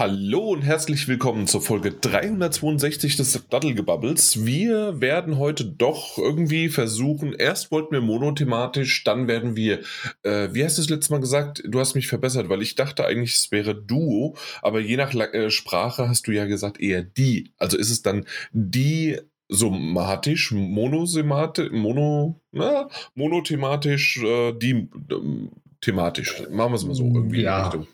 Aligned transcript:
Hallo 0.00 0.52
und 0.52 0.62
herzlich 0.62 1.08
willkommen 1.08 1.46
zur 1.46 1.60
Folge 1.60 1.92
362 1.92 3.16
des 3.16 3.46
Daddelgebubbles. 3.50 4.46
Wir 4.46 4.98
werden 5.02 5.36
heute 5.36 5.66
doch 5.66 6.16
irgendwie 6.16 6.70
versuchen, 6.70 7.34
erst 7.34 7.70
wollten 7.70 7.92
wir 7.92 8.00
monothematisch, 8.00 9.04
dann 9.04 9.28
werden 9.28 9.56
wir, 9.56 9.80
äh, 10.22 10.48
wie 10.52 10.64
hast 10.64 10.78
du 10.78 10.82
es 10.82 10.88
letztes 10.88 11.10
Mal 11.10 11.20
gesagt? 11.20 11.62
Du 11.66 11.78
hast 11.80 11.94
mich 11.96 12.08
verbessert, 12.08 12.48
weil 12.48 12.62
ich 12.62 12.76
dachte 12.76 13.04
eigentlich, 13.04 13.34
es 13.34 13.52
wäre 13.52 13.74
Duo, 13.74 14.38
aber 14.62 14.80
je 14.80 14.96
nach 14.96 15.12
äh, 15.12 15.50
Sprache 15.50 16.08
hast 16.08 16.26
du 16.26 16.32
ja 16.32 16.46
gesagt 16.46 16.80
eher 16.80 17.02
die. 17.02 17.52
Also 17.58 17.76
ist 17.76 17.90
es 17.90 18.00
dann 18.00 18.24
die 18.52 19.18
somatisch, 19.50 20.50
monosematisch, 20.50 21.72
mono, 21.72 22.40
na, 22.52 22.88
monothematisch, 23.14 24.16
äh, 24.22 24.54
die 24.54 24.88
äh, 25.10 25.48
thematisch. 25.82 26.42
Machen 26.50 26.72
wir 26.72 26.76
es 26.76 26.84
mal 26.86 26.94
so 26.94 27.04
irgendwie 27.04 27.42
ja. 27.42 27.58
in 27.58 27.64
Richtung. 27.64 27.86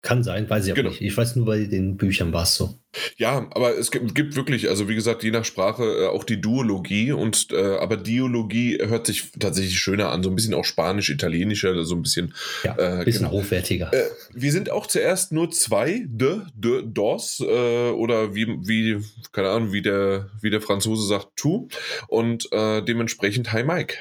Kann 0.00 0.22
sein, 0.22 0.48
weiß 0.48 0.68
ich 0.68 0.74
genau. 0.74 0.90
auch 0.90 0.92
nicht. 0.92 1.02
Ich 1.02 1.16
weiß 1.16 1.34
nur, 1.34 1.46
bei 1.46 1.64
den 1.64 1.96
Büchern 1.96 2.32
war 2.32 2.44
es 2.44 2.54
so. 2.54 2.78
Ja, 3.16 3.48
aber 3.50 3.76
es 3.76 3.90
gibt, 3.90 4.14
gibt, 4.14 4.36
wirklich, 4.36 4.68
also 4.68 4.88
wie 4.88 4.94
gesagt, 4.94 5.24
je 5.24 5.32
nach 5.32 5.44
Sprache 5.44 5.82
äh, 5.82 6.06
auch 6.06 6.22
die 6.22 6.40
Duologie 6.40 7.10
und 7.10 7.48
äh, 7.50 7.76
aber 7.78 7.96
Diologie 7.96 8.78
hört 8.80 9.06
sich 9.06 9.32
tatsächlich 9.40 9.78
schöner 9.80 10.10
an, 10.10 10.22
so 10.22 10.30
ein 10.30 10.36
bisschen 10.36 10.54
auch 10.54 10.64
Spanisch, 10.64 11.10
Italienischer, 11.10 11.84
so 11.84 11.96
ein 11.96 12.02
bisschen. 12.02 12.32
Ja, 12.62 12.76
äh, 12.78 13.04
bisschen 13.04 13.26
genau. 13.26 13.32
hochwertiger. 13.32 13.92
Äh, 13.92 14.04
wir 14.32 14.52
sind 14.52 14.70
auch 14.70 14.86
zuerst 14.86 15.32
nur 15.32 15.50
zwei 15.50 16.04
de, 16.06 16.42
de, 16.54 16.84
dos 16.86 17.40
äh, 17.40 17.90
oder 17.90 18.36
wie, 18.36 18.46
wie, 18.46 19.02
keine 19.32 19.50
Ahnung, 19.50 19.72
wie 19.72 19.82
der, 19.82 20.30
wie 20.40 20.50
der 20.50 20.60
Franzose 20.60 21.08
sagt, 21.08 21.30
tu 21.34 21.68
und 22.06 22.50
äh, 22.52 22.82
dementsprechend 22.82 23.52
Hi 23.52 23.64
Mike. 23.64 23.96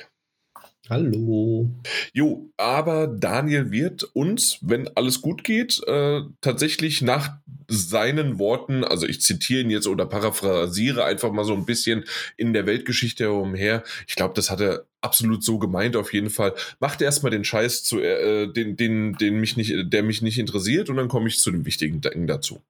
Hallo. 0.89 1.69
Jo, 2.13 2.49
aber 2.55 3.07
Daniel 3.07 3.71
wird 3.71 4.03
uns, 4.13 4.59
wenn 4.61 4.87
alles 4.95 5.21
gut 5.21 5.43
geht, 5.43 5.81
äh, 5.85 6.21
tatsächlich 6.39 7.01
nach 7.01 7.37
seinen 7.67 8.39
Worten, 8.39 8.85
also 8.85 9.05
ich 9.05 9.21
zitiere 9.21 9.61
ihn 9.61 9.69
jetzt 9.69 9.87
oder 9.87 10.05
paraphrasiere 10.05 11.03
einfach 11.03 11.31
mal 11.31 11.43
so 11.43 11.53
ein 11.53 11.65
bisschen 11.65 12.05
in 12.37 12.53
der 12.53 12.65
Weltgeschichte 12.65 13.25
herumher. 13.25 13.83
Ich 14.07 14.15
glaube, 14.15 14.33
das 14.35 14.49
hat 14.49 14.61
er 14.61 14.85
absolut 15.01 15.43
so 15.43 15.59
gemeint 15.59 15.97
auf 15.97 16.13
jeden 16.13 16.29
Fall. 16.29 16.53
Macht 16.79 17.01
erstmal 17.01 17.31
den 17.31 17.43
Scheiß 17.43 17.83
zu, 17.83 17.99
äh, 17.99 18.47
den, 18.51 18.77
den, 18.77 19.13
den 19.13 19.39
mich 19.41 19.57
nicht, 19.57 19.73
der 19.91 20.03
mich 20.03 20.21
nicht 20.21 20.39
interessiert 20.39 20.89
und 20.89 20.95
dann 20.95 21.09
komme 21.09 21.27
ich 21.27 21.39
zu 21.39 21.51
den 21.51 21.65
wichtigen 21.65 21.99
Dingen 21.99 22.27
dazu. 22.27 22.61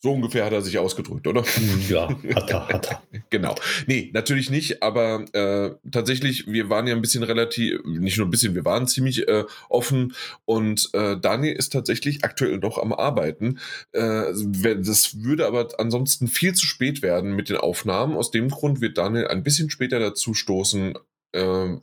So 0.00 0.12
ungefähr 0.12 0.44
hat 0.44 0.52
er 0.52 0.62
sich 0.62 0.78
ausgedrückt, 0.78 1.26
oder? 1.26 1.44
Ja, 1.88 2.08
hat 2.34 2.50
er, 2.50 2.68
hat 2.68 2.90
er. 2.90 3.02
genau. 3.30 3.56
Nee, 3.86 4.10
natürlich 4.14 4.48
nicht, 4.48 4.80
aber 4.82 5.24
äh, 5.32 5.74
tatsächlich, 5.90 6.46
wir 6.46 6.70
waren 6.70 6.86
ja 6.86 6.94
ein 6.94 7.00
bisschen 7.00 7.24
relativ, 7.24 7.80
nicht 7.84 8.16
nur 8.16 8.26
ein 8.26 8.30
bisschen, 8.30 8.54
wir 8.54 8.64
waren 8.64 8.86
ziemlich 8.86 9.26
äh, 9.26 9.44
offen 9.68 10.14
und 10.44 10.88
äh, 10.92 11.16
Daniel 11.18 11.54
ist 11.54 11.72
tatsächlich 11.72 12.24
aktuell 12.24 12.58
noch 12.58 12.78
am 12.78 12.92
Arbeiten. 12.92 13.58
Äh, 13.92 14.32
das 14.32 15.22
würde 15.22 15.46
aber 15.46 15.68
ansonsten 15.78 16.28
viel 16.28 16.54
zu 16.54 16.66
spät 16.66 17.02
werden 17.02 17.32
mit 17.32 17.48
den 17.48 17.56
Aufnahmen. 17.56 18.16
Aus 18.16 18.30
dem 18.30 18.50
Grund 18.50 18.80
wird 18.80 18.98
Daniel 18.98 19.26
ein 19.26 19.42
bisschen 19.42 19.68
später 19.68 19.98
dazu 19.98 20.32
stoßen, 20.32 20.94
äh, 21.32 21.76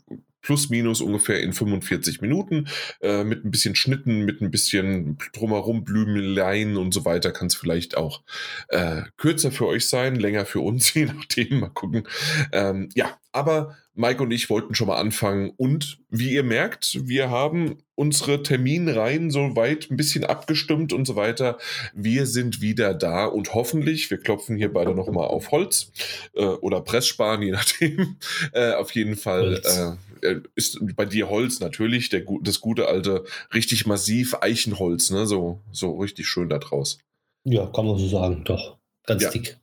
plus 0.46 0.70
minus 0.70 1.02
ungefähr 1.02 1.42
in 1.42 1.54
45 1.54 2.22
Minuten 2.22 2.68
äh, 3.02 3.24
mit 3.24 3.44
ein 3.44 3.50
bisschen 3.50 3.74
Schnitten, 3.74 4.26
mit 4.26 4.42
ein 4.42 4.52
bisschen 4.52 5.18
drumherum 5.34 5.84
Blümeleien 5.84 6.78
und 6.78 6.94
so 6.94 7.04
weiter 7.04 7.32
kann 7.32 7.48
es 7.48 7.56
vielleicht 7.56 7.98
auch 7.98 8.22
äh, 8.68 9.02
kürzer 9.18 9.52
für 9.52 9.66
euch 9.66 9.88
sein, 9.88 10.16
länger 10.16 10.46
für 10.46 10.60
uns, 10.60 10.94
je 10.94 11.06
nachdem, 11.06 11.62
mal 11.62 11.70
gucken. 11.70 12.08
Ähm, 12.52 12.90
ja, 12.94 13.18
aber 13.32 13.76
Mike 13.96 14.22
und 14.22 14.32
ich 14.32 14.50
wollten 14.52 14.76
schon 14.76 14.88
mal 14.88 14.98
anfangen 14.98 15.52
und 15.58 15.98
wie 16.10 16.32
ihr 16.32 16.44
merkt, 16.44 17.08
wir 17.08 17.32
haben 17.32 17.80
unsere 17.96 18.44
Terminreihen 18.44 19.32
soweit 19.32 19.90
ein 19.90 19.98
bisschen 19.98 20.26
abgestimmt 20.26 20.94
und 20.94 21.06
so 21.06 21.16
weiter. 21.16 21.58
Wir 21.94 22.28
sind 22.28 22.62
wieder 22.62 22.94
da 22.94 23.26
und 23.26 23.54
hoffentlich, 23.56 24.12
wir 24.12 24.20
klopfen 24.20 24.58
hier 24.58 24.72
beide 24.72 24.94
nochmal 24.94 25.28
auf 25.28 25.52
Holz 25.52 25.92
äh, 26.36 26.44
oder 26.44 26.82
Presssparen, 26.82 27.42
je 27.42 27.52
nachdem. 27.52 28.18
Äh, 28.52 28.74
auf 28.74 28.92
jeden 28.92 29.16
Fall 29.16 29.62
äh, 29.64 30.15
ist 30.56 30.80
bei 30.96 31.06
dir 31.06 31.30
Holz 31.30 31.60
natürlich, 31.60 32.10
der, 32.10 32.24
das 32.42 32.62
gute 32.62 32.88
alte, 32.88 33.24
richtig 33.54 33.86
massiv 33.86 34.36
Eichenholz, 34.42 35.10
ne? 35.10 35.26
so, 35.26 35.62
so 35.72 35.98
richtig 35.98 36.28
schön 36.28 36.50
da 36.50 36.60
draus. 36.60 37.00
Ja, 37.44 37.68
kann 37.68 37.86
man 37.86 37.98
so 37.98 38.08
sagen, 38.08 38.44
doch. 38.44 38.78
Ganz 39.08 39.22
ja. 39.22 39.30
dick. 39.30 39.58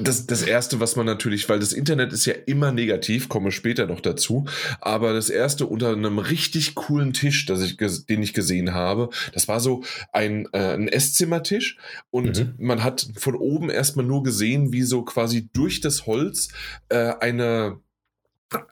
Das, 0.00 0.26
das 0.26 0.42
erste, 0.42 0.80
was 0.80 0.96
man 0.96 1.04
natürlich, 1.04 1.48
weil 1.48 1.58
das 1.58 1.72
Internet 1.72 2.12
ist 2.12 2.24
ja 2.24 2.34
immer 2.46 2.72
negativ, 2.72 3.28
komme 3.28 3.52
später 3.52 3.86
noch 3.86 4.00
dazu, 4.00 4.46
aber 4.80 5.12
das 5.12 5.28
erste 5.28 5.66
unter 5.66 5.92
einem 5.92 6.18
richtig 6.18 6.74
coolen 6.74 7.12
Tisch, 7.12 7.44
das 7.46 7.60
ich, 7.62 7.76
den 7.76 8.22
ich 8.22 8.32
gesehen 8.32 8.72
habe, 8.72 9.10
das 9.34 9.46
war 9.46 9.60
so 9.60 9.82
ein, 10.12 10.48
äh, 10.52 10.74
ein 10.74 10.88
Esszimmertisch 10.88 11.76
und 12.10 12.38
mhm. 12.38 12.54
man 12.58 12.82
hat 12.82 13.08
von 13.16 13.34
oben 13.34 13.68
erstmal 13.68 14.06
nur 14.06 14.22
gesehen, 14.22 14.72
wie 14.72 14.82
so 14.82 15.02
quasi 15.02 15.50
durch 15.52 15.80
das 15.80 16.06
Holz 16.06 16.48
äh, 16.88 17.12
eine 17.20 17.80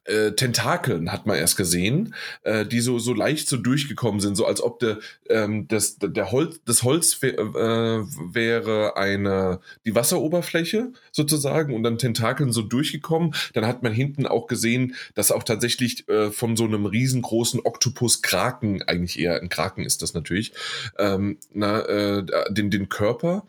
äh, 0.05 0.33
Tentakeln 0.33 1.13
hat 1.13 1.27
man 1.27 1.37
erst 1.37 1.57
gesehen, 1.57 2.15
äh, 2.43 2.65
die 2.65 2.81
so, 2.81 2.99
so 2.99 3.13
leicht 3.13 3.49
so 3.49 3.57
durchgekommen 3.57 4.21
sind, 4.21 4.37
so 4.37 4.47
als 4.47 4.63
ob 4.63 4.79
de, 4.79 4.97
ähm, 5.29 5.69
das, 5.69 5.99
der 5.99 6.33
Holz, 6.33 6.61
das 6.65 6.83
Holz 6.83 7.23
äh, 7.23 7.37
wäre 7.37 8.97
eine, 8.97 9.61
die 9.85 9.95
Wasseroberfläche 9.95 10.93
sozusagen 11.13 11.75
und 11.75 11.83
dann 11.83 11.99
Tentakeln 11.99 12.53
so 12.53 12.63
durchgekommen. 12.63 13.35
Dann 13.53 13.67
hat 13.67 13.83
man 13.83 13.93
hinten 13.93 14.27
auch 14.27 14.47
gesehen, 14.47 14.95
dass 15.15 15.31
auch 15.31 15.43
tatsächlich 15.43 16.09
äh, 16.09 16.31
von 16.31 16.57
so 16.57 16.65
einem 16.65 16.87
riesengroßen 16.87 17.61
Oktopus 17.65 18.23
Kraken, 18.23 18.83
eigentlich 18.83 19.19
eher 19.19 19.41
ein 19.41 19.49
Kraken 19.49 19.85
ist 19.85 20.03
das 20.03 20.15
natürlich, 20.15 20.53
ähm, 20.99 21.39
na, 21.53 21.81
äh, 21.81 22.25
den, 22.51 22.71
den 22.71 22.89
Körper 22.89 23.47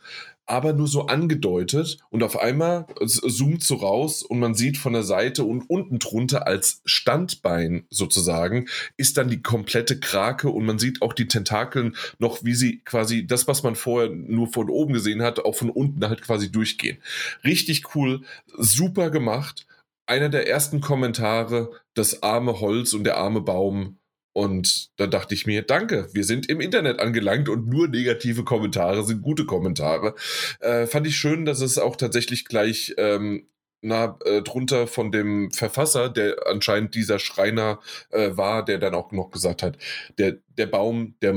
aber 0.47 0.73
nur 0.73 0.87
so 0.87 1.07
angedeutet 1.07 1.99
und 2.09 2.23
auf 2.23 2.39
einmal 2.39 2.87
zoomt 3.05 3.63
so 3.63 3.75
raus 3.75 4.23
und 4.23 4.39
man 4.39 4.55
sieht 4.55 4.77
von 4.77 4.93
der 4.93 5.03
Seite 5.03 5.43
und 5.43 5.69
unten 5.69 5.99
drunter 5.99 6.47
als 6.47 6.81
Standbein 6.85 7.85
sozusagen 7.89 8.67
ist 8.95 9.17
dann 9.17 9.29
die 9.29 9.41
komplette 9.41 9.99
Krake 9.99 10.49
und 10.49 10.65
man 10.65 10.79
sieht 10.79 11.01
auch 11.01 11.13
die 11.13 11.27
Tentakeln 11.27 11.95
noch, 12.17 12.43
wie 12.43 12.55
sie 12.55 12.79
quasi 12.79 13.27
das, 13.27 13.47
was 13.47 13.61
man 13.61 13.75
vorher 13.75 14.09
nur 14.09 14.47
von 14.47 14.69
oben 14.69 14.93
gesehen 14.93 15.21
hat, 15.21 15.43
auch 15.43 15.55
von 15.55 15.69
unten 15.69 16.07
halt 16.07 16.21
quasi 16.21 16.51
durchgehen. 16.51 16.97
Richtig 17.43 17.95
cool, 17.95 18.21
super 18.57 19.09
gemacht. 19.09 19.67
Einer 20.05 20.29
der 20.29 20.47
ersten 20.47 20.79
Kommentare, 20.79 21.71
das 21.93 22.23
arme 22.23 22.61
Holz 22.61 22.93
und 22.93 23.03
der 23.03 23.17
arme 23.17 23.41
Baum 23.41 23.97
und 24.37 24.91
da 24.97 25.07
dachte 25.07 25.33
ich 25.33 25.47
mir, 25.47 25.63
danke, 25.63 26.09
wir 26.13 26.23
sind 26.23 26.47
im 26.47 26.61
Internet 26.61 26.99
angelangt 26.99 27.49
und 27.49 27.67
nur 27.67 27.87
negative 27.87 28.43
Kommentare 28.43 29.03
sind 29.03 29.23
gute 29.23 29.47
Kommentare. 29.47 30.13
Äh, 30.59 30.85
fand 30.85 31.07
ich 31.07 31.17
schön, 31.17 31.43
dass 31.43 31.59
es 31.59 31.79
auch 31.79 31.95
tatsächlich 31.95 32.45
gleich 32.45 32.93
ähm, 32.99 33.47
na, 33.81 34.19
äh, 34.25 34.43
drunter 34.43 34.85
von 34.85 35.11
dem 35.11 35.49
Verfasser, 35.49 36.09
der 36.09 36.35
anscheinend 36.45 36.93
dieser 36.93 37.17
Schreiner 37.17 37.79
äh, 38.11 38.37
war, 38.37 38.63
der 38.63 38.77
dann 38.77 38.93
auch 38.93 39.11
noch 39.11 39.31
gesagt 39.31 39.63
hat, 39.63 39.79
der, 40.19 40.37
der 40.55 40.67
Baum, 40.67 41.15
der 41.23 41.33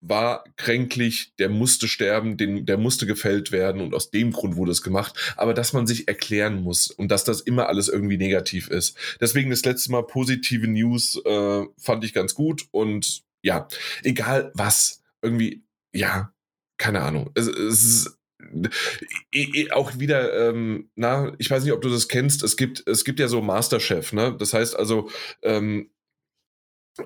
war 0.00 0.44
kränklich, 0.56 1.32
der 1.38 1.48
musste 1.48 1.88
sterben, 1.88 2.36
den, 2.36 2.66
der 2.66 2.78
musste 2.78 3.06
gefällt 3.06 3.52
werden 3.52 3.80
und 3.80 3.94
aus 3.94 4.10
dem 4.10 4.32
Grund 4.32 4.56
wurde 4.56 4.72
es 4.72 4.82
gemacht. 4.82 5.34
Aber 5.36 5.54
dass 5.54 5.72
man 5.72 5.86
sich 5.86 6.08
erklären 6.08 6.62
muss 6.62 6.90
und 6.90 7.10
dass 7.10 7.24
das 7.24 7.40
immer 7.40 7.68
alles 7.68 7.88
irgendwie 7.88 8.18
negativ 8.18 8.68
ist. 8.68 8.96
Deswegen 9.20 9.50
das 9.50 9.64
letzte 9.64 9.90
Mal 9.90 10.06
positive 10.06 10.68
News 10.68 11.20
äh, 11.24 11.64
fand 11.78 12.04
ich 12.04 12.12
ganz 12.12 12.34
gut 12.34 12.66
und 12.70 13.24
ja, 13.42 13.68
egal 14.02 14.50
was, 14.54 15.02
irgendwie, 15.22 15.64
ja, 15.92 16.32
keine 16.78 17.02
Ahnung. 17.02 17.30
Es, 17.34 17.46
es 17.46 17.84
ist 17.84 18.18
auch 19.72 19.98
wieder, 19.98 20.48
ähm, 20.50 20.90
na, 20.94 21.32
ich 21.38 21.50
weiß 21.50 21.64
nicht, 21.64 21.72
ob 21.72 21.82
du 21.82 21.88
das 21.88 22.08
kennst, 22.08 22.42
es 22.42 22.56
gibt, 22.56 22.86
es 22.86 23.04
gibt 23.04 23.18
ja 23.18 23.28
so 23.28 23.40
Masterchef, 23.40 24.12
ne? 24.12 24.36
Das 24.38 24.52
heißt 24.52 24.76
also, 24.76 25.10
ähm, 25.42 25.90
äh, 25.90 25.95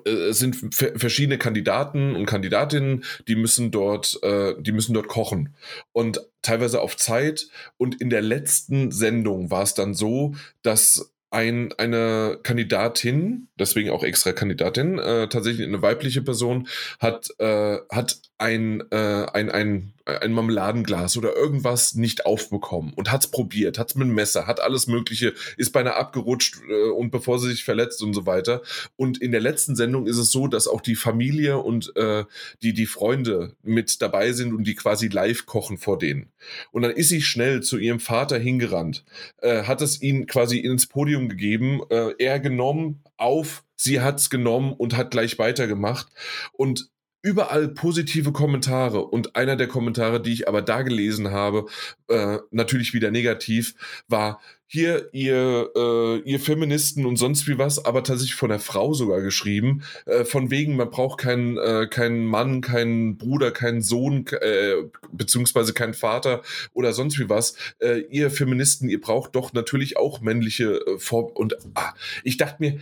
es 0.05 0.39
sind 0.39 0.55
verschiedene 0.73 1.37
Kandidaten 1.37 2.15
und 2.15 2.25
Kandidatinnen, 2.25 3.03
die 3.27 3.35
müssen 3.35 3.71
dort, 3.71 4.21
äh, 4.23 4.55
die 4.59 4.71
müssen 4.71 4.93
dort 4.93 5.07
kochen 5.07 5.55
und 5.91 6.21
teilweise 6.41 6.81
auf 6.81 6.97
Zeit. 6.97 7.47
Und 7.77 7.99
in 8.01 8.09
der 8.09 8.21
letzten 8.21 8.91
Sendung 8.91 9.51
war 9.51 9.63
es 9.63 9.73
dann 9.73 9.93
so, 9.93 10.35
dass 10.61 11.11
ein, 11.31 11.71
eine 11.77 12.39
Kandidatin, 12.43 13.47
deswegen 13.57 13.89
auch 13.89 14.03
extra 14.03 14.33
Kandidatin, 14.33 14.99
äh, 14.99 15.29
tatsächlich 15.29 15.65
eine 15.65 15.81
weibliche 15.81 16.21
Person, 16.21 16.67
hat, 16.99 17.29
äh, 17.39 17.77
hat 17.89 18.19
ein, 18.41 18.83
äh, 18.89 19.27
ein, 19.33 19.51
ein, 19.51 19.93
ein 20.05 20.33
Marmeladenglas 20.33 21.15
oder 21.15 21.35
irgendwas 21.35 21.93
nicht 21.93 22.25
aufbekommen 22.25 22.91
und 22.95 23.11
hat's 23.11 23.27
probiert, 23.27 23.77
hat's 23.77 23.93
mit 23.93 24.07
dem 24.07 24.15
Messer, 24.15 24.47
hat 24.47 24.59
alles 24.59 24.87
Mögliche, 24.87 25.35
ist 25.57 25.71
beinahe 25.71 25.95
abgerutscht 25.95 26.57
äh, 26.67 26.89
und 26.89 27.11
bevor 27.11 27.37
sie 27.39 27.49
sich 27.51 27.63
verletzt 27.63 28.01
und 28.01 28.15
so 28.15 28.25
weiter. 28.25 28.63
Und 28.95 29.21
in 29.21 29.31
der 29.31 29.41
letzten 29.41 29.75
Sendung 29.75 30.07
ist 30.07 30.17
es 30.17 30.31
so, 30.31 30.47
dass 30.47 30.67
auch 30.67 30.81
die 30.81 30.95
Familie 30.95 31.59
und 31.59 31.95
äh, 31.95 32.25
die, 32.63 32.73
die 32.73 32.87
Freunde 32.87 33.55
mit 33.61 34.01
dabei 34.01 34.31
sind 34.31 34.53
und 34.53 34.65
die 34.65 34.75
quasi 34.75 35.07
live 35.07 35.45
kochen 35.45 35.77
vor 35.77 35.99
denen. 35.99 36.31
Und 36.71 36.81
dann 36.81 36.91
ist 36.91 37.09
sie 37.09 37.21
schnell 37.21 37.61
zu 37.61 37.77
ihrem 37.77 37.99
Vater 37.99 38.39
hingerannt, 38.39 39.05
äh, 39.41 39.63
hat 39.63 39.81
es 39.81 40.01
ihn 40.01 40.25
quasi 40.25 40.57
ins 40.57 40.87
Podium 40.87 41.29
gegeben, 41.29 41.81
äh, 41.91 42.15
er 42.17 42.39
genommen, 42.39 43.03
auf, 43.17 43.63
sie 43.75 44.01
hat's 44.01 44.31
genommen 44.31 44.73
und 44.73 44.97
hat 44.97 45.11
gleich 45.11 45.37
weitergemacht. 45.37 46.07
Und 46.53 46.89
überall 47.21 47.67
positive 47.67 48.31
Kommentare 48.31 49.05
und 49.05 49.35
einer 49.35 49.55
der 49.55 49.67
Kommentare, 49.67 50.21
die 50.21 50.33
ich 50.33 50.47
aber 50.47 50.61
da 50.61 50.81
gelesen 50.81 51.31
habe, 51.31 51.67
äh, 52.07 52.39
natürlich 52.51 52.93
wieder 52.93 53.11
negativ, 53.11 53.75
war 54.07 54.41
hier 54.65 55.09
ihr 55.11 55.69
äh, 55.75 56.19
ihr 56.19 56.39
Feministen 56.39 57.05
und 57.05 57.17
sonst 57.17 57.45
wie 57.47 57.57
was, 57.57 57.83
aber 57.83 58.03
tatsächlich 58.03 58.35
von 58.35 58.49
der 58.49 58.59
Frau 58.59 58.93
sogar 58.93 59.19
geschrieben, 59.21 59.83
äh, 60.05 60.23
von 60.23 60.49
wegen 60.49 60.77
man 60.77 60.89
braucht 60.89 61.19
keinen 61.19 61.57
äh, 61.57 61.87
keinen 61.87 62.25
Mann, 62.25 62.61
keinen 62.61 63.17
Bruder, 63.17 63.51
keinen 63.51 63.81
Sohn 63.81 64.25
äh, 64.27 64.75
beziehungsweise 65.11 65.73
keinen 65.73 65.93
Vater 65.93 66.41
oder 66.73 66.93
sonst 66.93 67.19
wie 67.19 67.27
was. 67.27 67.55
Äh, 67.79 68.05
ihr 68.11 68.31
Feministen, 68.31 68.87
ihr 68.87 69.01
braucht 69.01 69.35
doch 69.35 69.51
natürlich 69.51 69.97
auch 69.97 70.21
männliche 70.21 70.75
äh, 70.87 70.97
Form 70.99 71.25
und 71.33 71.57
ah, 71.75 71.93
ich 72.23 72.37
dachte 72.37 72.55
mir, 72.59 72.79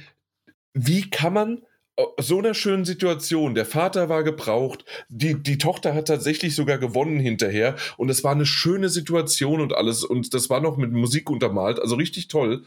wie 0.74 1.10
kann 1.10 1.34
man 1.34 1.62
so 2.18 2.40
einer 2.40 2.54
schönen 2.54 2.86
Situation. 2.86 3.56
Der 3.56 3.66
Vater 3.66 4.10
war 4.10 4.24
gebraucht, 4.24 4.86
die, 5.10 5.36
die 5.36 5.58
Tochter 5.58 5.94
hat 5.94 6.08
tatsächlich 6.08 6.56
sogar 6.56 6.78
gewonnen 6.78 7.20
hinterher. 7.20 7.76
Und 7.98 8.10
es 8.10 8.24
war 8.24 8.32
eine 8.32 8.46
schöne 8.46 8.90
Situation 8.90 9.62
und 9.62 9.74
alles. 9.74 10.04
Und 10.04 10.34
das 10.34 10.50
war 10.50 10.62
noch 10.62 10.78
mit 10.78 10.92
Musik 10.92 11.30
untermalt, 11.30 11.80
also 11.80 11.96
richtig 11.96 12.28
toll 12.28 12.64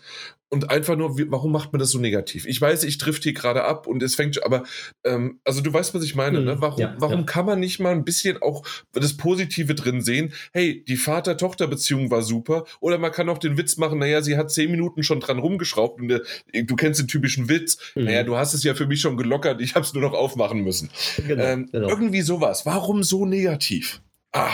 und 0.52 0.69
einfach 0.70 0.96
nur, 0.96 1.16
warum 1.31 1.50
macht 1.50 1.72
man 1.72 1.81
das 1.81 1.90
so 1.90 1.99
negativ? 1.99 2.44
Ich 2.44 2.60
weiß, 2.60 2.84
ich 2.84 2.99
trifft 2.99 3.22
hier 3.22 3.32
gerade 3.32 3.64
ab 3.64 3.87
und 3.87 4.02
es 4.02 4.14
fängt, 4.14 4.44
aber 4.44 4.64
ähm, 5.02 5.40
also 5.44 5.62
du 5.62 5.72
weißt, 5.72 5.94
was 5.94 6.04
ich 6.04 6.14
meine, 6.14 6.43
ne? 6.43 6.52
Hm, 6.52 6.60
warum, 6.60 6.78
ja, 6.78 6.94
warum 6.99 7.20
ja. 7.20 7.25
kann 7.25 7.46
man 7.46 7.58
nicht 7.58 7.81
mal 7.81 7.93
ein 7.93 8.04
bisschen 8.04 8.43
auch 8.43 8.62
das 8.93 9.16
Positive 9.16 9.75
drin 9.75 10.02
sehen? 10.02 10.34
Hey, 10.52 10.84
die 10.84 10.99
Vater-Tochter-Beziehung 10.99 12.10
war 12.10 12.20
super. 12.20 12.66
Oder 12.81 12.99
man 12.99 13.12
kann 13.12 13.31
auch 13.31 13.38
den 13.38 13.56
Witz 13.56 13.78
machen, 13.78 13.99
naja, 13.99 14.20
sie 14.20 14.37
hat 14.37 14.50
zehn 14.50 14.70
Minuten 14.70 15.02
schon 15.02 15.20
dran 15.20 15.38
rumgeschraubt 15.38 16.02
und 16.02 16.10
äh, 16.10 16.64
du 16.64 16.76
kennst 16.76 17.00
den 17.00 17.08
typischen 17.08 17.48
Witz. 17.48 17.78
Mhm. 17.94 18.05
Naja, 18.05 18.22
du 18.22 18.37
hast 18.37 18.52
es 18.52 18.62
ja 18.62 18.75
für 18.75 18.87
mich 18.87 19.00
schon 19.00 19.16
gelockert, 19.16 19.62
ich 19.62 19.75
habe 19.75 19.87
es 19.87 19.94
nur 19.94 20.02
noch 20.02 20.12
aufmachen 20.12 20.62
müssen. 20.62 20.90
Genau, 21.26 21.43
ähm, 21.43 21.69
genau. 21.72 21.88
Irgendwie 21.88 22.20
sowas. 22.20 22.66
Warum 22.66 23.02
so 23.02 23.25
negativ? 23.25 24.02
Ah. 24.32 24.50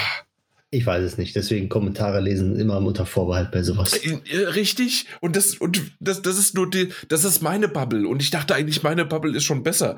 Ich 0.70 0.84
weiß 0.84 1.02
es 1.02 1.16
nicht, 1.16 1.34
deswegen 1.34 1.70
Kommentare 1.70 2.20
lesen 2.20 2.58
immer 2.60 2.78
unter 2.78 3.06
Vorbehalt 3.06 3.50
bei 3.50 3.62
sowas. 3.62 3.94
Äh, 3.94 4.18
äh, 4.30 4.48
richtig, 4.48 5.06
und 5.20 5.34
das, 5.34 5.54
und 5.54 5.80
das, 5.98 6.20
das 6.20 6.38
ist 6.38 6.54
nur 6.54 6.68
die, 6.68 6.90
das 7.08 7.24
ist 7.24 7.42
meine 7.42 7.68
Bubble. 7.68 8.06
Und 8.06 8.20
ich 8.20 8.30
dachte 8.30 8.54
eigentlich, 8.54 8.82
meine 8.82 9.06
Bubble 9.06 9.34
ist 9.34 9.44
schon 9.44 9.62
besser. 9.62 9.96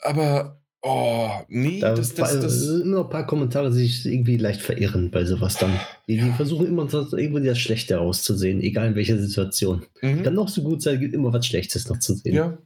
Aber 0.00 0.60
Oh, 0.82 1.28
nee, 1.48 1.78
da 1.78 1.94
das, 1.94 2.14
das, 2.14 2.40
das 2.40 2.66
immer 2.66 3.00
ein 3.00 3.10
paar 3.10 3.26
Kommentare, 3.26 3.70
die 3.70 3.86
sich 3.86 4.06
irgendwie 4.06 4.38
leicht 4.38 4.62
verirren 4.62 5.10
bei 5.10 5.26
sowas 5.26 5.58
dann. 5.58 5.78
Die, 6.10 6.16
ja. 6.16 6.32
versuchen 6.32 6.66
immer 6.66 6.88
irgendwie 6.92 7.46
das 7.46 7.60
Schlechte 7.60 7.94
rauszusehen, 7.94 8.60
egal 8.62 8.88
in 8.88 8.94
welcher 8.96 9.16
Situation. 9.16 9.86
Mhm. 10.00 10.24
Kann 10.24 10.34
noch 10.34 10.48
so 10.48 10.60
gut 10.60 10.82
sein, 10.82 10.98
gibt 10.98 11.14
immer 11.14 11.32
was 11.32 11.46
Schlechtes 11.46 11.88
noch 11.88 12.00
zu 12.00 12.14
sehen. 12.14 12.34
Ja. 12.34 12.58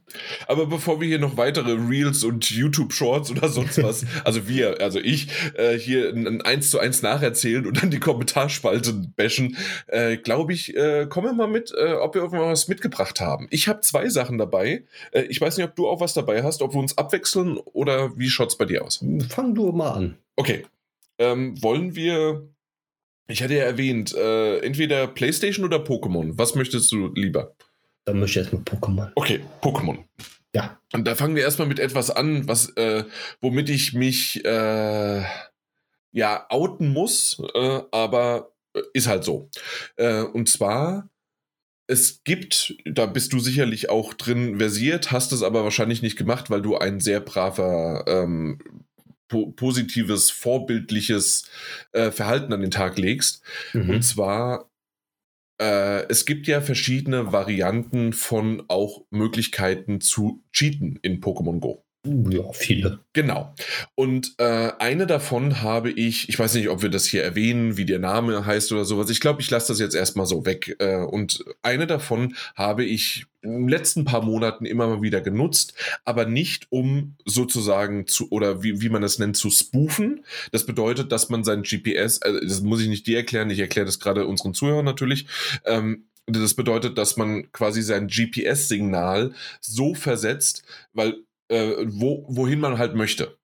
Aber 0.47 0.65
bevor 0.65 0.99
wir 0.99 1.07
hier 1.07 1.19
noch 1.19 1.37
weitere 1.37 1.73
Reels 1.73 2.23
und 2.23 2.49
YouTube-Shorts 2.49 3.29
oder 3.29 3.47
sonst 3.49 3.83
was, 3.83 4.03
also 4.23 4.47
wir, 4.47 4.81
also 4.81 4.99
ich, 4.99 5.27
äh, 5.53 5.77
hier 5.77 6.09
ein 6.09 6.41
1 6.41 6.71
zu 6.71 6.79
1 6.79 7.03
nacherzählen 7.03 7.67
und 7.67 7.83
dann 7.83 7.91
die 7.91 7.99
Kommentarspalte 7.99 8.93
bashen, 9.15 9.57
äh, 9.85 10.17
glaube 10.17 10.51
ich, 10.51 10.75
äh, 10.75 11.05
kommen 11.07 11.27
wir 11.27 11.33
mal 11.33 11.47
mit, 11.47 11.71
äh, 11.71 11.93
ob 11.93 12.15
wir 12.15 12.23
irgendwas 12.23 12.67
mitgebracht 12.67 13.21
haben. 13.21 13.45
Ich 13.51 13.67
habe 13.67 13.81
zwei 13.81 14.09
Sachen 14.09 14.39
dabei. 14.39 14.85
Äh, 15.11 15.25
ich 15.25 15.39
weiß 15.39 15.57
nicht, 15.57 15.67
ob 15.67 15.75
du 15.75 15.87
auch 15.87 15.99
was 15.99 16.15
dabei 16.15 16.41
hast, 16.41 16.63
ob 16.63 16.73
wir 16.73 16.79
uns 16.79 16.97
abwechseln 16.97 17.57
oder 17.57 18.17
wie 18.17 18.29
schaut 18.29 18.49
es 18.49 18.57
bei 18.57 18.65
dir 18.65 18.83
aus? 18.83 19.05
Fang 19.29 19.53
du 19.53 19.71
mal 19.71 19.91
an. 19.91 20.17
Okay. 20.35 20.65
Ähm, 21.19 21.61
wollen 21.61 21.95
wir. 21.95 22.49
Ich 23.27 23.41
hatte 23.41 23.55
ja 23.55 23.63
erwähnt, 23.63 24.13
äh, 24.13 24.59
entweder 24.59 25.07
PlayStation 25.07 25.65
oder 25.65 25.77
Pokémon. 25.77 26.33
Was 26.37 26.55
möchtest 26.55 26.91
du 26.91 27.11
lieber? 27.13 27.55
Dann 28.05 28.19
möchte 28.19 28.39
ich 28.39 28.45
erstmal 28.45 28.63
Pokémon. 28.63 29.11
Okay, 29.15 29.41
Pokémon. 29.61 30.03
Ja. 30.53 30.79
Und 30.93 31.05
da 31.05 31.15
fangen 31.15 31.35
wir 31.35 31.43
erstmal 31.43 31.67
mit 31.67 31.79
etwas 31.79 32.11
an, 32.11 32.47
was, 32.47 32.69
äh, 32.77 33.03
womit 33.41 33.69
ich 33.69 33.93
mich 33.93 34.45
äh, 34.45 35.23
ja 36.11 36.45
outen 36.49 36.93
muss, 36.93 37.41
äh, 37.53 37.81
aber 37.91 38.51
äh, 38.73 38.81
ist 38.93 39.07
halt 39.07 39.23
so. 39.23 39.49
Äh, 39.97 40.21
und 40.21 40.47
zwar 40.47 41.09
es 41.87 42.23
gibt, 42.23 42.75
da 42.85 43.05
bist 43.05 43.33
du 43.33 43.39
sicherlich 43.39 43.89
auch 43.89 44.13
drin 44.13 44.57
versiert, 44.57 45.11
hast 45.11 45.31
es 45.31 45.43
aber 45.43 45.63
wahrscheinlich 45.63 46.01
nicht 46.01 46.17
gemacht, 46.17 46.49
weil 46.49 46.61
du 46.61 46.77
ein 46.77 46.99
sehr 46.99 47.19
braver, 47.19 48.05
ähm, 48.07 48.59
po 49.27 49.51
positives, 49.51 50.31
vorbildliches 50.31 51.49
äh, 51.91 52.11
Verhalten 52.11 52.53
an 52.53 52.61
den 52.61 52.71
Tag 52.71 52.97
legst. 52.97 53.43
Mhm. 53.73 53.89
Und 53.89 54.01
zwar, 54.03 54.69
äh, 55.59 56.05
es 56.07 56.25
gibt 56.25 56.47
ja 56.47 56.61
verschiedene 56.61 57.31
Varianten 57.31 58.13
von 58.13 58.63
auch 58.67 59.05
Möglichkeiten 59.09 60.01
zu 60.01 60.43
cheaten 60.51 60.99
in 61.01 61.21
Pokémon 61.21 61.59
Go. 61.59 61.84
Ja, 62.05 62.51
viele. 62.51 62.99
Genau. 63.13 63.53
Und 63.95 64.35
äh, 64.37 64.71
eine 64.79 65.07
davon 65.07 65.61
habe 65.61 65.89
ich, 65.91 66.29
ich 66.29 66.37
weiß 66.37 66.53
nicht, 66.55 66.69
ob 66.69 66.81
wir 66.83 66.89
das 66.89 67.05
hier 67.05 67.23
erwähnen, 67.23 67.77
wie 67.77 67.85
der 67.85 67.99
Name 67.99 68.45
heißt 68.45 68.71
oder 68.71 68.85
sowas. 68.85 69.09
Ich 69.09 69.19
glaube, 69.19 69.41
ich 69.41 69.49
lasse 69.49 69.69
das 69.69 69.79
jetzt 69.79 69.95
erstmal 69.95 70.27
so 70.27 70.45
weg. 70.45 70.75
Äh, 70.79 70.97
und 70.97 71.43
eine 71.63 71.87
davon 71.87 72.35
habe 72.55 72.85
ich 72.85 73.25
in 73.41 73.51
den 73.51 73.67
letzten 73.67 74.05
paar 74.05 74.23
Monaten 74.23 74.65
immer 74.65 74.87
mal 74.87 75.01
wieder 75.01 75.21
genutzt, 75.21 75.73
aber 76.03 76.25
nicht 76.25 76.67
um 76.69 77.15
sozusagen 77.25 78.07
zu, 78.07 78.31
oder 78.31 78.63
wie, 78.63 78.81
wie 78.81 78.89
man 78.89 79.01
das 79.01 79.19
nennt, 79.19 79.37
zu 79.37 79.49
spoofen. 79.49 80.25
Das 80.51 80.65
bedeutet, 80.65 81.11
dass 81.11 81.29
man 81.29 81.43
sein 81.43 81.63
GPS, 81.63 82.17
äh, 82.19 82.39
das 82.41 82.61
muss 82.61 82.81
ich 82.81 82.87
nicht 82.87 83.07
dir 83.07 83.17
erklären, 83.17 83.49
ich 83.49 83.59
erkläre 83.59 83.85
das 83.85 83.99
gerade 83.99 84.27
unseren 84.27 84.53
Zuhörern 84.53 84.85
natürlich, 84.85 85.27
ähm, 85.65 86.05
das 86.27 86.55
bedeutet, 86.55 86.97
dass 86.97 87.17
man 87.17 87.51
quasi 87.51 87.81
sein 87.81 88.07
GPS-Signal 88.07 89.33
so 89.61 89.93
versetzt, 89.93 90.63
weil 90.93 91.17
äh, 91.49 91.73
wo, 91.87 92.25
wohin 92.29 92.59
man 92.59 92.77
halt 92.77 92.95
möchte. 92.95 93.37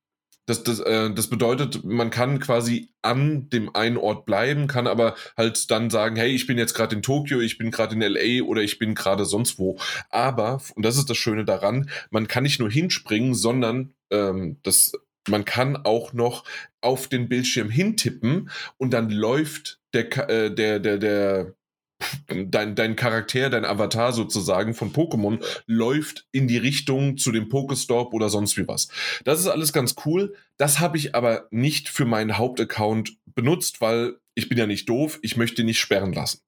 Das, 0.47 0.63
das, 0.63 0.79
äh, 0.79 1.13
das 1.13 1.27
bedeutet, 1.27 1.83
man 1.83 2.09
kann 2.09 2.39
quasi 2.39 2.89
an 3.01 3.49
dem 3.49 3.73
einen 3.75 3.97
Ort 3.97 4.25
bleiben, 4.25 4.67
kann 4.67 4.87
aber 4.87 5.15
halt 5.37 5.69
dann 5.69 5.89
sagen, 5.89 6.15
hey, 6.15 6.31
ich 6.31 6.47
bin 6.47 6.57
jetzt 6.57 6.73
gerade 6.73 6.95
in 6.95 7.03
Tokio, 7.03 7.39
ich 7.39 7.57
bin 7.57 7.69
gerade 7.71 7.95
in 7.95 8.01
LA 8.01 8.43
oder 8.43 8.61
ich 8.61 8.79
bin 8.79 8.95
gerade 8.95 9.25
sonst 9.25 9.59
wo. 9.59 9.77
Aber, 10.09 10.61
und 10.75 10.83
das 10.83 10.97
ist 10.97 11.09
das 11.09 11.17
Schöne 11.17 11.45
daran, 11.45 11.89
man 12.09 12.27
kann 12.27 12.43
nicht 12.43 12.59
nur 12.59 12.71
hinspringen, 12.71 13.35
sondern 13.35 13.93
ähm, 14.09 14.57
das, 14.63 14.93
man 15.29 15.45
kann 15.45 15.77
auch 15.77 16.13
noch 16.13 16.43
auf 16.81 17.07
den 17.07 17.29
Bildschirm 17.29 17.69
hintippen 17.69 18.49
und 18.77 18.91
dann 18.91 19.11
läuft 19.11 19.79
der, 19.93 20.29
äh, 20.29 20.53
der, 20.53 20.79
der, 20.79 20.97
der, 20.97 21.55
dein, 22.27 22.75
dein 22.75 22.95
Charakter, 22.95 23.49
dein 23.49 23.65
Avatar 23.65 24.13
sozusagen 24.13 24.73
von 24.73 24.93
Pokémon 24.93 25.43
läuft 25.65 26.25
in 26.31 26.47
die 26.47 26.57
Richtung 26.57 27.17
zu 27.17 27.31
dem 27.31 27.49
Pokestop 27.49 28.13
oder 28.13 28.29
sonst 28.29 28.57
wie 28.57 28.67
was. 28.67 28.89
Das 29.23 29.39
ist 29.39 29.47
alles 29.47 29.73
ganz 29.73 29.95
cool. 30.05 30.33
Das 30.57 30.79
habe 30.79 30.97
ich 30.97 31.15
aber 31.15 31.47
nicht 31.51 31.89
für 31.89 32.05
meinen 32.05 32.37
Hauptaccount 32.37 33.17
benutzt, 33.25 33.81
weil 33.81 34.15
ich 34.35 34.49
bin 34.49 34.57
ja 34.57 34.67
nicht 34.67 34.87
doof, 34.87 35.19
ich 35.21 35.37
möchte 35.37 35.63
nicht 35.63 35.79
sperren 35.79 36.13
lassen. 36.13 36.39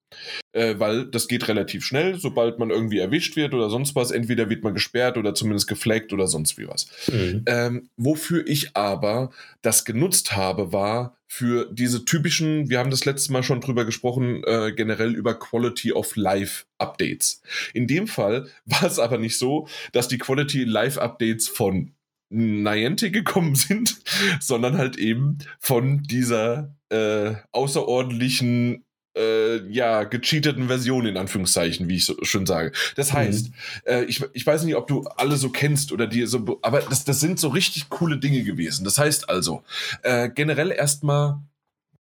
Äh, 0.51 0.75
weil 0.77 1.05
das 1.05 1.27
geht 1.27 1.48
relativ 1.48 1.86
schnell, 1.86 2.19
sobald 2.19 2.60
man 2.60 2.69
irgendwie 2.69 3.00
erwischt 3.00 3.36
wird 3.36 3.53
oder 3.53 3.69
sonst 3.69 3.96
was. 3.96 4.12
Entweder 4.12 4.50
wird 4.50 4.63
man 4.63 4.74
gesperrt 4.74 5.17
oder 5.17 5.34
zumindest 5.34 5.67
geflaggt 5.67 6.13
oder 6.13 6.27
sonst 6.27 6.58
wie 6.58 6.67
was. 6.67 6.88
Mhm. 7.12 7.43
Ähm, 7.48 7.89
wofür 7.98 8.48
ich 8.48 8.75
aber 8.75 9.31
das 9.62 9.86
genutzt 9.86 10.36
habe, 10.36 10.72
war 10.72 11.17
für 11.27 11.67
diese 11.72 12.05
typischen, 12.05 12.69
wir 12.69 12.77
haben 12.77 12.91
das 12.91 13.05
letzte 13.05 13.34
Mal 13.34 13.41
schon 13.41 13.60
drüber 13.60 13.86
gesprochen, 13.86 14.43
äh, 14.46 14.72
generell 14.72 15.15
über 15.15 15.34
Quality 15.34 15.91
of 15.91 16.15
Life 16.15 16.65
Updates. 16.77 17.41
In 17.74 17.88
dem 17.88 18.08
Fall 18.08 18.48
war 18.65 18.84
es 18.84 19.00
aber 19.00 19.17
nicht 19.17 19.38
so, 19.38 19.67
dass 19.91 20.08
die 20.08 20.19
Quality 20.19 20.63
Life 20.63 21.01
Updates 21.01 21.48
von 21.48 21.91
Niantic 22.29 23.13
gekommen 23.13 23.55
sind, 23.55 23.98
sondern 24.39 24.77
halt 24.77 24.98
eben 24.98 25.39
von 25.60 26.03
dieser 26.03 26.75
äh, 26.93 27.35
außerordentlichen 27.51 28.85
äh, 29.17 29.67
ja, 29.67 30.03
gecheateten 30.03 30.67
Version 30.67 31.05
in 31.05 31.17
Anführungszeichen, 31.17 31.88
wie 31.88 31.97
ich 31.97 32.05
so 32.05 32.15
schön 32.23 32.45
sage. 32.45 32.71
Das 32.95 33.12
mhm. 33.12 33.17
heißt, 33.17 33.50
mhm. 33.50 33.53
äh, 33.85 34.03
ich, 34.03 34.23
ich 34.33 34.45
weiß 34.45 34.63
nicht, 34.63 34.75
ob 34.75 34.88
du 34.88 35.03
alle 35.03 35.38
so 35.38 35.50
kennst 35.50 35.91
oder 35.91 36.07
die 36.07 36.25
so, 36.25 36.59
aber 36.62 36.81
das, 36.81 37.03
das 37.03 37.19
sind 37.19 37.39
so 37.39 37.50
richtig 37.50 37.89
coole 37.89 38.17
Dinge 38.17 38.43
gewesen. 38.43 38.83
Das 38.83 38.97
heißt 38.97 39.29
also, 39.29 39.63
äh, 40.03 40.29
generell 40.29 40.71
erstmal, 40.71 41.39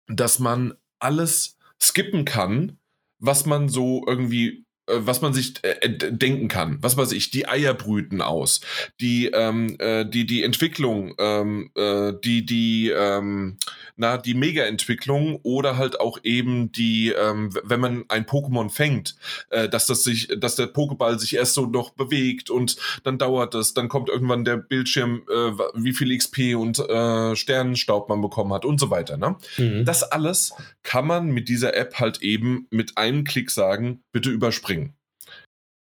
dass 0.08 0.38
man 0.38 0.74
alles 0.98 1.56
skippen 1.82 2.24
kann, 2.24 2.78
was 3.18 3.46
man 3.46 3.68
so 3.68 4.04
irgendwie 4.06 4.65
was 4.86 5.20
man 5.20 5.32
sich 5.32 5.54
äh, 5.62 5.88
denken 5.88 6.48
kann. 6.48 6.78
Was 6.80 6.96
weiß 6.96 7.12
ich, 7.12 7.30
die 7.30 7.48
Eier 7.48 7.74
brüten 7.74 8.22
aus, 8.22 8.60
die 9.00 9.26
ähm, 9.26 9.76
äh, 9.78 10.04
die 10.04 10.26
die 10.26 10.42
Entwicklung, 10.42 11.14
ähm, 11.18 11.70
äh, 11.74 12.12
die 12.24 12.46
die 12.46 12.90
ähm, 12.90 13.58
na 13.96 14.18
die 14.18 14.34
Mega-Entwicklung 14.34 15.40
oder 15.42 15.76
halt 15.76 16.00
auch 16.00 16.18
eben 16.22 16.70
die, 16.72 17.08
ähm, 17.10 17.50
wenn 17.64 17.80
man 17.80 18.04
ein 18.08 18.26
Pokémon 18.26 18.70
fängt, 18.70 19.16
äh, 19.50 19.68
dass 19.68 19.86
das 19.86 20.04
sich, 20.04 20.28
dass 20.36 20.56
der 20.56 20.72
Pokéball 20.72 21.18
sich 21.18 21.34
erst 21.34 21.54
so 21.54 21.66
noch 21.66 21.90
bewegt 21.90 22.50
und 22.50 22.76
dann 23.04 23.18
dauert 23.18 23.54
es, 23.54 23.74
dann 23.74 23.88
kommt 23.88 24.08
irgendwann 24.08 24.44
der 24.44 24.58
Bildschirm, 24.58 25.22
äh, 25.30 25.52
wie 25.74 25.92
viel 25.92 26.16
XP 26.16 26.56
und 26.56 26.78
äh, 26.78 27.34
Sternenstaub 27.34 28.08
man 28.08 28.20
bekommen 28.20 28.52
hat 28.52 28.64
und 28.64 28.78
so 28.78 28.90
weiter. 28.90 29.16
Ne? 29.16 29.36
Mhm. 29.56 29.84
Das 29.84 30.02
alles 30.02 30.52
kann 30.82 31.06
man 31.06 31.28
mit 31.28 31.48
dieser 31.48 31.74
App 31.74 31.98
halt 31.98 32.22
eben 32.22 32.66
mit 32.70 32.98
einem 32.98 33.24
Klick 33.24 33.50
sagen, 33.50 34.02
bitte 34.16 34.30
überspringen. 34.30 34.94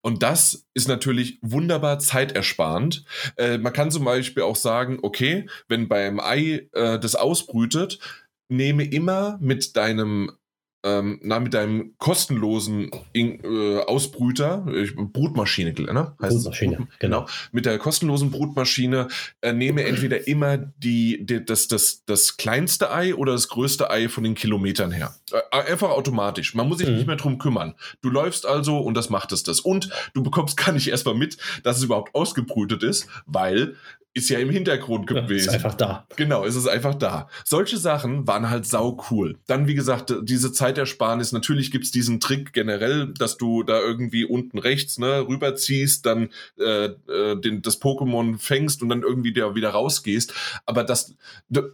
Und 0.02 0.22
das 0.22 0.66
ist 0.72 0.88
natürlich 0.88 1.38
wunderbar 1.42 1.98
zeitersparend. 1.98 3.04
Äh, 3.36 3.58
man 3.58 3.74
kann 3.74 3.90
zum 3.90 4.06
Beispiel 4.06 4.42
auch 4.42 4.56
sagen, 4.56 4.98
okay, 5.02 5.50
wenn 5.68 5.86
beim 5.86 6.18
Ei 6.18 6.66
äh, 6.72 6.98
das 6.98 7.14
ausbrütet, 7.14 7.98
nehme 8.48 8.84
immer 8.84 9.36
mit 9.42 9.76
deinem 9.76 10.32
ähm, 10.84 11.20
na, 11.22 11.38
mit 11.38 11.54
deinem 11.54 11.94
kostenlosen 11.98 12.90
In 13.12 13.40
äh, 13.44 13.78
Ausbrüter, 13.80 14.66
äh, 14.68 14.88
Brutmaschine, 14.96 15.72
ne? 15.72 16.14
Heißt 16.20 16.36
Brutmaschine, 16.36 16.76
Brut, 16.76 16.88
genau. 16.98 17.26
Mit 17.52 17.66
der 17.66 17.78
kostenlosen 17.78 18.30
Brutmaschine 18.30 19.08
äh, 19.40 19.52
nehme 19.52 19.84
entweder 19.84 20.26
immer 20.26 20.56
die, 20.56 21.24
die, 21.24 21.44
das, 21.44 21.68
das, 21.68 22.04
das 22.04 22.36
kleinste 22.36 22.92
Ei 22.92 23.14
oder 23.14 23.32
das 23.32 23.48
größte 23.48 23.90
Ei 23.90 24.08
von 24.08 24.24
den 24.24 24.34
Kilometern 24.34 24.90
her. 24.90 25.14
Äh, 25.30 25.70
einfach 25.70 25.90
automatisch. 25.90 26.54
Man 26.54 26.68
muss 26.68 26.78
sich 26.78 26.88
mhm. 26.88 26.96
nicht 26.96 27.06
mehr 27.06 27.16
drum 27.16 27.38
kümmern. 27.38 27.74
Du 28.00 28.10
läufst 28.10 28.46
also 28.46 28.78
und 28.78 28.94
das 28.94 29.08
macht 29.08 29.32
es 29.32 29.44
das. 29.44 29.60
Und 29.60 29.88
du 30.14 30.22
bekommst 30.22 30.56
gar 30.56 30.72
nicht 30.72 30.88
erstmal 30.88 31.14
mit, 31.14 31.36
dass 31.62 31.78
es 31.78 31.84
überhaupt 31.84 32.14
ausgebrütet 32.14 32.82
ist, 32.82 33.06
weil 33.26 33.76
ist 34.14 34.28
ja 34.28 34.38
im 34.38 34.50
Hintergrund 34.50 35.06
gewesen. 35.06 35.46
Ja, 35.46 35.52
ist 35.52 35.54
einfach 35.54 35.74
da. 35.74 36.06
Genau, 36.16 36.44
ist 36.44 36.56
es 36.56 36.66
einfach 36.66 36.94
da. 36.94 37.28
Solche 37.44 37.78
Sachen 37.78 38.26
waren 38.26 38.50
halt 38.50 38.66
sau 38.66 39.00
cool. 39.10 39.38
Dann, 39.46 39.66
wie 39.66 39.74
gesagt, 39.74 40.14
diese 40.22 40.52
Zeitersparnis. 40.52 41.32
Natürlich 41.32 41.70
gibt's 41.70 41.90
diesen 41.90 42.20
Trick 42.20 42.52
generell, 42.52 43.12
dass 43.14 43.38
du 43.38 43.62
da 43.62 43.80
irgendwie 43.80 44.24
unten 44.24 44.58
rechts 44.58 44.98
ne, 44.98 45.26
rüberziehst, 45.26 46.04
dann 46.04 46.28
äh, 46.58 46.86
äh, 46.86 47.40
den, 47.40 47.62
das 47.62 47.80
Pokémon 47.80 48.38
fängst 48.38 48.82
und 48.82 48.90
dann 48.90 49.02
irgendwie 49.02 49.32
da 49.32 49.54
wieder 49.54 49.70
rausgehst. 49.70 50.34
Aber 50.66 50.84
das, 50.84 51.14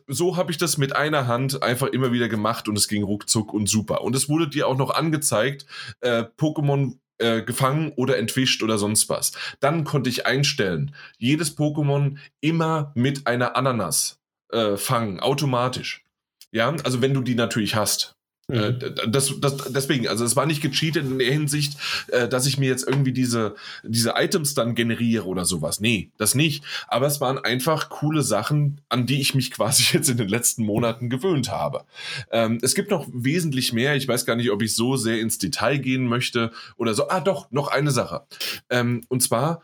so 0.06 0.36
habe 0.36 0.52
ich 0.52 0.58
das 0.58 0.78
mit 0.78 0.94
einer 0.94 1.26
Hand 1.26 1.62
einfach 1.62 1.88
immer 1.88 2.12
wieder 2.12 2.28
gemacht 2.28 2.68
und 2.68 2.78
es 2.78 2.86
ging 2.86 3.02
ruckzuck 3.02 3.52
und 3.52 3.68
super. 3.68 4.02
Und 4.02 4.14
es 4.14 4.28
wurde 4.28 4.48
dir 4.48 4.68
auch 4.68 4.78
noch 4.78 4.90
angezeigt, 4.90 5.66
äh, 6.00 6.24
Pokémon 6.38 6.98
äh, 7.18 7.42
gefangen 7.42 7.92
oder 7.96 8.18
entwischt 8.18 8.62
oder 8.62 8.78
sonst 8.78 9.08
was. 9.08 9.32
Dann 9.60 9.84
konnte 9.84 10.10
ich 10.10 10.26
einstellen, 10.26 10.94
jedes 11.18 11.56
Pokémon 11.56 12.16
immer 12.40 12.92
mit 12.94 13.26
einer 13.26 13.56
Ananas 13.56 14.20
äh, 14.50 14.76
fangen, 14.76 15.20
automatisch. 15.20 16.04
Ja, 16.50 16.74
also 16.84 17.02
wenn 17.02 17.14
du 17.14 17.22
die 17.22 17.34
natürlich 17.34 17.74
hast. 17.74 18.17
Äh, 18.50 18.70
mhm. 18.70 19.12
Das, 19.12 19.34
das, 19.40 19.72
deswegen, 19.72 20.08
also 20.08 20.24
es 20.24 20.34
war 20.34 20.46
nicht 20.46 20.62
gecheatet 20.62 21.04
in 21.04 21.18
der 21.18 21.30
Hinsicht, 21.30 21.76
äh, 22.08 22.28
dass 22.28 22.46
ich 22.46 22.58
mir 22.58 22.68
jetzt 22.68 22.86
irgendwie 22.86 23.12
diese, 23.12 23.54
diese 23.82 24.14
Items 24.16 24.54
dann 24.54 24.74
generiere 24.74 25.26
oder 25.26 25.44
sowas. 25.44 25.80
Nee, 25.80 26.10
das 26.16 26.34
nicht. 26.34 26.64
Aber 26.86 27.06
es 27.06 27.20
waren 27.20 27.38
einfach 27.38 27.90
coole 27.90 28.22
Sachen, 28.22 28.80
an 28.88 29.06
die 29.06 29.20
ich 29.20 29.34
mich 29.34 29.50
quasi 29.58 29.84
jetzt 29.92 30.08
in 30.08 30.16
den 30.16 30.28
letzten 30.28 30.64
Monaten 30.64 31.10
gewöhnt 31.10 31.50
habe. 31.50 31.84
Ähm, 32.30 32.58
es 32.62 32.74
gibt 32.74 32.90
noch 32.90 33.06
wesentlich 33.12 33.72
mehr. 33.72 33.96
Ich 33.96 34.08
weiß 34.08 34.24
gar 34.24 34.36
nicht, 34.36 34.50
ob 34.50 34.62
ich 34.62 34.74
so 34.74 34.96
sehr 34.96 35.20
ins 35.20 35.38
Detail 35.38 35.78
gehen 35.78 36.06
möchte 36.06 36.50
oder 36.76 36.94
so. 36.94 37.08
Ah, 37.08 37.20
doch, 37.20 37.50
noch 37.50 37.68
eine 37.68 37.90
Sache. 37.90 38.22
Ähm, 38.70 39.04
und 39.08 39.22
zwar 39.22 39.62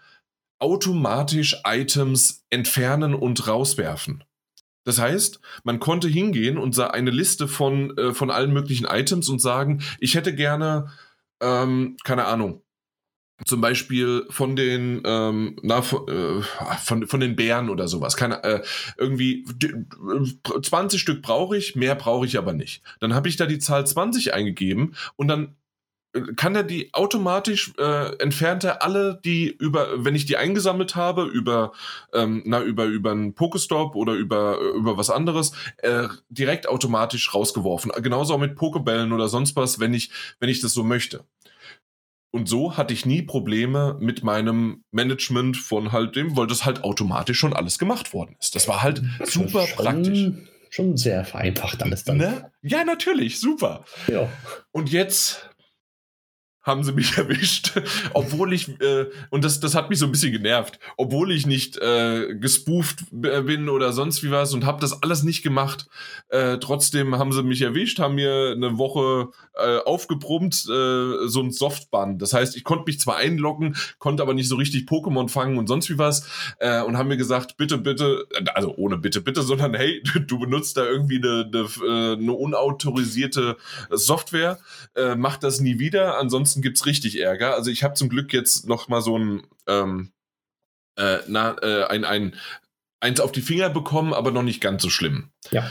automatisch 0.59 1.57
Items 1.67 2.45
entfernen 2.51 3.15
und 3.15 3.49
rauswerfen. 3.49 4.25
Das 4.85 5.01
heißt, 5.01 5.41
man 5.65 5.81
konnte 5.81 6.09
hingehen 6.09 6.59
und 6.59 6.75
sah 6.75 6.89
eine 6.89 7.11
Liste 7.11 7.49
von, 7.49 7.97
äh, 7.97 8.13
von 8.13 8.31
allen 8.31 8.53
möglichen 8.53 8.87
Items 8.87 9.29
und 9.29 9.41
sagen, 9.41 9.83
ich 9.99 10.15
hätte 10.15 10.35
gerne, 10.35 10.91
ähm, 11.41 11.97
keine 12.05 12.27
Ahnung, 12.27 12.63
zum 13.45 13.61
Beispiel 13.61 14.27
von 14.31 14.55
den 14.55 15.03
ähm, 15.05 15.57
na, 15.63 15.83
von, 15.83 16.09
äh, 16.09 16.43
von, 16.83 17.07
von 17.07 17.21
den 17.21 17.35
Bären 17.35 17.69
oder 17.69 17.89
sowas. 17.89 18.17
Keine, 18.17 18.45
äh, 18.45 18.63
irgendwie 18.97 19.45
20 20.63 21.01
Stück 21.01 21.21
brauche 21.21 21.57
ich, 21.57 21.75
mehr 21.75 21.97
brauche 21.97 22.27
ich 22.27 22.39
aber 22.39 22.53
nicht. 22.53 22.83
Dann 23.01 23.13
habe 23.13 23.29
ich 23.29 23.37
da 23.37 23.47
die 23.47 23.59
Zahl 23.59 23.87
20 23.87 24.35
eingegeben 24.35 24.95
und 25.17 25.29
dann 25.29 25.57
kann 26.37 26.55
er 26.55 26.63
die 26.63 26.93
automatisch 26.95 27.73
äh, 27.79 28.17
entfernt 28.19 28.65
er 28.65 28.83
alle, 28.83 29.21
die 29.25 29.49
über, 29.49 30.05
wenn 30.05 30.15
ich 30.15 30.27
die 30.27 30.37
eingesammelt 30.37 30.95
habe, 30.95 31.25
über, 31.25 31.73
ähm, 32.13 32.43
na, 32.45 32.63
über, 32.63 32.85
über 32.85 33.11
einen 33.11 33.35
Pokestop 33.35 33.97
oder 33.97 34.13
über, 34.13 34.59
über 34.77 34.97
was 34.97 35.11
anderes, 35.11 35.53
äh, 35.79 36.09
direkt 36.29 36.69
automatisch 36.69 37.35
rausgeworfen. 37.35 37.91
Genauso 38.03 38.35
auch 38.35 38.39
mit 38.39 38.55
Pokebällen 38.55 39.13
oder 39.13 39.29
sonst 39.29 39.57
was, 39.57 39.81
wenn 39.81 39.93
ich, 39.93 40.11
wenn 40.39 40.49
ich 40.49 40.61
das 40.61 40.73
so 40.73 40.85
möchte. 40.85 41.25
Und 42.31 42.49
so 42.49 42.77
hatte 42.77 42.95
ich 42.95 43.07
nie 43.07 43.23
Probleme 43.23 43.97
mit 44.01 44.25
meinem 44.25 44.85
Management 44.91 45.57
von 45.57 45.93
halt 45.93 46.17
dem, 46.17 46.37
weil 46.37 46.49
das 46.49 46.65
halt 46.65 46.83
automatisch 46.83 47.39
schon 47.39 47.53
alles 47.53 47.79
gemacht 47.79 48.13
worden 48.13 48.37
ist. 48.41 48.57
Das 48.57 48.67
war 48.67 48.83
halt 48.83 49.03
super 49.25 49.67
schon, 49.67 49.77
praktisch. 49.77 50.31
Schon 50.71 50.97
sehr 50.97 51.25
vereinfacht 51.25 51.81
alles 51.85 52.03
dann. 52.03 52.17
Ne? 52.17 52.51
Ja, 52.63 52.85
natürlich, 52.85 53.39
super. 53.39 53.85
Ja. 54.09 54.29
Und 54.73 54.91
jetzt 54.91 55.49
haben 56.65 56.83
sie 56.83 56.93
mich 56.93 57.17
erwischt, 57.19 57.73
obwohl 58.15 58.53
ich, 58.53 58.69
äh, 58.81 59.07
und 59.31 59.45
das, 59.45 59.61
das 59.61 59.75
hat 59.75 59.91
mich 59.91 59.99
so 59.99 60.07
ein 60.07 60.13
bisschen 60.13 60.33
genervt, 60.33 60.81
obwohl 60.97 61.31
ich 61.31 61.47
nicht 61.47 61.77
äh, 61.77 62.35
gespooft 62.35 63.05
bin 63.11 63.69
oder 63.69 63.93
sonst 63.93 64.23
wie 64.23 64.31
was 64.31 64.55
und 64.55 64.65
habe 64.65 64.81
das 64.81 65.03
alles 65.03 65.23
nicht 65.23 65.43
gemacht. 65.43 65.87
Äh, 66.29 66.59
trotzdem 66.59 67.17
haben 67.17 67.33
sie 67.33 67.43
mich 67.43 67.63
erwischt, 67.63 67.99
haben 67.99 68.17
mir 68.17 68.53
eine 68.57 68.79
Woche 68.79 69.29
äh, 69.55 69.79
aufgebrummt, 69.79 70.55
äh, 70.69 71.29
so 71.29 71.41
ein 71.41 71.51
Softband. 71.51 72.21
Das 72.21 72.33
heißt, 72.33 72.57
ich 72.57 72.65
konnte 72.65 72.85
mich 72.87 72.99
zwar 72.99 73.17
einloggen, 73.17 73.77
konnte 73.99 74.23
aber 74.23 74.35
nicht 74.35 74.49
so 74.49 74.57
richtig 74.57 74.89
Pokémon 74.89 75.29
fangen 75.29 75.59
und 75.59 75.67
sonst 75.67 75.91
wie 75.91 75.99
was 75.99 76.27
äh, 76.59 76.83
und 76.83 76.97
haben 76.97 77.09
mir 77.09 77.17
gesagt, 77.17 77.57
bitte, 77.57 77.79
bitte, 77.79 78.27
also 78.55 78.75
ohne 78.77 78.99
bitte, 78.99 79.21
bitte, 79.21 79.43
sondern 79.43 79.75
hey, 79.75 80.03
du 80.27 80.39
benutzt 80.39 80.77
da 80.77 80.85
irgendwie 80.85 81.19
eine, 81.19 81.51
eine, 81.53 81.69
äh, 81.87 82.13
eine 82.15 82.33
unautorisierte 82.33 83.57
Software, 83.91 84.59
äh, 84.95 85.15
mach 85.15 85.37
das 85.37 85.61
nie 85.61 85.79
wieder, 85.79 86.19
ansonsten 86.19 86.54
ansonsten 86.55 86.63
gibt 86.63 86.79
es 86.79 86.87
richtig 86.87 87.21
Ärger. 87.21 87.55
Also 87.55 87.71
ich 87.71 87.83
habe 87.83 87.95
zum 87.95 88.09
Glück 88.09 88.33
jetzt 88.33 88.67
noch 88.69 88.89
mal 88.89 89.01
so 89.01 89.19
ein, 89.19 89.43
ähm, 89.67 90.13
äh, 90.97 91.19
na, 91.27 91.57
äh, 91.63 91.85
ein, 91.87 92.05
ein, 92.05 92.35
eins 93.01 93.21
auf 93.21 93.33
die 93.33 93.43
Finger 93.43 93.71
bekommen, 93.71 94.15
aber 94.15 94.31
noch 94.31 94.43
nicht 94.43 94.61
ganz 94.61 94.83
so 94.83 94.91
schlimm. 94.91 95.31
Ja. 95.51 95.71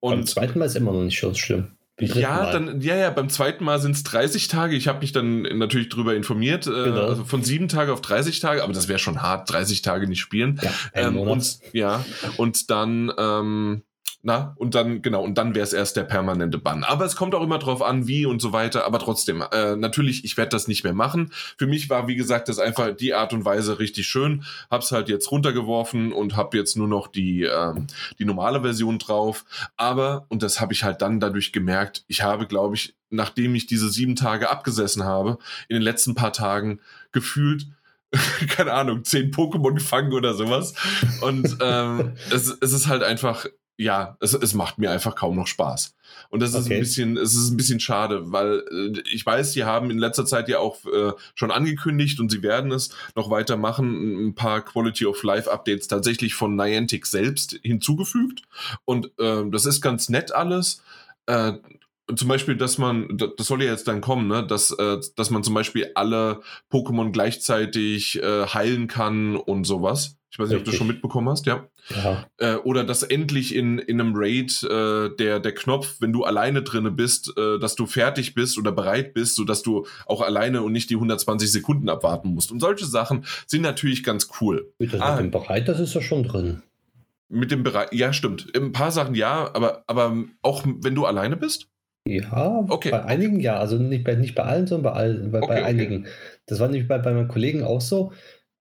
Und 0.00 0.16
beim 0.16 0.26
zweiten 0.26 0.58
Mal 0.58 0.66
ist 0.66 0.76
immer 0.76 0.92
noch 0.92 1.02
nicht 1.02 1.20
so 1.20 1.32
schlimm. 1.34 1.76
Ja, 2.00 2.42
Mal. 2.42 2.52
dann, 2.52 2.80
ja, 2.80 2.96
ja, 2.96 3.10
beim 3.10 3.28
zweiten 3.28 3.62
Mal 3.62 3.80
sind 3.80 3.94
es 3.94 4.02
30 4.02 4.48
Tage. 4.48 4.74
Ich 4.74 4.88
habe 4.88 4.98
mich 4.98 5.12
dann 5.12 5.42
natürlich 5.42 5.90
darüber 5.90 6.16
informiert, 6.16 6.66
äh, 6.66 6.70
genau. 6.70 7.06
also 7.06 7.24
von 7.24 7.44
sieben 7.44 7.68
Tage 7.68 7.92
auf 7.92 8.00
30 8.00 8.40
Tage, 8.40 8.64
aber 8.64 8.72
das 8.72 8.88
wäre 8.88 8.98
schon 8.98 9.22
hart, 9.22 9.48
30 9.48 9.82
Tage 9.82 10.08
nicht 10.08 10.18
spielen. 10.18 10.60
Ja, 10.60 10.72
ähm, 10.92 11.16
und, 11.16 11.60
ja, 11.72 12.04
und 12.36 12.68
dann 12.68 13.12
ähm, 13.16 13.82
na, 14.26 14.54
und 14.56 14.74
dann, 14.74 15.02
genau, 15.02 15.22
und 15.22 15.36
dann 15.36 15.54
wäre 15.54 15.64
es 15.64 15.74
erst 15.74 15.98
der 15.98 16.04
permanente 16.04 16.56
Bann. 16.56 16.82
Aber 16.82 17.04
es 17.04 17.14
kommt 17.14 17.34
auch 17.34 17.42
immer 17.42 17.58
drauf 17.58 17.82
an, 17.82 18.06
wie 18.08 18.24
und 18.24 18.40
so 18.40 18.54
weiter. 18.54 18.86
Aber 18.86 18.98
trotzdem, 18.98 19.44
äh, 19.52 19.76
natürlich, 19.76 20.24
ich 20.24 20.38
werde 20.38 20.48
das 20.48 20.66
nicht 20.66 20.82
mehr 20.82 20.94
machen. 20.94 21.30
Für 21.58 21.66
mich 21.66 21.90
war, 21.90 22.08
wie 22.08 22.16
gesagt, 22.16 22.48
das 22.48 22.58
einfach 22.58 22.96
die 22.96 23.12
Art 23.12 23.34
und 23.34 23.44
Weise 23.44 23.78
richtig 23.78 24.06
schön. 24.06 24.44
Hab's 24.70 24.92
halt 24.92 25.10
jetzt 25.10 25.30
runtergeworfen 25.30 26.10
und 26.10 26.38
hab 26.38 26.54
jetzt 26.54 26.74
nur 26.74 26.88
noch 26.88 27.08
die, 27.08 27.42
ähm, 27.42 27.86
die 28.18 28.24
normale 28.24 28.62
Version 28.62 28.98
drauf. 28.98 29.44
Aber, 29.76 30.24
und 30.30 30.42
das 30.42 30.58
habe 30.58 30.72
ich 30.72 30.84
halt 30.84 31.02
dann 31.02 31.20
dadurch 31.20 31.52
gemerkt, 31.52 32.04
ich 32.08 32.22
habe, 32.22 32.46
glaube 32.46 32.76
ich, 32.76 32.94
nachdem 33.10 33.54
ich 33.54 33.66
diese 33.66 33.90
sieben 33.90 34.16
Tage 34.16 34.48
abgesessen 34.48 35.04
habe, 35.04 35.36
in 35.68 35.74
den 35.74 35.82
letzten 35.82 36.14
paar 36.14 36.32
Tagen 36.32 36.80
gefühlt 37.12 37.66
keine 38.48 38.72
Ahnung, 38.72 39.02
zehn 39.04 39.32
Pokémon 39.32 39.74
gefangen 39.74 40.12
oder 40.12 40.34
sowas. 40.34 40.74
Und 41.20 41.58
ähm, 41.60 42.12
es, 42.30 42.56
es 42.60 42.72
ist 42.72 42.86
halt 42.86 43.02
einfach, 43.02 43.46
ja, 43.76 44.16
es, 44.20 44.34
es 44.34 44.54
macht 44.54 44.78
mir 44.78 44.90
einfach 44.90 45.16
kaum 45.16 45.36
noch 45.36 45.46
Spaß. 45.46 45.94
Und 46.30 46.40
das 46.40 46.50
ist 46.50 46.66
okay. 46.66 46.74
ein 46.74 46.80
bisschen, 46.80 47.16
es 47.16 47.34
ist 47.34 47.50
ein 47.50 47.56
bisschen 47.56 47.80
schade, 47.80 48.30
weil 48.30 48.62
äh, 48.70 49.02
ich 49.12 49.26
weiß, 49.26 49.52
sie 49.52 49.64
haben 49.64 49.90
in 49.90 49.98
letzter 49.98 50.26
Zeit 50.26 50.48
ja 50.48 50.58
auch 50.58 50.84
äh, 50.84 51.12
schon 51.34 51.50
angekündigt 51.50 52.20
und 52.20 52.30
sie 52.30 52.42
werden 52.42 52.70
es 52.70 52.90
noch 53.16 53.30
weitermachen, 53.30 54.28
ein 54.28 54.34
paar 54.34 54.64
Quality 54.64 55.06
of 55.06 55.22
Life 55.22 55.50
Updates 55.50 55.88
tatsächlich 55.88 56.34
von 56.34 56.54
Niantic 56.54 57.06
selbst 57.06 57.58
hinzugefügt. 57.62 58.42
Und 58.84 59.10
äh, 59.18 59.42
das 59.50 59.66
ist 59.66 59.80
ganz 59.80 60.08
nett 60.08 60.32
alles. 60.32 60.82
Äh, 61.26 61.54
zum 62.14 62.28
Beispiel, 62.28 62.56
dass 62.56 62.78
man, 62.78 63.08
das 63.16 63.46
soll 63.46 63.62
ja 63.62 63.70
jetzt 63.70 63.88
dann 63.88 64.00
kommen, 64.00 64.28
ne, 64.28 64.46
dass, 64.46 64.70
äh, 64.72 64.98
dass 65.16 65.30
man 65.30 65.42
zum 65.42 65.54
Beispiel 65.54 65.90
alle 65.94 66.40
Pokémon 66.70 67.12
gleichzeitig 67.12 68.22
äh, 68.22 68.46
heilen 68.46 68.88
kann 68.88 69.36
und 69.36 69.64
sowas. 69.64 70.18
Ich 70.30 70.38
weiß 70.40 70.48
nicht, 70.48 70.56
Richtig. 70.56 70.68
ob 70.68 70.72
du 70.72 70.78
schon 70.78 70.86
mitbekommen 70.88 71.28
hast, 71.28 71.46
ja. 71.46 71.68
Äh, 72.38 72.56
oder 72.56 72.82
dass 72.82 73.04
endlich 73.04 73.54
in, 73.54 73.78
in 73.78 74.00
einem 74.00 74.14
Raid 74.16 74.64
äh, 74.64 75.10
der, 75.16 75.38
der 75.38 75.54
Knopf, 75.54 76.00
wenn 76.00 76.12
du 76.12 76.24
alleine 76.24 76.62
drinne 76.62 76.90
bist, 76.90 77.32
äh, 77.38 77.60
dass 77.60 77.76
du 77.76 77.86
fertig 77.86 78.34
bist 78.34 78.58
oder 78.58 78.72
bereit 78.72 79.14
bist, 79.14 79.36
sodass 79.36 79.62
du 79.62 79.86
auch 80.06 80.22
alleine 80.22 80.62
und 80.62 80.72
nicht 80.72 80.90
die 80.90 80.96
120 80.96 81.52
Sekunden 81.52 81.88
abwarten 81.88 82.34
musst. 82.34 82.50
Und 82.50 82.58
solche 82.58 82.84
Sachen 82.84 83.24
sind 83.46 83.62
natürlich 83.62 84.02
ganz 84.02 84.28
cool. 84.40 84.72
Das 84.80 85.00
ah, 85.00 85.14
mit 85.14 85.26
dem 85.26 85.30
Bereit, 85.30 85.68
das 85.68 85.78
ist 85.78 85.94
ja 85.94 86.00
schon 86.00 86.24
drin. 86.24 86.62
Mit 87.28 87.52
dem 87.52 87.62
Bereit, 87.62 87.92
ja, 87.92 88.12
stimmt. 88.12 88.48
Ein 88.56 88.72
paar 88.72 88.90
Sachen 88.90 89.14
ja, 89.14 89.54
aber, 89.54 89.84
aber 89.86 90.16
auch 90.42 90.64
wenn 90.64 90.96
du 90.96 91.06
alleine 91.06 91.36
bist? 91.36 91.68
Ja, 92.06 92.64
okay. 92.68 92.90
bei 92.90 93.04
einigen 93.04 93.40
ja. 93.40 93.58
Also 93.58 93.78
nicht 93.78 94.04
bei, 94.04 94.14
nicht 94.14 94.34
bei 94.34 94.42
allen, 94.42 94.66
sondern 94.66 94.92
bei, 94.92 94.98
allen, 94.98 95.30
bei, 95.30 95.38
okay, 95.38 95.46
bei 95.48 95.64
einigen. 95.64 96.00
Okay. 96.02 96.10
Das 96.46 96.60
war 96.60 96.68
nämlich 96.68 96.86
bei, 96.86 96.98
bei 96.98 97.12
meinen 97.12 97.28
Kollegen 97.28 97.62
auch 97.62 97.80
so. 97.80 98.12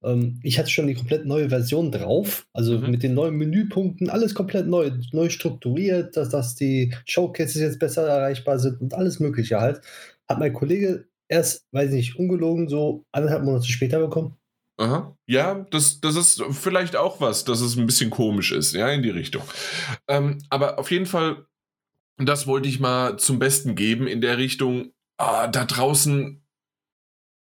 Ähm, 0.03 0.39
ich 0.43 0.59
hatte 0.59 0.69
schon 0.69 0.87
die 0.87 0.93
komplett 0.93 1.25
neue 1.25 1.49
Version 1.49 1.91
drauf, 1.91 2.47
also 2.53 2.77
mhm. 2.77 2.91
mit 2.91 3.03
den 3.03 3.13
neuen 3.13 3.35
Menüpunkten, 3.35 4.09
alles 4.09 4.35
komplett 4.35 4.67
neu, 4.67 4.91
neu 5.11 5.29
strukturiert, 5.29 6.15
dass, 6.15 6.29
dass 6.29 6.55
die 6.55 6.93
Showcases 7.05 7.61
jetzt 7.61 7.79
besser 7.79 8.07
erreichbar 8.07 8.59
sind 8.59 8.81
und 8.81 8.93
alles 8.93 9.19
Mögliche 9.19 9.59
halt. 9.59 9.81
Hat 10.29 10.39
mein 10.39 10.53
Kollege 10.53 11.07
erst, 11.27 11.65
weiß 11.71 11.89
ich 11.89 11.95
nicht, 11.95 12.19
ungelogen 12.19 12.67
so 12.69 13.05
anderthalb 13.11 13.43
Monate 13.43 13.67
später 13.67 13.99
bekommen. 13.99 14.37
Aha. 14.77 15.15
Ja, 15.27 15.65
das, 15.69 16.01
das 16.01 16.15
ist 16.15 16.43
vielleicht 16.51 16.95
auch 16.95 17.21
was, 17.21 17.43
dass 17.43 17.61
es 17.61 17.77
ein 17.77 17.85
bisschen 17.85 18.09
komisch 18.09 18.51
ist, 18.51 18.73
ja, 18.73 18.89
in 18.89 19.03
die 19.03 19.09
Richtung. 19.09 19.43
Ähm, 20.07 20.39
aber 20.49 20.79
auf 20.79 20.89
jeden 20.91 21.05
Fall, 21.05 21.45
das 22.17 22.47
wollte 22.47 22.69
ich 22.69 22.79
mal 22.79 23.17
zum 23.17 23.39
Besten 23.39 23.75
geben 23.75 24.07
in 24.07 24.21
der 24.21 24.37
Richtung. 24.37 24.91
Ah, 25.17 25.47
da 25.47 25.65
draußen 25.65 26.43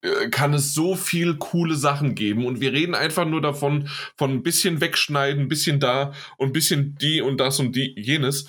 äh, 0.03 0.29
kann 0.31 0.55
es 0.55 0.75
so 0.75 0.95
viel 0.95 1.37
coole 1.37 1.75
Sachen 1.75 2.15
geben 2.15 2.47
und 2.47 2.61
wir 2.61 2.73
reden 2.73 2.95
einfach 2.95 3.27
nur 3.27 3.41
davon, 3.41 3.89
von 4.17 4.31
ein 4.31 4.43
bisschen 4.43 4.81
wegschneiden, 4.81 5.43
ein 5.43 5.49
bisschen 5.49 5.81
da 5.81 6.13
und 6.37 6.49
ein 6.49 6.53
bisschen 6.53 6.97
die 7.01 7.21
und 7.21 7.39
das 7.39 7.59
und 7.61 7.75
die 7.75 7.95
jenes. 7.99 8.47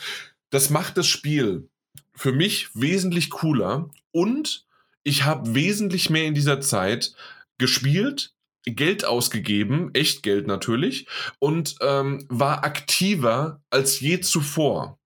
Das 0.51 0.69
macht 0.69 0.97
das 0.97 1.07
Spiel 1.07 1.69
für 2.15 2.31
mich 2.31 2.69
wesentlich 2.75 3.29
cooler 3.29 3.89
und 4.11 4.65
ich 5.03 5.23
habe 5.23 5.55
wesentlich 5.55 6.09
mehr 6.09 6.25
in 6.25 6.33
dieser 6.35 6.61
Zeit 6.61 7.13
gespielt, 7.57 8.33
Geld 8.65 9.05
ausgegeben, 9.05 9.89
echt 9.93 10.21
Geld 10.21 10.45
natürlich, 10.45 11.07
und 11.39 11.75
ähm, 11.81 12.25
war 12.29 12.63
aktiver 12.63 13.61
als 13.69 13.99
je 13.99 14.19
zuvor. 14.19 14.98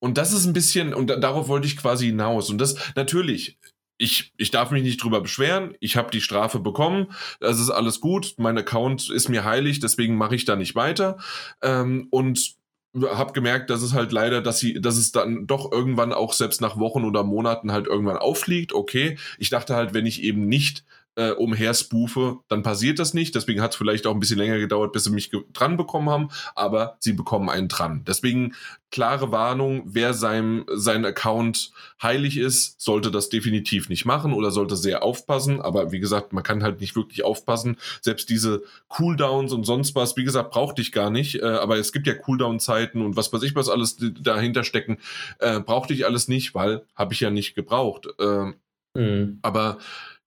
Und 0.00 0.18
das 0.18 0.32
ist 0.32 0.46
ein 0.46 0.52
bisschen, 0.52 0.94
und 0.94 1.08
darauf 1.08 1.48
wollte 1.48 1.66
ich 1.66 1.76
quasi 1.76 2.06
hinaus. 2.06 2.50
Und 2.50 2.58
das 2.58 2.76
natürlich, 2.94 3.58
ich, 3.98 4.32
ich 4.36 4.50
darf 4.50 4.70
mich 4.70 4.82
nicht 4.82 5.02
drüber 5.02 5.20
beschweren. 5.20 5.74
Ich 5.80 5.96
habe 5.96 6.10
die 6.10 6.20
Strafe 6.20 6.60
bekommen. 6.60 7.08
Das 7.40 7.58
ist 7.58 7.70
alles 7.70 8.00
gut. 8.00 8.34
Mein 8.38 8.56
Account 8.56 9.10
ist 9.10 9.28
mir 9.28 9.44
heilig, 9.44 9.80
deswegen 9.80 10.16
mache 10.16 10.36
ich 10.36 10.44
da 10.44 10.54
nicht 10.54 10.76
weiter. 10.76 11.18
Ähm, 11.62 12.06
und 12.10 12.56
habe 13.02 13.32
gemerkt, 13.32 13.70
dass 13.70 13.82
es 13.82 13.92
halt 13.92 14.12
leider, 14.12 14.40
dass 14.40 14.58
sie, 14.58 14.80
dass 14.80 14.96
es 14.96 15.12
dann 15.12 15.46
doch 15.46 15.70
irgendwann 15.70 16.12
auch 16.12 16.32
selbst 16.32 16.60
nach 16.60 16.78
Wochen 16.78 17.04
oder 17.04 17.24
Monaten 17.24 17.72
halt 17.72 17.86
irgendwann 17.86 18.16
auffliegt. 18.16 18.72
Okay, 18.72 19.18
ich 19.38 19.50
dachte 19.50 19.74
halt, 19.74 19.94
wenn 19.94 20.06
ich 20.06 20.22
eben 20.22 20.46
nicht 20.48 20.84
äh, 21.18 21.32
umherspoofe, 21.32 22.38
dann 22.46 22.62
passiert 22.62 23.00
das 23.00 23.12
nicht. 23.12 23.34
Deswegen 23.34 23.60
hat 23.60 23.72
es 23.72 23.76
vielleicht 23.76 24.06
auch 24.06 24.14
ein 24.14 24.20
bisschen 24.20 24.38
länger 24.38 24.58
gedauert, 24.58 24.92
bis 24.92 25.04
sie 25.04 25.10
mich 25.10 25.32
dran 25.52 25.76
bekommen 25.76 26.08
haben, 26.08 26.28
aber 26.54 26.96
sie 27.00 27.12
bekommen 27.12 27.50
einen 27.50 27.66
dran. 27.66 28.04
Deswegen 28.06 28.54
klare 28.92 29.32
Warnung, 29.32 29.82
wer 29.84 30.14
sein, 30.14 30.64
sein 30.72 31.04
Account 31.04 31.72
heilig 32.00 32.38
ist, 32.38 32.80
sollte 32.80 33.10
das 33.10 33.28
definitiv 33.28 33.88
nicht 33.88 34.04
machen 34.04 34.32
oder 34.32 34.52
sollte 34.52 34.76
sehr 34.76 35.02
aufpassen. 35.02 35.60
Aber 35.60 35.90
wie 35.90 35.98
gesagt, 35.98 36.32
man 36.32 36.44
kann 36.44 36.62
halt 36.62 36.80
nicht 36.80 36.94
wirklich 36.94 37.24
aufpassen. 37.24 37.78
Selbst 38.00 38.30
diese 38.30 38.62
Cooldowns 38.86 39.52
und 39.52 39.64
sonst 39.64 39.96
was, 39.96 40.16
wie 40.16 40.24
gesagt, 40.24 40.52
brauchte 40.52 40.80
ich 40.80 40.92
gar 40.92 41.10
nicht. 41.10 41.42
Äh, 41.42 41.46
aber 41.46 41.78
es 41.78 41.92
gibt 41.92 42.06
ja 42.06 42.14
Cooldown-Zeiten 42.14 43.02
und 43.02 43.16
was 43.16 43.32
weiß 43.32 43.42
ich, 43.42 43.56
was 43.56 43.68
alles 43.68 43.96
dahinter 44.20 44.62
stecken, 44.62 44.98
äh, 45.40 45.58
brauchte 45.58 45.92
ich 45.94 46.06
alles 46.06 46.28
nicht, 46.28 46.54
weil 46.54 46.82
habe 46.94 47.12
ich 47.12 47.20
ja 47.20 47.30
nicht 47.30 47.56
gebraucht. 47.56 48.06
Äh, 48.20 48.52
mhm. 48.94 49.40
Aber 49.42 49.78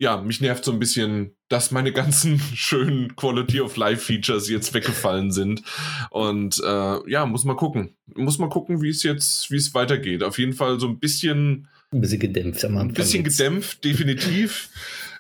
ja, 0.02 0.20
mich 0.20 0.42
nervt 0.42 0.66
so 0.66 0.72
ein 0.72 0.80
bisschen, 0.80 1.36
dass 1.48 1.70
meine 1.70 1.92
ganzen 1.92 2.40
schönen 2.56 3.16
Quality 3.16 3.62
of 3.62 3.78
Life 3.78 4.02
Features 4.02 4.50
jetzt 4.50 4.74
weggefallen 4.74 5.32
sind. 5.32 5.62
Und 6.10 6.60
äh, 6.66 7.10
ja, 7.10 7.28
muss 7.28 7.46
mal 7.46 7.56
gucken. 7.56 7.96
Muss 8.16 8.40
mal 8.40 8.50
gucken, 8.50 8.82
wie 8.82 8.90
es 8.90 9.04
jetzt, 9.04 9.52
wie 9.52 9.58
es 9.58 9.76
weitergeht. 9.76 10.24
Auf 10.24 10.40
jeden 10.40 10.54
Fall 10.54 10.80
so 10.80 10.88
ein 10.88 10.98
bisschen. 10.98 11.68
Ein 11.92 12.02
bisschen 12.02 12.20
gedämpft 12.20 12.66
am 12.66 12.78
Anfang. 12.78 12.90
Ein 12.90 12.94
bisschen 12.96 13.24
jetzt. 13.24 13.38
gedämpft, 13.38 13.84
definitiv. 13.84 14.70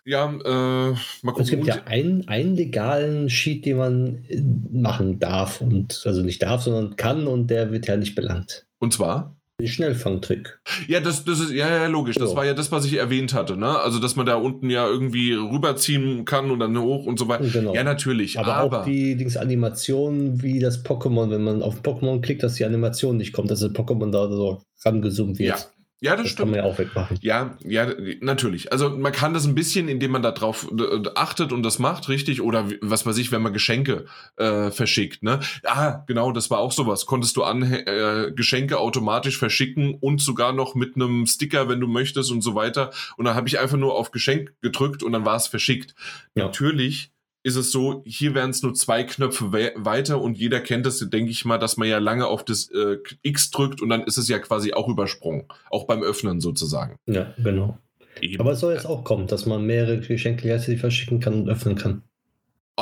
ja, 0.03 0.25
äh, 0.25 0.95
mal 1.21 1.31
gucken. 1.31 1.43
Es 1.43 1.49
gibt 1.51 1.67
ja 1.67 1.83
einen, 1.83 2.27
einen 2.27 2.55
legalen 2.55 3.29
Sheet, 3.29 3.67
den 3.67 3.77
man 3.77 4.25
äh, 4.29 4.41
machen 4.71 5.19
darf 5.19 5.61
und 5.61 6.01
also 6.05 6.23
nicht 6.23 6.41
darf, 6.41 6.63
sondern 6.63 6.95
kann 6.95 7.27
und 7.27 7.51
der 7.51 7.71
wird 7.71 7.85
ja 7.85 7.97
nicht 7.97 8.15
belangt. 8.15 8.65
Und 8.79 8.93
zwar? 8.93 9.39
Schnellfangtrick. 9.67 10.59
Ja, 10.87 10.99
das, 10.99 11.25
das 11.25 11.39
ist 11.39 11.51
ja, 11.51 11.69
ja 11.69 11.87
logisch. 11.87 12.15
Das 12.17 12.35
war 12.35 12.45
ja 12.45 12.53
das, 12.53 12.71
was 12.71 12.85
ich 12.85 12.97
erwähnt 12.97 13.33
hatte, 13.33 13.57
ne? 13.57 13.79
Also, 13.79 13.99
dass 13.99 14.15
man 14.15 14.25
da 14.25 14.35
unten 14.35 14.69
ja 14.69 14.87
irgendwie 14.87 15.33
rüberziehen 15.33 16.25
kann 16.25 16.51
und 16.51 16.59
dann 16.59 16.77
hoch 16.77 17.05
und 17.05 17.19
so 17.19 17.27
weiter. 17.27 17.45
Genau. 17.47 17.73
Ja, 17.73 17.83
natürlich. 17.83 18.39
Aber, 18.39 18.55
aber 18.55 18.81
auch 18.81 18.85
die 18.85 19.15
Dings 19.15 19.37
Animation 19.37 20.41
wie 20.41 20.59
das 20.59 20.85
Pokémon, 20.85 21.29
wenn 21.29 21.43
man 21.43 21.61
auf 21.61 21.81
Pokémon 21.81 22.21
klickt, 22.21 22.43
dass 22.43 22.55
die 22.55 22.65
Animation 22.65 23.17
nicht 23.17 23.33
kommt, 23.33 23.51
dass 23.51 23.59
das 23.59 23.71
Pokémon 23.71 24.11
da 24.11 24.29
so 24.29 24.61
rangezoomt 24.83 25.39
wird. 25.39 25.49
Ja. 25.49 25.57
Ja, 26.03 26.15
das, 26.15 26.23
das 26.23 26.31
stimmt. 26.31 26.53
Kann 26.53 26.61
man 26.63 26.65
ja 26.65 26.71
auch 26.71 26.79
wegmachen. 26.79 27.17
Ja, 27.21 27.57
ja, 27.63 27.93
natürlich. 28.21 28.71
Also 28.71 28.89
man 28.89 29.11
kann 29.11 29.35
das 29.35 29.45
ein 29.45 29.53
bisschen, 29.53 29.87
indem 29.87 30.11
man 30.11 30.23
da 30.23 30.31
drauf 30.31 30.67
achtet 31.13 31.51
und 31.53 31.61
das 31.61 31.77
macht, 31.77 32.09
richtig? 32.09 32.41
Oder 32.41 32.67
was 32.81 33.05
weiß 33.05 33.19
ich, 33.19 33.31
wenn 33.31 33.43
man 33.43 33.53
Geschenke 33.53 34.05
äh, 34.37 34.71
verschickt, 34.71 35.21
ne? 35.21 35.39
Ah, 35.63 36.03
genau, 36.07 36.31
das 36.31 36.49
war 36.49 36.57
auch 36.57 36.71
sowas. 36.71 37.05
Konntest 37.05 37.37
du 37.37 37.43
an, 37.43 37.61
äh, 37.61 38.31
Geschenke 38.35 38.79
automatisch 38.79 39.37
verschicken 39.37 39.93
und 39.93 40.21
sogar 40.21 40.53
noch 40.53 40.73
mit 40.73 40.95
einem 40.95 41.27
Sticker, 41.27 41.69
wenn 41.69 41.79
du 41.79 41.87
möchtest 41.87 42.31
und 42.31 42.41
so 42.41 42.55
weiter. 42.55 42.89
Und 43.17 43.25
dann 43.25 43.35
habe 43.35 43.47
ich 43.47 43.59
einfach 43.59 43.77
nur 43.77 43.93
auf 43.93 44.09
Geschenk 44.09 44.55
gedrückt 44.61 45.03
und 45.03 45.11
dann 45.11 45.23
war 45.23 45.35
es 45.35 45.45
verschickt. 45.45 45.93
Ja. 46.33 46.45
Natürlich 46.45 47.11
ist 47.43 47.55
es 47.55 47.71
so, 47.71 48.03
hier 48.05 48.35
wären 48.35 48.51
es 48.51 48.61
nur 48.61 48.73
zwei 48.73 49.03
Knöpfe 49.03 49.51
we 49.51 49.71
weiter 49.75 50.21
und 50.21 50.37
jeder 50.37 50.59
kennt 50.59 50.85
das, 50.85 50.99
denke 50.99 51.31
ich 51.31 51.45
mal, 51.45 51.57
dass 51.57 51.77
man 51.77 51.87
ja 51.87 51.97
lange 51.97 52.27
auf 52.27 52.45
das 52.45 52.69
äh, 52.71 52.97
X 53.21 53.51
drückt 53.51 53.81
und 53.81 53.89
dann 53.89 54.03
ist 54.03 54.17
es 54.17 54.27
ja 54.27 54.39
quasi 54.39 54.73
auch 54.73 54.87
übersprungen. 54.87 55.45
Auch 55.69 55.85
beim 55.85 56.03
Öffnen 56.03 56.39
sozusagen. 56.39 56.97
Ja, 57.07 57.33
genau. 57.37 57.77
Eben. 58.21 58.39
Aber 58.39 58.51
es 58.51 58.59
soll 58.59 58.73
jetzt 58.73 58.85
auch 58.85 59.03
kommen, 59.03 59.27
dass 59.27 59.45
man 59.45 59.65
mehrere 59.65 59.99
Geschenke 59.99 60.43
gleichzeitig 60.43 60.79
verschicken 60.79 61.19
kann 61.19 61.33
und 61.33 61.49
öffnen 61.49 61.75
kann. 61.75 62.03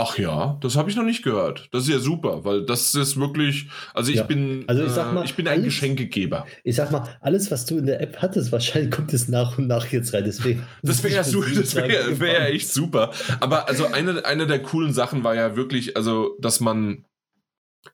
Ach 0.01 0.17
ja, 0.17 0.57
das 0.61 0.77
habe 0.77 0.89
ich 0.89 0.95
noch 0.95 1.03
nicht 1.03 1.23
gehört. 1.23 1.67
Das 1.73 1.83
ist 1.83 1.89
ja 1.89 1.99
super, 1.99 2.45
weil 2.45 2.65
das 2.65 2.95
ist 2.95 3.19
wirklich, 3.19 3.67
also 3.93 4.11
ich 4.11 4.19
ja. 4.19 4.23
bin, 4.23 4.63
also 4.67 4.81
ich, 4.85 4.91
sag 4.91 5.13
mal, 5.13 5.23
äh, 5.23 5.25
ich 5.25 5.35
bin 5.35 5.45
ein 5.45 5.55
alles, 5.55 5.65
Geschenkegeber. 5.65 6.45
Ich 6.63 6.77
sag 6.77 6.89
mal, 6.91 7.03
alles, 7.19 7.51
was 7.51 7.65
du 7.65 7.79
in 7.79 7.85
der 7.85 7.99
App 7.99 8.21
hattest, 8.21 8.53
wahrscheinlich 8.53 8.91
kommt 8.91 9.13
es 9.13 9.27
nach 9.27 9.57
und 9.57 9.67
nach 9.67 9.87
jetzt 9.87 10.13
rein. 10.13 10.23
Deswegen 10.23 10.65
das 10.83 11.03
wäre 11.03 11.15
ja, 11.15 11.23
das 11.23 11.75
wär, 11.75 12.53
echt 12.53 12.71
super. 12.71 13.11
Aber 13.41 13.67
also 13.67 13.87
eine, 13.87 14.23
eine 14.23 14.47
der 14.47 14.63
coolen 14.63 14.93
Sachen 14.93 15.25
war 15.25 15.35
ja 15.35 15.57
wirklich, 15.57 15.97
also 15.97 16.37
dass 16.39 16.61
man 16.61 17.03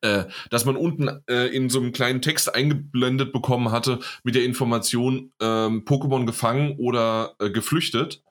äh, 0.01 0.25
dass 0.51 0.65
man 0.65 0.75
unten 0.75 1.09
äh, 1.27 1.47
in 1.47 1.71
so 1.71 1.79
einem 1.79 1.91
kleinen 1.91 2.21
Text 2.21 2.53
eingeblendet 2.53 3.33
bekommen 3.33 3.71
hatte 3.71 3.97
mit 4.23 4.35
der 4.35 4.43
Information 4.43 5.31
ähm, 5.41 5.85
Pokémon 5.85 6.27
gefangen 6.27 6.75
oder 6.77 7.33
äh, 7.39 7.49
geflüchtet 7.49 8.21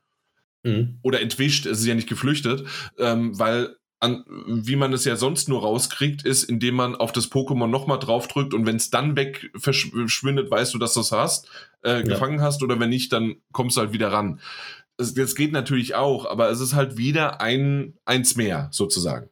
mhm. 0.64 0.98
oder 1.02 1.20
entwischt, 1.20 1.66
es 1.66 1.80
ist 1.80 1.86
ja 1.86 1.94
nicht 1.94 2.08
geflüchtet, 2.08 2.66
ähm, 2.98 3.38
weil 3.38 3.76
an, 4.00 4.24
wie 4.46 4.76
man 4.76 4.92
es 4.92 5.04
ja 5.04 5.16
sonst 5.16 5.48
nur 5.48 5.62
rauskriegt, 5.62 6.24
ist, 6.24 6.44
indem 6.44 6.74
man 6.74 6.94
auf 6.94 7.12
das 7.12 7.30
Pokémon 7.30 7.68
nochmal 7.68 7.98
draufdrückt 7.98 8.52
und 8.52 8.66
wenn 8.66 8.76
es 8.76 8.90
dann 8.90 9.16
weg 9.16 9.50
verschwindet, 9.56 10.50
weißt 10.50 10.74
du, 10.74 10.78
dass 10.78 10.94
du 10.94 11.00
es 11.00 11.12
hast, 11.12 11.48
äh, 11.82 11.96
ja. 11.96 12.02
gefangen 12.02 12.42
hast 12.42 12.62
oder 12.62 12.78
wenn 12.78 12.90
nicht, 12.90 13.12
dann 13.12 13.36
kommst 13.52 13.76
du 13.76 13.80
halt 13.80 13.92
wieder 13.92 14.12
ran. 14.12 14.40
Das, 14.96 15.14
das 15.14 15.34
geht 15.34 15.52
natürlich 15.52 15.94
auch, 15.94 16.26
aber 16.26 16.50
es 16.50 16.60
ist 16.60 16.74
halt 16.74 16.98
wieder 16.98 17.40
ein 17.40 17.94
eins 18.04 18.36
mehr 18.36 18.68
sozusagen. 18.72 19.30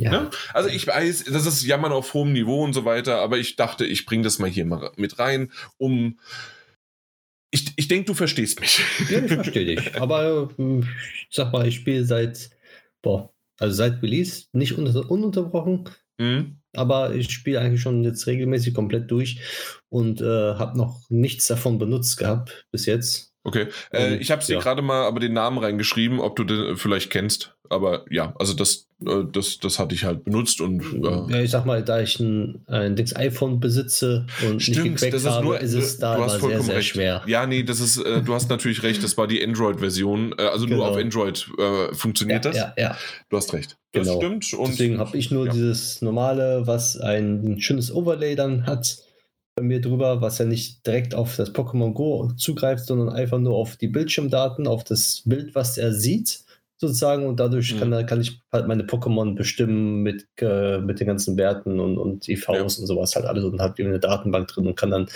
Ja. 0.00 0.10
Ne? 0.10 0.30
Also 0.52 0.68
ich 0.68 0.86
weiß, 0.86 1.24
das 1.24 1.46
ist 1.46 1.62
Jammern 1.62 1.92
auf 1.92 2.12
hohem 2.14 2.32
Niveau 2.32 2.62
und 2.62 2.72
so 2.72 2.84
weiter, 2.84 3.20
aber 3.20 3.38
ich 3.38 3.56
dachte, 3.56 3.86
ich 3.86 4.06
bringe 4.06 4.24
das 4.24 4.38
mal 4.38 4.50
hier 4.50 4.66
mal 4.66 4.92
mit 4.96 5.18
rein, 5.18 5.52
um 5.78 6.18
ich, 7.54 7.72
ich 7.76 7.88
denke, 7.88 8.06
du 8.06 8.14
verstehst 8.14 8.60
mich. 8.60 8.82
Ja, 9.08 9.20
ich 9.24 9.32
verstehe 9.32 9.76
dich. 9.76 9.94
Aber 10.00 10.50
ich 10.58 11.28
sag 11.30 11.52
mal, 11.52 11.66
ich 11.68 11.76
spiele 11.76 12.04
seit, 12.04 12.50
boah, 13.00 13.32
also 13.60 13.76
seit 13.76 14.02
Release 14.02 14.46
nicht 14.52 14.76
unter, 14.76 15.08
ununterbrochen. 15.08 15.88
Mhm. 16.18 16.58
Aber 16.74 17.14
ich 17.14 17.30
spiele 17.30 17.60
eigentlich 17.60 17.80
schon 17.80 18.02
jetzt 18.02 18.26
regelmäßig 18.26 18.74
komplett 18.74 19.08
durch 19.10 19.40
und 19.88 20.20
äh, 20.20 20.24
habe 20.54 20.76
noch 20.76 21.08
nichts 21.08 21.46
davon 21.46 21.78
benutzt 21.78 22.16
gehabt 22.16 22.66
bis 22.72 22.86
jetzt. 22.86 23.32
Okay, 23.44 23.68
äh, 23.92 24.16
ich 24.16 24.32
habe 24.32 24.44
dir 24.44 24.54
ja. 24.54 24.60
gerade 24.60 24.82
mal 24.82 25.04
aber 25.04 25.20
den 25.20 25.34
Namen 25.34 25.58
reingeschrieben, 25.58 26.18
ob 26.18 26.34
du 26.34 26.44
den 26.44 26.76
vielleicht 26.76 27.10
kennst. 27.10 27.53
Aber 27.70 28.04
ja, 28.10 28.34
also 28.38 28.54
das, 28.54 28.88
äh, 29.06 29.24
das, 29.32 29.58
das 29.58 29.78
hatte 29.78 29.94
ich 29.94 30.04
halt 30.04 30.24
benutzt 30.24 30.60
und. 30.60 30.82
Äh, 30.82 31.32
ja, 31.32 31.42
ich 31.42 31.50
sag 31.50 31.64
mal, 31.64 31.82
da 31.82 32.00
ich 32.00 32.20
ein, 32.20 32.62
ein 32.66 32.94
Dings 32.94 33.16
iPhone 33.16 33.58
besitze 33.58 34.26
und 34.46 34.60
Stimmt, 34.60 34.84
nicht 34.84 35.00
gecrackt 35.00 35.24
habe, 35.24 35.44
nur, 35.44 35.60
ist 35.60 35.72
es 35.72 35.98
da 35.98 36.28
sehr, 36.28 36.60
sehr 36.60 36.76
recht. 36.76 36.88
schwer. 36.88 37.22
Ja, 37.26 37.46
nee, 37.46 37.62
das 37.62 37.80
ist, 37.80 37.96
äh, 37.98 38.22
du 38.22 38.34
hast 38.34 38.50
natürlich 38.50 38.82
recht, 38.82 39.02
das 39.02 39.16
war 39.16 39.26
die 39.26 39.42
Android-Version. 39.42 40.34
Äh, 40.38 40.42
also 40.42 40.66
genau. 40.66 40.78
nur 40.78 40.88
auf 40.88 40.96
Android 40.96 41.48
äh, 41.58 41.94
funktioniert 41.94 42.44
ja, 42.44 42.50
das. 42.50 42.58
Ja, 42.58 42.74
ja. 42.76 42.98
Du 43.30 43.36
hast 43.36 43.52
recht. 43.52 43.78
Das 43.92 44.06
genau. 44.06 44.20
stimmt. 44.20 44.52
Und 44.54 44.70
Deswegen 44.72 44.98
habe 44.98 45.16
ich 45.16 45.30
nur 45.30 45.46
ja. 45.46 45.52
dieses 45.52 46.02
normale, 46.02 46.66
was 46.66 46.98
ein 46.98 47.60
schönes 47.60 47.92
Overlay 47.92 48.34
dann 48.34 48.66
hat 48.66 48.98
bei 49.56 49.62
mir 49.62 49.80
drüber, 49.80 50.20
was 50.20 50.38
ja 50.38 50.44
nicht 50.44 50.86
direkt 50.86 51.14
auf 51.14 51.36
das 51.36 51.54
Pokémon 51.54 51.92
Go 51.92 52.32
zugreift, 52.36 52.86
sondern 52.86 53.08
einfach 53.08 53.38
nur 53.38 53.54
auf 53.54 53.76
die 53.76 53.88
Bildschirmdaten, 53.88 54.66
auf 54.66 54.82
das 54.82 55.22
Bild, 55.24 55.54
was 55.54 55.78
er 55.78 55.92
sieht, 55.92 56.43
sozusagen. 56.88 57.26
Und 57.26 57.40
dadurch 57.40 57.74
mhm. 57.74 57.78
kann, 57.78 58.06
kann 58.06 58.20
ich 58.20 58.40
halt 58.52 58.66
meine 58.66 58.84
Pokémon 58.84 59.34
bestimmen 59.34 60.02
mit, 60.02 60.26
äh, 60.40 60.78
mit 60.78 61.00
den 61.00 61.06
ganzen 61.06 61.36
Werten 61.36 61.80
und, 61.80 61.98
und 61.98 62.28
IVs 62.28 62.46
ja. 62.48 62.62
und 62.62 62.86
sowas 62.86 63.14
halt 63.16 63.26
alles 63.26 63.44
und 63.44 63.60
habe 63.60 63.82
eine 63.82 64.00
Datenbank 64.00 64.48
drin 64.48 64.66
und 64.66 64.76
kann 64.76 64.90
dann 64.90 65.08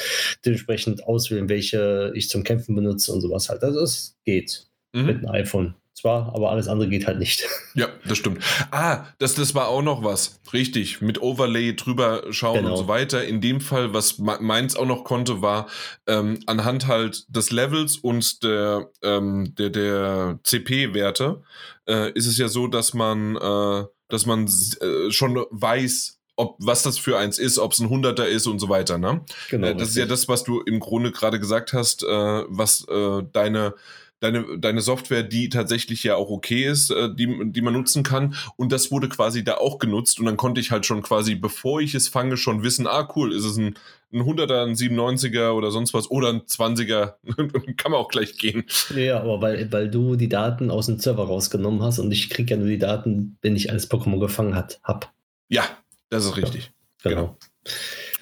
dementsprechend 0.45 1.05
auswählen, 1.05 1.49
welche 1.49 2.13
ich 2.15 2.29
zum 2.29 2.45
Kämpfen 2.45 2.75
benutze 2.75 3.13
und 3.13 3.21
sowas 3.21 3.49
halt. 3.49 3.63
Also 3.63 3.81
es 3.81 4.17
geht 4.25 4.67
mhm. 4.93 5.07
mit 5.07 5.17
einem 5.19 5.29
iPhone 5.31 5.75
zwar, 5.99 6.35
aber 6.35 6.51
alles 6.51 6.69
andere 6.69 6.89
geht 6.89 7.07
halt 7.07 7.19
nicht. 7.19 7.47
Ja, 7.75 7.89
das 8.09 8.19
stimmt. 8.19 8.43
Ah, 8.73 9.05
das, 9.19 9.35
das 9.35 9.55
war 9.55 9.69
auch 9.69 9.83
noch 9.83 10.03
was. 10.03 10.41
Richtig. 10.53 11.01
Mit 11.01 11.23
Overlay 11.23 11.77
drüber 11.77 12.25
schauen 12.31 12.57
genau. 12.57 12.73
und 12.73 12.77
so 12.77 12.89
weiter. 12.89 13.25
In 13.25 13.41
dem 13.41 13.61
Fall, 13.61 13.95
was 13.95 14.19
meins 14.19 14.75
auch 14.75 14.87
noch 14.87 15.05
konnte, 15.05 15.43
war 15.43 15.69
ähm, 16.09 16.41
anhand 16.47 16.89
halt 16.89 17.25
des 17.29 17.53
Levels 17.53 17.97
und 17.99 18.43
der, 18.43 18.91
ähm, 19.03 19.55
der, 19.57 19.71
der 19.71 20.41
CP-Werte 20.43 21.43
äh, 21.89 22.11
ist 22.13 22.27
es 22.27 22.37
ja 22.37 22.49
so, 22.49 22.67
dass 22.67 22.95
man, 22.95 23.37
äh, 23.37 23.85
dass 24.09 24.27
man 24.27 24.49
äh, 24.81 25.13
schon 25.13 25.37
weiß, 25.51 26.19
ob 26.35 26.57
was 26.59 26.83
das 26.83 26.99
für 26.99 27.19
eins 27.19 27.39
ist, 27.39 27.59
ob 27.59 27.73
es 27.73 27.81
ein 27.81 27.91
Hunderter 27.91 28.27
ist 28.27 28.47
und 28.47 28.59
so 28.59 28.69
weiter. 28.69 28.99
Ne? 28.99 29.21
Genau, 29.51 29.67
äh, 29.67 29.73
das 29.73 29.83
richtig. 29.83 29.89
ist 29.89 29.97
ja 29.97 30.07
das, 30.07 30.29
was 30.29 30.45
du 30.45 30.61
im 30.61 30.81
Grunde 30.81 31.13
gerade 31.13 31.39
gesagt 31.39 31.73
hast, 31.73 32.03
äh, 32.03 32.07
was 32.49 32.87
äh, 32.89 33.23
deine 33.33 33.75
deine, 34.21 34.59
deine 34.59 34.81
Software, 34.81 35.23
die 35.23 35.49
tatsächlich 35.49 36.03
ja 36.03 36.17
auch 36.17 36.31
okay 36.31 36.65
ist, 36.65 36.91
äh, 36.91 37.15
die, 37.15 37.53
die 37.53 37.63
man 37.63 37.73
nutzen 37.73 38.03
kann. 38.03 38.35
Und 38.57 38.73
das 38.73 38.91
wurde 38.91 39.09
quasi 39.09 39.45
da 39.45 39.57
auch 39.57 39.79
genutzt. 39.79 40.19
Und 40.19 40.27
dann 40.27 40.37
konnte 40.37 40.61
ich 40.61 40.71
halt 40.71 40.87
schon 40.87 41.03
quasi, 41.03 41.35
bevor 41.35 41.81
ich 41.81 41.95
es 41.95 42.09
fange, 42.09 42.37
schon 42.37 42.63
wissen, 42.63 42.87
ah 42.87 43.09
cool, 43.17 43.33
ist 43.33 43.45
es 43.45 43.57
ein, 43.57 43.75
ein 44.13 44.23
100er, 44.23 44.65
ein 44.65 44.75
97er 44.75 45.51
oder 45.51 45.71
sonst 45.71 45.95
was 45.95 46.11
oder 46.11 46.31
ein 46.31 46.43
20er. 46.43 47.15
kann 47.77 47.93
man 47.93 48.01
auch 48.01 48.09
gleich 48.09 48.37
gehen. 48.37 48.65
Ja, 48.95 49.21
aber 49.21 49.41
weil, 49.41 49.71
weil 49.73 49.91
du 49.91 50.17
die 50.17 50.29
Daten 50.29 50.71
aus 50.71 50.87
dem 50.87 50.99
Server 50.99 51.27
rausgenommen 51.27 51.83
hast 51.83 51.99
und 51.99 52.11
ich 52.11 52.31
kriege 52.31 52.55
ja 52.55 52.57
nur 52.57 52.69
die 52.69 52.79
Daten, 52.79 53.39
wenn 53.43 53.57
ich 53.57 53.71
alles 53.71 53.91
Pokémon 53.91 54.21
gefangen 54.21 54.55
hat, 54.55 54.81
hab. 54.83 55.13
Ja, 55.49 55.65
das 56.11 56.25
ist 56.25 56.37
richtig. 56.37 56.73
Ja, 57.05 57.11
genau. 57.11 57.23
genau. 57.23 57.39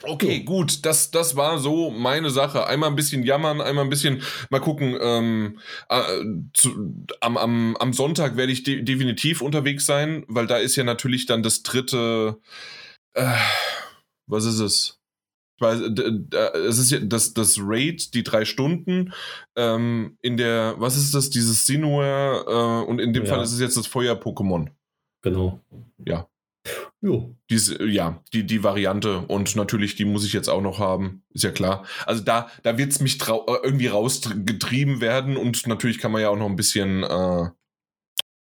Okay, 0.02 0.40
gut, 0.40 0.85
das, 0.85 1.11
das 1.11 1.37
war 1.37 1.59
so 1.59 1.90
meine 1.90 2.30
Sache. 2.30 2.66
Einmal 2.66 2.90
ein 2.90 2.96
bisschen 2.96 3.22
jammern, 3.22 3.61
einmal 3.61 3.85
ein 3.85 3.90
bisschen 3.90 4.22
mal 4.50 4.61
gucken. 4.61 4.96
Ähm, 5.00 5.59
äh, 5.88 6.02
zu, 6.52 7.04
am, 7.20 7.37
am, 7.37 7.76
am 7.76 7.92
Sonntag 7.92 8.37
werde 8.37 8.52
ich 8.52 8.62
de 8.62 8.82
definitiv 8.82 9.40
unterwegs 9.40 9.87
sein, 9.87 10.24
weil 10.28 10.46
da 10.46 10.59
ist 10.59 10.76
ja 10.76 10.85
natürlich 10.85 11.26
dann 11.26 11.42
das 11.42 11.62
dritte. 11.62 12.38
Äh, 13.14 13.32
was 14.26 14.44
ist 14.44 14.61
es? 14.61 15.00
es 15.59 16.78
ist 16.78 16.90
ja 16.90 16.98
das, 17.00 17.32
das 17.32 17.56
Raid, 17.59 18.12
die 18.12 18.22
drei 18.22 18.44
Stunden 18.44 19.14
ähm, 19.56 20.18
in 20.20 20.37
der, 20.37 20.74
was 20.78 20.98
ist 20.98 21.14
das, 21.14 21.30
dieses 21.30 21.64
Sinua 21.64 22.82
äh, 22.82 22.85
und 22.85 23.00
in 23.00 23.14
dem 23.14 23.24
ja. 23.24 23.30
Fall 23.30 23.42
ist 23.42 23.52
es 23.52 23.61
jetzt 23.61 23.76
das 23.76 23.87
Feuer-Pokémon. 23.87 24.68
Genau. 25.22 25.61
Ja, 26.04 26.28
Jo. 27.00 27.37
Diese, 27.50 27.85
ja, 27.87 28.22
die, 28.33 28.44
die 28.44 28.62
Variante 28.62 29.20
und 29.20 29.57
natürlich, 29.57 29.96
die 29.96 30.05
muss 30.05 30.24
ich 30.24 30.33
jetzt 30.33 30.48
auch 30.48 30.62
noch 30.62 30.79
haben, 30.79 31.22
ist 31.33 31.44
ja 31.44 31.50
klar. 31.50 31.85
Also 32.07 32.22
da, 32.22 32.50
da 32.62 32.79
wird 32.79 32.92
es 32.92 33.00
mich 33.00 33.20
äh, 33.22 33.33
irgendwie 33.62 33.87
rausgetrieben 33.87 35.00
werden 35.00 35.37
und 35.37 35.66
natürlich 35.66 35.98
kann 35.98 36.12
man 36.12 36.22
ja 36.22 36.31
auch 36.31 36.38
noch 36.38 36.48
ein 36.48 36.57
bisschen, 36.57 37.02
äh, 37.02 37.50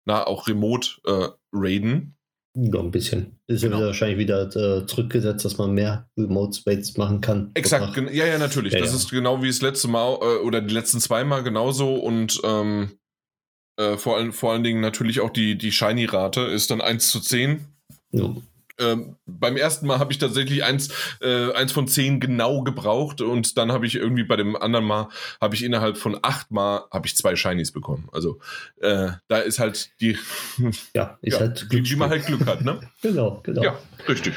na, 0.07 0.26
auch 0.26 0.48
remote 0.48 0.88
äh, 1.07 1.29
raiden. 1.52 2.16
Ja, 2.59 2.81
ein 2.81 2.90
bisschen. 2.90 3.38
Ist 3.48 3.62
genau. 3.62 3.81
ja 3.81 3.87
wahrscheinlich 3.87 4.18
wieder 4.18 4.44
äh, 4.57 4.87
zurückgesetzt, 4.87 5.44
dass 5.44 5.59
man 5.59 5.72
mehr 5.72 6.09
Remote 6.16 6.57
Space 6.57 6.96
machen 6.96 7.20
kann. 7.20 7.50
Exakt, 7.52 7.94
ja, 7.96 8.24
ja, 8.24 8.38
natürlich. 8.38 8.72
Ja, 8.72 8.81
das 8.81 8.90
ja. 8.90 8.96
ist 8.96 9.11
genau 9.11 9.42
wie 9.42 9.48
das 9.48 9.61
letzte 9.61 9.88
Mal 9.88 10.14
äh, 10.22 10.42
oder 10.42 10.62
die 10.62 10.72
letzten 10.72 11.00
zwei 11.00 11.22
Mal 11.24 11.42
genauso 11.42 11.96
und 11.96 12.40
ähm, 12.44 12.92
äh, 13.79 13.98
vor, 13.98 14.16
allen, 14.16 14.33
vor 14.33 14.52
allen 14.52 14.62
Dingen 14.62 14.81
natürlich 14.81 15.20
auch 15.20 15.29
die, 15.29 15.59
die 15.59 15.70
Shiny-Rate 15.70 16.40
ist 16.42 16.70
dann 16.70 16.81
1 16.81 17.11
zu 17.11 17.20
10 17.20 17.66
ja. 18.18 18.35
Ähm, 18.79 19.16
beim 19.24 19.57
ersten 19.57 19.87
Mal 19.87 19.98
habe 19.98 20.12
ich 20.12 20.18
tatsächlich 20.18 20.62
eins, 20.62 20.90
äh, 21.22 21.50
eins 21.52 21.72
von 21.72 21.88
zehn 21.88 22.20
genau 22.20 22.62
gebraucht 22.62 23.22
und 23.22 23.57
dann 23.57 23.72
habe 23.72 23.87
ich 23.87 23.94
irgendwie 23.94 24.24
bei 24.24 24.37
dem 24.37 24.55
anderen 24.55 24.85
Mal 24.85 25.09
habe 25.40 25.55
ich 25.55 25.64
innerhalb 25.64 25.96
von 25.96 26.18
acht 26.20 26.50
Mal 26.50 26.85
habe 26.90 27.07
ich 27.07 27.16
zwei 27.16 27.37
Shinies 27.37 27.72
bekommen. 27.72 28.09
Also 28.12 28.38
äh, 28.81 29.09
da 29.29 29.38
ist 29.38 29.59
halt 29.59 29.90
die 30.00 30.18
ja, 30.94 31.18
ist 31.22 31.35
ja, 31.35 31.40
halt 31.40 31.66
wie, 31.70 31.88
wie 31.88 31.96
man 31.96 32.11
halt 32.11 32.26
Glück 32.26 32.44
hat, 32.46 32.62
ne? 32.62 32.81
genau, 33.02 33.40
genau. 33.42 33.62
Ja, 33.62 33.79
richtig. 34.09 34.35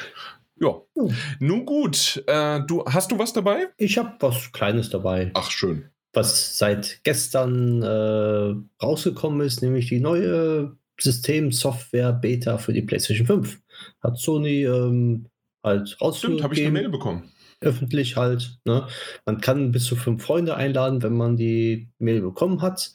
Ja. 0.56 0.82
ja. 0.96 1.04
Nun 1.40 1.66
gut, 1.66 2.24
äh, 2.28 2.62
du 2.66 2.86
hast 2.86 3.12
du 3.12 3.20
was 3.20 3.34
dabei? 3.34 3.68
Ich 3.78 3.98
habe 3.98 4.16
was 4.22 4.54
Kleines 4.54 4.90
dabei. 4.90 5.32
Ach 5.34 5.52
schön. 5.52 5.90
Was 6.14 6.58
seit 6.58 7.02
gestern 7.04 7.84
äh, 7.84 8.56
rausgekommen 8.82 9.46
ist, 9.46 9.62
nämlich 9.62 9.90
die 9.90 10.00
neue 10.00 10.78
System-Software 11.00 12.14
Beta 12.14 12.58
für 12.58 12.74
die 12.74 12.82
PlayStation 12.82 13.28
5. 13.28 13.60
Hat 14.02 14.18
Sony 14.18 14.64
ähm, 14.64 15.28
halt 15.64 16.00
rausgegeben. 16.02 16.38
Stimmt, 16.38 16.44
habe 16.44 16.54
ich 16.54 16.62
eine 16.62 16.72
Mail 16.72 16.90
bekommen. 16.90 17.32
Öffentlich 17.62 18.16
halt. 18.16 18.60
Ne? 18.66 18.88
Man 19.26 19.42
kann 19.42 19.72
bis 19.72 19.86
zu 19.86 19.96
fünf 19.96 20.24
Freunde 20.24 20.56
einladen, 20.56 21.04
wenn 21.04 21.18
man 21.18 21.36
die 21.36 21.90
Mail 22.00 22.22
bekommen 22.22 22.62
hat. 22.62 22.94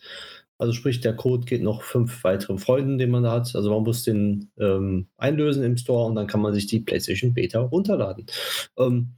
Also 0.56 0.72
sprich, 0.72 1.00
der 1.00 1.16
Code 1.16 1.44
geht 1.44 1.62
noch 1.62 1.82
fünf 1.82 2.22
weiteren 2.22 2.58
Freunden, 2.58 2.96
den 2.96 3.10
man 3.10 3.24
da 3.24 3.32
hat. 3.32 3.54
Also 3.54 3.70
man 3.70 3.82
muss 3.82 4.04
den 4.04 4.50
ähm, 4.58 5.08
einlösen 5.16 5.64
im 5.64 5.76
Store 5.76 6.06
und 6.06 6.14
dann 6.14 6.28
kann 6.28 6.40
man 6.40 6.54
sich 6.54 6.66
die 6.66 6.80
PlayStation 6.80 7.34
Beta 7.34 7.60
runterladen. 7.60 8.26
Ähm, 8.78 9.14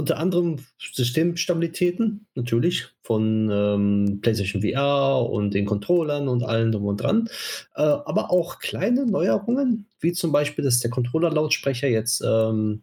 unter 0.00 0.18
anderem 0.18 0.56
Systemstabilitäten, 0.78 2.26
natürlich, 2.34 2.88
von 3.02 3.50
ähm, 3.52 4.20
PlayStation 4.22 4.62
VR 4.62 5.28
und 5.30 5.52
den 5.52 5.66
Controllern 5.66 6.26
und 6.26 6.42
allem 6.42 6.72
drum 6.72 6.86
und 6.86 7.02
dran. 7.02 7.28
Äh, 7.74 7.82
aber 7.82 8.30
auch 8.30 8.58
kleine 8.58 9.06
Neuerungen, 9.06 9.86
wie 10.00 10.12
zum 10.12 10.32
Beispiel, 10.32 10.64
dass 10.64 10.80
der 10.80 10.90
Controller-Lautsprecher 10.90 11.88
jetzt 11.88 12.22
ähm, 12.26 12.82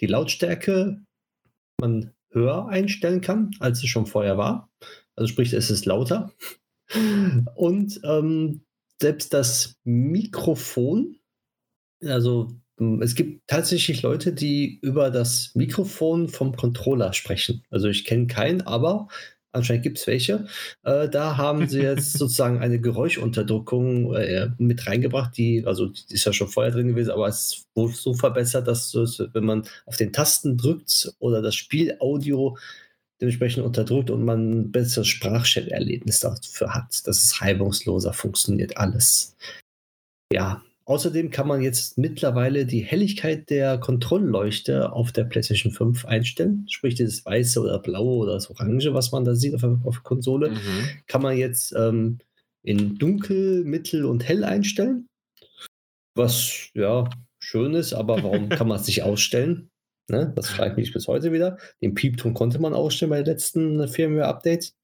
die 0.00 0.06
Lautstärke 0.06 1.00
man 1.80 2.12
höher 2.30 2.68
einstellen 2.68 3.20
kann, 3.20 3.52
als 3.60 3.78
es 3.78 3.88
schon 3.88 4.06
vorher 4.06 4.36
war. 4.36 4.68
Also 5.14 5.28
sprich, 5.28 5.52
es 5.52 5.70
ist 5.70 5.86
lauter. 5.86 6.32
Und 7.54 8.00
ähm, 8.04 8.62
selbst 9.00 9.32
das 9.32 9.76
Mikrofon, 9.84 11.16
also 12.04 12.48
es 13.02 13.14
gibt 13.14 13.46
tatsächlich 13.46 14.02
Leute, 14.02 14.32
die 14.32 14.78
über 14.82 15.10
das 15.10 15.52
Mikrofon 15.54 16.28
vom 16.28 16.56
Controller 16.56 17.12
sprechen. 17.12 17.62
Also 17.70 17.88
ich 17.88 18.04
kenne 18.04 18.26
keinen, 18.26 18.62
aber 18.62 19.08
anscheinend 19.52 19.82
gibt 19.82 19.98
es 19.98 20.06
welche. 20.06 20.46
Äh, 20.82 21.08
da 21.08 21.36
haben 21.36 21.68
sie 21.68 21.80
jetzt 21.80 22.12
sozusagen 22.18 22.58
eine 22.58 22.80
Geräuschunterdrückung 22.80 24.14
äh, 24.14 24.50
mit 24.58 24.86
reingebracht, 24.86 25.36
die, 25.36 25.64
also 25.66 25.86
die 25.86 26.14
ist 26.14 26.24
ja 26.24 26.32
schon 26.32 26.48
vorher 26.48 26.72
drin 26.72 26.88
gewesen, 26.88 27.10
aber 27.10 27.28
es 27.28 27.64
wurde 27.74 27.94
so 27.94 28.14
verbessert, 28.14 28.66
dass 28.66 28.94
es, 28.94 29.22
wenn 29.32 29.44
man 29.44 29.64
auf 29.86 29.96
den 29.96 30.12
Tasten 30.12 30.56
drückt 30.56 31.12
oder 31.18 31.42
das 31.42 31.54
Spielaudio 31.54 32.56
dementsprechend 33.20 33.64
unterdrückt 33.64 34.10
und 34.10 34.24
man 34.24 34.50
ein 34.50 34.72
besseres 34.72 35.08
Sprachchat-Erlebnis 35.08 36.20
dafür 36.20 36.74
hat. 36.74 37.06
Das 37.06 37.22
ist 37.22 37.42
reibungsloser, 37.42 38.14
funktioniert 38.14 38.78
alles. 38.78 39.36
Ja, 40.32 40.62
Außerdem 40.86 41.30
kann 41.30 41.46
man 41.46 41.62
jetzt 41.62 41.98
mittlerweile 41.98 42.66
die 42.66 42.80
Helligkeit 42.80 43.48
der 43.50 43.78
Kontrollleuchte 43.78 44.92
auf 44.92 45.12
der 45.12 45.24
PlayStation 45.24 45.72
5 45.72 46.04
einstellen. 46.04 46.66
Sprich, 46.68 46.94
dieses 46.94 47.24
weiße 47.24 47.60
oder 47.60 47.78
blaue 47.78 48.24
oder 48.24 48.32
das 48.34 48.50
orange, 48.50 48.92
was 48.92 49.12
man 49.12 49.24
da 49.24 49.34
sieht 49.34 49.54
auf 49.54 49.60
der, 49.60 49.78
auf 49.84 49.96
der 49.96 50.02
Konsole, 50.02 50.50
mhm. 50.50 50.88
kann 51.06 51.22
man 51.22 51.36
jetzt 51.36 51.72
ähm, 51.76 52.18
in 52.62 52.96
dunkel, 52.96 53.64
mittel 53.64 54.04
und 54.04 54.26
hell 54.26 54.42
einstellen. 54.42 55.06
Was 56.16 56.70
ja 56.74 57.08
schön 57.38 57.74
ist, 57.74 57.92
aber 57.92 58.22
warum 58.22 58.48
kann 58.48 58.66
man 58.66 58.80
es 58.80 58.86
nicht 58.86 59.02
ausstellen? 59.02 59.70
Ne? 60.08 60.32
Das 60.34 60.50
frage 60.50 60.72
ich 60.72 60.76
mich 60.76 60.92
bis 60.92 61.06
heute 61.06 61.32
wieder. 61.32 61.56
Den 61.80 61.94
Piepton 61.94 62.34
konnte 62.34 62.58
man 62.58 62.74
ausstellen 62.74 63.10
bei 63.10 63.22
den 63.22 63.26
letzten 63.26 63.86
Firmware-Updates 63.86 64.74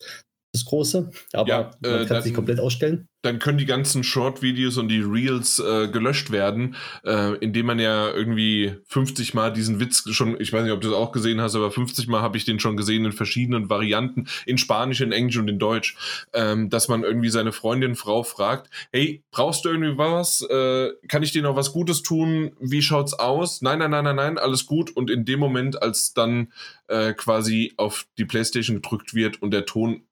das 0.56 0.64
große, 0.64 1.10
aber 1.32 1.48
ja, 1.48 1.70
man 1.80 2.02
äh, 2.02 2.06
kann 2.06 2.16
es 2.18 2.24
nicht 2.24 2.34
komplett 2.34 2.60
ausstellen. 2.60 3.08
Dann 3.22 3.38
können 3.40 3.58
die 3.58 3.66
ganzen 3.66 4.04
Short-Videos 4.04 4.78
und 4.78 4.88
die 4.88 5.00
Reels 5.00 5.58
äh, 5.58 5.88
gelöscht 5.88 6.30
werden, 6.30 6.76
äh, 7.04 7.34
indem 7.38 7.66
man 7.66 7.80
ja 7.80 8.08
irgendwie 8.08 8.76
50 8.86 9.34
Mal 9.34 9.52
diesen 9.52 9.80
Witz 9.80 10.04
schon, 10.12 10.40
ich 10.40 10.52
weiß 10.52 10.62
nicht, 10.62 10.72
ob 10.72 10.80
du 10.80 10.90
das 10.90 10.96
auch 10.96 11.10
gesehen 11.10 11.40
hast, 11.40 11.56
aber 11.56 11.72
50 11.72 12.06
Mal 12.06 12.22
habe 12.22 12.36
ich 12.36 12.44
den 12.44 12.60
schon 12.60 12.76
gesehen 12.76 13.04
in 13.04 13.12
verschiedenen 13.12 13.68
Varianten, 13.68 14.28
in 14.46 14.58
Spanisch, 14.58 15.00
in 15.00 15.10
Englisch 15.10 15.38
und 15.38 15.48
in 15.48 15.58
Deutsch, 15.58 15.96
ähm, 16.34 16.70
dass 16.70 16.86
man 16.86 17.02
irgendwie 17.02 17.30
seine 17.30 17.52
Freundin, 17.52 17.96
Frau 17.96 18.22
fragt, 18.22 18.70
hey, 18.92 19.24
brauchst 19.32 19.64
du 19.64 19.70
irgendwie 19.70 19.98
was? 19.98 20.42
Äh, 20.42 20.92
kann 21.08 21.24
ich 21.24 21.32
dir 21.32 21.42
noch 21.42 21.56
was 21.56 21.72
Gutes 21.72 22.02
tun? 22.02 22.52
Wie 22.60 22.82
schaut's 22.82 23.14
aus? 23.14 23.60
Nein, 23.60 23.80
nein, 23.80 23.90
nein, 23.90 24.04
nein, 24.04 24.16
nein, 24.16 24.38
alles 24.38 24.66
gut. 24.66 24.94
Und 24.94 25.10
in 25.10 25.24
dem 25.24 25.40
Moment, 25.40 25.82
als 25.82 26.14
dann 26.14 26.52
äh, 26.88 27.12
quasi 27.12 27.72
auf 27.76 28.06
die 28.18 28.24
Playstation 28.24 28.76
gedrückt 28.76 29.14
wird 29.14 29.42
und 29.42 29.50
der 29.50 29.66
Ton 29.66 30.02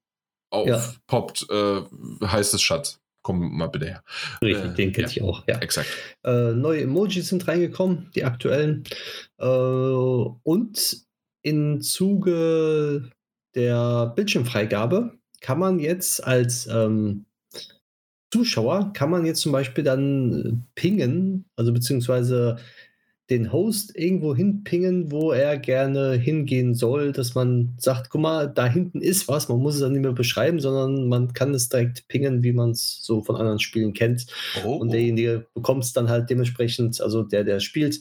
aufpoppt, 0.55 1.47
ja. 1.51 1.79
äh, 1.79 2.27
heißt 2.27 2.55
es 2.55 2.63
Schatz. 2.63 3.01
Komm 3.23 3.57
mal 3.57 3.69
bitte 3.69 3.87
her. 3.87 4.05
Richtig, 4.43 4.73
äh, 4.73 4.75
den 4.75 4.93
kenne 4.93 5.07
ja, 5.07 5.11
ich 5.11 5.23
auch, 5.23 5.45
ja. 5.47 5.59
Exakt. 5.59 5.89
Äh, 6.25 6.53
neue 6.53 6.83
Emojis 6.83 7.29
sind 7.29 7.49
reingekommen, 7.49 8.11
die 8.15 8.25
aktuellen. 8.25 8.85
Äh, 9.39 9.47
und 9.47 11.07
im 11.43 11.81
Zuge 11.81 13.11
der 13.55 14.13
Bildschirmfreigabe 14.15 15.13
kann 15.41 15.59
man 15.59 15.79
jetzt 15.79 16.25
als 16.25 16.67
ähm, 16.67 17.27
Zuschauer, 18.33 18.93
kann 18.95 19.11
man 19.11 19.25
jetzt 19.25 19.43
zum 19.43 19.53
Beispiel 19.53 19.85
dann 19.85 20.67
pingen, 20.75 21.45
also 21.57 21.73
beziehungsweise 21.73 22.57
den 23.31 23.53
Host 23.53 23.97
irgendwo 23.97 24.35
hinpingen, 24.35 25.11
wo 25.11 25.33
er 25.33 25.57
gerne 25.57 26.13
hingehen 26.13 26.75
soll, 26.75 27.13
dass 27.13 27.35
man 27.35 27.75
sagt, 27.79 28.11
guck 28.11 28.21
mal, 28.21 28.49
da 28.49 28.67
hinten 28.67 29.01
ist 29.01 29.29
was, 29.29 29.49
man 29.49 29.61
muss 29.61 29.77
es 29.77 29.81
dann 29.81 29.93
nicht 29.93 30.03
mehr 30.03 30.13
beschreiben, 30.13 30.61
sondern 30.61 31.09
man 31.09 31.33
kann 31.33 31.55
es 31.55 31.71
direkt 31.71 32.07
pingen, 32.09 32.43
wie 32.43 32.53
man 32.53 32.71
es 32.71 33.01
so 33.03 33.23
von 33.23 33.37
anderen 33.37 33.61
Spielen 33.61 33.95
kennt. 33.95 34.27
Oh. 34.65 34.75
Und 34.77 34.93
derjenige 34.93 35.47
bekommt 35.55 35.85
es 35.85 35.95
dann 35.95 36.11
halt 36.11 36.29
dementsprechend, 36.29 37.01
also 37.01 37.23
der, 37.23 37.45
der 37.45 37.61
spielt, 37.61 38.01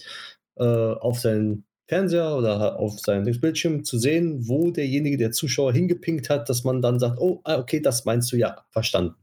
äh, 0.56 0.64
auf 0.64 1.20
seinen 1.20 1.66
Fernseher 1.88 2.36
oder 2.36 2.80
auf 2.80 3.00
seinem 3.00 3.40
Bildschirm 3.40 3.84
zu 3.84 3.98
sehen, 3.98 4.48
wo 4.48 4.72
derjenige, 4.72 5.18
der 5.18 5.32
Zuschauer 5.32 5.74
hingepinkt 5.74 6.30
hat, 6.30 6.50
dass 6.50 6.64
man 6.64 6.82
dann 6.82 7.00
sagt, 7.00 7.20
oh, 7.20 7.40
ah, 7.44 7.60
okay, 7.60 7.80
das 7.80 8.04
meinst 8.04 8.32
du 8.32 8.38
ja, 8.38 8.66
verstanden. 8.72 9.16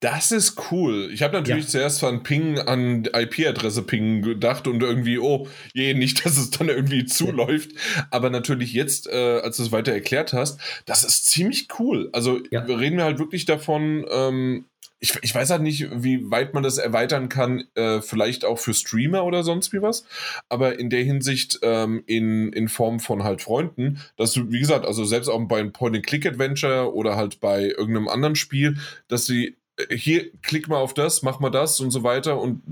Das 0.00 0.30
ist 0.30 0.70
cool. 0.70 1.10
Ich 1.12 1.22
habe 1.22 1.34
natürlich 1.34 1.64
ja. 1.64 1.70
zuerst 1.70 2.00
von 2.00 2.22
Ping 2.22 2.58
an 2.58 3.06
IP-Adresse 3.06 3.82
Ping 3.82 4.20
gedacht 4.22 4.66
und 4.66 4.82
irgendwie, 4.82 5.18
oh, 5.18 5.48
je, 5.72 5.94
nicht, 5.94 6.24
dass 6.24 6.36
es 6.36 6.50
dann 6.50 6.68
irgendwie 6.68 7.06
zuläuft. 7.06 7.70
Aber 8.10 8.30
natürlich 8.30 8.72
jetzt, 8.72 9.08
äh, 9.08 9.40
als 9.42 9.56
du 9.56 9.62
es 9.62 9.72
weiter 9.72 9.92
erklärt 9.92 10.32
hast, 10.32 10.60
das 10.84 11.04
ist 11.04 11.26
ziemlich 11.26 11.68
cool. 11.78 12.10
Also 12.12 12.40
ja. 12.50 12.66
wir 12.66 12.78
reden 12.78 13.00
halt 13.00 13.18
wirklich 13.18 13.46
davon, 13.46 14.04
ähm, 14.10 14.66
ich, 14.98 15.14
ich 15.22 15.34
weiß 15.34 15.50
halt 15.50 15.62
nicht, 15.62 15.88
wie 16.02 16.30
weit 16.30 16.54
man 16.54 16.62
das 16.62 16.78
erweitern 16.78 17.28
kann, 17.28 17.64
äh, 17.74 18.00
vielleicht 18.00 18.44
auch 18.44 18.58
für 18.58 18.72
Streamer 18.72 19.24
oder 19.24 19.42
sonst 19.42 19.72
wie 19.72 19.82
was. 19.82 20.04
Aber 20.48 20.78
in 20.78 20.88
der 20.88 21.02
Hinsicht 21.04 21.58
ähm, 21.62 22.02
in, 22.06 22.52
in 22.52 22.68
Form 22.68 22.98
von 23.00 23.22
halt 23.22 23.42
Freunden, 23.42 24.00
dass 24.16 24.32
du, 24.32 24.50
wie 24.50 24.60
gesagt, 24.60 24.86
also 24.86 25.04
selbst 25.04 25.28
auch 25.28 25.40
bei 25.46 25.60
einem 25.60 25.72
Point-and-Click-Adventure 25.72 26.94
oder 26.94 27.16
halt 27.16 27.40
bei 27.40 27.64
irgendeinem 27.64 28.08
anderen 28.08 28.36
Spiel, 28.36 28.78
dass 29.08 29.26
sie 29.26 29.56
hier 29.90 30.30
klick 30.42 30.68
mal 30.68 30.78
auf 30.78 30.94
das, 30.94 31.22
mach 31.22 31.40
mal 31.40 31.50
das 31.50 31.80
und 31.80 31.90
so 31.90 32.02
weiter. 32.02 32.40
Und 32.40 32.62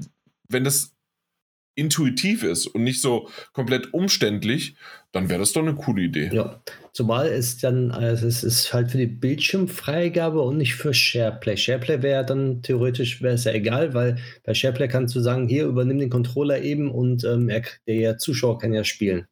wenn 0.48 0.64
das 0.64 0.94
intuitiv 1.76 2.44
ist 2.44 2.66
und 2.66 2.84
nicht 2.84 3.00
so 3.00 3.28
komplett 3.52 3.92
umständlich, 3.92 4.76
dann 5.12 5.28
wäre 5.28 5.40
das 5.40 5.52
doch 5.52 5.62
eine 5.62 5.74
coole 5.74 6.02
Idee. 6.02 6.30
Ja, 6.32 6.60
zumal 6.92 7.26
es 7.26 7.58
dann, 7.58 7.90
also 7.90 8.26
es 8.26 8.44
ist 8.44 8.72
halt 8.72 8.92
für 8.92 8.98
die 8.98 9.06
Bildschirmfreigabe 9.06 10.40
und 10.40 10.56
nicht 10.56 10.74
für 10.74 10.94
SharePlay. 10.94 11.56
SharePlay 11.56 12.02
wäre 12.02 12.24
dann 12.24 12.62
theoretisch 12.62 13.22
wäre 13.22 13.34
es 13.34 13.44
ja 13.44 13.52
egal, 13.52 13.94
weil 13.94 14.18
bei 14.44 14.54
SharePlay 14.54 14.88
kannst 14.88 15.14
du 15.16 15.20
sagen, 15.20 15.48
hier 15.48 15.66
übernimm 15.66 15.98
den 15.98 16.10
Controller 16.10 16.62
eben 16.62 16.90
und 16.90 17.24
ähm, 17.24 17.48
er, 17.48 17.62
der 17.86 18.18
Zuschauer 18.18 18.58
kann 18.58 18.72
ja 18.72 18.84
spielen. 18.84 19.26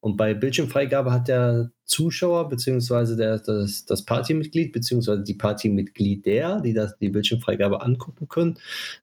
Und 0.00 0.16
bei 0.16 0.34
Bildschirmfreigabe 0.34 1.12
hat 1.12 1.28
der 1.28 1.70
Zuschauer 1.92 2.48
bzw. 2.48 3.16
das, 3.44 3.84
das 3.84 4.04
Partymitglied 4.04 4.72
bzw. 4.72 5.22
die 5.22 5.34
Partymitglieder, 5.34 6.62
die 6.62 6.72
das, 6.72 6.96
die 6.98 7.10
Bildschirmfreigabe 7.10 7.82
angucken 7.82 8.28
können, 8.28 8.58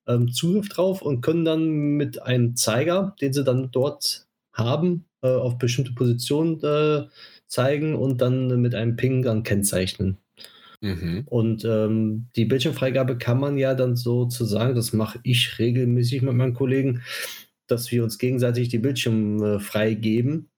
ähm, 0.08 0.32
Zugriff 0.34 0.70
drauf 0.70 1.04
und 1.04 1.22
können 1.22 1.46
dann 1.46 1.70
mit 1.70 2.22
einem 2.22 2.56
Zeiger, 2.56 3.16
den 3.22 3.32
sie 3.32 3.44
dann 3.44 3.70
dort 3.72 4.26
haben, 4.54 5.06
äh, 5.22 5.28
auf 5.28 5.60
bestimmte 5.60 5.94
Positionen 5.94 6.64
äh, 6.64 7.08
zeigen 7.46 7.96
und 7.96 8.22
dann 8.22 8.60
mit 8.60 8.74
einem 8.74 8.96
Ping 8.96 9.22
dann 9.22 9.44
kennzeichnen. 9.44 10.18
Mhm. 10.82 11.24
Und 11.28 11.66
ähm, 11.66 12.28
die 12.36 12.46
Bildschirmfreigabe 12.46 13.20
kann 13.20 13.40
man 13.40 13.58
ja 13.58 13.76
dann 13.76 13.98
sozusagen, 13.98 14.74
das 14.74 14.94
mache 14.94 15.20
ich 15.24 15.60
regelmäßig 15.60 16.24
mit 16.24 16.34
meinen 16.34 16.54
Kollegen, 16.56 17.04
dass 17.68 17.92
wir 17.92 18.04
uns 18.04 18.18
gegenseitig 18.18 18.70
die 18.70 18.80
Bildschirme 18.80 19.60
freigeben 19.60 20.50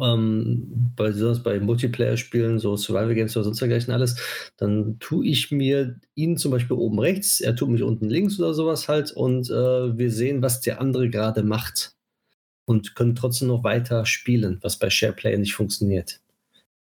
ähm, 0.00 0.92
bei, 0.96 1.12
sonst 1.12 1.42
bei 1.42 1.60
Multiplayer-Spielen, 1.60 2.58
so 2.58 2.76
Survival-Games 2.76 3.36
oder 3.36 3.44
sonst 3.44 3.60
dergleichen 3.60 3.92
alles, 3.92 4.16
dann 4.56 4.98
tue 4.98 5.26
ich 5.26 5.50
mir 5.50 5.98
ihn 6.14 6.36
zum 6.36 6.50
Beispiel 6.50 6.76
oben 6.76 6.98
rechts, 6.98 7.40
er 7.40 7.56
tut 7.56 7.70
mich 7.70 7.82
unten 7.82 8.08
links 8.08 8.38
oder 8.38 8.54
sowas 8.54 8.88
halt 8.88 9.12
und 9.12 9.50
äh, 9.50 9.98
wir 9.98 10.10
sehen, 10.10 10.42
was 10.42 10.60
der 10.60 10.80
andere 10.80 11.08
gerade 11.08 11.42
macht 11.42 11.96
und 12.66 12.94
können 12.94 13.14
trotzdem 13.14 13.48
noch 13.48 13.64
weiter 13.64 14.06
spielen, 14.06 14.58
was 14.62 14.78
bei 14.78 14.90
SharePlay 14.90 15.38
nicht 15.38 15.54
funktioniert. 15.54 16.20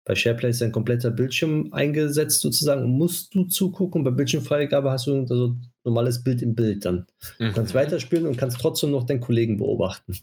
Bei 0.04 0.14
SharePlay 0.14 0.50
ist 0.50 0.62
ein 0.62 0.72
kompletter 0.72 1.10
Bildschirm 1.10 1.72
eingesetzt 1.72 2.40
sozusagen, 2.40 2.88
musst 2.90 3.34
du 3.34 3.44
zugucken. 3.44 4.04
Bei 4.04 4.10
Bildschirmfreigabe 4.10 4.90
hast 4.90 5.06
du 5.06 5.20
also 5.20 5.56
normales 5.84 6.24
Bild 6.24 6.42
im 6.42 6.54
Bild 6.54 6.84
dann. 6.84 7.06
Du 7.38 7.52
kannst 7.52 7.74
mhm. 7.74 7.78
weiterspielen 7.78 8.26
und 8.26 8.36
kannst 8.36 8.58
trotzdem 8.58 8.90
noch 8.90 9.04
deinen 9.04 9.20
Kollegen 9.20 9.58
beobachten. 9.58 10.18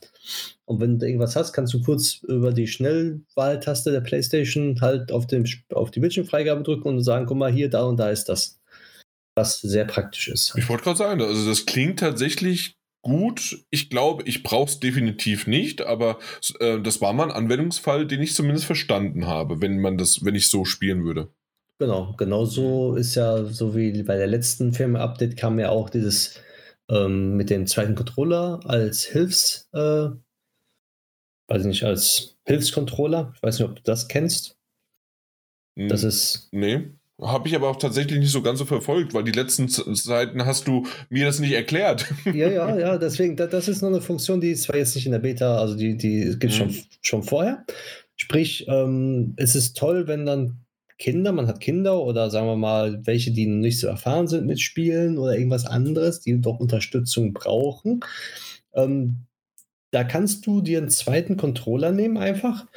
Und 0.66 0.82
wenn 0.82 1.00
du 1.00 1.06
irgendwas 1.06 1.36
hast, 1.36 1.54
kannst 1.54 1.74
du 1.74 1.82
kurz 1.82 2.22
über 2.28 2.52
die 2.52 2.68
Schnellwahltaste 2.68 3.92
der 3.92 4.02
PlayStation 4.02 4.80
halt 4.82 5.12
auf, 5.12 5.28
dem, 5.28 5.46
auf 5.74 5.92
die 5.92 6.00
Bildschirmfreigabe 6.00 6.64
drücken 6.64 6.88
und 6.88 7.04
sagen, 7.04 7.26
guck 7.28 7.38
mal, 7.38 7.52
hier, 7.52 7.70
da 7.70 7.84
und 7.84 7.98
da 7.98 8.10
ist 8.10 8.26
das. 8.26 8.60
Was 9.36 9.62
sehr 9.62 9.86
praktisch 9.86 10.28
ist. 10.28 10.54
Ich 10.58 10.68
wollte 10.68 10.84
gerade 10.84 10.98
sagen, 10.98 11.22
also 11.22 11.48
das 11.48 11.66
klingt 11.66 12.00
tatsächlich 12.00 12.76
gut. 13.02 13.64
Ich 13.70 13.90
glaube, 13.90 14.24
ich 14.26 14.44
brauche 14.44 14.70
es 14.70 14.80
definitiv 14.80 15.48
nicht, 15.48 15.82
aber 15.82 16.20
äh, 16.60 16.80
das 16.82 17.02
war 17.02 17.14
mal 17.14 17.26
ein 17.26 17.32
Anwendungsfall, 17.32 18.08
den 18.08 18.22
ich 18.22 18.36
zumindest 18.36 18.66
verstanden 18.66 19.28
habe, 19.28 19.62
wenn 19.62 19.80
man 19.80 19.98
das, 19.98 20.26
wenn 20.26 20.36
ich 20.36 20.50
so 20.50 20.66
spielen 20.66 21.06
würde. 21.06 21.30
Genau, 21.82 22.14
genau 22.16 22.46
so 22.46 22.96
ist 22.96 23.16
ja, 23.16 23.44
so 23.44 23.76
wie 23.76 24.04
bei 24.04 24.16
der 24.16 24.28
letzten 24.28 24.72
Firmware-Update 24.72 25.36
kam 25.36 25.58
ja 25.58 25.70
auch 25.70 25.90
dieses 25.90 26.40
ähm, 26.92 27.36
mit 27.36 27.50
dem 27.50 27.66
zweiten 27.66 27.96
Controller 27.96 28.60
als 28.66 29.04
Hilfs, 29.04 29.68
äh, 29.74 30.10
weiß 31.48 31.66
nicht, 31.66 31.84
als 31.84 32.38
Hilfscontroller. 32.46 33.34
Ich 33.36 33.42
weiß 33.42 33.58
nicht, 33.58 33.68
ob 33.68 33.78
du 33.78 33.82
das 33.82 34.08
kennst. 34.08 34.60
Das 35.76 36.04
ist. 36.04 36.50
Nee. 36.52 36.92
Habe 37.20 37.48
ich 37.48 37.56
aber 37.56 37.70
auch 37.70 37.78
tatsächlich 37.78 38.20
nicht 38.20 38.32
so 38.32 38.44
ganz 38.44 38.60
so 38.60 38.66
verfolgt, 38.66 39.16
weil 39.16 39.24
die 39.24 39.32
letzten 39.32 39.68
Seiten 39.68 40.46
hast 40.46 40.68
du 40.68 40.86
mir 41.10 41.26
das 41.26 41.40
nicht 41.40 41.54
erklärt. 41.54 42.14
Ja, 42.26 42.48
ja, 42.48 42.78
ja, 42.78 42.98
deswegen, 43.00 43.36
das 43.36 43.68
ist 43.68 43.82
noch 43.82 43.90
eine 43.90 44.02
Funktion, 44.02 44.40
die 44.40 44.52
ist 44.52 44.64
zwar 44.64 44.78
jetzt 44.78 44.94
nicht 44.94 45.08
in 45.08 45.14
der 45.14 45.20
Beta, 45.20 45.58
also 45.58 45.76
die, 45.76 45.98
die 45.98 46.38
gibt 46.38 46.54
es 46.54 46.60
mhm. 46.60 46.70
schon, 46.70 46.84
schon 47.02 47.24
vorher. 47.24 47.66
Sprich, 48.18 48.68
ähm, 48.68 49.34
es 49.38 49.56
ist 49.56 49.78
toll, 49.78 50.06
wenn 50.06 50.28
dann 50.28 50.62
Kinder, 51.02 51.32
man 51.32 51.48
hat 51.48 51.60
Kinder 51.60 52.00
oder 52.02 52.30
sagen 52.30 52.48
wir 52.48 52.56
mal 52.56 53.06
welche, 53.06 53.32
die 53.32 53.48
nicht 53.48 53.80
so 53.80 53.88
erfahren 53.88 54.28
sind 54.28 54.46
mit 54.46 54.62
Spielen 54.62 55.18
oder 55.18 55.36
irgendwas 55.36 55.66
anderes, 55.66 56.22
die 56.22 56.40
doch 56.40 56.60
Unterstützung 56.60 57.34
brauchen. 57.34 58.02
Ähm, 58.74 59.26
da 59.92 60.06
kannst 60.06 60.46
du 60.46 60.62
dir 60.62 60.78
einen 60.78 60.90
zweiten 60.90 61.36
Controller 61.36 61.92
nehmen 61.92 62.18
einfach 62.18 62.68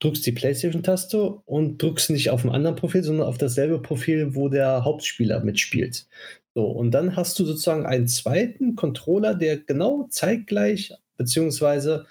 drückst 0.00 0.26
die 0.26 0.32
PlayStation-Taste 0.32 1.22
und 1.44 1.80
drückst 1.80 2.10
nicht 2.10 2.30
auf 2.30 2.44
ein 2.44 2.50
anderen 2.50 2.76
Profil, 2.76 3.02
sondern 3.02 3.26
auf 3.26 3.38
dasselbe 3.38 3.80
Profil, 3.80 4.34
wo 4.34 4.48
der 4.48 4.84
Hauptspieler 4.84 5.44
mitspielt. 5.44 6.08
So, 6.54 6.66
und 6.66 6.90
dann 6.90 7.16
hast 7.16 7.38
du 7.38 7.44
sozusagen 7.44 7.86
einen 7.86 8.08
zweiten 8.08 8.74
Controller, 8.74 9.34
der 9.34 9.58
genau 9.58 10.08
zeitgleich, 10.10 10.92
beziehungsweise 11.16 12.06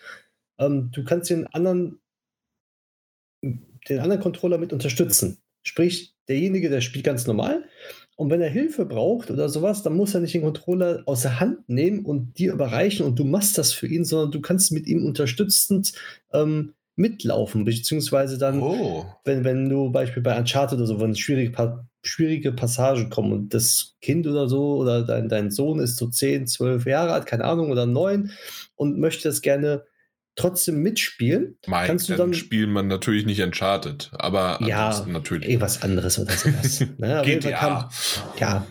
ähm, 0.59 0.91
du 0.91 1.03
kannst 1.03 1.29
den 1.29 1.47
anderen, 1.47 1.99
den 3.41 3.99
anderen 3.99 4.21
Controller 4.21 4.59
mit 4.59 4.71
unterstützen. 4.71 5.39
Sprich, 5.63 6.13
derjenige, 6.27 6.69
der 6.69 6.81
spielt 6.81 7.05
ganz 7.05 7.27
normal. 7.27 7.65
Und 8.15 8.29
wenn 8.29 8.41
er 8.41 8.49
Hilfe 8.49 8.85
braucht 8.85 9.31
oder 9.31 9.47
sowas, 9.47 9.81
dann 9.81 9.95
muss 9.95 10.13
er 10.13 10.19
nicht 10.19 10.33
den 10.33 10.41
Controller 10.41 11.03
aus 11.05 11.21
der 11.21 11.39
Hand 11.39 11.69
nehmen 11.69 12.05
und 12.05 12.37
dir 12.37 12.51
überreichen 12.51 13.05
und 13.05 13.17
du 13.17 13.23
machst 13.23 13.57
das 13.57 13.71
für 13.71 13.87
ihn, 13.87 14.03
sondern 14.03 14.31
du 14.31 14.41
kannst 14.41 14.73
mit 14.73 14.87
ihm 14.87 15.05
unterstützend 15.05 15.93
ähm, 16.33 16.73
mitlaufen, 16.97 17.63
beziehungsweise 17.63 18.37
dann, 18.37 18.61
oh. 18.61 19.05
wenn, 19.23 19.45
wenn 19.45 19.69
du 19.69 19.89
Beispiel 19.89 20.21
bei 20.21 20.37
Uncharted 20.37 20.77
oder 20.77 20.85
so, 20.85 20.99
wenn 20.99 21.15
schwierige, 21.15 21.85
schwierige 22.03 22.51
Passagen 22.51 23.09
kommen 23.09 23.31
und 23.31 23.53
das 23.53 23.95
Kind 24.01 24.27
oder 24.27 24.49
so 24.49 24.75
oder 24.75 25.03
dein, 25.03 25.29
dein 25.29 25.49
Sohn 25.49 25.79
ist 25.79 25.95
so 25.95 26.07
10, 26.07 26.45
12 26.45 26.85
Jahre 26.85 27.13
alt, 27.13 27.25
keine 27.25 27.45
Ahnung, 27.45 27.71
oder 27.71 27.85
9 27.85 28.31
und 28.75 28.99
möchte 28.99 29.29
das 29.29 29.41
gerne 29.41 29.85
trotzdem 30.39 30.81
mitspielen, 30.81 31.57
Mike, 31.67 31.87
kannst 31.87 32.09
du 32.09 32.13
dann, 32.13 32.31
dann 32.31 32.33
spielt 32.33 32.69
man 32.69 32.87
natürlich 32.87 33.25
nicht 33.25 33.41
Uncharted, 33.41 34.09
aber 34.13 34.59
ja, 34.65 35.05
natürlich. 35.07 35.47
Irgendwas 35.49 35.81
anderes 35.81 36.17
oder 36.19 36.33
sowas. 36.33 36.79
ne? 36.97 37.21
GTA. 37.23 37.51
Kann, 37.51 37.89
ja, 38.39 38.67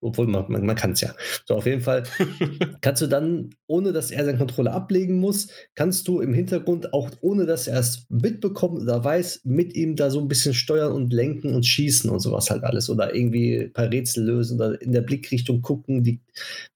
obwohl 0.00 0.28
man, 0.28 0.44
man, 0.48 0.64
man 0.64 0.76
kann 0.76 0.92
es 0.92 1.00
ja. 1.00 1.12
So, 1.46 1.56
auf 1.56 1.66
jeden 1.66 1.80
Fall 1.80 2.04
kannst 2.80 3.02
du 3.02 3.08
dann, 3.08 3.50
ohne 3.66 3.92
dass 3.92 4.10
er 4.10 4.24
seinen 4.24 4.38
Controller 4.38 4.72
ablegen 4.72 5.18
muss, 5.18 5.48
kannst 5.74 6.06
du 6.06 6.20
im 6.20 6.32
Hintergrund, 6.32 6.92
auch 6.92 7.10
ohne 7.20 7.46
dass 7.46 7.66
er 7.66 7.80
es 7.80 8.06
mitbekommt 8.08 8.82
oder 8.82 9.02
weiß, 9.02 9.40
mit 9.44 9.74
ihm 9.74 9.96
da 9.96 10.10
so 10.10 10.20
ein 10.20 10.28
bisschen 10.28 10.54
steuern 10.54 10.92
und 10.92 11.12
lenken 11.12 11.54
und 11.54 11.66
schießen 11.66 12.10
und 12.10 12.20
sowas 12.20 12.50
halt 12.50 12.62
alles. 12.62 12.88
Oder 12.88 13.14
irgendwie 13.14 13.56
ein 13.56 13.72
paar 13.72 13.90
Rätsel 13.90 14.24
lösen 14.24 14.60
oder 14.60 14.80
in 14.80 14.92
der 14.92 15.02
Blickrichtung 15.02 15.62
gucken. 15.62 16.04
Die, 16.04 16.20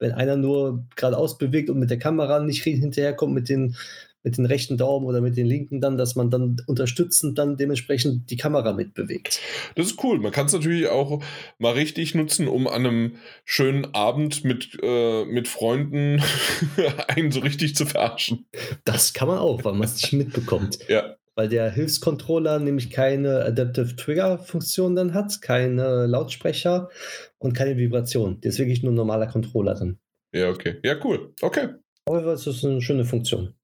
wenn 0.00 0.12
einer 0.12 0.37
nur 0.37 0.85
geradeaus 0.96 1.38
bewegt 1.38 1.70
und 1.70 1.78
mit 1.78 1.90
der 1.90 1.98
Kamera 2.00 2.40
nicht 2.40 2.64
hinterherkommt, 2.64 3.35
mit 3.35 3.48
den 3.48 3.76
mit 4.22 4.38
den 4.38 4.46
rechten 4.46 4.76
Daumen 4.76 5.06
oder 5.06 5.20
mit 5.20 5.37
den 5.37 5.46
linken 5.46 5.80
dann, 5.80 5.96
dass 5.96 6.14
man 6.14 6.30
dann 6.30 6.56
unterstützend 6.66 7.38
dann 7.38 7.56
dementsprechend 7.56 8.30
die 8.30 8.37
Kamera 8.37 8.72
mitbewegt. 8.72 9.40
Das 9.74 9.87
ist 9.87 10.04
cool. 10.04 10.18
Man 10.20 10.32
kann 10.32 10.46
es 10.46 10.52
natürlich 10.52 10.88
auch 10.88 11.22
mal 11.58 11.72
richtig 11.72 12.14
nutzen, 12.14 12.48
um 12.48 12.66
an 12.66 12.87
einem 12.87 13.16
schönen 13.44 13.94
Abend 13.94 14.44
mit, 14.44 14.78
äh, 14.82 15.24
mit 15.24 15.48
Freunden 15.48 16.22
einen 17.08 17.32
so 17.32 17.40
richtig 17.40 17.74
zu 17.74 17.87
verarschen. 17.87 18.46
Das 18.85 19.12
kann 19.12 19.28
man 19.28 19.38
auch, 19.38 19.64
weil 19.64 19.72
man 19.72 19.85
es 19.85 20.02
nicht 20.02 20.12
mitbekommt. 20.12 20.78
Ja. 20.88 21.16
Weil 21.35 21.48
der 21.48 21.70
Hilfscontroller 21.70 22.58
nämlich 22.58 22.90
keine 22.90 23.42
Adaptive 23.42 23.96
Trigger 23.96 24.38
Funktion 24.38 24.94
dann 24.94 25.14
hat, 25.14 25.40
keine 25.40 26.06
Lautsprecher 26.06 26.90
und 27.38 27.54
keine 27.54 27.78
Vibration. 27.78 28.40
Der 28.40 28.50
ist 28.50 28.58
wirklich 28.58 28.82
nur 28.82 28.92
ein 28.92 28.96
normaler 28.96 29.26
Controller 29.26 29.74
dann. 29.74 29.98
Ja, 30.35 30.50
okay. 30.50 30.78
Ja, 30.82 30.96
cool. 31.04 31.35
Okay. 31.40 31.68
Aber 32.04 32.32
es 32.32 32.46
ist 32.46 32.64
eine 32.64 32.82
schöne 32.82 33.04
Funktion. 33.04 33.54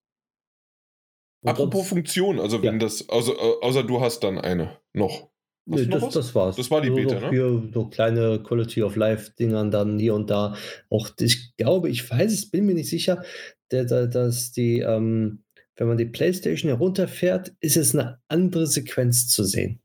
Und 1.40 1.50
Apropos 1.50 1.80
sonst, 1.80 1.88
Funktion, 1.88 2.40
also 2.40 2.62
wenn 2.62 2.74
ja. 2.74 2.78
das, 2.78 3.08
außer, 3.08 3.32
außer 3.62 3.84
du 3.84 4.00
hast 4.00 4.20
dann 4.20 4.38
eine 4.38 4.76
noch. 4.92 5.28
Nee, 5.66 5.86
das, 5.86 6.08
das 6.08 6.34
war's. 6.34 6.56
Das 6.56 6.70
war 6.70 6.80
die 6.80 6.90
Beta, 6.90 7.20
ne? 7.20 7.30
Hier 7.30 7.70
so 7.72 7.88
kleine 7.88 8.42
Quality 8.42 8.82
of 8.82 8.96
Life-Dingern 8.96 9.70
dann 9.70 9.98
hier 9.98 10.14
und 10.14 10.30
da. 10.30 10.56
Auch 10.88 11.10
ich 11.20 11.54
glaube, 11.56 11.90
ich 11.90 12.10
weiß 12.10 12.32
es, 12.32 12.50
bin 12.50 12.64
mir 12.64 12.74
nicht 12.74 12.88
sicher, 12.88 13.22
dass 13.68 14.52
die, 14.52 14.80
ähm, 14.80 15.44
wenn 15.76 15.88
man 15.88 15.98
die 15.98 16.06
PlayStation 16.06 16.70
herunterfährt, 16.70 17.52
ist 17.60 17.76
es 17.76 17.94
eine 17.94 18.18
andere 18.28 18.66
Sequenz 18.66 19.28
zu 19.28 19.44
sehen. 19.44 19.80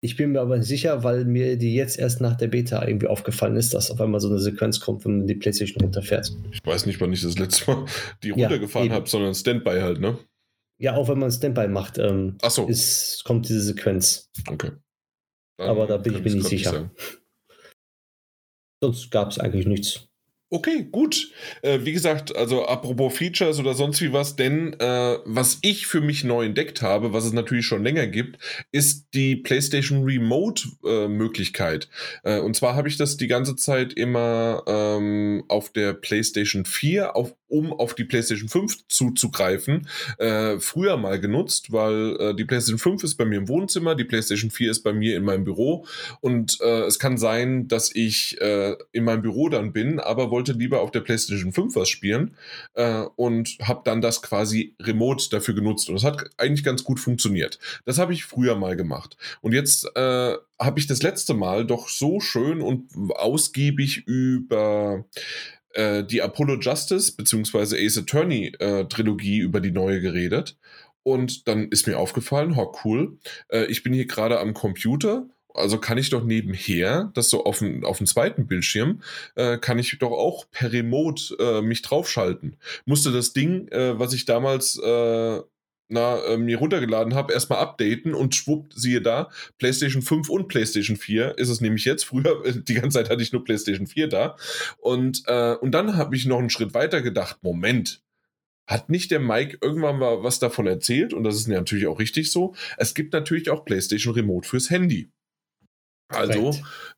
Ich 0.00 0.16
bin 0.16 0.30
mir 0.30 0.40
aber 0.40 0.56
nicht 0.56 0.68
sicher, 0.68 1.02
weil 1.04 1.24
mir 1.24 1.56
die 1.58 1.74
jetzt 1.74 1.98
erst 1.98 2.20
nach 2.20 2.36
der 2.36 2.48
Beta 2.48 2.86
irgendwie 2.86 3.08
aufgefallen 3.08 3.56
ist, 3.56 3.74
dass 3.74 3.90
auf 3.90 4.00
einmal 4.00 4.20
so 4.20 4.28
eine 4.28 4.38
Sequenz 4.38 4.80
kommt, 4.80 5.04
wenn 5.04 5.18
man 5.18 5.26
die 5.26 5.34
PlayStation 5.34 5.82
runterfährt. 5.82 6.32
Ich 6.52 6.64
weiß 6.64 6.86
nicht, 6.86 7.00
wann 7.00 7.12
ich 7.12 7.22
das 7.22 7.38
letzte 7.38 7.70
Mal 7.70 7.84
die 8.22 8.30
runtergefahren 8.30 8.88
ja, 8.88 8.94
habe, 8.94 9.08
sondern 9.08 9.34
Standby 9.34 9.80
halt, 9.80 10.00
ne? 10.00 10.18
Ja, 10.78 10.94
auch 10.94 11.08
wenn 11.08 11.18
man 11.18 11.30
Standby 11.30 11.68
macht, 11.68 11.98
ähm, 11.98 12.38
Ach 12.42 12.50
so. 12.50 12.66
ist, 12.66 13.24
kommt 13.24 13.48
diese 13.48 13.62
Sequenz. 13.62 14.30
Okay. 14.48 14.72
Dann 15.56 15.68
Aber 15.68 15.86
da 15.86 15.96
bin 15.96 16.14
ich 16.14 16.22
mir 16.22 16.34
nicht 16.34 16.46
sicher. 16.46 16.90
Sonst 18.80 19.10
gab 19.10 19.30
es 19.32 19.38
eigentlich 19.40 19.66
nichts. 19.66 20.08
Okay, 20.50 20.88
gut. 20.90 21.30
Äh, 21.60 21.80
wie 21.82 21.92
gesagt, 21.92 22.34
also 22.34 22.64
apropos 22.64 23.14
Features 23.14 23.58
oder 23.58 23.74
sonst 23.74 24.00
wie 24.00 24.14
was, 24.14 24.34
denn 24.34 24.72
äh, 24.80 25.18
was 25.26 25.58
ich 25.60 25.86
für 25.86 26.00
mich 26.00 26.24
neu 26.24 26.46
entdeckt 26.46 26.80
habe, 26.80 27.12
was 27.12 27.26
es 27.26 27.34
natürlich 27.34 27.66
schon 27.66 27.82
länger 27.82 28.06
gibt, 28.06 28.38
ist 28.72 29.08
die 29.12 29.36
PlayStation 29.36 30.04
Remote-Möglichkeit. 30.04 31.90
Äh, 32.24 32.38
äh, 32.38 32.40
und 32.40 32.56
zwar 32.56 32.76
habe 32.76 32.88
ich 32.88 32.96
das 32.96 33.18
die 33.18 33.26
ganze 33.26 33.56
Zeit 33.56 33.92
immer 33.92 34.62
ähm, 34.66 35.44
auf 35.48 35.70
der 35.70 35.92
PlayStation 35.92 36.64
4 36.64 37.14
auf 37.14 37.34
um 37.48 37.72
auf 37.72 37.94
die 37.94 38.04
PlayStation 38.04 38.48
5 38.48 38.88
zuzugreifen, 38.88 39.88
äh, 40.18 40.58
früher 40.58 40.96
mal 40.96 41.18
genutzt, 41.20 41.72
weil 41.72 42.16
äh, 42.20 42.34
die 42.34 42.44
PlayStation 42.44 42.78
5 42.78 43.04
ist 43.04 43.16
bei 43.16 43.24
mir 43.24 43.38
im 43.38 43.48
Wohnzimmer, 43.48 43.94
die 43.94 44.04
PlayStation 44.04 44.50
4 44.50 44.70
ist 44.70 44.82
bei 44.82 44.92
mir 44.92 45.16
in 45.16 45.24
meinem 45.24 45.44
Büro. 45.44 45.86
Und 46.20 46.60
äh, 46.60 46.82
es 46.82 46.98
kann 46.98 47.18
sein, 47.18 47.68
dass 47.68 47.94
ich 47.94 48.40
äh, 48.40 48.76
in 48.92 49.04
meinem 49.04 49.22
Büro 49.22 49.48
dann 49.48 49.72
bin, 49.72 49.98
aber 50.00 50.30
wollte 50.30 50.52
lieber 50.52 50.80
auf 50.80 50.90
der 50.90 51.00
PlayStation 51.00 51.52
5 51.52 51.74
was 51.76 51.88
spielen 51.88 52.36
äh, 52.74 53.02
und 53.16 53.58
habe 53.62 53.82
dann 53.84 54.00
das 54.00 54.22
quasi 54.22 54.74
remote 54.80 55.28
dafür 55.30 55.54
genutzt. 55.54 55.88
Und 55.88 55.94
das 55.94 56.04
hat 56.04 56.30
eigentlich 56.36 56.64
ganz 56.64 56.84
gut 56.84 57.00
funktioniert. 57.00 57.58
Das 57.84 57.98
habe 57.98 58.12
ich 58.12 58.24
früher 58.24 58.56
mal 58.56 58.76
gemacht. 58.76 59.16
Und 59.40 59.52
jetzt 59.52 59.84
äh, 59.96 60.36
habe 60.58 60.78
ich 60.78 60.86
das 60.86 61.02
letzte 61.02 61.34
Mal 61.34 61.66
doch 61.66 61.88
so 61.88 62.20
schön 62.20 62.60
und 62.60 62.90
ausgiebig 63.14 64.04
über 64.06 65.04
äh, 65.78 66.04
die 66.04 66.22
Apollo 66.22 66.58
Justice 66.60 67.12
bzw. 67.16 67.84
Ace 67.84 67.98
Attorney 67.98 68.52
äh, 68.58 68.84
Trilogie 68.86 69.38
über 69.38 69.60
die 69.60 69.70
neue 69.70 70.00
geredet. 70.00 70.56
Und 71.04 71.48
dann 71.48 71.68
ist 71.68 71.86
mir 71.86 71.98
aufgefallen, 71.98 72.56
ho, 72.56 72.74
cool, 72.84 73.18
äh, 73.48 73.64
ich 73.66 73.82
bin 73.82 73.92
hier 73.92 74.06
gerade 74.06 74.40
am 74.40 74.52
Computer 74.52 75.26
also 75.54 75.78
kann 75.78 75.98
ich 75.98 76.10
doch 76.10 76.24
nebenher, 76.24 77.10
das 77.14 77.30
so 77.30 77.44
auf 77.44 77.58
dem, 77.58 77.82
zweiten 78.06 78.46
Bildschirm, 78.46 79.02
äh, 79.34 79.58
kann 79.58 79.78
ich 79.78 79.98
doch 79.98 80.12
auch 80.12 80.46
per 80.50 80.72
Remote 80.72 81.36
äh, 81.38 81.62
mich 81.62 81.82
draufschalten. 81.82 82.56
Musste 82.84 83.10
das 83.10 83.32
Ding, 83.32 83.68
äh, 83.68 83.98
was 83.98 84.12
ich 84.12 84.24
damals 84.24 84.78
äh, 84.78 85.40
na, 85.88 86.22
äh, 86.24 86.36
mir 86.36 86.58
runtergeladen 86.58 87.14
habe, 87.14 87.32
erstmal 87.32 87.60
updaten 87.60 88.14
und 88.14 88.34
schwuppt, 88.34 88.74
siehe 88.74 89.00
da, 89.00 89.30
PlayStation 89.58 90.02
5 90.02 90.28
und 90.28 90.48
PlayStation 90.48 90.96
4 90.96 91.38
ist 91.38 91.48
es 91.48 91.60
nämlich 91.60 91.84
jetzt. 91.84 92.04
Früher, 92.08 92.44
äh, 92.44 92.52
die 92.56 92.74
ganze 92.74 92.98
Zeit 92.98 93.10
hatte 93.10 93.22
ich 93.22 93.32
nur 93.32 93.44
PlayStation 93.44 93.86
4 93.86 94.08
da. 94.08 94.36
Und, 94.78 95.22
äh, 95.26 95.54
und 95.54 95.72
dann 95.72 95.96
habe 95.96 96.16
ich 96.16 96.26
noch 96.26 96.38
einen 96.38 96.50
Schritt 96.50 96.74
weiter 96.74 97.02
gedacht, 97.02 97.38
Moment, 97.42 98.02
hat 98.66 98.90
nicht 98.90 99.10
der 99.10 99.20
Mike 99.20 99.58
irgendwann 99.62 99.98
mal 99.98 100.22
was 100.22 100.38
davon 100.38 100.66
erzählt? 100.66 101.14
Und 101.14 101.24
das 101.24 101.36
ist 101.36 101.48
natürlich 101.48 101.86
auch 101.86 101.98
richtig 101.98 102.30
so. 102.30 102.54
Es 102.76 102.94
gibt 102.94 103.14
natürlich 103.14 103.50
auch 103.50 103.64
PlayStation 103.64 104.14
Remote 104.14 104.46
fürs 104.46 104.68
Handy. 104.68 105.10
Also, 106.08 106.50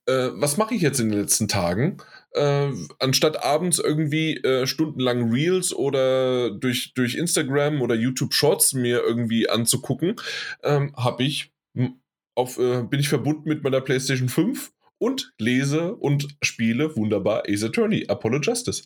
äh, 0.07 0.31
was 0.35 0.57
mache 0.57 0.75
ich 0.75 0.83
jetzt 0.83 1.01
in 1.01 1.11
den 1.11 1.21
letzten 1.21 1.49
Tagen? 1.49 1.99
Äh, 2.33 2.71
anstatt 3.01 3.43
abends 3.43 3.79
irgendwie 3.79 4.37
äh, 4.37 4.67
stundenlang 4.67 5.33
Reels 5.33 5.75
oder 5.75 6.51
durch, 6.51 6.95
durch 6.95 7.17
Instagram 7.17 7.83
oder 7.83 7.97
YouTube 7.97 8.35
Shorts 8.35 8.73
mir 8.73 9.03
irgendwie 9.03 9.49
anzugucken, 9.49 10.17
ähm, 10.63 10.95
habe 10.97 11.25
ich 11.25 11.53
auf, 12.37 12.59
äh, 12.59 12.83
bin 12.83 13.01
ich 13.01 13.09
verbunden 13.09 13.49
mit 13.49 13.65
meiner 13.65 13.81
PlayStation 13.81 14.29
5 14.29 14.73
und 14.99 15.33
lese 15.39 15.95
und 15.97 16.29
spiele 16.43 16.95
wunderbar 16.95 17.43
Ace 17.49 17.65
Attorney, 17.65 18.07
Apollo 18.09 18.41
Justice. 18.43 18.85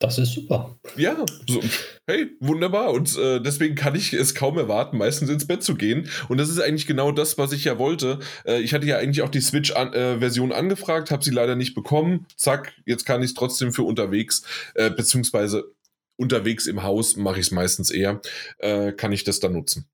Das 0.00 0.16
ist 0.16 0.32
super. 0.32 0.78
Ja, 0.96 1.26
so, 1.46 1.62
hey, 2.06 2.30
wunderbar. 2.40 2.92
Und 2.92 3.18
äh, 3.18 3.38
deswegen 3.38 3.74
kann 3.74 3.94
ich 3.94 4.14
es 4.14 4.34
kaum 4.34 4.56
erwarten, 4.56 4.96
meistens 4.96 5.28
ins 5.28 5.46
Bett 5.46 5.62
zu 5.62 5.74
gehen. 5.74 6.08
Und 6.30 6.38
das 6.38 6.48
ist 6.48 6.58
eigentlich 6.58 6.86
genau 6.86 7.12
das, 7.12 7.36
was 7.36 7.52
ich 7.52 7.64
ja 7.64 7.78
wollte. 7.78 8.18
Äh, 8.46 8.60
ich 8.60 8.72
hatte 8.72 8.86
ja 8.86 8.96
eigentlich 8.96 9.20
auch 9.20 9.28
die 9.28 9.42
Switch-Version 9.42 10.52
an, 10.52 10.56
äh, 10.56 10.58
angefragt, 10.58 11.10
habe 11.10 11.22
sie 11.22 11.30
leider 11.30 11.54
nicht 11.54 11.74
bekommen. 11.74 12.26
Zack, 12.36 12.72
jetzt 12.86 13.04
kann 13.04 13.20
ich 13.20 13.28
es 13.28 13.34
trotzdem 13.34 13.74
für 13.74 13.82
unterwegs, 13.82 14.42
äh, 14.74 14.88
beziehungsweise 14.88 15.70
unterwegs 16.16 16.66
im 16.66 16.82
Haus 16.82 17.16
mache 17.16 17.38
ich 17.38 17.46
es 17.46 17.52
meistens 17.52 17.90
eher, 17.90 18.22
äh, 18.58 18.92
kann 18.92 19.12
ich 19.12 19.24
das 19.24 19.38
dann 19.38 19.52
nutzen. 19.52 19.86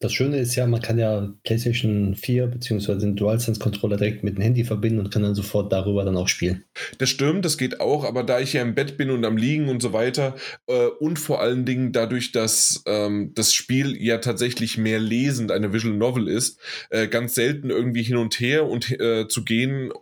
Das 0.00 0.12
Schöne 0.12 0.38
ist 0.38 0.56
ja, 0.56 0.66
man 0.66 0.80
kann 0.80 0.98
ja 0.98 1.32
PlayStation 1.44 2.16
4 2.16 2.46
bzw. 2.46 2.98
den 2.98 3.16
DualSense-Controller 3.16 3.98
direkt 3.98 4.24
mit 4.24 4.36
dem 4.36 4.42
Handy 4.42 4.64
verbinden 4.64 4.98
und 4.98 5.10
kann 5.10 5.22
dann 5.22 5.34
sofort 5.34 5.70
darüber 5.72 6.04
dann 6.04 6.16
auch 6.16 6.26
spielen. 6.26 6.64
Das 6.98 7.10
stimmt, 7.10 7.44
das 7.44 7.58
geht 7.58 7.80
auch, 7.80 8.04
aber 8.04 8.24
da 8.24 8.40
ich 8.40 8.54
ja 8.54 8.62
im 8.62 8.74
Bett 8.74 8.96
bin 8.96 9.10
und 9.10 9.24
am 9.24 9.36
Liegen 9.36 9.68
und 9.68 9.80
so 9.82 9.92
weiter 9.92 10.34
äh, 10.66 10.86
und 10.86 11.18
vor 11.18 11.40
allen 11.40 11.66
Dingen 11.66 11.92
dadurch, 11.92 12.32
dass 12.32 12.82
ähm, 12.86 13.32
das 13.34 13.52
Spiel 13.52 13.94
ja 14.02 14.18
tatsächlich 14.18 14.78
mehr 14.78 14.98
lesend 14.98 15.52
eine 15.52 15.72
Visual 15.72 15.94
Novel 15.94 16.28
ist, 16.28 16.58
äh, 16.88 17.06
ganz 17.06 17.34
selten 17.34 17.70
irgendwie 17.70 18.02
hin 18.02 18.16
und 18.16 18.40
her 18.40 18.66
und 18.66 18.90
äh, 18.98 19.28
zu 19.28 19.44
gehen 19.44 19.92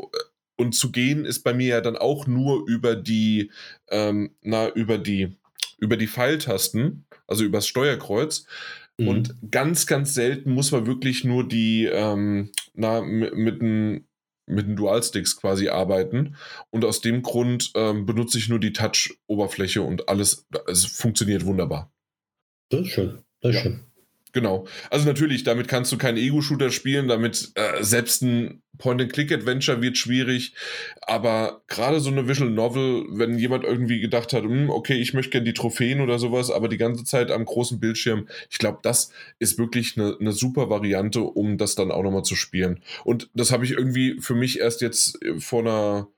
und 0.56 0.72
zu 0.74 0.92
gehen 0.92 1.24
ist 1.24 1.44
bei 1.44 1.54
mir 1.54 1.68
ja 1.68 1.80
dann 1.80 1.96
auch 1.96 2.26
nur 2.26 2.66
über 2.68 2.96
die, 2.96 3.50
ähm, 3.90 4.30
na, 4.42 4.68
über 4.70 4.98
die, 4.98 5.36
über 5.78 5.96
die 5.96 6.08
Pfeiltasten, 6.08 7.04
also 7.26 7.44
übers 7.44 7.66
Steuerkreuz. 7.66 8.46
Mhm. 8.98 9.08
Und 9.08 9.34
ganz, 9.50 9.86
ganz 9.86 10.14
selten 10.14 10.52
muss 10.52 10.72
man 10.72 10.86
wirklich 10.86 11.24
nur 11.24 11.46
die, 11.46 11.86
ähm, 11.86 12.50
na, 12.74 13.00
mit, 13.00 13.60
den 13.60 14.08
mit 14.48 14.66
den 14.66 14.76
Dualsticks 14.76 15.36
quasi 15.36 15.68
arbeiten. 15.68 16.36
Und 16.70 16.84
aus 16.84 17.00
dem 17.00 17.22
Grund 17.22 17.72
ähm, 17.74 18.06
benutze 18.06 18.38
ich 18.38 18.48
nur 18.48 18.58
die 18.58 18.72
Touch-Oberfläche 18.72 19.82
und 19.82 20.08
alles, 20.08 20.46
es 20.66 20.86
funktioniert 20.86 21.44
wunderbar. 21.44 21.92
Das 22.70 22.80
ist 22.80 22.88
schön. 22.88 23.18
Das 23.40 23.50
ist 23.50 23.56
ja. 23.56 23.62
schön. 23.62 23.80
Genau. 24.32 24.66
Also 24.90 25.06
natürlich, 25.06 25.42
damit 25.44 25.68
kannst 25.68 25.90
du 25.90 25.96
keinen 25.96 26.18
Ego-Shooter 26.18 26.70
spielen, 26.70 27.08
damit 27.08 27.50
äh, 27.54 27.82
selbst 27.82 28.22
ein 28.22 28.62
Point-and-Click-Adventure 28.76 29.80
wird 29.80 29.96
schwierig. 29.96 30.54
Aber 31.00 31.62
gerade 31.66 32.00
so 32.00 32.10
eine 32.10 32.28
Visual 32.28 32.50
Novel, 32.50 33.06
wenn 33.10 33.38
jemand 33.38 33.64
irgendwie 33.64 34.00
gedacht 34.00 34.32
hat, 34.32 34.44
hm, 34.44 34.70
okay, 34.70 34.94
ich 34.94 35.14
möchte 35.14 35.30
gerne 35.30 35.46
die 35.46 35.54
Trophäen 35.54 36.00
oder 36.00 36.18
sowas, 36.18 36.50
aber 36.50 36.68
die 36.68 36.76
ganze 36.76 37.04
Zeit 37.04 37.30
am 37.30 37.44
großen 37.44 37.80
Bildschirm, 37.80 38.28
ich 38.50 38.58
glaube, 38.58 38.78
das 38.82 39.10
ist 39.38 39.58
wirklich 39.58 39.96
eine, 39.96 40.16
eine 40.20 40.32
super 40.32 40.68
Variante, 40.68 41.22
um 41.22 41.56
das 41.56 41.74
dann 41.74 41.90
auch 41.90 42.02
nochmal 42.02 42.24
zu 42.24 42.36
spielen. 42.36 42.80
Und 43.04 43.30
das 43.34 43.50
habe 43.50 43.64
ich 43.64 43.72
irgendwie 43.72 44.20
für 44.20 44.34
mich 44.34 44.60
erst 44.60 44.82
jetzt 44.82 45.22
äh, 45.24 45.40
vor 45.40 45.60
einer 45.60 46.08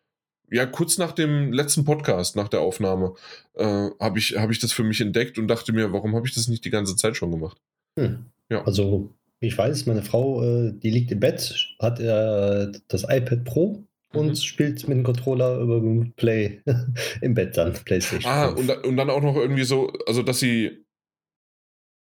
ja, 0.52 0.66
kurz 0.66 0.98
nach 0.98 1.12
dem 1.12 1.52
letzten 1.52 1.84
Podcast, 1.84 2.34
nach 2.34 2.48
der 2.48 2.60
Aufnahme, 2.60 3.14
äh, 3.54 3.90
habe 4.00 4.18
ich, 4.18 4.36
hab 4.36 4.50
ich 4.50 4.58
das 4.58 4.72
für 4.72 4.82
mich 4.82 5.00
entdeckt 5.00 5.38
und 5.38 5.46
dachte 5.46 5.72
mir, 5.72 5.92
warum 5.92 6.16
habe 6.16 6.26
ich 6.26 6.34
das 6.34 6.48
nicht 6.48 6.64
die 6.64 6.70
ganze 6.70 6.96
Zeit 6.96 7.16
schon 7.16 7.30
gemacht? 7.30 7.60
Hm. 8.00 8.26
Ja. 8.48 8.64
Also, 8.64 9.14
ich 9.40 9.56
weiß, 9.56 9.86
meine 9.86 10.02
Frau, 10.02 10.42
äh, 10.42 10.72
die 10.72 10.90
liegt 10.90 11.12
im 11.12 11.20
Bett, 11.20 11.74
hat 11.78 12.00
äh, 12.00 12.72
das 12.88 13.04
iPad 13.04 13.44
Pro 13.44 13.84
und 14.12 14.28
mhm. 14.28 14.34
spielt 14.36 14.88
mit 14.88 14.96
dem 14.98 15.04
Controller 15.04 15.60
über 15.60 15.80
Play 16.16 16.62
im 17.20 17.34
Bett 17.34 17.56
dann, 17.56 17.72
PlayStation. 17.72 18.30
Ah, 18.30 18.48
und, 18.48 18.68
und 18.68 18.96
dann 18.96 19.10
auch 19.10 19.22
noch 19.22 19.36
irgendwie 19.36 19.64
so, 19.64 19.92
also 20.06 20.22
dass 20.22 20.40
sie, 20.40 20.84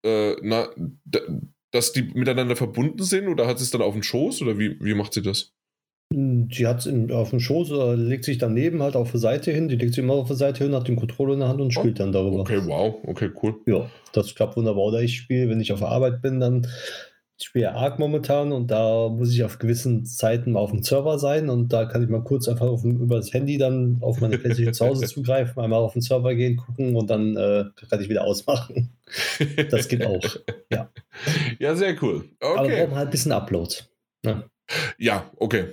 äh, 0.06 0.36
na, 0.42 0.70
dass 1.72 1.94
die 1.94 2.04
miteinander 2.04 2.56
verbunden 2.56 3.04
sind 3.04 3.28
oder 3.28 3.46
hat 3.46 3.60
sie 3.60 3.66
es 3.66 3.72
dann 3.72 3.82
auf 3.82 3.94
dem 3.94 4.04
Schoß 4.04 4.42
oder 4.42 4.58
wie, 4.58 4.80
wie 4.84 4.96
macht 4.96 5.14
sie 5.14 5.22
das? 5.22 5.54
Sie 6.12 6.66
hat 6.66 6.84
es 6.84 7.12
auf 7.12 7.30
dem 7.30 7.40
Schoß 7.40 7.72
oder 7.72 7.96
legt 7.96 8.26
sich 8.26 8.40
daneben 8.40 8.82
halt 8.82 8.96
auf 8.96 9.12
der 9.12 9.20
Seite 9.20 9.52
hin. 9.52 9.68
Die 9.68 9.76
legt 9.76 9.94
sich 9.94 10.04
immer 10.04 10.16
auf 10.16 10.28
der 10.28 10.38
Seite 10.38 10.64
hin, 10.64 10.74
hat 10.74 10.88
den 10.88 10.96
Controller 10.96 11.34
in 11.34 11.40
der 11.42 11.50
Hand 11.50 11.62
und 11.62 11.72
spielt 11.72 12.00
oh, 12.00 12.04
dann 12.04 12.12
darüber. 12.12 12.40
Okay, 12.40 12.62
wow, 12.66 12.96
okay, 13.06 13.30
cool. 13.44 13.56
Ja, 13.68 13.88
das 14.12 14.34
klappt 14.34 14.58
wunderbar. 14.58 14.86
Oder 14.86 15.02
ich 15.02 15.18
spiele, 15.18 15.50
wenn 15.50 15.62
ich 15.62 15.72
auf 15.72 15.80
der 15.80 15.90
Arbeit 15.90 16.24
bin, 16.24 16.40
dann 16.40 16.68
ich 17.40 17.46
spiele 17.46 17.74
Arc 17.74 18.00
momentan 18.00 18.52
und 18.52 18.70
da 18.70 19.08
muss 19.08 19.32
ich 19.32 19.44
auf 19.46 19.60
gewissen 19.60 20.06
Zeiten 20.06 20.52
mal 20.52 20.60
auf 20.60 20.72
dem 20.72 20.84
Server 20.84 21.18
sein 21.20 21.50
und 21.50 21.72
da 21.72 21.86
kann 21.86 22.04
ich 22.04 22.10
mal 22.10 22.24
kurz 22.24 22.50
einfach 22.50 22.66
auf, 22.66 22.84
über 22.84 23.16
das 23.16 23.32
Handy 23.32 23.58
dann 23.58 24.00
auf 24.02 24.20
meine 24.20 24.38
PlayStation 24.38 24.74
zu 24.74 24.86
Hause 24.86 25.06
zugreifen, 25.08 25.62
einmal 25.62 25.80
auf 25.80 25.94
den 25.94 26.02
Server 26.02 26.36
gehen, 26.36 26.58
gucken 26.58 26.96
und 26.96 27.10
dann 27.10 27.38
äh, 27.38 27.66
kann 27.90 28.02
ich 28.02 28.10
wieder 28.10 28.26
ausmachen. 28.26 28.98
Das 29.72 29.88
geht 29.88 30.06
auch. 30.06 30.22
Ja, 30.70 30.92
ja 31.60 31.76
sehr 31.76 31.96
cool. 32.04 32.26
Okay. 32.42 32.58
Aber 32.60 32.68
brauchen 32.68 32.96
halt 32.96 33.08
ein 33.08 33.12
bisschen 33.12 33.32
Upload. 33.32 33.74
Ja, 34.26 34.44
ja 34.98 35.32
okay. 35.38 35.66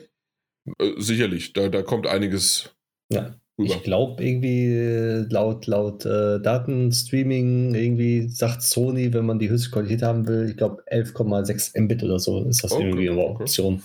Äh, 0.78 0.92
sicherlich, 0.98 1.52
da, 1.52 1.68
da 1.68 1.82
kommt 1.82 2.06
einiges. 2.06 2.74
Ja. 3.10 3.36
Rüber. 3.58 3.74
Ich 3.74 3.82
glaube 3.84 4.22
irgendwie 4.22 4.66
äh, 4.66 5.26
laut, 5.30 5.66
laut 5.66 6.04
äh, 6.04 6.40
Datenstreaming 6.40 7.74
irgendwie 7.74 8.28
sagt 8.28 8.60
Sony, 8.60 9.14
wenn 9.14 9.24
man 9.24 9.38
die 9.38 9.48
höchste 9.48 9.70
Qualität 9.70 10.02
haben 10.02 10.28
will, 10.28 10.50
ich 10.50 10.58
glaube 10.58 10.84
11,6 10.92 11.80
Mbit 11.80 12.02
oder 12.02 12.18
so 12.18 12.44
ist 12.44 12.62
das 12.62 12.72
okay, 12.72 12.84
irgendwie 12.84 13.08
eine 13.08 13.24
Option. 13.24 13.82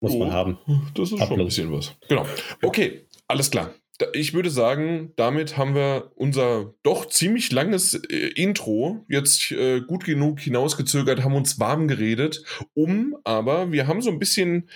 Muss 0.00 0.12
oh, 0.12 0.18
man 0.18 0.32
haben. 0.32 0.58
Das 0.94 1.12
ist 1.12 1.20
Upload. 1.20 1.28
schon 1.28 1.40
ein 1.40 1.46
bisschen 1.46 1.72
was. 1.72 1.94
Genau. 2.08 2.26
Okay, 2.62 3.06
alles 3.28 3.50
klar. 3.50 3.74
Ich 4.14 4.32
würde 4.32 4.48
sagen, 4.48 5.12
damit 5.16 5.58
haben 5.58 5.74
wir 5.74 6.10
unser 6.14 6.72
doch 6.82 7.06
ziemlich 7.06 7.52
langes 7.52 7.94
äh, 7.94 8.28
Intro 8.34 9.04
jetzt 9.08 9.52
äh, 9.52 9.82
gut 9.82 10.04
genug 10.04 10.40
hinausgezögert, 10.40 11.22
haben 11.22 11.34
uns 11.34 11.60
warm 11.60 11.86
geredet, 11.86 12.42
um, 12.72 13.14
aber 13.24 13.72
wir 13.72 13.86
haben 13.86 14.00
so 14.00 14.10
ein 14.10 14.18
bisschen 14.18 14.70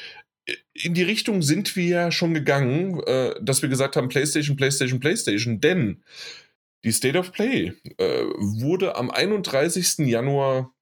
in 0.75 0.95
die 0.95 1.03
Richtung 1.03 1.43
sind 1.43 1.75
wir 1.77 1.87
ja 1.87 2.11
schon 2.13 2.35
gegangen, 2.35 3.01
äh, 3.07 3.35
dass 3.41 3.63
wir 3.63 3.69
gesagt 3.69 3.97
haben, 3.97 4.09
PlayStation, 4.09 4.57
PlayStation, 4.57 5.01
PlayStation, 5.01 5.61
denn 5.61 6.03
die 6.85 6.93
State 6.93 7.19
of 7.19 7.33
Play 7.33 7.73
äh, 7.97 8.25
wurde 8.37 8.97
am 8.97 9.11
31. 9.11 10.07
Januar 10.07 10.75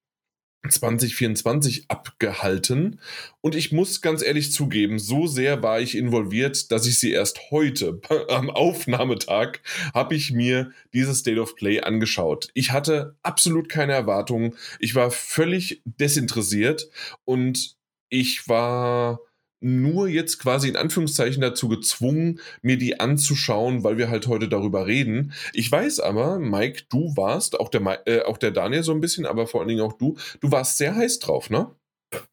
2024 0.68 1.86
abgehalten. 1.88 3.00
Und 3.40 3.54
ich 3.54 3.72
muss 3.72 4.00
ganz 4.00 4.22
ehrlich 4.22 4.52
zugeben, 4.52 4.98
so 4.98 5.26
sehr 5.26 5.62
war 5.62 5.80
ich 5.80 5.96
involviert, 5.96 6.70
dass 6.70 6.86
ich 6.86 6.98
sie 6.98 7.12
erst 7.12 7.50
heute 7.50 8.00
am 8.28 8.50
Aufnahmetag 8.50 9.60
habe 9.92 10.14
ich 10.14 10.32
mir 10.32 10.72
dieses 10.92 11.20
State 11.20 11.40
of 11.40 11.56
Play 11.56 11.80
angeschaut. 11.80 12.48
Ich 12.54 12.70
hatte 12.72 13.16
absolut 13.22 13.68
keine 13.68 13.92
Erwartungen. 13.92 14.56
Ich 14.78 14.94
war 14.94 15.10
völlig 15.10 15.82
desinteressiert 15.84 16.88
und 17.24 17.76
ich 18.08 18.48
war 18.48 19.20
nur 19.62 20.08
jetzt 20.08 20.38
quasi 20.38 20.68
in 20.68 20.76
Anführungszeichen 20.76 21.40
dazu 21.40 21.68
gezwungen, 21.68 22.40
mir 22.62 22.78
die 22.78 23.00
anzuschauen, 23.00 23.84
weil 23.84 23.98
wir 23.98 24.10
halt 24.10 24.26
heute 24.26 24.48
darüber 24.48 24.86
reden. 24.86 25.32
Ich 25.52 25.70
weiß 25.70 26.00
aber, 26.00 26.38
Mike, 26.38 26.84
du 26.88 27.16
warst, 27.16 27.58
auch 27.58 27.68
der, 27.68 28.06
äh, 28.06 28.22
auch 28.22 28.38
der 28.38 28.50
Daniel 28.50 28.82
so 28.82 28.92
ein 28.92 29.00
bisschen, 29.00 29.26
aber 29.26 29.46
vor 29.46 29.60
allen 29.60 29.68
Dingen 29.68 29.82
auch 29.82 29.94
du, 29.94 30.16
du 30.40 30.50
warst 30.50 30.78
sehr 30.78 30.94
heiß 30.94 31.20
drauf, 31.20 31.50
ne? 31.50 31.70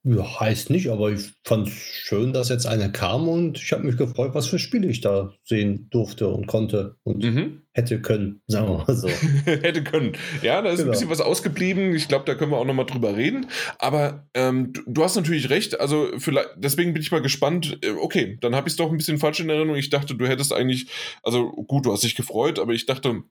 Ja, 0.03 0.39
heißt 0.39 0.69
nicht, 0.69 0.89
aber 0.89 1.11
ich 1.11 1.31
fand 1.43 1.67
es 1.67 1.73
schön, 1.73 2.33
dass 2.33 2.49
jetzt 2.49 2.65
einer 2.65 2.89
kam 2.89 3.27
und 3.27 3.57
ich 3.57 3.71
habe 3.71 3.83
mich 3.83 3.97
gefreut, 3.97 4.33
was 4.33 4.47
für 4.47 4.59
Spiele 4.59 4.87
ich 4.87 5.01
da 5.01 5.33
sehen 5.43 5.87
durfte 5.89 6.27
und 6.27 6.47
konnte 6.47 6.97
und 7.03 7.23
mhm. 7.23 7.61
hätte 7.73 8.01
können, 8.01 8.41
sagen 8.47 8.67
wir 8.67 8.85
mal 8.85 8.95
so. 8.95 9.07
hätte 9.45 9.83
können. 9.83 10.13
Ja, 10.41 10.61
da 10.61 10.71
ist 10.71 10.77
genau. 10.77 10.89
ein 10.89 10.91
bisschen 10.91 11.09
was 11.09 11.21
ausgeblieben. 11.21 11.95
Ich 11.95 12.07
glaube, 12.07 12.25
da 12.25 12.35
können 12.35 12.51
wir 12.51 12.57
auch 12.57 12.65
nochmal 12.65 12.85
drüber 12.85 13.15
reden. 13.15 13.47
Aber 13.77 14.27
ähm, 14.33 14.73
du, 14.73 14.81
du, 14.87 15.03
hast 15.03 15.15
natürlich 15.15 15.49
recht. 15.49 15.79
Also 15.79 16.09
vielleicht, 16.17 16.49
deswegen 16.57 16.93
bin 16.93 17.01
ich 17.01 17.11
mal 17.11 17.21
gespannt. 17.21 17.77
Äh, 17.81 17.91
okay, 17.91 18.37
dann 18.41 18.55
habe 18.55 18.67
ich 18.67 18.73
es 18.73 18.77
doch 18.77 18.91
ein 18.91 18.97
bisschen 18.97 19.19
falsch 19.19 19.39
in 19.39 19.49
Erinnerung. 19.49 19.77
Ich 19.77 19.89
dachte, 19.89 20.15
du 20.15 20.27
hättest 20.27 20.53
eigentlich, 20.53 20.87
also 21.23 21.51
gut, 21.51 21.85
du 21.85 21.91
hast 21.91 22.03
dich 22.03 22.15
gefreut, 22.15 22.59
aber 22.59 22.73
ich 22.73 22.85
dachte, 22.85 23.23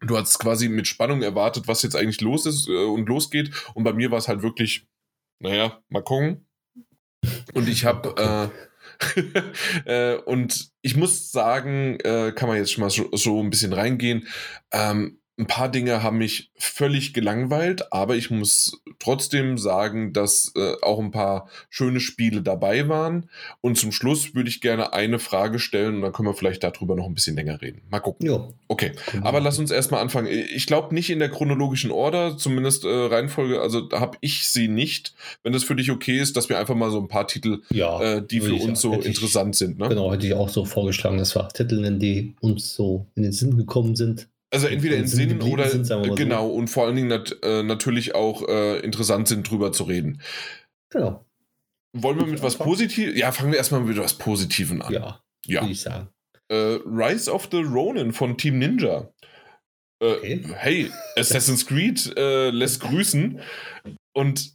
du 0.00 0.16
hast 0.16 0.38
quasi 0.38 0.68
mit 0.68 0.86
Spannung 0.86 1.22
erwartet, 1.22 1.68
was 1.68 1.82
jetzt 1.82 1.96
eigentlich 1.96 2.20
los 2.20 2.46
ist 2.46 2.68
äh, 2.68 2.84
und 2.84 3.08
losgeht. 3.08 3.50
Und 3.74 3.84
bei 3.84 3.92
mir 3.92 4.10
war 4.10 4.18
es 4.18 4.28
halt 4.28 4.42
wirklich 4.42 4.86
naja, 5.40 5.82
mal 5.88 6.02
gucken. 6.02 6.46
Und 7.54 7.68
ich 7.68 7.84
habe, 7.84 8.14
äh, 8.56 8.70
äh, 10.14 10.16
und 10.16 10.70
ich 10.82 10.96
muss 10.96 11.30
sagen, 11.30 11.98
äh, 12.00 12.32
kann 12.32 12.48
man 12.48 12.58
jetzt 12.58 12.72
schon 12.72 12.82
mal 12.82 12.90
so, 12.90 13.08
so 13.12 13.42
ein 13.42 13.50
bisschen 13.50 13.72
reingehen. 13.72 14.28
Ähm, 14.72 15.19
ein 15.40 15.46
paar 15.46 15.70
Dinge 15.70 16.02
haben 16.02 16.18
mich 16.18 16.50
völlig 16.56 17.14
gelangweilt, 17.14 17.92
aber 17.92 18.14
ich 18.14 18.30
muss 18.30 18.82
trotzdem 18.98 19.56
sagen, 19.56 20.12
dass 20.12 20.52
äh, 20.54 20.74
auch 20.82 20.98
ein 20.98 21.10
paar 21.10 21.48
schöne 21.70 21.98
Spiele 21.98 22.42
dabei 22.42 22.88
waren. 22.88 23.30
Und 23.62 23.78
zum 23.78 23.90
Schluss 23.90 24.34
würde 24.34 24.50
ich 24.50 24.60
gerne 24.60 24.92
eine 24.92 25.18
Frage 25.18 25.58
stellen 25.58 25.96
und 25.96 26.02
dann 26.02 26.12
können 26.12 26.28
wir 26.28 26.34
vielleicht 26.34 26.62
darüber 26.62 26.94
noch 26.94 27.06
ein 27.06 27.14
bisschen 27.14 27.36
länger 27.36 27.62
reden. 27.62 27.80
Mal 27.90 28.00
gucken. 28.00 28.26
Ja. 28.26 28.48
Okay, 28.68 28.92
aber 29.22 29.40
lass 29.40 29.58
uns 29.58 29.70
erstmal 29.70 30.02
anfangen. 30.02 30.28
Ich 30.28 30.66
glaube 30.66 30.94
nicht 30.94 31.08
in 31.08 31.18
der 31.18 31.30
chronologischen 31.30 31.90
Order, 31.90 32.36
zumindest 32.36 32.84
äh, 32.84 32.88
Reihenfolge, 32.88 33.62
also 33.62 33.88
habe 33.92 34.18
ich 34.20 34.46
sie 34.46 34.68
nicht. 34.68 35.14
Wenn 35.42 35.54
das 35.54 35.64
für 35.64 35.74
dich 35.74 35.90
okay 35.90 36.18
ist, 36.18 36.36
dass 36.36 36.50
wir 36.50 36.58
einfach 36.58 36.74
mal 36.74 36.90
so 36.90 37.00
ein 37.00 37.08
paar 37.08 37.26
Titel, 37.26 37.62
ja, 37.70 38.00
äh, 38.00 38.26
die 38.26 38.42
für 38.42 38.54
uns 38.54 38.82
so 38.82 38.92
interessant 38.92 39.54
ich, 39.54 39.58
sind. 39.58 39.78
Ne? 39.78 39.88
Genau, 39.88 40.12
hätte 40.12 40.26
ich 40.26 40.34
auch 40.34 40.50
so 40.50 40.66
vorgeschlagen, 40.66 41.16
dass 41.16 41.34
wir 41.34 41.48
Titel 41.48 41.80
nennen, 41.80 41.98
die 41.98 42.34
uns 42.40 42.74
so 42.74 43.06
in 43.14 43.22
den 43.22 43.32
Sinn 43.32 43.56
gekommen 43.56 43.96
sind. 43.96 44.28
Also 44.52 44.66
entweder 44.66 44.96
in 44.96 45.06
Sinn 45.06 45.40
oder 45.42 45.68
sind, 45.68 45.86
genau 46.16 46.48
so. 46.48 46.54
und 46.54 46.68
vor 46.68 46.86
allen 46.86 46.96
Dingen 46.96 47.08
nat 47.08 47.36
äh, 47.42 47.62
natürlich 47.62 48.14
auch 48.16 48.48
äh, 48.48 48.80
interessant 48.80 49.28
sind, 49.28 49.48
drüber 49.48 49.72
zu 49.72 49.84
reden. 49.84 50.20
Genau. 50.90 51.24
Wollen 51.92 52.18
wir 52.18 52.26
mit 52.26 52.42
was 52.42 52.56
Positives? 52.56 53.16
Ja, 53.16 53.30
fangen 53.32 53.52
wir 53.52 53.58
erstmal 53.58 53.80
mit 53.80 53.96
was 53.96 54.14
Positiven 54.14 54.82
an. 54.82 54.92
Ja, 54.92 55.22
ja. 55.46 55.60
würde 55.62 55.72
ich 55.72 55.80
sagen. 55.80 56.08
Äh, 56.48 56.78
Rise 56.84 57.32
of 57.32 57.48
the 57.52 57.62
Ronin 57.62 58.12
von 58.12 58.36
Team 58.36 58.58
Ninja. 58.58 59.12
Äh, 60.02 60.12
okay. 60.14 60.44
Hey, 60.54 60.90
Assassin's 61.16 61.66
Creed 61.66 62.12
äh, 62.16 62.50
lässt 62.50 62.80
grüßen. 62.80 63.40
Und 64.14 64.52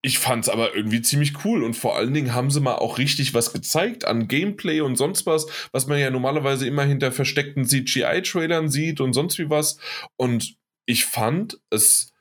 ich 0.00 0.18
fand's 0.18 0.48
aber 0.48 0.76
irgendwie 0.76 1.02
ziemlich 1.02 1.44
cool 1.44 1.64
und 1.64 1.74
vor 1.74 1.96
allen 1.96 2.14
Dingen 2.14 2.32
haben 2.32 2.50
sie 2.50 2.60
mal 2.60 2.76
auch 2.76 2.98
richtig 2.98 3.34
was 3.34 3.52
gezeigt 3.52 4.04
an 4.04 4.28
Gameplay 4.28 4.80
und 4.80 4.96
sonst 4.96 5.26
was, 5.26 5.46
was 5.72 5.86
man 5.88 5.98
ja 5.98 6.10
normalerweise 6.10 6.66
immer 6.66 6.84
hinter 6.84 7.10
versteckten 7.10 7.64
CGI-Trailern 7.64 8.68
sieht 8.68 9.00
und 9.00 9.12
sonst 9.12 9.38
wie 9.38 9.50
was. 9.50 9.78
Und 10.16 10.56
ich 10.86 11.04
fand 11.04 11.58
es, 11.70 12.12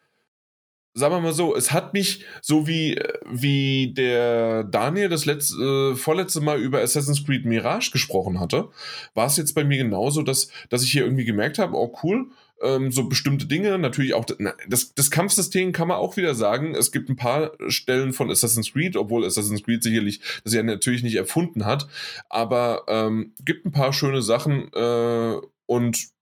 sagen 0.95 1.13
wir 1.13 1.21
mal 1.21 1.33
so, 1.33 1.55
es 1.55 1.71
hat 1.71 1.93
mich, 1.93 2.25
so 2.41 2.67
wie, 2.67 2.99
wie 3.29 3.93
der 3.93 4.63
Daniel 4.63 5.09
das 5.09 5.25
letzte, 5.25 5.93
äh, 5.93 5.95
vorletzte 5.95 6.41
Mal 6.41 6.59
über 6.59 6.81
Assassin's 6.81 7.23
Creed 7.23 7.45
Mirage 7.45 7.91
gesprochen 7.91 8.39
hatte, 8.39 8.69
war 9.13 9.27
es 9.27 9.37
jetzt 9.37 9.53
bei 9.53 9.63
mir 9.63 9.77
genauso, 9.77 10.23
dass, 10.23 10.49
dass 10.69 10.83
ich 10.83 10.91
hier 10.91 11.03
irgendwie 11.03 11.25
gemerkt 11.25 11.59
habe, 11.59 11.77
oh 11.77 11.95
cool, 12.01 12.31
ähm, 12.61 12.91
so 12.91 13.07
bestimmte 13.07 13.45
Dinge. 13.45 13.77
Natürlich 13.77 14.13
auch 14.13 14.25
das, 14.67 14.93
das 14.93 15.11
Kampfsystem 15.11 15.71
kann 15.71 15.87
man 15.87 15.97
auch 15.97 16.17
wieder 16.17 16.35
sagen. 16.35 16.75
Es 16.75 16.91
gibt 16.91 17.09
ein 17.09 17.15
paar 17.15 17.51
Stellen 17.67 18.13
von 18.13 18.29
Assassin's 18.31 18.73
Creed, 18.73 18.95
obwohl 18.95 19.25
Assassin's 19.25 19.63
Creed 19.63 19.83
sicherlich 19.83 20.21
das 20.43 20.53
ja 20.53 20.63
natürlich 20.63 21.03
nicht 21.03 21.15
erfunden 21.15 21.65
hat, 21.65 21.87
aber 22.29 22.83
ähm, 22.87 23.33
gibt 23.43 23.65
ein 23.65 23.71
paar 23.71 23.93
schöne 23.93 24.21
Sachen 24.21 24.71
äh, 24.73 25.35
und 25.65 26.16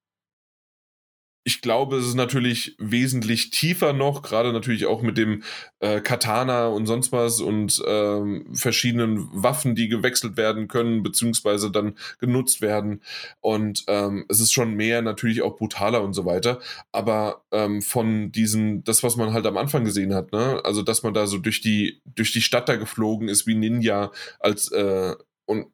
ich 1.47 1.61
glaube, 1.61 1.97
es 1.97 2.07
ist 2.07 2.15
natürlich 2.15 2.75
wesentlich 2.79 3.51
tiefer 3.51 3.93
noch, 3.93 4.23
gerade 4.23 4.51
natürlich 4.51 4.87
auch 4.87 5.03
mit 5.03 5.15
dem 5.15 5.43
äh, 5.79 6.01
Katana 6.01 6.69
und 6.69 6.87
sonst 6.87 7.11
was 7.11 7.39
und 7.39 7.83
ähm, 7.85 8.47
verschiedenen 8.51 9.29
Waffen, 9.31 9.75
die 9.75 9.87
gewechselt 9.87 10.37
werden 10.37 10.67
können, 10.67 11.03
beziehungsweise 11.03 11.69
dann 11.69 11.97
genutzt 12.19 12.61
werden. 12.61 13.03
Und 13.41 13.83
ähm, 13.87 14.25
es 14.27 14.39
ist 14.39 14.53
schon 14.53 14.73
mehr 14.73 15.03
natürlich 15.03 15.43
auch 15.43 15.55
brutaler 15.55 16.01
und 16.01 16.13
so 16.13 16.25
weiter. 16.25 16.59
Aber 16.91 17.43
ähm, 17.51 17.83
von 17.83 18.31
diesen, 18.31 18.83
das, 18.83 19.03
was 19.03 19.15
man 19.15 19.31
halt 19.31 19.45
am 19.45 19.57
Anfang 19.57 19.85
gesehen 19.85 20.15
hat, 20.15 20.31
ne, 20.31 20.61
also 20.63 20.81
dass 20.81 21.03
man 21.03 21.13
da 21.13 21.27
so 21.27 21.37
durch 21.37 21.61
die, 21.61 22.01
durch 22.05 22.33
die 22.33 22.41
Stadt 22.41 22.67
da 22.67 22.75
geflogen 22.75 23.27
ist 23.27 23.45
wie 23.45 23.53
Ninja 23.53 24.11
als 24.39 24.71
äh, 24.71 25.13
und 25.45 25.67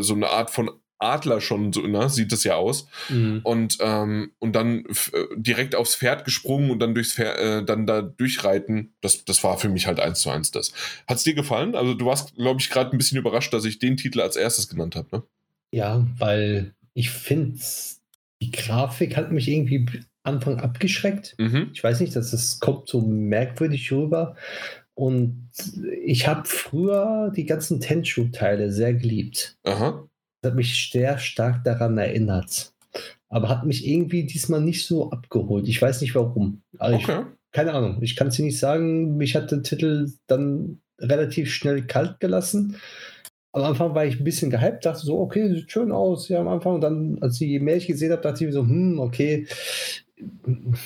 so 0.00 0.14
eine 0.14 0.30
Art 0.30 0.50
von 0.50 0.70
Adler 0.98 1.40
schon 1.40 1.72
so, 1.72 1.82
ne, 1.82 2.08
sieht 2.08 2.32
es 2.32 2.44
ja 2.44 2.56
aus. 2.56 2.88
Mhm. 3.08 3.40
Und, 3.44 3.78
ähm, 3.80 4.32
und 4.38 4.54
dann 4.54 4.84
äh, 4.84 5.24
direkt 5.36 5.74
aufs 5.74 5.94
Pferd 5.94 6.24
gesprungen 6.24 6.70
und 6.70 6.80
dann 6.80 6.94
durchs 6.94 7.14
Pferd, 7.14 7.38
äh, 7.38 7.64
dann 7.64 7.86
da 7.86 8.02
durchreiten, 8.02 8.94
das, 9.00 9.24
das 9.24 9.42
war 9.44 9.58
für 9.58 9.68
mich 9.68 9.86
halt 9.86 10.00
eins 10.00 10.20
zu 10.20 10.30
eins 10.30 10.50
das. 10.50 10.72
Hat 11.06 11.18
es 11.18 11.24
dir 11.24 11.34
gefallen? 11.34 11.74
Also 11.74 11.94
du 11.94 12.06
warst, 12.06 12.34
glaube 12.34 12.60
ich, 12.60 12.70
gerade 12.70 12.92
ein 12.92 12.98
bisschen 12.98 13.18
überrascht, 13.18 13.52
dass 13.52 13.64
ich 13.64 13.78
den 13.78 13.96
Titel 13.96 14.20
als 14.20 14.36
erstes 14.36 14.68
genannt 14.68 14.96
habe, 14.96 15.08
ne? 15.12 15.22
Ja, 15.70 16.06
weil 16.18 16.74
ich 16.94 17.10
finde, 17.10 17.60
die 18.40 18.50
Grafik 18.50 19.16
hat 19.16 19.30
mich 19.30 19.48
irgendwie 19.48 19.86
Anfang 20.22 20.58
abgeschreckt. 20.60 21.36
Mhm. 21.38 21.70
Ich 21.72 21.84
weiß 21.84 22.00
nicht, 22.00 22.16
dass 22.16 22.30
das 22.30 22.58
kommt 22.58 22.88
so 22.88 23.00
merkwürdig 23.00 23.92
rüber. 23.92 24.36
Und 24.94 25.50
ich 26.02 26.26
habe 26.26 26.42
früher 26.44 27.32
die 27.36 27.44
ganzen 27.44 27.80
Tenshu-Teile 27.80 28.72
sehr 28.72 28.94
geliebt. 28.94 29.56
Aha 29.62 30.07
hat 30.44 30.54
mich 30.54 30.90
sehr 30.90 31.18
stark 31.18 31.64
daran 31.64 31.98
erinnert. 31.98 32.72
Aber 33.28 33.48
hat 33.48 33.66
mich 33.66 33.86
irgendwie 33.86 34.24
diesmal 34.24 34.60
nicht 34.60 34.86
so 34.86 35.10
abgeholt. 35.10 35.68
Ich 35.68 35.80
weiß 35.80 36.00
nicht 36.00 36.14
warum. 36.14 36.62
Also 36.78 36.96
okay. 36.96 37.20
Ich, 37.20 37.52
keine 37.52 37.74
Ahnung. 37.74 37.98
Ich 38.00 38.16
kann 38.16 38.28
es 38.28 38.36
dir 38.36 38.44
nicht 38.44 38.58
sagen. 38.58 39.16
Mich 39.16 39.36
hat 39.36 39.50
der 39.50 39.62
Titel 39.62 40.10
dann 40.26 40.80
relativ 40.98 41.52
schnell 41.52 41.86
kalt 41.86 42.20
gelassen. 42.20 42.76
Am 43.52 43.62
Anfang 43.62 43.94
war 43.94 44.04
ich 44.04 44.18
ein 44.18 44.24
bisschen 44.24 44.50
gehypt, 44.50 44.84
dachte 44.84 45.04
so, 45.04 45.18
okay, 45.18 45.48
sieht 45.48 45.70
schön 45.70 45.90
aus. 45.90 46.28
Ja, 46.28 46.40
am 46.40 46.48
Anfang. 46.48 46.76
Und 46.76 46.80
dann, 46.82 47.18
als 47.20 47.40
ich 47.40 47.48
je 47.48 47.60
mehr 47.60 47.76
ich 47.76 47.86
gesehen 47.86 48.12
habe, 48.12 48.22
dachte 48.22 48.46
ich 48.46 48.52
so, 48.52 48.62
hm, 48.62 48.98
okay, 48.98 49.46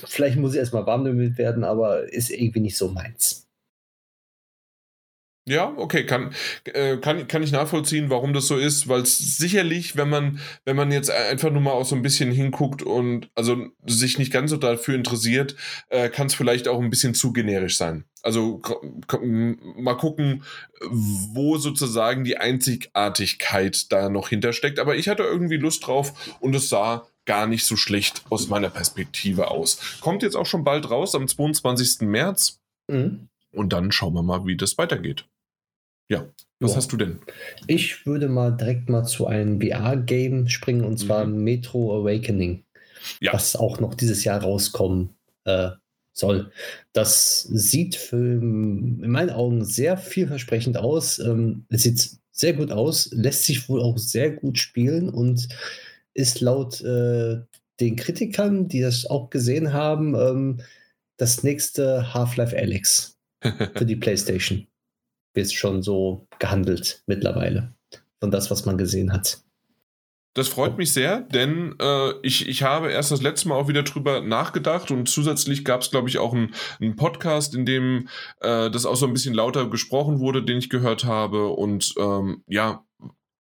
vielleicht 0.06 0.36
muss 0.36 0.52
ich 0.52 0.58
erstmal 0.58 0.86
warm 0.86 1.04
damit 1.04 1.38
werden, 1.38 1.64
aber 1.64 2.12
ist 2.12 2.30
irgendwie 2.30 2.60
nicht 2.60 2.76
so 2.76 2.88
meins. 2.88 3.41
Ja, 5.44 5.72
okay, 5.76 6.06
kann, 6.06 6.32
äh, 6.64 6.98
kann, 6.98 7.26
kann 7.26 7.42
ich 7.42 7.50
nachvollziehen, 7.50 8.10
warum 8.10 8.32
das 8.32 8.46
so 8.46 8.56
ist, 8.56 8.88
weil 8.88 9.00
es 9.00 9.18
sicherlich, 9.18 9.96
wenn 9.96 10.08
man, 10.08 10.38
wenn 10.64 10.76
man 10.76 10.92
jetzt 10.92 11.10
einfach 11.10 11.50
nur 11.50 11.60
mal 11.60 11.72
auch 11.72 11.84
so 11.84 11.96
ein 11.96 12.02
bisschen 12.02 12.30
hinguckt 12.30 12.84
und 12.84 13.28
also 13.34 13.66
sich 13.84 14.18
nicht 14.18 14.32
ganz 14.32 14.50
so 14.50 14.56
dafür 14.56 14.94
interessiert, 14.94 15.56
äh, 15.88 16.10
kann 16.10 16.28
es 16.28 16.34
vielleicht 16.34 16.68
auch 16.68 16.80
ein 16.80 16.90
bisschen 16.90 17.14
zu 17.14 17.32
generisch 17.32 17.76
sein. 17.76 18.04
Also 18.22 18.62
mal 19.50 19.96
gucken, 19.96 20.44
wo 20.88 21.58
sozusagen 21.58 22.22
die 22.22 22.36
Einzigartigkeit 22.36 23.90
da 23.90 24.08
noch 24.08 24.28
hintersteckt. 24.28 24.78
Aber 24.78 24.94
ich 24.94 25.08
hatte 25.08 25.24
irgendwie 25.24 25.56
Lust 25.56 25.84
drauf 25.84 26.36
und 26.38 26.54
es 26.54 26.68
sah 26.68 27.08
gar 27.24 27.48
nicht 27.48 27.64
so 27.66 27.76
schlecht 27.76 28.22
aus 28.30 28.48
meiner 28.48 28.70
Perspektive 28.70 29.50
aus. 29.50 29.98
Kommt 30.00 30.22
jetzt 30.22 30.36
auch 30.36 30.46
schon 30.46 30.62
bald 30.62 30.88
raus 30.88 31.16
am 31.16 31.26
22. 31.26 32.02
März. 32.02 32.60
Mhm. 32.88 33.28
Und 33.52 33.72
dann 33.72 33.92
schauen 33.92 34.14
wir 34.14 34.22
mal, 34.22 34.46
wie 34.46 34.56
das 34.56 34.78
weitergeht. 34.78 35.26
Ja, 36.12 36.28
was 36.60 36.76
hast 36.76 36.92
du 36.92 36.96
denn? 36.96 37.20
Ich 37.66 38.06
würde 38.06 38.28
mal 38.28 38.50
direkt 38.50 38.88
mal 38.88 39.04
zu 39.04 39.26
einem 39.26 39.60
VR-Game 39.60 40.48
springen 40.48 40.84
und 40.84 40.98
zwar 40.98 41.24
mhm. 41.24 41.42
Metro 41.42 42.00
Awakening. 42.00 42.64
Ja. 43.20 43.32
Was 43.32 43.56
auch 43.56 43.80
noch 43.80 43.94
dieses 43.94 44.22
Jahr 44.22 44.42
rauskommen 44.42 45.16
äh, 45.44 45.70
soll. 46.12 46.52
Das 46.92 47.40
sieht 47.42 47.96
für, 47.96 48.16
in 48.16 49.10
meinen 49.10 49.30
Augen 49.30 49.64
sehr 49.64 49.96
vielversprechend 49.96 50.76
aus. 50.76 51.18
Ähm, 51.18 51.64
es 51.70 51.82
sieht 51.82 52.10
sehr 52.30 52.52
gut 52.52 52.70
aus, 52.70 53.10
lässt 53.12 53.44
sich 53.44 53.68
wohl 53.68 53.80
auch 53.80 53.98
sehr 53.98 54.30
gut 54.30 54.58
spielen 54.58 55.08
und 55.08 55.48
ist 56.14 56.40
laut 56.40 56.80
äh, 56.82 57.40
den 57.80 57.96
Kritikern, 57.96 58.68
die 58.68 58.80
das 58.80 59.06
auch 59.06 59.30
gesehen 59.30 59.72
haben, 59.72 60.14
ähm, 60.14 60.60
das 61.16 61.42
nächste 61.42 62.14
Half-Life 62.14 62.56
Alex 62.56 63.18
für 63.74 63.86
die 63.86 63.96
PlayStation. 63.96 64.66
Wird 65.34 65.52
schon 65.52 65.82
so 65.82 66.26
gehandelt 66.38 67.02
mittlerweile 67.06 67.74
von 68.20 68.30
das, 68.30 68.50
was 68.50 68.64
man 68.66 68.78
gesehen 68.78 69.12
hat. 69.12 69.42
Das 70.34 70.48
freut 70.48 70.78
mich 70.78 70.94
sehr, 70.94 71.20
denn 71.20 71.74
äh, 71.78 72.12
ich, 72.22 72.48
ich 72.48 72.62
habe 72.62 72.90
erst 72.90 73.10
das 73.10 73.20
letzte 73.20 73.48
Mal 73.48 73.56
auch 73.56 73.68
wieder 73.68 73.82
drüber 73.82 74.22
nachgedacht 74.22 74.90
und 74.90 75.06
zusätzlich 75.06 75.62
gab 75.62 75.82
es, 75.82 75.90
glaube 75.90 76.08
ich, 76.08 76.16
auch 76.18 76.32
einen 76.32 76.96
Podcast, 76.96 77.54
in 77.54 77.66
dem 77.66 78.08
äh, 78.40 78.70
das 78.70 78.86
auch 78.86 78.96
so 78.96 79.06
ein 79.06 79.12
bisschen 79.12 79.34
lauter 79.34 79.68
gesprochen 79.68 80.20
wurde, 80.20 80.42
den 80.42 80.56
ich 80.56 80.70
gehört 80.70 81.04
habe. 81.04 81.48
Und 81.48 81.94
ähm, 81.98 82.44
ja, 82.46 82.82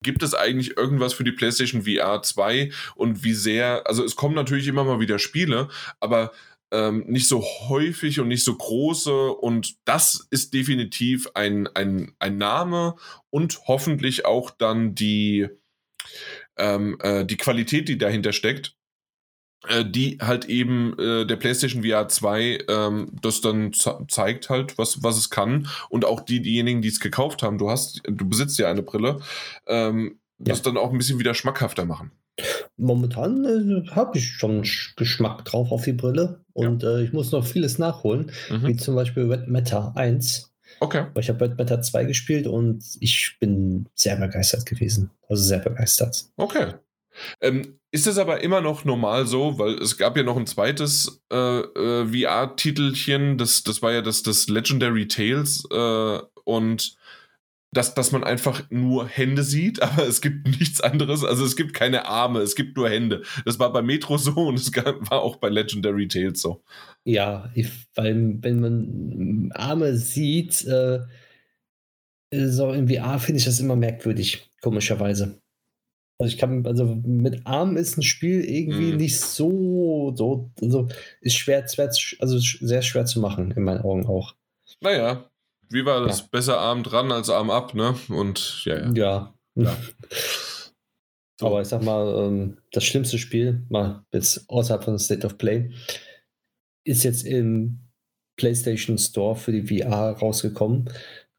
gibt 0.01 0.23
es 0.23 0.33
eigentlich 0.33 0.77
irgendwas 0.77 1.13
für 1.13 1.23
die 1.23 1.31
PlayStation 1.31 1.83
VR 1.83 2.21
2 2.21 2.71
und 2.95 3.23
wie 3.23 3.33
sehr, 3.33 3.83
also 3.85 4.03
es 4.03 4.15
kommen 4.15 4.35
natürlich 4.35 4.67
immer 4.67 4.83
mal 4.83 4.99
wieder 4.99 5.19
Spiele, 5.19 5.67
aber 5.99 6.31
ähm, 6.71 7.05
nicht 7.07 7.27
so 7.27 7.43
häufig 7.43 8.19
und 8.19 8.27
nicht 8.27 8.43
so 8.43 8.55
große 8.55 9.33
und 9.33 9.75
das 9.85 10.27
ist 10.29 10.53
definitiv 10.53 11.29
ein, 11.33 11.67
ein, 11.67 12.13
ein 12.19 12.37
Name 12.37 12.95
und 13.29 13.67
hoffentlich 13.67 14.25
auch 14.25 14.51
dann 14.51 14.95
die 14.95 15.47
ähm, 16.57 16.97
äh, 17.01 17.25
die 17.25 17.37
Qualität, 17.37 17.87
die 17.87 17.97
dahinter 17.97 18.33
steckt, 18.33 18.75
äh, 19.67 19.83
die 19.85 20.19
halt 20.21 20.45
eben 20.45 20.97
äh, 20.99 21.25
der 21.25 21.35
PlayStation 21.35 21.83
VR 21.83 22.07
2 22.07 22.65
ähm, 22.67 23.11
das 23.21 23.41
dann 23.41 23.73
zeigt 23.73 24.49
halt, 24.49 24.77
was, 24.77 25.03
was 25.03 25.17
es 25.17 25.29
kann. 25.29 25.67
Und 25.89 26.05
auch 26.05 26.21
die, 26.21 26.41
diejenigen, 26.41 26.81
die 26.81 26.89
es 26.89 26.99
gekauft 26.99 27.43
haben, 27.43 27.57
du 27.57 27.69
hast, 27.69 28.01
du 28.05 28.27
besitzt 28.27 28.59
ja 28.59 28.69
eine 28.69 28.83
Brille, 28.83 29.19
ähm, 29.67 30.19
ja. 30.37 30.45
das 30.45 30.61
dann 30.61 30.77
auch 30.77 30.91
ein 30.91 30.97
bisschen 30.97 31.19
wieder 31.19 31.33
schmackhafter 31.33 31.85
machen. 31.85 32.11
Momentan 32.77 33.45
äh, 33.45 33.89
habe 33.91 34.17
ich 34.17 34.27
schon 34.27 34.63
Geschmack 34.95 35.45
drauf 35.45 35.71
auf 35.71 35.83
die 35.83 35.93
Brille 35.93 36.41
und 36.53 36.83
ja. 36.83 36.97
äh, 36.97 37.03
ich 37.03 37.13
muss 37.13 37.31
noch 37.31 37.45
vieles 37.45 37.77
nachholen, 37.77 38.31
mhm. 38.49 38.67
wie 38.67 38.75
zum 38.75 38.95
Beispiel 38.95 39.31
Red 39.31 39.47
Matter 39.47 39.93
1. 39.95 40.51
Okay. 40.79 41.05
Ich 41.19 41.29
habe 41.29 41.45
Red 41.45 41.57
Matter 41.57 41.81
2 41.81 42.05
gespielt 42.05 42.47
und 42.47 42.83
ich 42.99 43.37
bin 43.39 43.87
sehr 43.95 44.15
begeistert 44.15 44.65
gewesen. 44.65 45.11
Also 45.27 45.43
sehr 45.43 45.59
begeistert. 45.59 46.25
Okay. 46.37 46.73
Ähm, 47.41 47.79
ist 47.91 48.07
es 48.07 48.17
aber 48.17 48.43
immer 48.43 48.61
noch 48.61 48.85
normal 48.85 49.25
so, 49.25 49.57
weil 49.57 49.73
es 49.75 49.97
gab 49.97 50.15
ja 50.15 50.23
noch 50.23 50.37
ein 50.37 50.47
zweites 50.47 51.21
äh, 51.31 51.59
äh, 51.59 52.05
VR-Titelchen, 52.05 53.37
das, 53.37 53.63
das 53.63 53.81
war 53.81 53.91
ja 53.91 54.01
das, 54.01 54.23
das 54.23 54.47
Legendary 54.47 55.07
Tales 55.07 55.65
äh, 55.71 56.19
und 56.43 56.95
dass, 57.71 57.93
dass 57.93 58.11
man 58.11 58.23
einfach 58.23 58.63
nur 58.69 59.07
Hände 59.07 59.43
sieht, 59.43 59.81
aber 59.81 60.07
es 60.07 60.21
gibt 60.21 60.47
nichts 60.47 60.81
anderes. 60.81 61.23
Also 61.23 61.45
es 61.45 61.55
gibt 61.55 61.73
keine 61.73 62.05
Arme, 62.05 62.39
es 62.39 62.55
gibt 62.55 62.77
nur 62.77 62.89
Hände. 62.89 63.23
Das 63.45 63.59
war 63.59 63.71
bei 63.71 63.81
Metro 63.81 64.17
so 64.17 64.31
und 64.31 64.55
es 64.55 64.75
war 64.75 65.21
auch 65.21 65.37
bei 65.37 65.49
Legendary 65.49 66.07
Tales 66.07 66.41
so. 66.41 66.61
Ja, 67.03 67.51
weil 67.95 68.37
wenn 68.41 68.59
man 68.59 69.51
Arme 69.53 69.95
sieht, 69.95 70.65
äh, 70.65 71.01
so 72.31 72.71
in 72.71 72.87
VR 72.87 73.19
finde 73.19 73.39
ich 73.39 73.45
das 73.45 73.59
immer 73.59 73.75
merkwürdig, 73.75 74.49
komischerweise. 74.61 75.39
Also 76.19 76.33
ich 76.33 76.37
kann, 76.37 76.65
also 76.65 76.85
mit 77.05 77.47
Armen 77.47 77.77
ist 77.77 77.97
ein 77.97 78.03
Spiel 78.03 78.43
irgendwie 78.43 78.91
mm. 78.93 78.97
nicht 78.97 79.19
so, 79.19 80.13
so, 80.15 80.51
also 80.61 80.89
ist 81.21 81.37
schwer, 81.37 81.65
also 82.19 82.37
sehr 82.39 82.81
schwer 82.81 83.05
zu 83.05 83.21
machen, 83.21 83.51
in 83.51 83.63
meinen 83.63 83.81
Augen 83.81 84.05
auch. 84.05 84.35
Naja, 84.81 85.28
wie 85.69 85.85
war 85.85 86.05
das? 86.05 86.19
Ja. 86.19 86.25
Besser 86.31 86.59
Arm 86.59 86.83
dran 86.83 87.11
als 87.11 87.29
Arm 87.29 87.49
ab, 87.49 87.73
ne? 87.73 87.95
Und 88.09 88.63
ja, 88.65 88.77
ja. 88.77 88.91
Ja. 88.93 89.35
ja. 89.55 89.77
So. 91.39 91.47
Aber 91.47 91.61
ich 91.61 91.69
sag 91.69 91.81
mal, 91.83 92.25
ähm, 92.25 92.57
das 92.73 92.83
schlimmste 92.83 93.17
Spiel, 93.17 93.65
mal 93.69 94.03
bis 94.11 94.43
außerhalb 94.49 94.83
von 94.83 94.99
State 94.99 95.25
of 95.25 95.37
Play, 95.37 95.71
ist 96.83 97.03
jetzt 97.03 97.25
im 97.25 97.79
PlayStation 98.35 98.97
Store 98.97 99.37
für 99.37 99.53
die 99.53 99.81
VR 99.81 100.17
rausgekommen. 100.17 100.89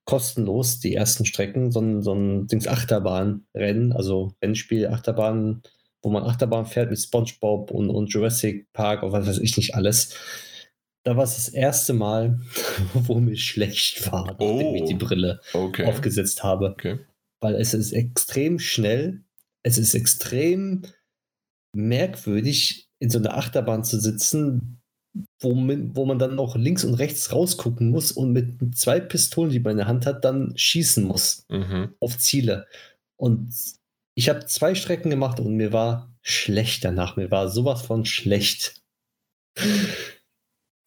Kostenlos, 0.07 0.81
die 0.81 0.95
ersten 0.95 1.26
Strecken, 1.26 1.70
so 1.70 1.81
ein, 1.81 2.03
so 2.03 2.14
ein 2.14 2.47
Dings 2.47 2.66
Achterbahnrennen, 2.66 3.93
also 3.93 4.33
Rennspiel, 4.43 4.89
Achterbahn, 4.89 5.62
wo 6.03 6.09
man 6.09 6.24
Achterbahn 6.24 6.64
fährt 6.64 6.89
mit 6.89 6.99
SpongeBob 6.99 7.70
und, 7.70 7.91
und 7.91 8.07
Jurassic 8.07 8.72
Park 8.72 9.03
und 9.03 9.12
was 9.12 9.26
weiß 9.26 9.39
ich 9.39 9.59
nicht 9.59 9.74
alles 9.74 10.16
da 11.05 11.16
war 11.16 11.24
es 11.24 11.36
das 11.36 11.48
erste 11.48 11.92
Mal, 11.92 12.40
wo 12.94 13.20
mir 13.20 13.36
schlecht 13.36 14.11
war, 14.11 14.26
nachdem 14.26 14.48
oh, 14.48 14.74
ich 14.74 14.84
die 14.84 14.94
oh, 14.94 14.98
Brille 14.98 15.40
okay. 15.53 15.86
aufgesetzt 15.86 16.42
habe. 16.42 16.70
Okay. 16.70 16.98
Weil 17.40 17.55
es 17.55 17.74
ist 17.74 17.92
extrem 17.92 18.59
schnell, 18.59 19.24
es 19.62 19.78
ist 19.78 19.94
extrem 19.94 20.82
merkwürdig, 21.74 22.88
in 22.98 23.11
so 23.11 23.18
einer 23.18 23.36
Achterbahn 23.36 23.84
zu 23.84 23.98
sitzen, 23.98 24.80
wo 25.40 25.55
man, 25.55 25.96
wo 25.96 26.05
man 26.05 26.18
dann 26.18 26.34
noch 26.34 26.55
links 26.55 26.84
und 26.84 26.94
rechts 26.94 27.32
rausgucken 27.32 27.90
muss 27.90 28.12
und 28.12 28.32
mit 28.32 28.76
zwei 28.76 29.01
Pistolen, 29.01 29.51
die 29.51 29.61
man 29.61 29.72
in 29.72 29.78
der 29.78 29.88
Hand 29.88 30.07
hat, 30.07 30.24
dann 30.24 30.53
schießen 30.57 31.03
muss 31.05 31.46
mhm. 31.48 31.94
auf 31.98 32.18
Ziele. 32.18 32.66
Und 33.16 33.53
ich 34.14 34.28
habe 34.28 34.44
zwei 34.46 34.74
Strecken 34.74 35.11
gemacht 35.11 35.40
und 35.40 35.57
mir 35.57 35.72
war 35.72 36.14
schlecht 36.22 36.84
danach. 36.84 37.16
Mir 37.16 37.30
war 37.30 37.48
sowas 37.48 37.82
von 37.82 38.05
schlecht. 38.05 38.82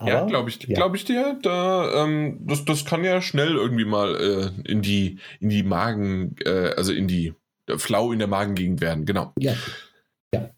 Aber, 0.03 0.11
ja, 0.11 0.25
glaube 0.25 0.49
ich, 0.49 0.61
ja. 0.63 0.75
glaube 0.75 0.97
ich 0.97 1.05
dir. 1.05 1.39
Da, 1.41 2.03
ähm, 2.03 2.39
das, 2.41 2.65
das 2.65 2.85
kann 2.85 3.03
ja 3.03 3.21
schnell 3.21 3.55
irgendwie 3.55 3.85
mal 3.85 4.15
äh, 4.15 4.69
in 4.69 4.81
die, 4.81 5.19
in 5.39 5.49
die 5.49 5.63
Magen, 5.63 6.35
äh, 6.45 6.73
also 6.75 6.91
in 6.91 7.07
die 7.07 7.33
Flau 7.77 8.11
in 8.11 8.19
der 8.19 8.27
Magengegend 8.27 8.81
werden. 8.81 9.05
Genau. 9.05 9.33
Ja. 9.39 9.55
ja. 10.33 10.49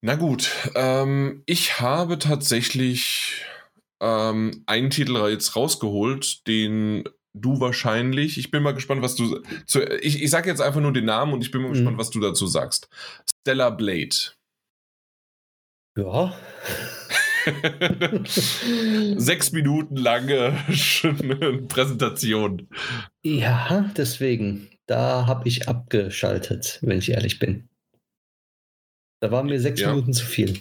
Na 0.00 0.14
gut, 0.14 0.50
ähm, 0.74 1.42
ich 1.46 1.80
habe 1.80 2.18
tatsächlich 2.18 3.44
ähm, 4.00 4.62
einen 4.66 4.90
Titel 4.90 5.16
jetzt 5.28 5.56
rausgeholt, 5.56 6.46
den 6.46 7.04
du 7.34 7.58
wahrscheinlich, 7.58 8.38
ich 8.38 8.50
bin 8.50 8.62
mal 8.62 8.74
gespannt, 8.74 9.02
was 9.02 9.16
du, 9.16 9.42
zu, 9.66 9.82
ich, 10.00 10.22
ich 10.22 10.30
sage 10.30 10.48
jetzt 10.48 10.60
einfach 10.60 10.80
nur 10.80 10.92
den 10.92 11.06
Namen 11.06 11.32
und 11.32 11.42
ich 11.42 11.50
bin 11.50 11.62
mal 11.62 11.68
mhm. 11.68 11.72
gespannt, 11.72 11.98
was 11.98 12.10
du 12.10 12.20
dazu 12.20 12.46
sagst. 12.46 12.88
Stellar 13.42 13.76
Blade. 13.76 14.14
Ja. 15.96 16.34
Sechs 19.16 19.52
Minuten 19.52 19.96
lange 19.96 20.56
Präsentation. 21.68 22.68
Ja, 23.22 23.90
deswegen. 23.96 24.68
Da 24.86 25.26
habe 25.26 25.48
ich 25.48 25.68
abgeschaltet, 25.68 26.78
wenn 26.82 26.98
ich 26.98 27.10
ehrlich 27.10 27.38
bin. 27.38 27.68
Da 29.20 29.30
waren 29.30 29.46
mir 29.46 29.60
sechs 29.60 29.80
ja. 29.80 29.90
Minuten 29.90 30.12
zu 30.12 30.26
viel. 30.26 30.60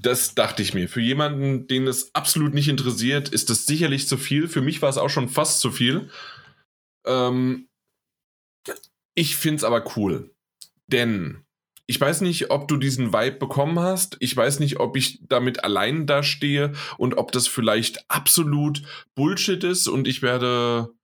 Das 0.00 0.34
dachte 0.34 0.62
ich 0.62 0.74
mir. 0.74 0.88
Für 0.88 1.00
jemanden, 1.00 1.68
den 1.68 1.86
es 1.86 2.14
absolut 2.14 2.52
nicht 2.52 2.68
interessiert, 2.68 3.28
ist 3.28 3.50
das 3.50 3.66
sicherlich 3.66 4.08
zu 4.08 4.16
viel. 4.16 4.48
Für 4.48 4.60
mich 4.60 4.82
war 4.82 4.90
es 4.90 4.98
auch 4.98 5.08
schon 5.08 5.28
fast 5.28 5.60
zu 5.60 5.70
viel. 5.70 6.10
Ähm, 7.06 7.68
ich 9.14 9.36
finde 9.36 9.58
es 9.58 9.64
aber 9.64 9.96
cool. 9.96 10.34
Denn 10.88 11.43
ich 11.86 12.00
weiß 12.00 12.22
nicht, 12.22 12.50
ob 12.50 12.68
du 12.68 12.76
diesen 12.76 13.12
Vibe 13.12 13.36
bekommen 13.36 13.78
hast. 13.78 14.16
Ich 14.20 14.34
weiß 14.36 14.60
nicht, 14.60 14.80
ob 14.80 14.96
ich 14.96 15.20
damit 15.28 15.64
allein 15.64 16.06
da 16.06 16.22
stehe 16.22 16.72
und 16.96 17.16
ob 17.16 17.32
das 17.32 17.46
vielleicht 17.46 18.10
absolut 18.10 18.82
Bullshit 19.14 19.62
ist 19.64 19.86
und 19.86 20.08
ich 20.08 20.22
werde, 20.22 20.94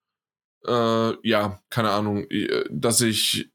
äh, 0.66 1.28
ja, 1.28 1.60
keine 1.68 1.90
Ahnung, 1.90 2.24
äh, 2.30 2.64
dass 2.70 3.00
ich 3.00 3.50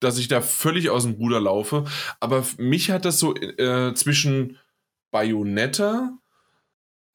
dass 0.00 0.18
ich 0.18 0.28
da 0.28 0.40
völlig 0.40 0.90
aus 0.90 1.02
dem 1.02 1.14
Ruder 1.14 1.40
laufe. 1.40 1.84
Aber 2.20 2.46
mich 2.56 2.92
hat 2.92 3.04
das 3.04 3.18
so 3.18 3.34
äh, 3.34 3.94
zwischen 3.94 4.56
Bayonetta 5.10 6.16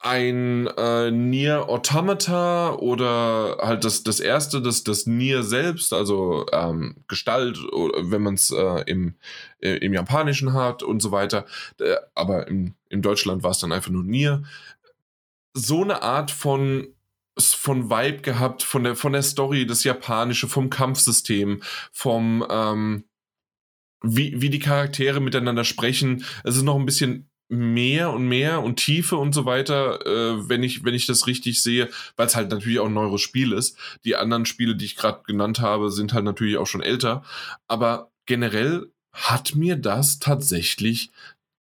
ein 0.04 0.68
äh, 0.68 1.12
Nier 1.12 1.70
Automata 1.70 2.74
oder 2.74 3.58
halt 3.62 3.86
das, 3.86 4.04
das 4.04 4.20
erste, 4.20 4.62
das, 4.62 4.84
das 4.84 5.08
Nier 5.08 5.44
selbst, 5.44 5.94
also 5.94 6.46
ähm, 6.52 6.98
Gestalt, 7.08 7.58
wenn 7.58 8.22
man 8.22 8.34
es 8.34 8.52
äh, 8.52 8.84
im, 8.86 9.16
äh, 9.62 9.78
im 9.78 9.94
Japanischen 9.94 10.54
hat 10.54 10.84
und 10.84 11.02
so 11.02 11.12
weiter. 11.12 11.46
Äh, 11.80 11.96
aber 12.16 12.48
im, 12.50 12.76
in 12.90 13.02
Deutschland 13.02 13.44
war 13.44 13.52
es 13.52 13.60
dann 13.60 13.72
einfach 13.72 13.92
nur 13.92 14.04
Nier. 14.04 14.44
so 15.54 15.84
eine 15.84 16.02
Art 16.02 16.32
von 16.32 16.88
von 17.40 17.90
Vibe 17.90 18.22
gehabt, 18.22 18.62
von 18.62 18.84
der, 18.84 18.96
von 18.96 19.14
der 19.14 19.24
Story, 19.24 19.66
das 19.66 19.84
Japanische, 19.84 20.48
vom 20.48 20.70
Kampfsystem, 20.70 21.64
vom, 21.92 22.46
ähm, 22.48 23.06
wie, 24.04 24.40
wie 24.40 24.52
die 24.52 24.60
Charaktere 24.60 25.20
miteinander 25.20 25.64
sprechen. 25.64 26.26
Es 26.44 26.56
ist 26.56 26.62
noch 26.62 26.76
ein 26.76 26.86
bisschen 26.86 27.28
mehr 27.50 28.12
und 28.12 28.28
mehr 28.28 28.64
und 28.64 28.78
Tiefe 28.78 29.18
und 29.18 29.34
so 29.34 29.46
weiter, 29.46 30.06
äh, 30.06 30.50
wenn 30.50 30.64
ich 30.64 30.84
wenn 30.84 30.94
ich 30.94 31.06
das 31.06 31.28
richtig 31.28 31.62
sehe, 31.62 31.90
weil 32.16 32.28
es 32.28 32.36
halt 32.36 32.52
natürlich 32.52 32.80
auch 32.80 32.88
ein 32.88 32.94
neues 32.94 33.22
Spiel 33.22 33.54
ist. 33.54 33.78
Die 34.06 34.16
anderen 34.16 34.46
Spiele, 34.46 34.76
die 34.76 34.86
ich 34.86 34.96
gerade 34.96 35.24
genannt 35.26 35.60
habe, 35.60 35.92
sind 35.92 36.14
halt 36.14 36.26
natürlich 36.26 36.58
auch 36.58 36.68
schon 36.68 36.82
älter, 36.82 37.24
aber 37.68 38.12
generell 38.26 38.92
hat 39.12 39.56
mir 39.56 39.76
das 39.76 40.20
tatsächlich 40.20 41.12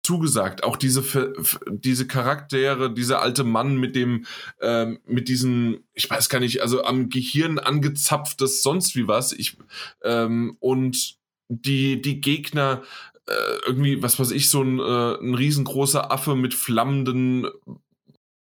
zugesagt. 0.03 0.63
Auch 0.63 0.77
diese 0.77 1.33
diese 1.69 2.07
Charaktere, 2.07 2.93
dieser 2.93 3.21
alte 3.21 3.43
Mann 3.43 3.75
mit 3.77 3.95
dem 3.95 4.25
ähm, 4.61 4.99
mit 5.05 5.27
diesen, 5.27 5.85
ich 5.93 6.09
weiß 6.09 6.29
gar 6.29 6.39
nicht, 6.39 6.61
also 6.61 6.83
am 6.83 7.09
Gehirn 7.09 7.59
angezapftes 7.59 8.63
sonst 8.63 8.95
wie 8.95 9.07
was. 9.07 9.33
Ich 9.33 9.57
ähm, 10.03 10.55
und 10.59 11.17
die 11.49 12.01
die 12.01 12.21
Gegner 12.21 12.83
äh, 13.27 13.57
irgendwie, 13.65 14.01
was 14.01 14.19
weiß 14.19 14.31
ich, 14.31 14.49
so 14.49 14.61
ein, 14.61 14.79
äh, 14.79 15.15
ein 15.19 15.35
riesengroßer 15.35 16.11
Affe 16.11 16.35
mit 16.35 16.53
flammenden, 16.53 17.47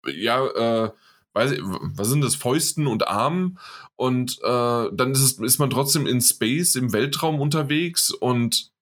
ja, 0.07 0.47
äh, 0.47 0.91
weiß 1.33 1.53
ich, 1.53 1.61
was 1.63 2.09
sind 2.09 2.23
das, 2.23 2.35
Fäusten 2.35 2.87
und 2.87 3.09
Armen? 3.09 3.59
Und 3.97 4.39
äh, 4.43 4.89
dann 4.93 5.13
ist, 5.13 5.23
es, 5.23 5.39
ist 5.39 5.59
man 5.59 5.71
trotzdem 5.71 6.07
in 6.07 6.21
Space, 6.21 6.75
im 6.75 6.93
Weltraum 6.93 7.41
unterwegs 7.41 8.11
und 8.11 8.73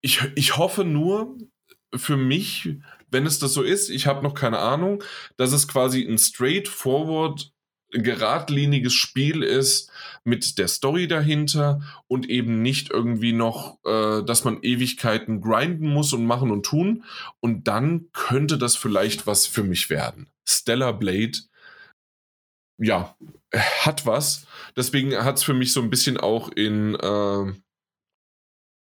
ich, 0.00 0.20
ich 0.36 0.56
hoffe 0.56 0.84
nur 0.84 1.36
für 1.94 2.16
mich, 2.16 2.76
wenn 3.10 3.26
es 3.26 3.38
das 3.38 3.54
so 3.54 3.62
ist, 3.62 3.88
ich 3.88 4.06
habe 4.06 4.22
noch 4.22 4.34
keine 4.34 4.58
Ahnung, 4.58 5.02
dass 5.36 5.52
es 5.52 5.66
quasi 5.66 6.02
ein 6.04 6.18
straightforward 6.18 7.52
geradliniges 7.90 8.92
Spiel 8.92 9.42
ist 9.42 9.90
mit 10.24 10.58
der 10.58 10.68
Story 10.68 11.08
dahinter 11.08 11.80
und 12.06 12.28
eben 12.28 12.62
nicht 12.62 12.90
irgendwie 12.90 13.32
noch, 13.32 13.78
äh, 13.84 14.22
dass 14.24 14.44
man 14.44 14.62
Ewigkeiten 14.62 15.40
grinden 15.40 15.88
muss 15.88 16.12
und 16.12 16.26
machen 16.26 16.50
und 16.50 16.64
tun. 16.64 17.04
Und 17.40 17.68
dann 17.68 18.06
könnte 18.12 18.58
das 18.58 18.76
vielleicht 18.76 19.26
was 19.26 19.46
für 19.46 19.62
mich 19.62 19.90
werden. 19.90 20.28
Stellar 20.46 20.92
Blade, 20.92 21.38
ja, 22.78 23.16
hat 23.80 24.06
was. 24.06 24.46
Deswegen 24.76 25.16
hat 25.16 25.38
es 25.38 25.42
für 25.42 25.54
mich 25.54 25.72
so 25.72 25.80
ein 25.80 25.90
bisschen 25.90 26.18
auch 26.18 26.50
in 26.50 26.94
äh, 26.94 27.52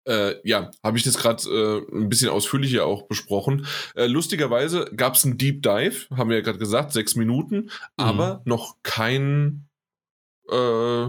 äh, 0.06 0.36
ja, 0.48 0.70
habe 0.82 0.98
ich 0.98 1.04
das 1.04 1.16
gerade 1.16 1.42
äh, 1.48 1.96
ein 1.96 2.08
bisschen 2.08 2.28
ausführlicher 2.28 2.86
auch 2.86 3.06
besprochen. 3.06 3.66
Äh, 3.94 4.06
lustigerweise 4.06 4.86
gab 4.96 5.14
es 5.14 5.24
einen 5.24 5.38
Deep 5.38 5.62
Dive, 5.62 6.06
haben 6.10 6.30
wir 6.30 6.36
ja 6.36 6.42
gerade 6.42 6.58
gesagt, 6.58 6.92
sechs 6.92 7.14
Minuten, 7.14 7.56
mhm. 7.56 7.70
aber 7.96 8.42
noch 8.44 8.76
kein. 8.82 9.68
Äh, 10.48 11.06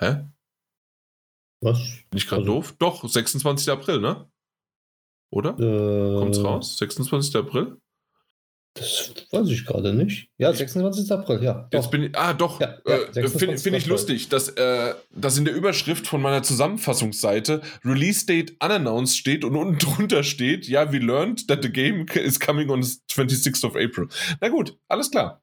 hä? 0.00 0.26
Was? 1.62 1.78
Bin 2.10 2.16
ich 2.16 2.26
gerade 2.26 2.42
also, 2.42 2.54
doof? 2.54 2.74
Doch, 2.78 3.08
26. 3.08 3.70
April, 3.70 4.00
ne? 4.00 4.30
Oder? 5.30 5.58
Äh, 5.58 6.18
Kommt's 6.18 6.42
raus? 6.42 6.78
26. 6.78 7.36
April? 7.36 7.78
Das 8.74 9.12
weiß 9.32 9.48
ich 9.48 9.66
gerade 9.66 9.92
nicht. 9.92 10.28
Ja, 10.38 10.52
26. 10.52 11.10
April, 11.10 11.42
ja. 11.42 11.68
Doch. 11.70 11.80
Jetzt 11.80 11.90
bin 11.90 12.04
ich, 12.04 12.16
ah, 12.16 12.32
doch. 12.32 12.60
Ja, 12.60 12.78
ja, 12.86 12.96
äh, 12.96 13.28
Finde 13.28 13.58
find 13.58 13.76
ich 13.76 13.86
lustig, 13.86 14.28
dass, 14.28 14.48
äh, 14.50 14.94
dass 15.12 15.36
in 15.36 15.44
der 15.44 15.54
Überschrift 15.54 16.06
von 16.06 16.22
meiner 16.22 16.42
Zusammenfassungsseite 16.44 17.62
Release 17.84 18.26
Date 18.26 18.52
unannounced 18.62 19.16
steht 19.16 19.44
und 19.44 19.56
unten 19.56 19.78
drunter 19.78 20.22
steht, 20.22 20.68
ja, 20.68 20.92
we 20.92 20.98
learned 20.98 21.48
that 21.48 21.62
the 21.62 21.70
game 21.70 22.06
is 22.14 22.38
coming 22.38 22.70
on 22.70 22.82
the 22.82 22.98
26th 23.10 23.66
of 23.66 23.74
April. 23.74 24.06
Na 24.40 24.48
gut, 24.48 24.78
alles 24.88 25.10
klar. 25.10 25.42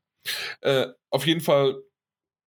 Äh, 0.61 0.87
auf 1.09 1.27
jeden 1.27 1.41
Fall 1.41 1.81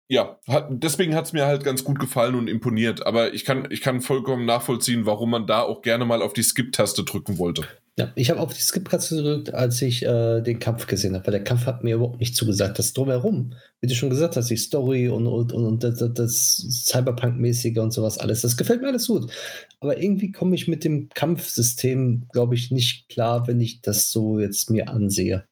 ja, 0.09 0.39
hat, 0.47 0.69
deswegen 0.71 1.15
hat 1.15 1.25
es 1.25 1.33
mir 1.33 1.47
halt 1.47 1.65
ganz 1.65 1.83
gut 1.83 1.99
gefallen 1.99 2.37
und 2.37 2.49
imponiert. 2.49 3.05
Aber 3.07 3.35
ich 3.35 3.45
kann, 3.45 3.67
ich 3.71 3.81
kann 3.81 4.01
vollkommen 4.01 4.45
nachvollziehen, 4.45 5.05
warum 5.05 5.31
man 5.31 5.47
da 5.47 5.63
auch 5.63 5.83
gerne 5.83 6.05
mal 6.05 6.23
auf 6.23 6.33
die 6.33 6.45
Skip-Taste 6.45 7.03
drücken 7.05 7.39
wollte. 7.39 7.67
Ja, 7.99 8.13
ich 8.15 8.29
habe 8.29 8.41
auf 8.41 8.53
die 8.53 8.61
Skip-Taste 8.61 9.17
gedrückt, 9.17 9.55
als 9.55 9.81
ich 9.81 10.05
äh, 10.05 10.43
den 10.43 10.59
Kampf 10.59 10.87
gesehen 10.87 11.15
habe, 11.15 11.27
weil 11.27 11.33
der 11.33 11.45
Kampf 11.45 11.65
hat 11.65 11.83
mir 11.83 11.95
überhaupt 11.95 12.21
nicht 12.21 12.37
zugesagt. 12.37 12.79
Das 12.79 12.93
drumherum, 12.93 13.55
wie 13.81 13.87
du 13.87 13.95
schon 13.95 14.11
gesagt 14.11 14.37
hast, 14.37 14.51
die 14.51 14.59
Story 14.59 15.09
und, 15.09 15.27
und, 15.27 15.55
und, 15.55 15.65
und 15.65 15.83
das, 15.83 16.05
das 16.13 16.57
Cyberpunk-mäßige 16.89 17.79
und 17.79 17.93
sowas 17.93 18.19
alles, 18.19 18.43
das 18.43 18.59
gefällt 18.59 18.83
mir 18.83 18.89
alles 18.89 19.07
gut. 19.07 19.33
Aber 19.81 19.99
irgendwie 19.99 20.31
komme 20.31 20.55
ich 20.55 20.69
mit 20.69 20.85
dem 20.85 21.09
Kampfsystem, 21.09 22.27
glaube 22.31 22.55
ich, 22.55 22.71
nicht 22.71 23.09
klar, 23.09 23.47
wenn 23.47 23.63
ich 23.63 23.81
das 23.81 24.11
so 24.11 24.41
jetzt 24.41 24.69
mir 24.69 24.91
ansehe. 24.91 25.47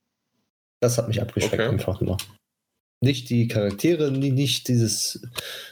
Das 0.80 0.98
hat 0.98 1.08
mich 1.08 1.22
abgeschreckt 1.22 1.54
okay. 1.54 1.68
einfach 1.68 2.02
nur. 2.02 2.18
Nicht 3.00 3.30
die 3.30 3.48
Charaktere, 3.48 4.10
nicht 4.10 4.68
dieses 4.68 5.22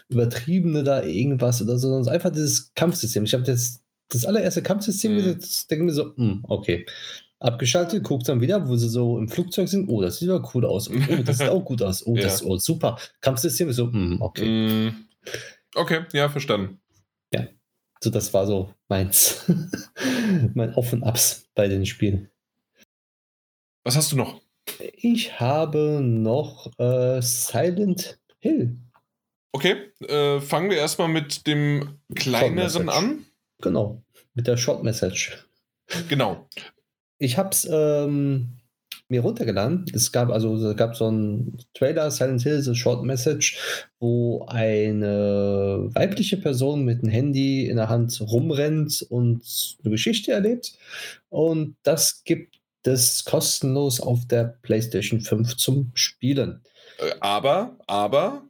übertriebene 0.08 0.84
da 0.84 1.02
irgendwas 1.02 1.60
oder 1.60 1.78
so, 1.78 1.90
sondern 1.90 2.14
einfach 2.14 2.30
dieses 2.30 2.72
Kampfsystem. 2.74 3.24
Ich 3.24 3.34
habe 3.34 3.44
das, 3.44 3.81
das 4.12 4.24
allererste 4.24 4.62
Kampfsystem 4.62 5.14
mhm. 5.14 5.38
denke 5.70 5.84
mir 5.84 5.92
so, 5.92 6.04
mh, 6.04 6.14
hm, 6.16 6.44
okay. 6.48 6.86
Abgeschaltet, 7.40 8.04
guckt 8.04 8.28
dann 8.28 8.40
wieder, 8.40 8.68
wo 8.68 8.76
sie 8.76 8.88
so 8.88 9.18
im 9.18 9.28
Flugzeug 9.28 9.68
sind. 9.68 9.88
Oh, 9.88 10.00
das 10.00 10.18
sieht 10.18 10.28
aber 10.28 10.48
cool 10.54 10.64
aus. 10.64 10.88
Oh, 10.88 10.94
das 11.24 11.38
sieht 11.38 11.48
auch 11.48 11.64
gut 11.64 11.82
aus. 11.82 12.06
Oh, 12.06 12.14
ja. 12.14 12.22
das 12.22 12.44
oh, 12.44 12.56
super. 12.56 12.98
Kampfsystem 13.20 13.68
ist 13.68 13.76
so, 13.76 13.86
mh, 13.86 13.92
hm, 13.92 14.22
okay. 14.22 14.46
Mm, 14.88 15.06
okay, 15.74 16.04
ja, 16.12 16.28
verstanden. 16.28 16.80
Ja, 17.34 17.48
so 18.02 18.10
das 18.10 18.32
war 18.32 18.46
so 18.46 18.72
meins. 18.88 19.44
mein 20.54 20.74
Auf 20.74 20.92
und 20.92 21.02
Abs 21.02 21.48
bei 21.54 21.66
den 21.66 21.84
Spielen. 21.84 22.28
Was 23.84 23.96
hast 23.96 24.12
du 24.12 24.16
noch? 24.16 24.40
Ich 24.94 25.40
habe 25.40 26.00
noch 26.00 26.70
äh, 26.78 27.20
Silent 27.20 28.20
Hill. 28.38 28.78
Okay, 29.52 29.92
äh, 30.06 30.40
fangen 30.40 30.70
wir 30.70 30.78
erstmal 30.78 31.08
mit 31.08 31.46
dem 31.46 31.98
kleineren 32.14 32.88
an. 32.88 33.26
Genau, 33.62 34.02
mit 34.34 34.46
der 34.46 34.56
Short 34.56 34.82
Message. 34.82 35.46
Genau. 36.08 36.46
Ich 37.18 37.38
habe 37.38 37.50
es 37.50 37.66
ähm, 37.70 38.58
mir 39.08 39.20
runtergeladen. 39.20 39.84
Es 39.94 40.10
gab 40.10 40.30
also 40.30 40.56
es 40.56 40.76
gab 40.76 40.96
so 40.96 41.06
einen 41.06 41.58
Trailer, 41.74 42.10
Silent 42.10 42.42
Hill, 42.42 42.62
so 42.62 42.74
Short 42.74 43.04
Message, 43.04 43.86
wo 44.00 44.44
eine 44.46 45.88
weibliche 45.92 46.38
Person 46.38 46.84
mit 46.84 47.02
einem 47.02 47.12
Handy 47.12 47.66
in 47.66 47.76
der 47.76 47.88
Hand 47.88 48.20
rumrennt 48.20 49.06
und 49.08 49.42
eine 49.82 49.90
Geschichte 49.90 50.32
erlebt. 50.32 50.72
Und 51.28 51.76
das 51.84 52.24
gibt 52.24 52.58
das 52.82 53.24
kostenlos 53.24 54.00
auf 54.00 54.26
der 54.26 54.58
PlayStation 54.62 55.20
5 55.20 55.56
zum 55.56 55.92
Spielen. 55.94 56.62
Äh, 56.98 57.12
aber, 57.20 57.76
aber, 57.86 58.42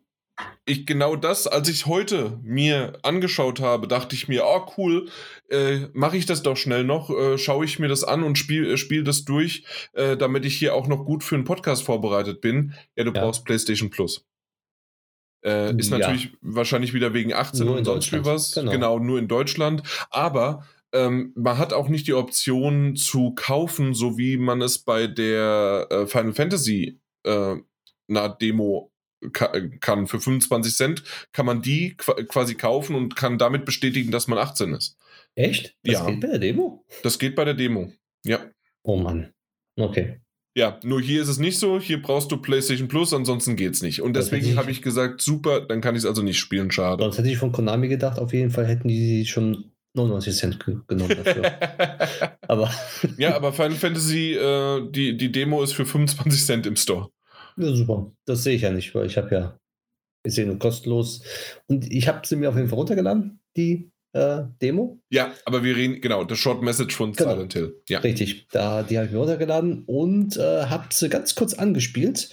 ich 0.73 0.87
genau 0.87 1.17
das, 1.17 1.47
als 1.47 1.69
ich 1.69 1.87
heute 1.87 2.39
mir 2.43 2.99
angeschaut 3.03 3.61
habe, 3.61 3.87
dachte 3.89 4.15
ich 4.15 4.29
mir, 4.29 4.45
oh 4.45 4.67
cool, 4.77 5.09
äh, 5.49 5.87
mache 5.93 6.17
ich 6.17 6.27
das 6.27 6.43
doch 6.43 6.57
schnell 6.57 6.85
noch, 6.85 7.11
äh, 7.11 7.39
schaue 7.39 7.65
ich 7.65 7.79
mir 7.79 7.89
das 7.89 8.05
an 8.05 8.23
und 8.23 8.39
spiele 8.39 8.73
äh, 8.73 8.77
spiel 8.77 9.05
das 9.05 9.25
durch, 9.25 9.65
äh, 9.93 10.17
damit 10.17 10.45
ich 10.45 10.57
hier 10.57 10.75
auch 10.75 10.89
noch 10.89 11.05
gut 11.05 11.23
für 11.23 11.35
einen 11.35 11.45
Podcast 11.45 11.83
vorbereitet 11.83 12.41
bin. 12.41 12.75
Ja, 12.97 13.05
du 13.05 13.13
ja. 13.13 13.21
brauchst 13.21 13.45
PlayStation 13.45 13.91
Plus. 13.91 14.27
Äh, 15.45 15.77
ist 15.77 15.91
natürlich 15.91 16.25
ja. 16.25 16.31
wahrscheinlich 16.41 16.95
wieder 16.95 17.15
wegen 17.15 17.33
18 17.33 17.67
nur 17.67 17.77
und 17.77 17.85
sonst 17.85 18.13
wie 18.13 18.25
was. 18.25 18.55
Genau. 18.55 18.71
genau, 18.71 18.99
nur 18.99 19.19
in 19.19 19.29
Deutschland. 19.29 19.83
Aber 20.11 20.67
ähm, 20.93 21.33
man 21.35 21.59
hat 21.59 21.73
auch 21.73 21.89
nicht 21.89 22.07
die 22.07 22.15
Option 22.15 22.95
zu 22.97 23.35
kaufen, 23.35 23.95
so 23.95 24.19
wie 24.19 24.37
man 24.37 24.63
es 24.63 24.79
bei 24.79 25.07
der 25.07 25.89
äh, 25.91 26.07
Final 26.07 26.33
Fantasy 26.33 27.01
äh, 27.25 27.57
na, 28.07 28.29
Demo 28.29 28.92
kann. 29.33 30.07
Für 30.07 30.21
25 30.21 30.75
Cent 30.75 31.03
kann 31.33 31.47
man 31.47 31.63
die 31.63 31.97
quasi 31.97 32.55
kaufen 32.55 32.97
und 32.97 33.17
kann 33.17 33.39
damit 33.39 33.65
bestätigen, 33.65 34.11
dass 34.11 34.29
man 34.29 34.39
18 34.39 34.75
ist. 34.75 34.97
Echt? 35.35 35.77
Das 35.85 35.95
ja. 35.95 36.07
geht 36.07 36.21
bei 36.21 36.29
der 36.29 36.39
Demo? 36.39 36.85
Das 37.03 37.19
geht 37.19 37.35
bei 37.35 37.45
der 37.45 37.55
Demo, 37.55 37.93
ja. 38.25 38.41
Oh 38.83 38.97
Mann. 38.97 39.33
Okay. 39.77 40.19
Ja, 40.55 40.79
nur 40.85 41.01
hier 41.01 41.23
ist 41.23 41.29
es 41.29 41.39
nicht 41.39 41.59
so. 41.59 41.81
Hier 41.81 42.03
brauchst 42.03 42.31
du 42.31 42.37
PlayStation 42.37 42.89
Plus, 42.89 43.15
ansonsten 43.15 43.57
geht's 43.57 43.81
nicht. 43.81 44.03
Und 44.03 44.15
deswegen 44.15 44.57
habe 44.57 44.71
ich 44.71 44.83
gesagt, 44.83 45.23
super, 45.23 45.63
dann 45.63 45.81
kann 45.81 45.95
ich 45.95 46.01
es 46.01 46.07
also 46.07 46.23
nicht 46.23 46.39
spielen, 46.39 46.71
schade. 46.71 47.03
Sonst 47.03 47.17
hätte 47.17 47.31
ich 47.31 47.39
von 47.39 47.53
Konami 47.53 47.89
gedacht, 47.89 48.19
auf 48.19 48.35
jeden 48.35 48.51
Fall 48.51 48.67
hätten 48.67 48.89
die 48.89 49.25
schon 49.25 49.73
99 49.95 50.35
Cent 50.37 50.59
genommen 50.89 51.17
dafür. 51.25 52.39
aber 52.49 52.71
ja, 53.17 53.35
aber 53.35 53.55
Final 53.55 53.73
Fantasy, 53.73 54.35
äh, 54.35 54.91
die, 54.91 55.17
die 55.17 55.33
Demo 55.33 55.63
ist 55.63 55.73
für 55.73 55.87
25 55.87 56.45
Cent 56.45 56.67
im 56.67 56.77
Store. 56.77 57.09
Ja, 57.57 57.75
super. 57.75 58.13
Das 58.27 58.43
sehe 58.45 58.57
ich 58.57 58.63
ja 58.63 58.71
nicht, 58.71 58.95
weil 58.95 59.07
ich 59.07 59.17
habe 59.17 59.35
ja 59.35 59.59
gesehen 60.25 60.51
und 60.51 60.59
kostenlos. 60.59 61.23
Und 61.67 61.91
ich 61.91 62.09
habe 62.09 62.27
sie 62.27 62.37
mir 62.37 62.49
auf 62.49 62.57
jeden 62.57 62.69
Fall 62.69 62.79
runtergeladen, 62.79 63.41
die 63.57 63.91
äh, 64.13 64.43
Demo. 64.61 65.01
Ja, 65.11 65.33
aber 65.45 65.65
wir 65.65 65.77
reden, 65.77 66.01
genau, 66.01 66.25
das 66.25 66.39
Short 66.39 66.63
Message 66.63 66.95
von 66.95 67.13
genau. 67.13 67.33
Silent 67.33 67.53
Hill. 67.55 67.83
Ja. 67.89 67.99
Richtig, 68.01 68.47
da, 68.51 68.83
die 68.83 68.97
habe 68.97 69.07
ich 69.07 69.13
mir 69.13 69.19
runtergeladen 69.19 69.85
und 69.87 70.37
äh, 70.37 70.67
habe 70.67 70.87
sie 70.91 71.09
ganz 71.09 71.35
kurz 71.35 71.55
angespielt. 71.55 72.31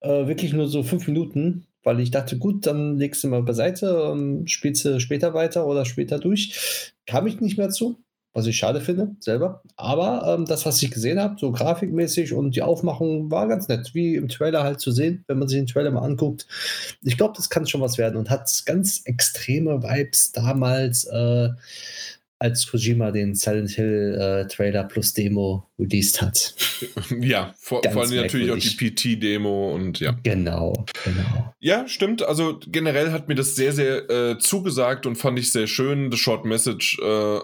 Äh, 0.00 0.26
wirklich 0.26 0.52
nur 0.52 0.68
so 0.68 0.82
fünf 0.82 1.06
Minuten 1.06 1.66
weil 1.84 2.00
ich 2.00 2.10
dachte, 2.10 2.38
gut, 2.38 2.66
dann 2.66 2.96
legst 2.96 3.22
du 3.22 3.28
mal 3.28 3.42
beiseite, 3.42 4.10
und 4.10 4.50
spielst 4.50 4.84
du 4.84 4.98
später 4.98 5.34
weiter 5.34 5.66
oder 5.66 5.84
später 5.84 6.18
durch. 6.18 6.92
Kam 7.06 7.26
ich 7.26 7.40
nicht 7.40 7.58
mehr 7.58 7.70
zu. 7.70 8.02
Was 8.34 8.46
ich 8.46 8.56
schade 8.56 8.80
finde, 8.80 9.14
selber. 9.20 9.62
Aber 9.76 10.34
ähm, 10.34 10.44
das, 10.44 10.66
was 10.66 10.82
ich 10.82 10.90
gesehen 10.90 11.20
habe, 11.20 11.36
so 11.38 11.52
grafikmäßig 11.52 12.32
und 12.32 12.56
die 12.56 12.62
Aufmachung 12.62 13.30
war 13.30 13.46
ganz 13.46 13.68
nett, 13.68 13.94
wie 13.94 14.16
im 14.16 14.28
Trailer 14.28 14.64
halt 14.64 14.80
zu 14.80 14.90
sehen, 14.90 15.24
wenn 15.28 15.38
man 15.38 15.46
sich 15.46 15.58
den 15.58 15.68
Trailer 15.68 15.92
mal 15.92 16.02
anguckt. 16.02 16.48
Ich 17.02 17.16
glaube, 17.16 17.34
das 17.36 17.48
kann 17.48 17.66
schon 17.66 17.80
was 17.80 17.96
werden 17.96 18.16
und 18.16 18.30
hat 18.30 18.50
ganz 18.66 19.02
extreme 19.04 19.84
Vibes 19.84 20.32
damals. 20.32 21.04
Äh, 21.04 21.50
als 22.38 22.66
Kojima 22.66 23.10
den 23.10 23.34
Silent 23.34 23.70
Hill 23.70 24.18
äh, 24.20 24.48
Trailer 24.48 24.84
plus 24.84 25.14
Demo 25.14 25.70
released 25.78 26.20
hat. 26.20 26.54
Ja, 27.20 27.54
vor, 27.58 27.82
vor 27.82 28.02
allem 28.02 28.16
natürlich 28.16 28.50
auch 28.50 28.58
die 28.58 28.90
PT-Demo 28.90 29.74
und 29.74 30.00
ja. 30.00 30.16
Genau, 30.22 30.72
genau. 31.04 31.54
Ja, 31.60 31.86
stimmt. 31.88 32.22
Also 32.22 32.58
generell 32.66 33.12
hat 33.12 33.28
mir 33.28 33.34
das 33.34 33.54
sehr, 33.54 33.72
sehr 33.72 34.10
äh, 34.10 34.38
zugesagt 34.38 35.06
und 35.06 35.16
fand 35.16 35.38
ich 35.38 35.52
sehr 35.52 35.66
schön. 35.66 36.10
The 36.10 36.18
Short 36.18 36.44
Message 36.44 36.98
äh, 37.00 37.38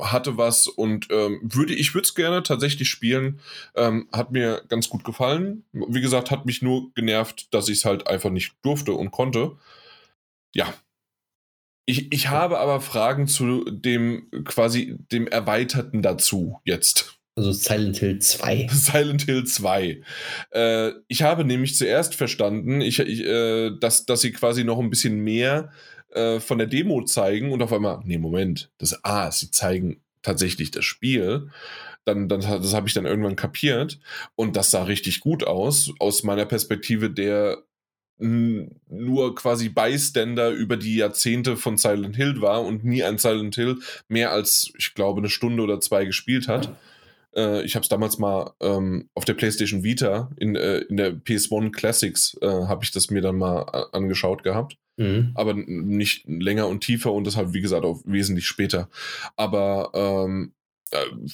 hatte 0.00 0.36
was 0.36 0.66
und 0.66 1.08
ähm, 1.10 1.40
würde 1.42 1.74
ich 1.74 1.94
würde 1.94 2.06
es 2.06 2.14
gerne 2.14 2.42
tatsächlich 2.42 2.88
spielen. 2.88 3.40
Ähm, 3.76 4.08
hat 4.12 4.32
mir 4.32 4.62
ganz 4.68 4.88
gut 4.88 5.04
gefallen. 5.04 5.64
Wie 5.72 6.00
gesagt, 6.00 6.30
hat 6.30 6.46
mich 6.46 6.62
nur 6.62 6.92
genervt, 6.94 7.52
dass 7.54 7.68
ich 7.68 7.78
es 7.78 7.84
halt 7.84 8.06
einfach 8.08 8.30
nicht 8.30 8.54
durfte 8.62 8.92
und 8.92 9.10
konnte. 9.10 9.52
Ja, 10.52 10.72
ich, 11.90 12.12
ich 12.12 12.28
habe 12.28 12.58
aber 12.58 12.80
Fragen 12.80 13.26
zu 13.26 13.64
dem 13.64 14.30
quasi 14.44 14.96
dem 15.10 15.26
Erweiterten 15.26 16.02
dazu 16.02 16.60
jetzt. 16.64 17.18
Also 17.36 17.52
Silent 17.52 17.98
Hill 17.98 18.20
2. 18.20 18.68
Silent 18.72 19.22
Hill 19.22 19.44
2. 19.44 20.00
Äh, 20.52 20.90
ich 21.08 21.22
habe 21.22 21.44
nämlich 21.44 21.76
zuerst 21.76 22.14
verstanden, 22.14 22.80
ich, 22.80 23.00
ich, 23.00 23.24
äh, 23.24 23.70
dass, 23.80 24.06
dass 24.06 24.20
sie 24.20 24.30
quasi 24.30 24.62
noch 24.62 24.78
ein 24.78 24.90
bisschen 24.90 25.20
mehr 25.20 25.72
äh, 26.10 26.38
von 26.38 26.58
der 26.58 26.68
Demo 26.68 27.04
zeigen 27.04 27.50
und 27.50 27.62
auf 27.62 27.72
einmal, 27.72 28.00
nee, 28.04 28.18
Moment, 28.18 28.70
das 28.78 29.04
ah, 29.04 29.30
sie 29.32 29.50
zeigen 29.50 30.00
tatsächlich 30.22 30.70
das 30.70 30.84
Spiel. 30.84 31.50
Dann, 32.04 32.28
dann, 32.28 32.40
das 32.40 32.72
habe 32.72 32.88
ich 32.88 32.94
dann 32.94 33.04
irgendwann 33.04 33.36
kapiert 33.36 33.98
und 34.34 34.56
das 34.56 34.70
sah 34.70 34.84
richtig 34.84 35.20
gut 35.20 35.44
aus, 35.44 35.92
aus 35.98 36.22
meiner 36.22 36.46
Perspektive 36.46 37.10
der 37.10 37.58
nur 38.20 39.34
quasi 39.34 39.68
Bystander 39.68 40.50
über 40.50 40.76
die 40.76 40.96
Jahrzehnte 40.96 41.56
von 41.56 41.76
Silent 41.76 42.16
Hill 42.16 42.40
war 42.40 42.64
und 42.64 42.84
nie 42.84 43.02
ein 43.02 43.18
Silent 43.18 43.54
Hill 43.54 43.78
mehr 44.08 44.30
als, 44.32 44.72
ich 44.78 44.94
glaube, 44.94 45.20
eine 45.20 45.30
Stunde 45.30 45.62
oder 45.62 45.80
zwei 45.80 46.04
gespielt 46.04 46.48
hat. 46.48 46.76
Äh, 47.34 47.62
ich 47.64 47.74
habe 47.74 47.82
es 47.82 47.88
damals 47.88 48.18
mal 48.18 48.52
ähm, 48.60 49.08
auf 49.14 49.24
der 49.24 49.34
PlayStation 49.34 49.82
Vita 49.82 50.30
in, 50.36 50.56
äh, 50.56 50.78
in 50.78 50.96
der 50.96 51.14
PS1 51.14 51.72
Classics 51.72 52.36
äh, 52.42 52.46
habe 52.46 52.84
ich 52.84 52.90
das 52.90 53.10
mir 53.10 53.22
dann 53.22 53.38
mal 53.38 53.66
äh, 53.72 53.96
angeschaut 53.96 54.42
gehabt. 54.42 54.76
Mhm. 54.96 55.30
Aber 55.34 55.54
nicht 55.54 56.26
länger 56.28 56.68
und 56.68 56.82
tiefer 56.82 57.12
und 57.12 57.26
deshalb, 57.26 57.54
wie 57.54 57.62
gesagt, 57.62 57.84
auch 57.84 58.02
wesentlich 58.04 58.46
später. 58.46 58.88
Aber 59.36 59.90
ähm, 59.94 60.52
äh, 60.52 60.59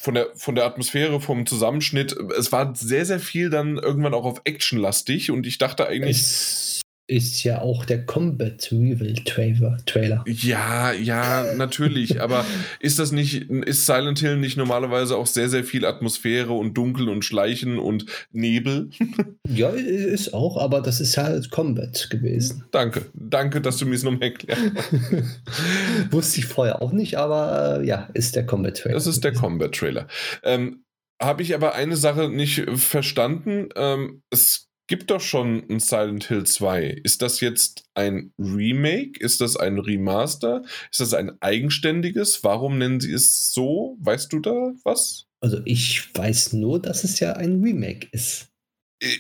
von 0.00 0.14
der, 0.14 0.28
von 0.34 0.54
der 0.54 0.64
Atmosphäre, 0.64 1.20
vom 1.20 1.46
Zusammenschnitt, 1.46 2.12
es 2.38 2.52
war 2.52 2.74
sehr, 2.74 3.06
sehr 3.06 3.20
viel 3.20 3.50
dann 3.50 3.78
irgendwann 3.78 4.14
auch 4.14 4.24
auf 4.24 4.42
Action 4.44 4.78
lastig 4.78 5.30
und 5.30 5.46
ich 5.46 5.58
dachte 5.58 5.86
eigentlich. 5.86 6.18
Es 6.18 6.82
ist 7.08 7.44
ja 7.44 7.60
auch 7.60 7.84
der 7.84 8.04
Combat 8.04 8.68
Reveal 8.72 9.14
Trailer. 9.24 10.24
Ja, 10.26 10.92
ja, 10.92 11.54
natürlich. 11.54 12.20
aber 12.26 12.44
ist 12.80 12.98
das 12.98 13.12
nicht, 13.12 13.48
ist 13.50 13.86
Silent 13.86 14.18
Hill 14.18 14.36
nicht 14.36 14.56
normalerweise 14.56 15.16
auch 15.16 15.26
sehr, 15.26 15.48
sehr 15.48 15.62
viel 15.62 15.84
Atmosphäre 15.84 16.52
und 16.52 16.74
Dunkel 16.74 17.08
und 17.08 17.24
Schleichen 17.24 17.78
und 17.78 18.06
Nebel? 18.32 18.90
ja, 19.48 19.68
ist 19.68 20.34
auch, 20.34 20.56
aber 20.56 20.80
das 20.80 21.00
ist 21.00 21.16
halt 21.16 21.50
Combat 21.50 22.08
gewesen. 22.10 22.64
Danke, 22.72 23.06
danke, 23.14 23.60
dass 23.60 23.76
du 23.76 23.86
mir 23.86 23.94
es 23.94 24.02
nochmal 24.02 24.22
erklärt 24.22 24.58
hast. 24.74 24.92
Wusste 26.12 26.40
ich 26.40 26.46
vorher 26.46 26.82
auch 26.82 26.92
nicht, 26.92 27.16
aber 27.18 27.80
äh, 27.80 27.86
ja, 27.86 28.08
ist 28.14 28.34
der 28.34 28.46
Combat 28.46 28.76
Trailer. 28.76 28.94
Das 28.94 29.06
ist 29.06 29.22
der 29.22 29.32
Combat 29.32 29.72
Trailer. 29.72 30.08
Ähm, 30.42 30.82
habe 31.22 31.42
ich 31.42 31.54
aber 31.54 31.74
eine 31.74 31.96
Sache 31.96 32.28
nicht 32.28 32.68
verstanden. 32.74 33.68
Ähm, 33.76 34.22
es 34.30 34.68
gibt 34.86 35.10
doch 35.10 35.20
schon 35.20 35.64
ein 35.68 35.80
Silent 35.80 36.24
Hill 36.24 36.44
2. 36.44 37.00
Ist 37.02 37.22
das 37.22 37.40
jetzt 37.40 37.84
ein 37.94 38.32
Remake? 38.38 39.18
Ist 39.18 39.40
das 39.40 39.56
ein 39.56 39.78
Remaster? 39.78 40.62
Ist 40.90 41.00
das 41.00 41.14
ein 41.14 41.40
eigenständiges? 41.40 42.44
Warum 42.44 42.78
nennen 42.78 43.00
sie 43.00 43.12
es 43.12 43.52
so? 43.52 43.96
Weißt 44.00 44.32
du 44.32 44.40
da 44.40 44.72
was? 44.84 45.26
Also 45.40 45.60
ich 45.64 46.14
weiß 46.14 46.54
nur, 46.54 46.80
dass 46.80 47.04
es 47.04 47.20
ja 47.20 47.34
ein 47.34 47.62
Remake 47.62 48.08
ist. 48.12 48.48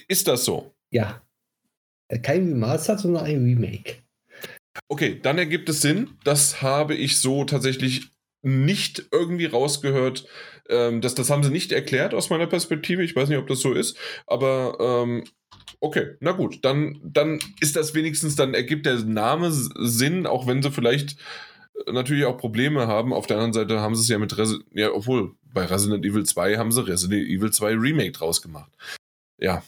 Ist 0.08 0.28
das 0.28 0.44
so? 0.44 0.74
Ja. 0.90 1.22
Kein 2.22 2.48
Remaster, 2.48 2.96
sondern 2.98 3.24
ein 3.24 3.44
Remake. 3.44 3.96
Okay, 4.88 5.18
dann 5.20 5.38
ergibt 5.38 5.68
es 5.68 5.82
Sinn. 5.82 6.10
Das 6.24 6.62
habe 6.62 6.94
ich 6.94 7.18
so 7.18 7.44
tatsächlich 7.44 8.10
nicht 8.42 9.06
irgendwie 9.10 9.46
rausgehört. 9.46 10.26
Ähm, 10.68 11.00
das, 11.00 11.14
das 11.14 11.30
haben 11.30 11.42
sie 11.42 11.50
nicht 11.50 11.72
erklärt 11.72 12.14
aus 12.14 12.30
meiner 12.30 12.46
Perspektive. 12.46 13.02
Ich 13.02 13.16
weiß 13.16 13.28
nicht, 13.28 13.38
ob 13.38 13.48
das 13.48 13.60
so 13.60 13.72
ist. 13.72 13.96
Aber 14.26 14.78
ähm, 14.80 15.24
Okay, 15.80 16.16
na 16.20 16.32
gut, 16.32 16.64
dann, 16.64 16.98
dann 17.04 17.38
ist 17.60 17.76
das 17.76 17.94
wenigstens, 17.94 18.34
dann 18.34 18.54
ergibt 18.54 18.86
der 18.86 18.96
Name 19.04 19.50
Sinn, 19.50 20.26
auch 20.26 20.46
wenn 20.46 20.62
sie 20.62 20.70
vielleicht 20.70 21.16
äh, 21.86 21.92
natürlich 21.92 22.24
auch 22.24 22.38
Probleme 22.38 22.86
haben. 22.86 23.12
Auf 23.12 23.26
der 23.26 23.36
anderen 23.36 23.52
Seite 23.52 23.80
haben 23.80 23.94
sie 23.94 24.02
es 24.02 24.08
ja 24.08 24.18
mit 24.18 24.36
Resident, 24.36 24.66
ja, 24.72 24.92
obwohl 24.92 25.34
bei 25.42 25.64
Resident 25.64 26.04
Evil 26.04 26.24
2 26.24 26.56
haben 26.56 26.72
sie 26.72 26.86
Resident 26.86 27.28
Evil 27.28 27.50
2 27.50 27.72
Remake 27.74 28.12
draus 28.12 28.42
gemacht. 28.42 28.72
Ja, 29.38 29.62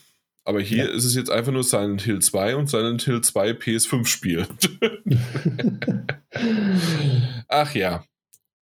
aber 0.44 0.60
hier 0.60 0.86
ja. 0.86 0.90
ist 0.90 1.04
es 1.04 1.14
jetzt 1.14 1.30
einfach 1.30 1.52
nur 1.52 1.62
Silent 1.62 2.00
Hill 2.02 2.20
2 2.20 2.56
und 2.56 2.70
Silent 2.70 3.02
Hill 3.02 3.20
2 3.20 3.50
PS5 3.50 4.06
Spiel. 4.06 4.46
Ach 7.48 7.74
ja. 7.74 8.02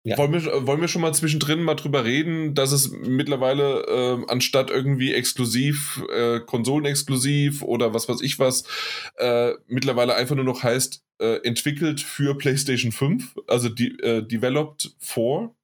Ja. 0.05 0.18
Wollen, 0.18 0.32
wir, 0.32 0.66
wollen 0.66 0.80
wir 0.80 0.88
schon 0.88 1.03
mal 1.03 1.14
zwischendrin 1.14 1.62
mal 1.62 1.76
drüber 1.76 2.05
reden, 2.05 2.55
dass 2.55 2.72
es 2.72 2.90
mittlerweile 2.90 3.82
äh, 3.86 4.24
anstatt 4.28 4.70
irgendwie 4.70 5.14
exklusiv, 5.14 6.03
äh, 6.12 6.40
konsolenexklusiv 6.40 7.62
oder 7.62 7.94
was 7.94 8.09
weiß 8.09 8.20
ich 8.20 8.40
was, 8.40 8.64
äh, 9.18 9.53
mittlerweile 9.68 10.16
einfach 10.16 10.34
nur 10.34 10.44
noch 10.44 10.64
heißt, 10.64 11.05
äh, 11.20 11.36
entwickelt 11.46 12.00
für 12.00 12.36
PlayStation 12.36 12.90
5, 12.90 13.36
also 13.46 13.68
die, 13.68 13.96
äh, 14.00 14.26
developed 14.26 14.96
for 14.98 15.55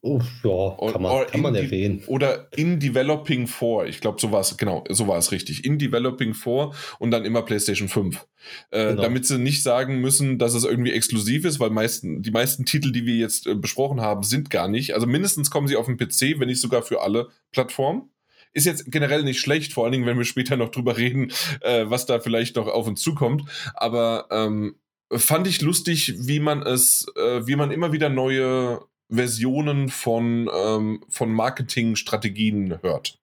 Oh, 0.00 0.20
ja, 0.42 0.92
kann 0.92 1.02
man, 1.02 1.26
kann 1.26 1.40
man 1.42 1.54
erwähnen. 1.54 2.02
Oder 2.06 2.48
in 2.56 2.78
Developing 2.78 3.46
4. 3.46 3.84
Ich 3.86 4.00
glaube, 4.00 4.20
so 4.20 4.32
war 4.32 4.40
es, 4.40 4.56
genau, 4.56 4.84
so 4.88 5.08
war 5.08 5.18
es 5.18 5.30
richtig. 5.30 5.64
In 5.64 5.78
Developing 5.78 6.32
4 6.32 6.72
und 6.98 7.10
dann 7.10 7.24
immer 7.24 7.42
PlayStation 7.42 7.88
5. 7.88 8.26
Äh, 8.70 8.88
genau. 8.88 9.02
Damit 9.02 9.26
sie 9.26 9.38
nicht 9.38 9.62
sagen 9.62 10.00
müssen, 10.00 10.38
dass 10.38 10.54
es 10.54 10.64
irgendwie 10.64 10.92
exklusiv 10.92 11.44
ist, 11.44 11.60
weil 11.60 11.70
meisten, 11.70 12.22
die 12.22 12.30
meisten 12.30 12.64
Titel, 12.64 12.92
die 12.92 13.04
wir 13.04 13.16
jetzt 13.16 13.46
äh, 13.46 13.54
besprochen 13.54 14.00
haben, 14.00 14.22
sind 14.22 14.48
gar 14.48 14.68
nicht. 14.68 14.94
Also 14.94 15.06
mindestens 15.06 15.50
kommen 15.50 15.68
sie 15.68 15.76
auf 15.76 15.86
den 15.86 15.98
PC, 15.98 16.38
wenn 16.38 16.48
nicht 16.48 16.60
sogar 16.60 16.82
für 16.82 17.02
alle 17.02 17.28
Plattformen. 17.50 18.10
Ist 18.54 18.66
jetzt 18.66 18.90
generell 18.90 19.22
nicht 19.22 19.40
schlecht, 19.40 19.72
vor 19.72 19.84
allen 19.84 19.92
Dingen, 19.92 20.06
wenn 20.06 20.16
wir 20.16 20.24
später 20.24 20.56
noch 20.56 20.70
drüber 20.70 20.96
reden, 20.96 21.32
äh, 21.60 21.84
was 21.88 22.06
da 22.06 22.20
vielleicht 22.20 22.56
noch 22.56 22.68
auf 22.68 22.86
uns 22.86 23.02
zukommt. 23.02 23.42
Aber 23.74 24.28
ähm, 24.30 24.76
fand 25.10 25.46
ich 25.46 25.60
lustig, 25.60 26.14
wie 26.26 26.40
man 26.40 26.62
es, 26.62 27.06
äh, 27.16 27.46
wie 27.46 27.56
man 27.56 27.70
immer 27.70 27.92
wieder 27.92 28.08
neue 28.08 28.80
Versionen 29.16 29.88
von, 29.88 30.50
ähm, 30.54 31.04
von 31.08 31.32
Marketingstrategien 31.32 32.82
hört. 32.82 33.18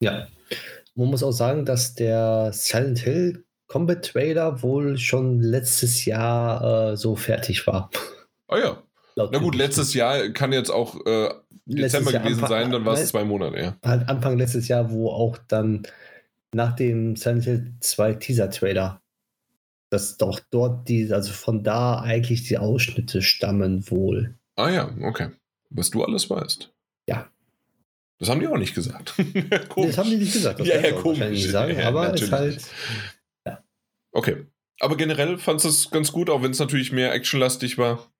Ja, 0.00 0.28
man 0.94 1.08
muss 1.08 1.22
auch 1.22 1.32
sagen, 1.32 1.64
dass 1.64 1.94
der 1.94 2.50
Silent 2.52 2.98
Hill 2.98 3.44
Combat 3.68 4.04
Trailer 4.04 4.62
wohl 4.62 4.96
schon 4.96 5.40
letztes 5.40 6.04
Jahr 6.04 6.92
äh, 6.92 6.96
so 6.96 7.16
fertig 7.16 7.66
war. 7.66 7.90
Ah 8.48 8.58
ja. 8.58 8.82
Laut 9.16 9.32
Na 9.32 9.38
gut, 9.38 9.54
letztes 9.54 9.94
Jahr 9.94 10.28
kann 10.28 10.52
jetzt 10.52 10.70
auch 10.70 10.94
äh, 11.06 11.30
Dezember 11.64 12.12
Jahr 12.12 12.22
gewesen 12.22 12.44
Anfang, 12.44 12.48
sein, 12.48 12.70
dann 12.70 12.84
war 12.84 12.94
es 12.94 13.08
zwei 13.08 13.24
Monate, 13.24 13.58
ja. 13.58 13.76
Halt 13.84 14.08
Anfang 14.08 14.38
letztes 14.38 14.68
Jahr, 14.68 14.90
wo 14.90 15.10
auch 15.10 15.36
dann 15.48 15.82
nach 16.52 16.76
dem 16.76 17.16
Silent 17.16 17.44
Hill 17.44 17.72
2 17.80 18.14
Teaser-Trailer, 18.14 19.00
dass 19.90 20.16
doch 20.16 20.38
dort 20.50 20.88
die, 20.88 21.12
also 21.12 21.32
von 21.32 21.64
da 21.64 22.00
eigentlich 22.00 22.44
die 22.44 22.58
Ausschnitte 22.58 23.20
stammen 23.22 23.90
wohl. 23.90 24.36
Ah 24.56 24.70
ja, 24.70 24.94
okay. 25.02 25.30
Was 25.70 25.90
du 25.90 26.02
alles 26.02 26.28
weißt. 26.28 26.72
Ja. 27.08 27.30
Das 28.18 28.30
haben 28.30 28.40
die 28.40 28.48
auch 28.48 28.56
nicht 28.56 28.74
gesagt. 28.74 29.14
das 29.76 29.98
haben 29.98 30.10
die 30.10 30.16
nicht 30.16 30.32
gesagt. 30.32 30.60
Das 30.60 30.66
ja, 30.66 30.80
ja, 30.80 30.92
komisch. 30.92 31.30
Nicht 31.30 31.50
sagen, 31.50 31.78
ja, 31.78 31.88
aber 31.88 32.14
es 32.14 32.32
halt. 32.32 32.62
Ja. 33.46 33.62
Okay. 34.12 34.46
Aber 34.80 34.96
generell 34.96 35.38
fandest 35.38 35.64
du 35.64 35.68
es 35.68 35.90
ganz 35.90 36.12
gut, 36.12 36.30
auch 36.30 36.42
wenn 36.42 36.50
es 36.50 36.58
natürlich 36.58 36.92
mehr 36.92 37.12
actionlastig 37.12 37.78
war. 37.78 38.10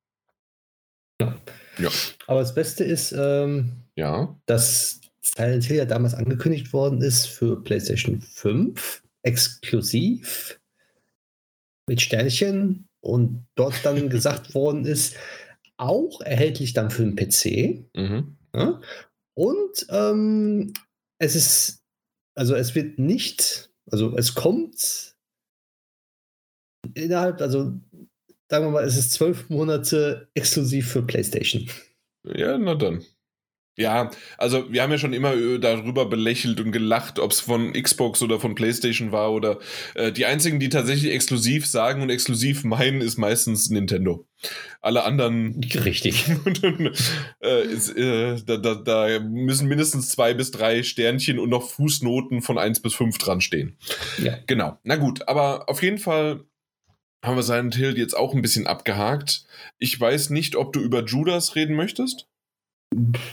Ja. 1.20 1.34
ja. 1.78 1.91
Aber 2.26 2.41
das 2.41 2.55
Beste 2.55 2.84
ist, 2.84 3.12
ähm, 3.12 3.72
ja. 3.95 4.39
dass 4.47 5.01
Silent 5.22 5.64
Hill 5.64 5.76
ja 5.76 5.84
damals 5.84 6.14
angekündigt 6.14 6.72
worden 6.72 7.03
ist 7.03 7.26
für 7.26 7.62
PlayStation 7.62 8.20
5, 8.20 9.03
exklusiv, 9.22 10.61
mit 11.87 12.01
Sternchen 12.01 12.89
und 13.01 13.47
dort 13.55 13.84
dann 13.84 14.09
gesagt 14.11 14.55
worden 14.55 14.84
ist, 14.84 15.16
auch 15.77 16.20
erhältlich 16.20 16.72
dann 16.72 16.91
für 16.91 17.05
den 17.05 17.16
PC. 17.16 17.87
Mhm. 17.95 18.37
Ja? 18.55 18.81
Und 19.35 19.87
ähm, 19.91 20.72
es 21.18 21.37
ist, 21.37 21.85
also 22.35 22.55
es 22.55 22.74
wird 22.74 22.99
nicht, 22.99 23.70
also 23.91 24.16
es 24.16 24.35
kommt 24.35 25.14
innerhalb, 26.95 27.41
also 27.41 27.79
sagen 28.49 28.66
wir 28.66 28.70
mal, 28.70 28.85
es 28.85 28.97
ist 28.97 29.12
zwölf 29.12 29.49
Monate 29.49 30.29
exklusiv 30.35 30.91
für 30.91 31.03
PlayStation. 31.03 31.68
Ja, 32.24 32.59
na 32.59 32.74
dann. 32.74 33.05
Ja, 33.77 34.11
also 34.39 34.72
wir 34.72 34.83
haben 34.83 34.91
ja 34.91 34.97
schon 34.97 35.12
immer 35.12 35.35
äh, 35.35 35.59
darüber 35.59 36.07
belächelt 36.07 36.61
und 36.61 36.72
gelacht, 36.72 37.18
ob 37.18 37.33
es 37.33 37.41
von 37.41 37.74
Xbox 37.74 38.22
oder 38.22 38.41
von 38.41 38.55
PlayStation 38.55 39.12
war 39.12 39.33
oder 39.33 39.59
äh, 39.95 40.12
die 40.12 40.24
einzigen, 40.24 40.59
die 40.59 40.70
tatsächlich 40.70 41.12
exklusiv 41.12 41.66
sagen 41.66 42.01
und 42.01 42.09
exklusiv 42.09 42.64
meinen, 42.64 43.03
ist 43.03 43.18
meistens 43.18 43.68
Nintendo. 43.68 44.27
Alle 44.81 45.05
anderen. 45.05 45.61
Richtig. 45.62 46.24
äh, 47.43 47.62
ist, 47.64 47.95
äh, 47.95 48.37
da, 48.47 48.57
da, 48.57 48.74
da, 48.77 49.20
müssen 49.20 49.68
mindestens 49.68 50.11
zwei 50.11 50.33
bis 50.33 50.51
drei 50.51 50.83
Sternchen 50.83 51.39
und 51.39 51.51
noch 51.51 51.68
Fußnoten 51.68 52.41
von 52.41 52.57
eins 52.57 52.81
bis 52.81 52.95
fünf 52.95 53.18
dran 53.18 53.43
stehen. 53.43 53.77
Ja. 54.22 54.39
Genau. 54.47 54.79
Na 54.85 54.97
gut, 54.97 55.29
aber 55.29 55.68
auf 55.68 55.83
jeden 55.83 55.99
Fall 55.99 56.45
haben 57.22 57.37
wir 57.37 57.43
Silent 57.43 57.74
Hill 57.74 57.99
jetzt 57.99 58.16
auch 58.16 58.35
ein 58.35 58.43
bisschen 58.43 58.66
abgehakt. 58.66 59.45
Ich 59.79 60.01
weiß 60.01 60.31
nicht, 60.31 60.57
ob 60.57 60.72
du 60.72 60.81
über 60.81 61.05
Judas 61.05 61.57
reden 61.57 61.77
möchtest. 61.77 62.29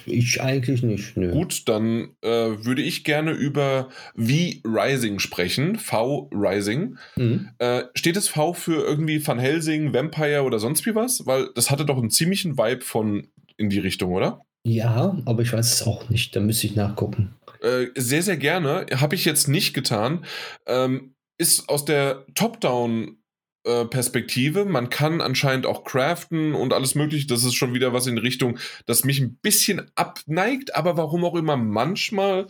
Ich 0.06 0.42
eigentlich 0.42 0.84
nicht. 0.84 1.16
Nö. 1.16 1.32
Gut, 1.32 1.70
dann 1.70 2.16
äh, 2.22 2.30
würde 2.30 2.82
ich 2.82 3.04
gerne 3.04 3.32
über 3.32 3.90
V 4.16 4.60
Rising 4.66 5.20
sprechen. 5.20 5.78
V 5.78 6.30
Rising. 6.34 6.98
Mhm. 7.16 7.50
Äh, 7.60 7.84
steht 7.94 8.16
das 8.16 8.28
V 8.28 8.54
für 8.54 8.84
irgendwie 8.84 9.26
Van 9.26 9.40
Helsing, 9.40 9.94
Vampire 9.94 10.44
oder 10.44 10.60
sonst 10.60 10.86
wie 10.86 10.96
was? 10.96 11.26
Weil 11.26 11.50
das 11.56 11.72
hatte 11.72 11.86
doch 11.86 11.98
einen 11.98 12.10
ziemlichen 12.10 12.58
Vibe 12.58 12.82
von 12.82 13.28
in 13.58 13.70
die 13.70 13.80
Richtung, 13.80 14.12
oder? 14.12 14.42
Ja, 14.66 15.18
aber 15.26 15.42
ich 15.44 15.54
weiß 15.54 15.74
es 15.74 15.88
auch 15.88 16.10
nicht. 16.10 16.36
Da 16.36 16.40
müsste 16.40 16.68
ich 16.68 16.76
nachgucken. 16.76 17.36
Äh, 17.62 17.88
sehr, 17.96 18.24
sehr 18.24 18.38
gerne. 18.38 18.86
Habe 18.96 19.16
ich 19.16 19.26
jetzt 19.26 19.48
nicht 19.48 19.74
getan. 19.74 20.26
Ähm, 20.66 21.14
ist 21.38 21.70
aus 21.70 21.86
der 21.86 22.26
Top-Down 22.36 23.18
äh, 23.66 23.86
Perspektive. 23.86 24.66
Man 24.66 24.90
kann 24.90 25.22
anscheinend 25.22 25.66
auch 25.66 25.84
craften 25.84 26.54
und 26.54 26.74
alles 26.74 26.96
mögliche. 26.96 27.28
Das 27.28 27.44
ist 27.44 27.56
schon 27.56 27.74
wieder 27.74 27.94
was 27.94 28.08
in 28.08 28.18
Richtung, 28.18 28.60
das 28.86 29.06
mich 29.06 29.20
ein 29.20 29.36
bisschen 29.36 29.90
abneigt, 29.96 30.76
aber 30.76 30.98
warum 30.98 31.24
auch 31.24 31.36
immer 31.36 31.56
manchmal 31.56 32.48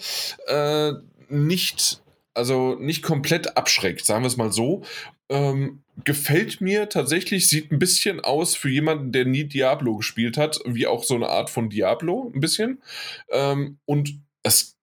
äh, 0.48 0.94
nicht, 1.30 2.02
also 2.34 2.76
nicht 2.80 3.04
komplett 3.04 3.58
abschreckt, 3.58 4.06
sagen 4.06 4.24
wir 4.24 4.28
es 4.28 4.38
mal 4.38 4.52
so. 4.52 4.84
Ähm, 5.30 5.84
gefällt 6.04 6.62
mir 6.62 6.90
tatsächlich, 6.90 7.48
sieht 7.48 7.72
ein 7.72 7.80
bisschen 7.80 8.20
aus 8.20 8.56
für 8.56 8.70
jemanden, 8.70 9.12
der 9.12 9.26
nie 9.26 9.44
Diablo 9.44 9.98
gespielt 9.98 10.38
hat, 10.38 10.60
wie 10.66 10.88
auch 10.88 11.04
so 11.04 11.16
eine 11.16 11.30
Art 11.30 11.50
von 11.50 11.70
Diablo, 11.70 12.32
ein 12.34 12.40
bisschen. 12.40 12.82
Ähm, 13.30 13.78
und 13.86 14.20
es, 14.42 14.78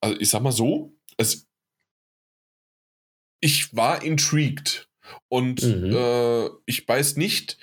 also 0.00 0.18
ich 0.20 0.30
sag 0.30 0.42
mal 0.42 0.52
so, 0.52 0.92
es, 1.16 1.46
ich 3.40 3.74
war 3.74 4.02
intrigued 4.02 4.88
und 5.28 5.62
mhm. 5.62 5.94
äh, 5.94 6.48
ich 6.66 6.86
weiß 6.86 7.16
nicht, 7.16 7.58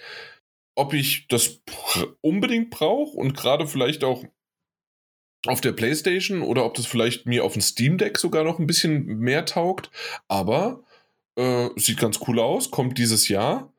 ob 0.76 0.94
ich 0.94 1.28
das 1.28 1.62
unbedingt 2.22 2.70
brauche 2.70 3.18
und 3.18 3.36
gerade 3.36 3.68
vielleicht 3.68 4.04
auch 4.04 4.24
auf 5.48 5.62
der 5.62 5.72
PlayStation 5.72 6.42
oder 6.42 6.66
ob 6.66 6.76
das 6.76 6.86
vielleicht 6.86 7.26
mir 7.26 7.44
auf 7.44 7.54
dem 7.54 7.62
Steam 7.62 7.98
Deck 7.98 8.18
sogar 8.18 8.44
noch 8.44 8.60
ein 8.60 8.68
bisschen 8.68 9.06
mehr 9.20 9.46
taugt. 9.46 9.90
Aber 10.28 10.84
äh, 11.36 11.70
sieht 11.76 11.98
ganz 11.98 12.20
cool 12.28 12.40
aus, 12.40 12.72
kommt 12.72 12.98
dieses 12.98 13.28
Jahr 13.28 13.74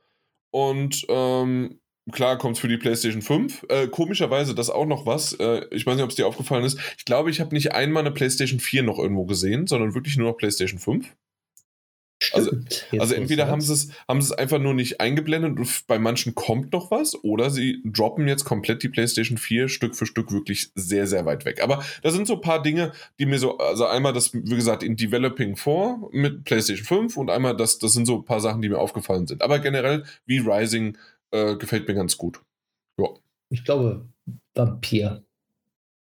und 0.50 1.06
ähm, 1.08 1.80
klar 2.10 2.36
kommt 2.38 2.56
es 2.56 2.60
für 2.60 2.68
die 2.68 2.78
PlayStation 2.78 3.22
5. 3.22 3.66
Äh, 3.68 3.88
komischerweise, 3.88 4.54
das 4.54 4.70
auch 4.70 4.86
noch 4.86 5.06
was. 5.06 5.34
Äh, 5.34 5.66
ich 5.70 5.86
weiß 5.86 5.94
nicht, 5.94 6.04
ob 6.04 6.10
es 6.10 6.16
dir 6.16 6.26
aufgefallen 6.26 6.64
ist. 6.64 6.78
Ich 6.98 7.04
glaube, 7.04 7.30
ich 7.30 7.40
habe 7.40 7.54
nicht 7.54 7.72
einmal 7.72 8.02
eine 8.02 8.12
PlayStation 8.12 8.58
4 8.60 8.82
noch 8.82 8.98
irgendwo 8.98 9.24
gesehen, 9.24 9.66
sondern 9.66 9.94
wirklich 9.94 10.16
nur 10.16 10.30
noch 10.30 10.36
PlayStation 10.36 10.80
5. 10.80 11.14
Also, 12.32 12.52
also 12.98 13.14
entweder 13.14 13.48
haben 13.48 13.60
sie, 13.60 13.72
es, 13.72 13.88
haben 14.08 14.20
sie 14.22 14.32
es 14.32 14.38
einfach 14.38 14.58
nur 14.58 14.74
nicht 14.74 15.00
eingeblendet 15.00 15.58
und 15.58 15.86
bei 15.86 15.98
manchen 15.98 16.34
kommt 16.34 16.72
noch 16.72 16.90
was 16.90 17.14
oder 17.24 17.50
sie 17.50 17.82
droppen 17.84 18.28
jetzt 18.28 18.44
komplett 18.44 18.82
die 18.82 18.88
PlayStation 18.88 19.38
4 19.38 19.68
Stück 19.68 19.96
für 19.96 20.06
Stück 20.06 20.30
wirklich 20.32 20.70
sehr, 20.74 21.06
sehr 21.06 21.26
weit 21.26 21.44
weg. 21.44 21.62
Aber 21.62 21.84
da 22.02 22.10
sind 22.10 22.26
so 22.26 22.34
ein 22.34 22.40
paar 22.40 22.62
Dinge, 22.62 22.92
die 23.18 23.26
mir 23.26 23.38
so, 23.38 23.58
also 23.58 23.86
einmal 23.86 24.12
das, 24.12 24.32
wie 24.34 24.56
gesagt, 24.56 24.82
in 24.82 24.96
Developing 24.96 25.56
4 25.56 26.08
mit 26.12 26.44
PlayStation 26.44 26.86
5 26.86 27.16
und 27.16 27.30
einmal 27.30 27.56
das, 27.56 27.78
das 27.78 27.92
sind 27.92 28.06
so 28.06 28.16
ein 28.16 28.24
paar 28.24 28.40
Sachen, 28.40 28.62
die 28.62 28.68
mir 28.68 28.78
aufgefallen 28.78 29.26
sind. 29.26 29.42
Aber 29.42 29.58
generell, 29.58 30.04
wie 30.26 30.38
Rising 30.38 30.96
äh, 31.32 31.56
gefällt 31.56 31.88
mir 31.88 31.94
ganz 31.94 32.16
gut. 32.16 32.40
Ja. 32.98 33.08
Ich 33.50 33.64
glaube, 33.64 34.06
Vampir. 34.54 35.24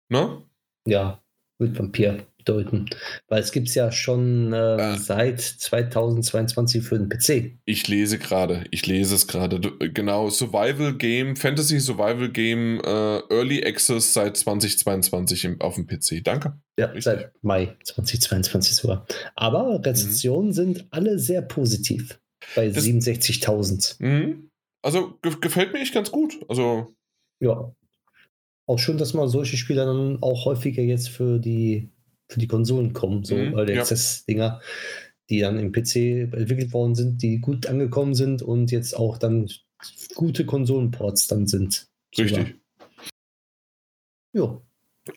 Ne? 0.09 0.43
Ja, 0.87 1.21
mit 1.57 1.77
Vampir 1.77 2.25
bedeuten. 2.45 2.85
Weil 3.27 3.41
es 3.41 3.51
gibt 3.51 3.67
es 3.67 3.75
ja 3.75 3.91
schon 3.91 4.53
äh, 4.53 4.55
ah. 4.55 4.97
seit 4.97 5.41
2022 5.41 6.83
für 6.83 6.97
den 6.97 7.09
PC. 7.09 7.57
Ich 7.65 7.87
lese 7.87 8.17
gerade, 8.19 8.63
ich 8.71 8.85
lese 8.85 9.15
es 9.15 9.27
gerade. 9.27 9.59
Genau, 9.59 10.29
Survival 10.29 10.95
Game, 10.95 11.35
Fantasy 11.35 11.79
Survival 11.79 12.29
Game 12.29 12.79
äh, 12.79 13.19
Early 13.29 13.65
Access 13.65 14.13
seit 14.13 14.37
2022 14.37 15.45
im, 15.45 15.61
auf 15.61 15.75
dem 15.75 15.87
PC. 15.87 16.23
Danke. 16.23 16.59
Ja, 16.79 16.87
Richtig. 16.87 17.03
seit 17.03 17.31
Mai 17.43 17.75
2022 17.83 18.75
sogar. 18.75 19.05
Aber 19.35 19.81
Rezensionen 19.83 20.49
mhm. 20.49 20.53
sind 20.53 20.87
alle 20.91 21.19
sehr 21.19 21.41
positiv 21.41 22.19
bei 22.55 22.67
67.000. 22.67 23.95
Mhm. 23.99 24.51
Also 24.81 25.17
ge 25.21 25.33
gefällt 25.41 25.73
mir 25.73 25.79
echt 25.79 25.93
ganz 25.93 26.11
gut. 26.11 26.37
Also. 26.47 26.93
Ja. 27.39 27.73
Auch 28.67 28.79
schön, 28.79 28.97
dass 28.97 29.13
man 29.13 29.29
solche 29.29 29.57
Spiele 29.57 29.85
dann 29.85 30.21
auch 30.21 30.45
häufiger 30.45 30.81
jetzt 30.81 31.09
für 31.09 31.39
die 31.39 31.91
für 32.27 32.39
die 32.39 32.47
Konsolen 32.47 32.93
kommen, 32.93 33.23
so 33.23 33.35
mhm, 33.35 33.53
Early 33.53 33.77
Access-Dinger, 33.77 34.61
die 35.29 35.39
dann 35.39 35.59
im 35.59 35.71
PC 35.71 36.33
entwickelt 36.33 36.73
worden 36.73 36.95
sind, 36.95 37.21
die 37.21 37.39
gut 37.39 37.67
angekommen 37.67 38.13
sind 38.13 38.41
und 38.41 38.71
jetzt 38.71 38.95
auch 38.95 39.17
dann 39.17 39.49
gute 40.15 40.45
Konsolenports 40.45 41.27
dann 41.27 41.47
sind. 41.47 41.87
Richtig. 42.17 42.55
Ja. 44.33 44.61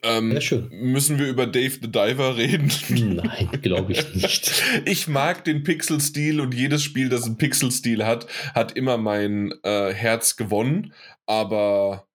Ähm, 0.02 0.32
ja, 0.32 0.40
schön. 0.40 0.68
Müssen 0.70 1.18
wir 1.18 1.28
über 1.28 1.46
Dave 1.46 1.78
the 1.80 1.90
Diver 1.90 2.36
reden? 2.36 2.70
Nein, 2.90 3.48
glaube 3.62 3.92
ich 3.92 4.14
nicht. 4.14 4.62
ich 4.84 5.08
mag 5.08 5.44
den 5.44 5.62
Pixel-Stil 5.62 6.40
und 6.40 6.54
jedes 6.54 6.82
Spiel, 6.82 7.08
das 7.08 7.24
einen 7.24 7.38
Pixel-Stil 7.38 8.04
hat, 8.04 8.26
hat 8.54 8.72
immer 8.72 8.98
mein 8.98 9.54
äh, 9.62 9.94
Herz 9.94 10.36
gewonnen. 10.36 10.92
Aber 11.24 12.06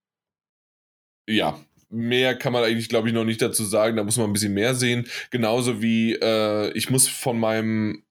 ja, 1.28 1.60
mehr 1.94 2.36
kann 2.36 2.54
man 2.54 2.64
eigentlich, 2.64 2.89
glaube 2.89 3.08
ich, 3.08 3.14
noch 3.14 3.24
nicht 3.24 3.41
dazu 3.41 3.64
sagen. 3.64 3.96
Da 3.96 4.04
muss 4.04 4.18
man 4.18 4.30
ein 4.30 4.34
bisschen 4.34 4.54
mehr 4.54 4.76
sehen. 4.76 5.08
Genauso 5.30 5.82
wie 5.82 6.14
äh, 6.14 6.72
ich 6.74 6.89
muss 6.89 7.08
von 7.08 7.39
meinem 7.39 8.04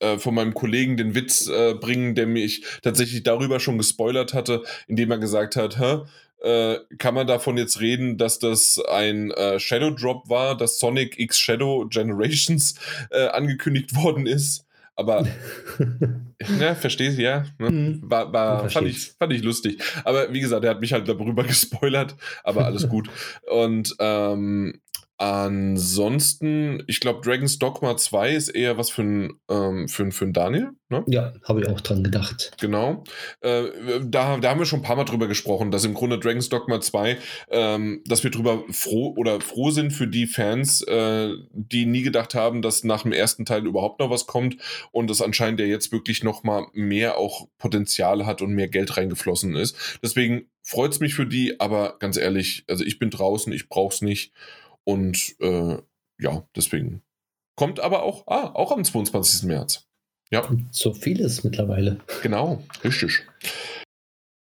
äh, 0.00 0.18
von 0.18 0.34
meinem 0.34 0.54
Kollegen 0.54 0.96
den 0.96 1.14
Witz 1.14 1.48
äh, 1.48 1.74
bringen, 1.74 2.14
der 2.14 2.26
mich 2.26 2.64
tatsächlich 2.82 3.22
darüber 3.22 3.60
schon 3.60 3.78
gespoilert 3.78 4.34
hatte, 4.34 4.62
indem 4.88 5.10
er 5.10 5.18
gesagt 5.18 5.56
hat, 5.56 5.78
Hä, 5.78 6.02
äh, 6.42 6.80
kann 6.98 7.14
man 7.14 7.26
davon 7.26 7.56
jetzt 7.56 7.80
reden, 7.80 8.18
dass 8.18 8.38
das 8.38 8.78
ein 8.90 9.30
äh, 9.30 9.58
Shadow 9.58 9.90
Drop 9.90 10.28
war, 10.28 10.56
dass 10.56 10.78
Sonic 10.78 11.18
X 11.18 11.38
Shadow 11.38 11.86
Generations 11.88 12.74
äh, 13.10 13.28
angekündigt 13.28 13.94
worden 14.02 14.26
ist? 14.26 14.65
Aber, 14.98 15.26
ja, 16.58 16.74
verstehst 16.74 17.18
du, 17.18 17.22
ja. 17.22 17.44
Ne? 17.58 17.70
Mhm. 17.70 18.00
War, 18.02 18.32
war, 18.32 18.70
fand, 18.70 18.88
ich, 18.88 19.12
fand 19.12 19.32
ich 19.34 19.42
lustig. 19.42 19.82
Aber 20.04 20.32
wie 20.32 20.40
gesagt, 20.40 20.64
er 20.64 20.70
hat 20.70 20.80
mich 20.80 20.94
halt 20.94 21.06
darüber 21.06 21.44
gespoilert, 21.44 22.16
aber 22.42 22.64
alles 22.64 22.88
gut. 22.88 23.10
Und 23.50 23.94
ähm, 23.98 24.80
Ansonsten, 25.18 26.82
ich 26.86 27.00
glaube, 27.00 27.22
Dragon's 27.22 27.58
Dogma 27.58 27.96
2 27.96 28.34
ist 28.34 28.48
eher 28.50 28.76
was 28.76 28.90
für 28.90 29.02
einen 29.02 29.40
ähm, 29.48 29.88
für, 29.88 30.10
für 30.12 30.26
Daniel. 30.30 30.72
Ne? 30.90 31.04
Ja, 31.06 31.32
habe 31.42 31.62
ich 31.62 31.68
auch 31.68 31.80
dran 31.80 32.04
gedacht. 32.04 32.52
Genau. 32.60 33.02
Äh, 33.40 33.64
da, 34.04 34.36
da 34.36 34.50
haben 34.50 34.58
wir 34.58 34.66
schon 34.66 34.80
ein 34.80 34.84
paar 34.84 34.96
Mal 34.96 35.04
drüber 35.04 35.26
gesprochen, 35.26 35.70
dass 35.70 35.84
im 35.84 35.94
Grunde 35.94 36.18
Dragon's 36.18 36.50
Dogma 36.50 36.82
2, 36.82 37.16
ähm, 37.50 38.02
dass 38.06 38.24
wir 38.24 38.30
drüber 38.30 38.62
froh 38.70 39.14
oder 39.16 39.40
froh 39.40 39.70
sind 39.70 39.92
für 39.92 40.06
die 40.06 40.26
Fans, 40.26 40.82
äh, 40.82 41.30
die 41.50 41.86
nie 41.86 42.02
gedacht 42.02 42.34
haben, 42.34 42.60
dass 42.60 42.84
nach 42.84 43.02
dem 43.02 43.12
ersten 43.12 43.46
Teil 43.46 43.66
überhaupt 43.66 44.00
noch 44.00 44.10
was 44.10 44.26
kommt 44.26 44.58
und 44.92 45.10
es 45.10 45.22
anscheinend 45.22 45.60
ja 45.60 45.66
jetzt 45.66 45.92
wirklich 45.92 46.22
noch 46.24 46.42
mal 46.42 46.66
mehr 46.74 47.16
auch 47.16 47.48
Potenzial 47.56 48.26
hat 48.26 48.42
und 48.42 48.52
mehr 48.52 48.68
Geld 48.68 48.98
reingeflossen 48.98 49.56
ist. 49.56 49.98
Deswegen 50.02 50.50
freut 50.62 50.92
es 50.92 51.00
mich 51.00 51.14
für 51.14 51.26
die, 51.26 51.58
aber 51.58 51.96
ganz 52.00 52.16
ehrlich, 52.16 52.64
also 52.68 52.84
ich 52.84 52.98
bin 52.98 53.10
draußen, 53.10 53.52
ich 53.52 53.68
brauche 53.68 53.94
es 53.94 54.02
nicht. 54.02 54.32
Und 54.86 55.36
äh, 55.40 55.78
ja, 56.18 56.46
deswegen. 56.54 57.02
Kommt 57.56 57.80
aber 57.80 58.02
auch, 58.02 58.26
ah, 58.26 58.50
auch 58.54 58.70
am 58.70 58.84
22. 58.84 59.44
März. 59.44 59.86
Ja. 60.30 60.46
So 60.70 60.92
vieles 60.92 61.44
mittlerweile. 61.44 61.98
Genau, 62.22 62.62
richtig. 62.84 63.26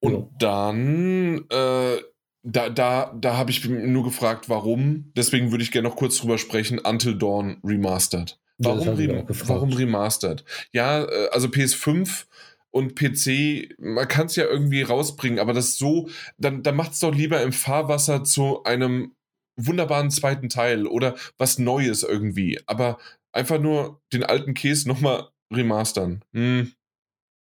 Und 0.00 0.12
ja. 0.12 0.28
dann, 0.38 1.44
äh, 1.50 1.98
da, 2.42 2.70
da, 2.70 3.14
da 3.20 3.36
habe 3.36 3.50
ich 3.50 3.68
nur 3.68 4.04
gefragt, 4.04 4.48
warum. 4.48 5.12
Deswegen 5.16 5.50
würde 5.50 5.64
ich 5.64 5.72
gerne 5.72 5.88
noch 5.88 5.96
kurz 5.96 6.18
drüber 6.18 6.38
sprechen. 6.38 6.78
Until 6.78 7.16
Dawn 7.16 7.58
Remastered. 7.64 8.38
Warum, 8.58 8.88
rem 8.90 9.24
warum 9.28 9.72
Remastered? 9.72 10.44
Ja, 10.72 11.04
äh, 11.04 11.28
also 11.32 11.48
PS5 11.48 12.26
und 12.70 12.94
PC, 12.94 13.74
man 13.78 14.06
kann 14.06 14.26
es 14.26 14.36
ja 14.36 14.44
irgendwie 14.44 14.82
rausbringen, 14.82 15.38
aber 15.38 15.52
das 15.52 15.76
so, 15.76 16.08
dann, 16.38 16.62
dann 16.62 16.76
macht 16.76 16.92
es 16.92 17.00
doch 17.00 17.14
lieber 17.14 17.42
im 17.42 17.52
Fahrwasser 17.52 18.22
zu 18.22 18.62
einem 18.64 19.12
wunderbaren 19.56 20.10
zweiten 20.10 20.48
Teil 20.48 20.86
oder 20.86 21.16
was 21.38 21.58
Neues 21.58 22.02
irgendwie. 22.02 22.58
Aber 22.66 22.98
einfach 23.32 23.60
nur 23.60 24.00
den 24.12 24.24
alten 24.24 24.54
Käse 24.54 24.88
nochmal 24.88 25.28
remastern. 25.52 26.24
Hm. 26.32 26.72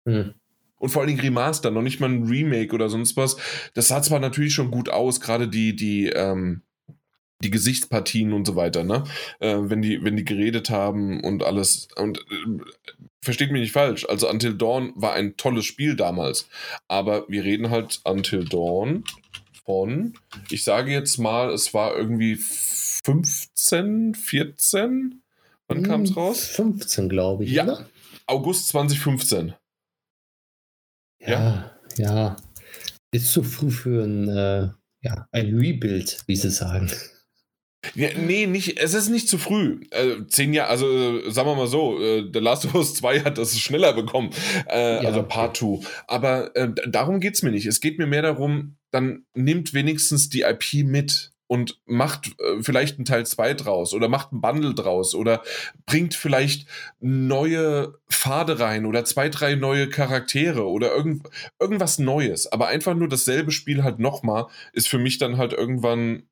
Hm. 0.08 0.34
Und 0.78 0.90
vor 0.90 1.02
allen 1.02 1.10
Dingen 1.10 1.20
Remaster, 1.20 1.72
noch 1.72 1.82
nicht 1.82 2.00
mal 2.00 2.10
ein 2.10 2.24
Remake 2.24 2.74
oder 2.74 2.90
sonst 2.90 3.18
was. 3.18 3.36
Das 3.74 3.90
sah 3.90 4.02
zwar 4.02 4.20
natürlich 4.20 4.54
schon 4.54 4.72
gut 4.72 4.90
aus, 4.90 5.20
gerade 5.20 5.50
die, 5.50 5.76
die, 5.76 6.08
ähm, 6.08 6.62
die 7.44 7.52
Gesichtspartien 7.52 8.34
und 8.34 8.46
so 8.46 8.56
weiter, 8.56 8.84
ne? 8.84 9.04
Äh, 9.40 9.58
wenn, 9.62 9.82
die, 9.82 10.04
wenn 10.04 10.16
die 10.16 10.26
geredet 10.26 10.70
haben 10.70 11.22
und 11.22 11.44
alles. 11.44 11.90
Und 11.98 12.20
äh, 12.20 12.64
versteht 13.22 13.52
mich 13.52 13.62
nicht 13.62 13.74
falsch, 13.74 14.06
also 14.08 14.30
Until 14.30 14.56
Dawn 14.56 14.94
war 14.96 15.14
ein 15.14 15.36
tolles 15.36 15.66
Spiel 15.66 15.96
damals. 15.96 16.48
Aber 16.88 17.28
wir 17.28 17.44
reden 17.44 17.70
halt 17.70 18.00
Until 18.06 18.46
Dawn 18.46 19.04
von, 19.70 20.16
ich 20.50 20.64
sage 20.64 20.92
jetzt 20.92 21.20
mal, 21.20 21.54
es 21.54 21.76
war 21.76 21.96
irgendwie 21.96 22.38
15, 22.38 24.16
14. 24.16 25.22
Wann 25.68 25.84
kam 25.84 26.02
es 26.02 26.18
raus? 26.18 26.44
15, 26.44 27.08
glaube 27.08 27.44
ich. 27.44 27.52
Ja, 27.52 27.66
oder? 27.66 27.86
August 28.26 28.70
2015. 28.70 29.54
Ja, 31.22 31.30
ja, 31.30 31.76
ja. 31.98 32.36
Ist 33.12 33.32
zu 33.32 33.44
früh 33.44 33.70
für 33.70 34.04
ein, 34.04 34.28
äh, 34.28 34.70
ja, 35.02 35.28
ein 35.32 35.56
Rebuild, 35.56 36.24
wie 36.26 36.36
sie 36.36 36.50
sagen. 36.50 36.90
Ja, 37.96 38.10
nee, 38.18 38.46
nicht, 38.46 38.78
es 38.78 38.94
ist 38.94 39.10
nicht 39.10 39.30
zu 39.30 39.38
früh. 39.38 39.82
Äh, 39.92 40.26
zehn 40.28 40.54
Jahre, 40.54 40.70
also 40.70 41.30
sagen 41.30 41.48
wir 41.48 41.56
mal 41.56 41.68
so, 41.68 42.00
äh, 42.02 42.30
The 42.32 42.40
Last 42.40 42.66
of 42.66 42.76
Us 42.76 42.94
2 42.96 43.22
hat 43.22 43.38
das 43.38 43.58
schneller 43.58 43.94
bekommen, 43.94 44.32
äh, 44.70 44.96
ja, 44.96 45.08
also 45.08 45.24
Part 45.24 45.58
2. 45.58 45.80
Aber 46.08 46.56
äh, 46.56 46.70
darum 46.88 47.20
geht's 47.20 47.42
mir 47.42 47.52
nicht. 47.52 47.66
Es 47.66 47.80
geht 47.80 47.98
mir 47.98 48.08
mehr 48.08 48.22
darum, 48.22 48.76
dann 48.92 49.26
nimmt 49.34 49.74
wenigstens 49.74 50.30
die 50.30 50.42
IP 50.42 50.86
mit 50.86 51.32
und 51.48 51.80
macht 51.86 52.28
äh, 52.40 52.62
vielleicht 52.62 52.98
einen 52.98 53.06
Teil 53.06 53.26
2 53.26 53.56
draus 53.56 53.94
oder 53.94 54.08
macht 54.08 54.34
ein 54.34 54.42
Bundle 54.42 54.76
draus 54.76 55.16
oder 55.16 55.42
bringt 55.86 56.14
vielleicht 56.14 56.68
neue 57.00 57.96
Pfade 58.10 58.60
rein 58.60 58.86
oder 58.86 59.04
zwei, 59.06 59.30
drei 59.30 59.56
neue 59.56 59.90
Charaktere 59.90 60.68
oder 60.68 60.94
irgend, 60.94 61.28
irgendwas 61.60 61.98
Neues. 61.98 62.52
Aber 62.52 62.68
einfach 62.68 62.94
nur 62.94 63.08
dasselbe 63.08 63.52
Spiel 63.52 63.84
halt 63.84 64.00
nochmal 64.00 64.46
ist 64.74 64.90
für 64.90 65.00
mich 65.00 65.18
dann 65.18 65.38
halt 65.38 65.54
irgendwann 65.54 66.24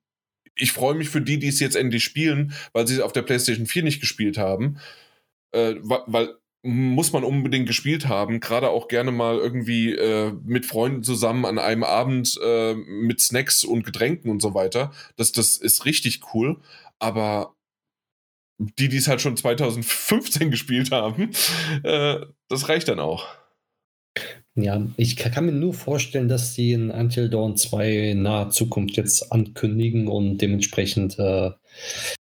ich 0.57 0.71
freue 0.71 0.95
mich 0.95 1.09
für 1.09 1.21
die, 1.21 1.39
die 1.39 1.47
es 1.47 1.59
jetzt 1.59 1.75
endlich 1.75 2.03
spielen, 2.03 2.53
weil 2.73 2.87
sie 2.87 2.95
es 2.95 2.99
auf 3.01 3.13
der 3.13 3.21
PlayStation 3.21 3.65
4 3.65 3.83
nicht 3.83 3.99
gespielt 3.99 4.37
haben. 4.37 4.79
Äh, 5.51 5.75
weil 5.81 6.35
muss 6.63 7.13
man 7.13 7.23
unbedingt 7.23 7.67
gespielt 7.67 8.07
haben, 8.07 8.39
gerade 8.39 8.69
auch 8.69 8.87
gerne 8.87 9.11
mal 9.11 9.37
irgendwie 9.37 9.93
äh, 9.93 10.33
mit 10.43 10.65
Freunden 10.65 11.03
zusammen 11.03 11.45
an 11.45 11.59
einem 11.59 11.83
Abend 11.83 12.37
äh, 12.43 12.73
mit 12.73 13.21
Snacks 13.21 13.63
und 13.63 13.85
Getränken 13.85 14.29
und 14.29 14.41
so 14.41 14.53
weiter. 14.53 14.91
Das, 15.15 15.31
das 15.31 15.57
ist 15.57 15.85
richtig 15.85 16.21
cool. 16.33 16.59
Aber 16.99 17.55
die, 18.57 18.89
die 18.89 18.97
es 18.97 19.07
halt 19.07 19.21
schon 19.21 19.37
2015 19.37 20.51
gespielt 20.51 20.91
haben, 20.91 21.31
äh, 21.83 22.19
das 22.49 22.67
reicht 22.67 22.87
dann 22.87 22.99
auch. 22.99 23.27
Ja, 24.59 24.81
ich 24.97 25.15
kann 25.17 25.45
mir 25.45 25.51
nur 25.51 25.75
vorstellen, 25.75 26.27
dass 26.27 26.55
sie 26.55 26.71
in 26.71 26.89
Until 26.89 27.29
Dawn 27.29 27.57
2 27.57 28.09
in 28.09 28.23
naher 28.23 28.49
Zukunft 28.49 28.97
jetzt 28.97 29.31
ankündigen 29.31 30.07
und 30.07 30.39
dementsprechend 30.39 31.19
äh, 31.19 31.51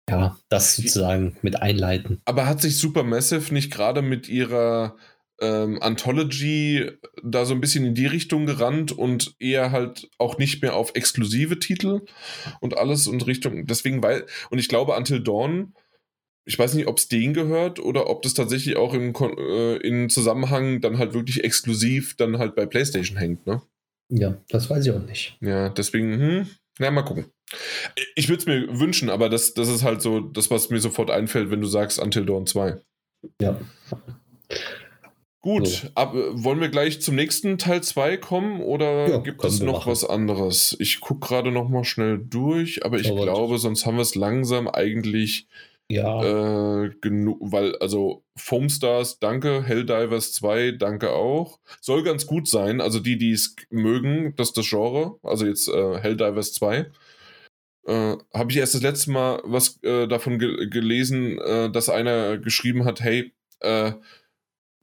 ja, 0.09 0.37
das 0.49 0.75
sozusagen 0.75 1.37
mit 1.41 1.61
einleiten. 1.61 2.21
Aber 2.25 2.45
hat 2.45 2.61
sich 2.61 2.77
Supermassive 2.77 3.53
nicht 3.53 3.71
gerade 3.71 4.01
mit 4.01 4.27
ihrer 4.27 4.97
ähm, 5.39 5.81
Anthology 5.81 6.89
da 7.23 7.45
so 7.45 7.53
ein 7.53 7.61
bisschen 7.61 7.85
in 7.85 7.95
die 7.95 8.07
Richtung 8.07 8.45
gerannt 8.45 8.91
und 8.91 9.35
eher 9.39 9.71
halt 9.71 10.09
auch 10.17 10.37
nicht 10.37 10.61
mehr 10.61 10.75
auf 10.75 10.95
exklusive 10.95 11.59
Titel 11.59 12.01
und 12.59 12.77
alles 12.77 13.07
und 13.07 13.25
Richtung, 13.25 13.67
deswegen, 13.67 14.03
weil, 14.03 14.25
und 14.49 14.59
ich 14.59 14.67
glaube, 14.67 14.97
Until 14.97 15.21
Dawn 15.21 15.73
ich 16.47 16.57
weiß 16.57 16.75
nicht, 16.75 16.87
ob 16.87 16.97
es 16.97 17.09
denen 17.09 17.33
gehört 17.33 17.79
oder 17.79 18.09
ob 18.09 18.21
das 18.21 18.33
tatsächlich 18.33 18.77
auch 18.77 18.93
im, 18.93 19.13
äh, 19.13 19.75
in 19.77 20.09
Zusammenhang 20.09 20.79
dann 20.79 20.97
halt 20.97 21.13
wirklich 21.13 21.43
exklusiv 21.43 22.15
dann 22.15 22.39
halt 22.39 22.55
bei 22.55 22.65
PlayStation 22.65 23.17
hängt, 23.17 23.45
ne? 23.45 23.61
Ja, 24.09 24.37
das 24.47 24.69
weiß 24.69 24.85
ich 24.85 24.93
auch 24.93 25.05
nicht. 25.05 25.37
Ja, 25.41 25.67
deswegen, 25.67 26.13
hm, 26.13 26.47
na, 26.79 26.89
mal 26.89 27.01
gucken. 27.01 27.25
Ich 28.15 28.29
würde 28.29 28.39
es 28.39 28.45
mir 28.45 28.79
wünschen, 28.79 29.09
aber 29.09 29.27
das, 29.27 29.53
das 29.55 29.67
ist 29.67 29.83
halt 29.83 30.01
so 30.01 30.21
das, 30.21 30.49
was 30.49 30.69
mir 30.69 30.79
sofort 30.79 31.11
einfällt, 31.11 31.51
wenn 31.51 31.59
du 31.59 31.67
sagst 31.67 31.99
Until 31.99 32.25
Dawn 32.25 32.47
2. 32.47 32.79
Ja. 33.41 33.59
Gut, 35.41 35.67
so. 35.67 35.87
ab, 35.95 36.13
wollen 36.13 36.61
wir 36.61 36.69
gleich 36.69 37.01
zum 37.01 37.15
nächsten 37.15 37.57
Teil 37.57 37.83
2 37.83 38.15
kommen 38.15 38.61
oder 38.61 39.09
ja, 39.09 39.17
gibt 39.17 39.43
es 39.43 39.59
noch 39.59 39.79
machen. 39.79 39.91
was 39.91 40.05
anderes? 40.05 40.77
Ich 40.79 41.01
gucke 41.01 41.27
gerade 41.27 41.51
noch 41.51 41.67
mal 41.67 41.83
schnell 41.83 42.17
durch, 42.17 42.85
aber 42.85 42.99
ich 42.99 43.11
aber 43.11 43.23
glaube, 43.23 43.57
sonst 43.57 43.85
haben 43.85 43.95
wir 43.95 44.01
es 44.01 44.15
langsam 44.15 44.69
eigentlich 44.69 45.47
ja. 45.89 46.83
Äh, 46.83 46.91
genug, 47.01 47.37
weil, 47.41 47.75
also 47.77 48.23
Foamstars, 48.35 49.19
danke, 49.19 49.63
Helldivers 49.63 50.33
2, 50.33 50.71
danke 50.71 51.11
auch. 51.11 51.59
Soll 51.81 52.03
ganz 52.03 52.25
gut 52.25 52.47
sein, 52.47 52.81
also 52.81 52.99
die, 52.99 53.17
die 53.17 53.31
es 53.31 53.55
mögen, 53.69 54.33
das 54.35 54.53
das 54.53 54.67
Genre, 54.67 55.17
also 55.23 55.45
jetzt 55.45 55.69
äh, 55.69 55.99
Helldivers 55.99 56.53
2. 56.53 56.91
Äh, 57.87 58.17
Habe 58.33 58.51
ich 58.51 58.57
erst 58.57 58.75
das 58.75 58.81
letzte 58.81 59.11
Mal 59.11 59.41
was 59.45 59.81
äh, 59.83 60.07
davon 60.07 60.39
ge 60.39 60.67
gelesen, 60.69 61.39
äh, 61.39 61.71
dass 61.71 61.87
einer 61.87 62.37
geschrieben 62.37 62.83
hat, 62.83 62.99
hey, 62.99 63.33
äh, 63.61 63.93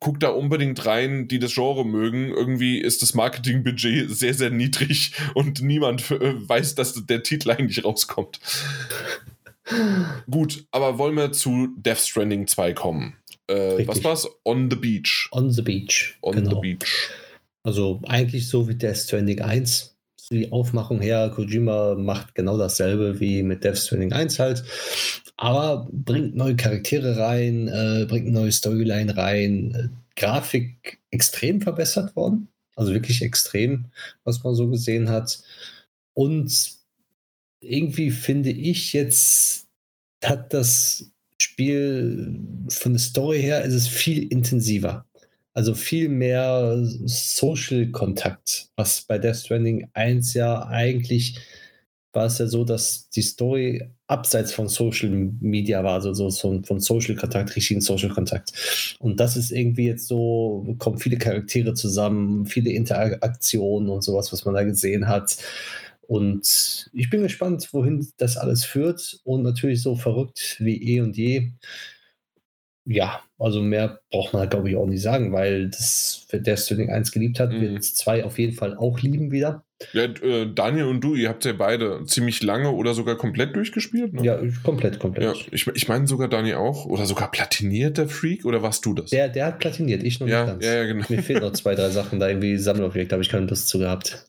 guck 0.01 0.21
da 0.21 0.29
unbedingt 0.29 0.85
rein, 0.87 1.29
die 1.29 1.39
das 1.39 1.55
Genre 1.55 1.85
mögen. 1.85 2.29
Irgendwie 2.31 2.79
ist 2.79 3.03
das 3.03 3.15
Marketingbudget 3.15 4.11
sehr, 4.17 4.35
sehr 4.35 4.51
niedrig 4.51 5.13
und 5.35 5.61
niemand 5.63 6.11
weiß, 6.11 6.75
dass 6.77 7.07
der 7.07 7.23
Titel 7.23 7.51
eigentlich 7.53 7.85
rauskommt. 7.85 8.41
Gut, 10.31 10.67
aber 10.71 10.99
wollen 10.99 11.17
wir 11.17 11.33
zu 11.33 11.69
Death 11.77 11.99
Stranding 11.99 12.47
2 12.47 12.75
kommen? 12.75 13.17
Äh, 13.47 13.87
was 13.87 14.03
war's? 14.05 14.29
On 14.45 14.71
the 14.71 14.77
Beach. 14.77 15.29
On 15.33 15.51
the 15.51 15.63
Beach. 15.63 16.17
On 16.21 16.35
genau. 16.35 16.51
the 16.51 16.61
Beach. 16.61 17.11
Also 17.63 18.01
eigentlich 18.07 18.49
so 18.49 18.69
wie 18.69 18.75
Death 18.75 18.99
Stranding 18.99 19.41
1. 19.41 19.97
Die 20.31 20.51
Aufmachung 20.53 21.01
her, 21.01 21.31
Kojima 21.35 21.95
macht 21.97 22.35
genau 22.35 22.57
dasselbe 22.57 23.21
wie 23.21 23.43
mit 23.43 23.65
Death 23.65 23.79
Stranding 23.79 24.13
1 24.13 24.39
halt. 24.39 24.65
Aber 25.37 25.89
bringt 25.91 26.35
neue 26.35 26.57
Charaktere 26.57 27.19
rein, 27.19 27.69
äh, 27.69 28.07
bringt 28.07 28.29
neue 28.29 28.53
Storyline 28.53 29.17
rein. 29.17 29.91
Grafik 30.17 31.01
extrem 31.11 31.61
verbessert 31.61 32.15
worden. 32.17 32.49
Also 32.77 32.93
wirklich 32.93 33.23
extrem, 33.23 33.87
was 34.25 34.43
man 34.43 34.55
so 34.55 34.69
gesehen 34.69 35.09
hat. 35.09 35.43
Und 36.15 36.84
irgendwie 37.65 38.11
finde 38.11 38.51
ich 38.51 38.93
jetzt, 38.93 39.67
hat 40.23 40.53
das 40.53 41.11
Spiel 41.41 42.41
von 42.69 42.93
der 42.93 43.01
Story 43.01 43.41
her 43.43 43.65
ist 43.65 43.75
es 43.75 43.89
viel 43.89 44.27
intensiver. 44.33 45.07
Also 45.53 45.75
viel 45.75 46.09
mehr 46.09 46.79
Social-Kontakt, 47.05 48.71
was 48.77 49.03
bei 49.03 49.19
Death 49.19 49.37
Stranding 49.37 49.89
1 49.93 50.35
ja 50.35 50.67
eigentlich 50.67 51.39
war 52.15 52.27
es 52.27 52.39
ja 52.39 52.47
so, 52.47 52.65
dass 52.65 53.09
die 53.11 53.23
Story 53.23 53.91
abseits 54.07 54.53
von 54.53 54.69
Social 54.69 55.11
Media 55.41 55.83
war, 55.83 55.95
also 55.95 56.15
so, 56.15 56.31
so 56.31 56.63
von 56.65 56.81
Social 56.81 57.17
Kontakt, 57.17 57.57
richtigen 57.57 57.81
Social 57.81 58.11
Kontakt. 58.11 58.53
Und 59.01 59.19
das 59.19 59.37
ist 59.37 59.51
irgendwie 59.51 59.87
jetzt 59.87 60.07
so, 60.07 60.77
kommen 60.79 60.99
viele 60.99 61.19
Charaktere 61.19 61.75
zusammen, 61.75 62.47
viele 62.47 62.71
Interaktionen 62.71 63.89
und 63.89 64.03
sowas, 64.03 64.33
was 64.33 64.45
man 64.45 64.55
da 64.55 64.63
gesehen 64.63 65.09
hat. 65.09 65.37
Und 66.07 66.91
ich 66.93 67.11
bin 67.11 67.23
gespannt, 67.23 67.69
wohin 67.73 68.07
das 68.17 68.37
alles 68.37 68.65
führt. 68.65 69.21
Und 69.25 69.43
natürlich 69.43 69.83
so 69.83 69.97
verrückt 69.97 70.57
wie 70.59 70.95
eh 70.95 71.01
und 71.01 71.17
je. 71.17 71.53
Ja, 72.87 73.23
also 73.39 73.63
mehr 73.63 74.01
braucht 74.11 74.35
man, 74.35 74.49
glaube 74.49 74.69
ich, 74.69 74.77
auch 74.77 74.87
nicht 74.87 75.01
sagen, 75.01 75.33
weil 75.33 75.71
das, 75.71 76.27
wer 76.29 76.41
Destiny 76.41 76.91
1 76.91 77.13
geliebt 77.13 77.41
hat, 77.41 77.51
mhm. 77.51 77.63
wird 77.63 77.85
2 77.85 78.25
auf 78.25 78.39
jeden 78.39 78.53
Fall 78.53 78.77
auch 78.77 79.01
lieben 79.01 79.31
wieder. 79.31 79.65
Ja, 79.93 80.05
äh, 80.05 80.47
Daniel 80.55 80.85
und 80.85 81.01
du, 81.01 81.15
ihr 81.15 81.29
habt 81.31 81.45
ja 81.45 81.53
beide 81.53 82.05
ziemlich 82.05 82.43
lange 82.43 82.71
oder 82.71 82.95
sogar 82.95 83.17
komplett 83.17 83.57
durchgespielt. 83.57 84.13
Ne? 84.13 84.23
Ja, 84.23 84.39
komplett, 84.63 84.99
komplett. 84.99 85.37
Ja, 85.37 85.43
ich, 85.51 85.67
ich 85.67 85.89
meine 85.89 86.07
sogar 86.07 86.29
Daniel 86.29 86.57
auch. 86.57 86.85
Oder 86.87 87.07
sogar 87.07 87.31
platiniert, 87.31 87.99
der 87.99 88.09
Freak? 88.09 88.45
Oder 88.45 88.63
warst 88.63 88.85
du 88.85 88.95
das? 88.95 89.11
Der, 89.11 89.29
der 89.29 89.47
hat 89.47 89.59
platiniert, 89.59 90.03
ich 90.03 90.21
noch 90.21 90.29
ja, 90.29 90.45
nicht 90.45 90.53
ganz. 90.53 90.65
Ja, 90.65 90.75
ja, 90.75 90.85
genau. 90.85 91.07
Mir 91.09 91.23
fehlen 91.23 91.41
noch 91.41 91.53
zwei, 91.53 91.75
drei 91.75 91.89
Sachen, 91.89 92.21
da 92.21 92.29
irgendwie 92.29 92.59
Sammelobjekte 92.59 93.15
habe 93.15 93.23
ich 93.23 93.31
keine 93.31 93.47
Lust 93.47 93.69
zu 93.69 93.79
gehabt. 93.79 94.27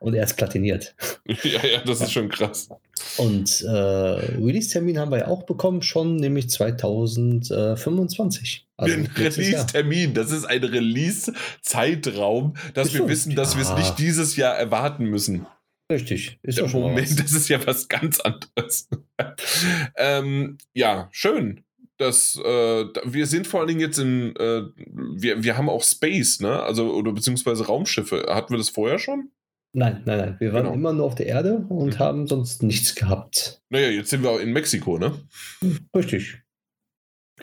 Und 0.00 0.14
er 0.14 0.24
ist 0.24 0.36
platiniert. 0.36 0.94
Ja, 1.42 1.64
ja, 1.64 1.82
das 1.84 2.00
ist 2.00 2.12
schon 2.12 2.28
krass. 2.28 2.68
Und 3.16 3.62
äh, 3.62 3.68
Release-Termin 3.68 4.98
haben 4.98 5.10
wir 5.10 5.18
ja 5.18 5.28
auch 5.28 5.44
bekommen, 5.44 5.82
schon 5.82 6.16
nämlich 6.16 6.50
2025. 6.50 8.66
Also 8.76 8.94
ein 8.94 9.06
Release-Termin, 9.06 10.14
das 10.14 10.30
ist 10.30 10.44
ein 10.44 10.62
Release-Zeitraum, 10.62 12.54
dass 12.74 12.88
ist 12.88 12.94
wir 12.94 13.08
wissen, 13.08 13.34
dass 13.34 13.56
wir 13.56 13.62
es 13.62 13.74
nicht 13.74 13.98
dieses 13.98 14.36
Jahr 14.36 14.56
erwarten 14.56 15.04
müssen. 15.04 15.46
Richtig, 15.90 16.38
ist 16.42 16.58
ja 16.58 16.68
schon 16.68 16.80
Moment, 16.80 17.20
das 17.20 17.32
ist 17.32 17.48
ja 17.48 17.64
was 17.66 17.88
ganz 17.88 18.20
anderes. 18.20 18.88
ähm, 19.96 20.58
ja, 20.72 21.08
schön. 21.12 21.64
Das, 21.98 22.36
äh, 22.36 22.84
wir 23.04 23.26
sind 23.26 23.46
vor 23.46 23.60
allen 23.60 23.68
Dingen 23.68 23.80
jetzt 23.80 23.98
in, 23.98 24.34
äh, 24.36 24.62
wir, 24.76 25.44
wir 25.44 25.56
haben 25.56 25.68
auch 25.68 25.84
Space, 25.84 26.40
ne? 26.40 26.62
Also, 26.62 26.92
oder 26.94 27.12
beziehungsweise 27.12 27.66
Raumschiffe. 27.66 28.26
Hatten 28.28 28.54
wir 28.54 28.58
das 28.58 28.70
vorher 28.70 28.98
schon? 28.98 29.30
Nein, 29.74 30.02
nein, 30.04 30.18
nein. 30.18 30.36
Wir 30.38 30.52
waren 30.52 30.64
genau. 30.64 30.74
immer 30.74 30.92
nur 30.92 31.06
auf 31.06 31.14
der 31.14 31.26
Erde 31.26 31.64
und 31.68 31.94
mhm. 31.94 31.98
haben 31.98 32.26
sonst 32.26 32.62
nichts 32.62 32.94
gehabt. 32.94 33.62
Naja, 33.70 33.88
jetzt 33.88 34.10
sind 34.10 34.22
wir 34.22 34.30
auch 34.30 34.40
in 34.40 34.52
Mexiko, 34.52 34.98
ne? 34.98 35.12
Richtig. 35.96 36.42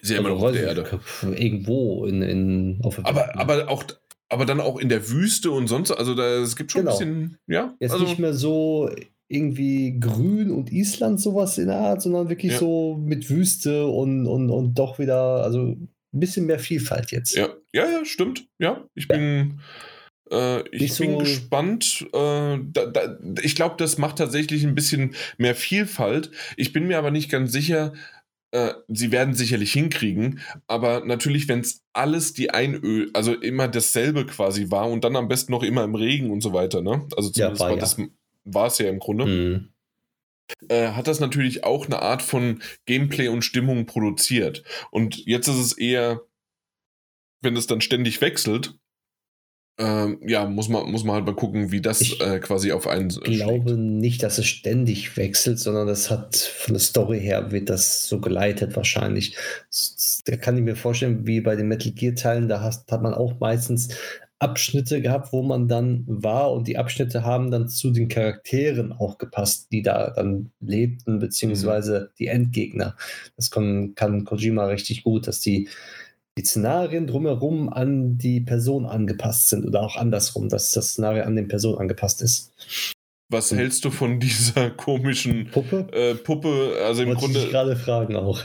Ist 0.01 0.11
ja 0.11 0.19
immer 0.19 0.29
also, 0.29 0.41
noch 0.41 0.47
auf 0.49 0.53
der 0.53 0.63
Erde. 0.63 0.99
Irgendwo 1.23 2.05
in, 2.05 2.21
in 2.21 2.79
auf 2.83 2.97
der 2.97 3.07
aber, 3.07 3.35
aber 3.35 3.69
auch 3.69 3.83
aber 4.31 4.45
dann 4.45 4.61
auch 4.61 4.77
in 4.77 4.89
der 4.89 5.09
Wüste 5.09 5.49
und 5.49 5.67
sonst, 5.67 5.91
also 5.91 6.13
da, 6.13 6.37
es 6.37 6.55
gibt 6.55 6.71
schon 6.71 6.81
genau. 6.81 6.91
ein 6.91 6.99
bisschen, 6.99 7.37
ja. 7.47 7.75
Jetzt 7.79 7.93
also, 7.93 8.05
nicht 8.05 8.19
mehr 8.19 8.35
so 8.35 8.89
irgendwie 9.27 9.99
grün 9.99 10.51
und 10.51 10.71
Island 10.71 11.19
sowas 11.19 11.57
in 11.57 11.67
der 11.67 11.77
Art, 11.77 12.01
sondern 12.01 12.29
wirklich 12.29 12.53
ja. 12.53 12.59
so 12.59 12.99
mit 13.03 13.29
Wüste 13.29 13.87
und, 13.87 14.27
und, 14.27 14.51
und 14.51 14.75
doch 14.75 14.99
wieder, 14.99 15.43
also 15.43 15.59
ein 15.61 15.89
bisschen 16.11 16.45
mehr 16.45 16.59
Vielfalt 16.59 17.11
jetzt. 17.11 17.35
Ja, 17.35 17.49
ja, 17.73 17.89
ja 17.89 18.05
stimmt. 18.05 18.47
Ja, 18.59 18.83
ich 18.93 19.07
ja. 19.09 19.17
bin. 19.17 19.59
Äh, 20.31 20.67
ich 20.69 20.97
bin 20.97 21.11
so 21.11 21.17
gespannt. 21.17 22.07
Äh, 22.13 22.59
da, 22.63 22.85
da, 22.85 23.17
ich 23.41 23.55
glaube, 23.55 23.75
das 23.77 23.97
macht 23.97 24.17
tatsächlich 24.17 24.63
ein 24.63 24.75
bisschen 24.75 25.15
mehr 25.37 25.55
Vielfalt. 25.55 26.31
Ich 26.57 26.73
bin 26.73 26.87
mir 26.87 26.97
aber 26.97 27.11
nicht 27.11 27.29
ganz 27.29 27.51
sicher, 27.51 27.93
äh, 28.51 28.73
sie 28.87 29.11
werden 29.11 29.35
sicherlich 29.35 29.71
hinkriegen, 29.73 30.39
aber 30.65 31.05
natürlich, 31.05 31.47
wenn 31.47 31.59
es 31.59 31.83
alles 31.93 32.33
die 32.33 32.49
Einöl, 32.49 33.11
also 33.13 33.33
immer 33.33 33.67
dasselbe 33.67 34.25
quasi 34.25 34.71
war 34.71 34.89
und 34.89 35.03
dann 35.03 35.15
am 35.15 35.27
besten 35.27 35.51
noch 35.51 35.61
immer 35.61 35.83
im 35.83 35.93
Regen 35.93 36.31
und 36.31 36.41
so 36.41 36.51
weiter, 36.51 36.81
ne? 36.81 37.07
Also 37.15 37.29
zumindest 37.29 37.37
ja, 37.37 37.59
war, 37.59 37.69
war 37.69 37.75
ja. 37.75 37.79
das 37.79 37.97
war 38.45 38.67
es 38.67 38.77
ja 38.79 38.89
im 38.89 38.99
Grunde. 38.99 39.25
Mhm. 39.25 39.69
Äh, 40.67 40.89
hat 40.93 41.07
das 41.07 41.19
natürlich 41.19 41.63
auch 41.63 41.85
eine 41.85 42.01
Art 42.01 42.23
von 42.23 42.61
Gameplay 42.87 43.27
und 43.27 43.43
Stimmung 43.43 43.85
produziert. 43.85 44.63
Und 44.89 45.23
jetzt 45.27 45.47
ist 45.47 45.57
es 45.59 45.77
eher, 45.77 46.21
wenn 47.41 47.55
es 47.55 47.67
dann 47.67 47.81
ständig 47.81 48.19
wechselt, 48.21 48.73
ähm, 49.79 50.19
ja, 50.27 50.45
muss 50.45 50.67
man, 50.67 50.91
muss 50.91 51.05
man 51.05 51.15
halt 51.15 51.25
mal 51.25 51.35
gucken, 51.35 51.71
wie 51.71 51.79
das 51.79 52.01
ich 52.01 52.19
äh, 52.19 52.39
quasi 52.39 52.73
auf 52.73 52.85
einen. 52.85 53.09
Ich 53.09 53.39
glaube 53.39 53.77
nicht, 53.77 54.21
dass 54.23 54.37
es 54.37 54.45
ständig 54.45 55.15
wechselt, 55.15 55.57
sondern 55.57 55.87
das 55.87 56.11
hat 56.11 56.35
von 56.35 56.73
der 56.73 56.81
Story 56.81 57.21
her 57.21 57.51
wird 57.51 57.69
das 57.69 58.07
so 58.07 58.19
geleitet 58.19 58.75
wahrscheinlich. 58.75 59.37
Da 60.25 60.35
kann 60.35 60.57
ich 60.57 60.63
mir 60.63 60.75
vorstellen, 60.75 61.25
wie 61.25 61.39
bei 61.39 61.55
den 61.55 61.69
Metal 61.69 61.93
Gear 61.93 62.13
Teilen, 62.15 62.49
da 62.49 62.59
hast, 62.61 62.91
hat 62.91 63.01
man 63.01 63.13
auch 63.13 63.39
meistens 63.39 63.87
Abschnitte 64.39 65.01
gehabt, 65.01 65.31
wo 65.31 65.43
man 65.43 65.69
dann 65.69 66.03
war 66.07 66.51
und 66.51 66.67
die 66.67 66.77
Abschnitte 66.77 67.23
haben 67.23 67.49
dann 67.49 67.69
zu 67.69 67.91
den 67.91 68.09
Charakteren 68.09 68.91
auch 68.91 69.17
gepasst, 69.17 69.67
die 69.71 69.81
da 69.81 70.11
dann 70.11 70.51
lebten, 70.59 71.19
beziehungsweise 71.19 71.99
mhm. 71.99 72.15
die 72.19 72.27
Endgegner. 72.27 72.95
Das 73.37 73.49
kann, 73.49 73.95
kann 73.95 74.25
Kojima 74.25 74.65
richtig 74.65 75.03
gut, 75.03 75.27
dass 75.27 75.39
die 75.39 75.69
die 76.39 76.45
Szenarien 76.45 77.05
drumherum 77.05 77.67
an 77.67 78.17
die 78.17 78.39
Person 78.39 78.85
angepasst 78.85 79.49
sind 79.49 79.65
oder 79.65 79.81
auch 79.81 79.97
andersrum, 79.97 80.47
dass 80.47 80.71
das 80.71 80.91
Szenario 80.91 81.23
an 81.23 81.35
den 81.35 81.49
Person 81.49 81.77
angepasst 81.77 82.21
ist. 82.21 82.53
Was 83.27 83.51
hältst 83.51 83.83
du 83.83 83.91
von 83.91 84.21
dieser 84.21 84.69
komischen 84.77 85.51
Puppe? 85.51 85.87
Äh, 85.91 86.15
Puppe, 86.15 86.77
also 86.85 87.01
im 87.01 87.09
Wollte 87.09 87.21
Grunde. 87.21 87.39
Ich 87.39 87.49
gerade 87.49 87.75
fragen 87.75 88.15
auch. 88.15 88.41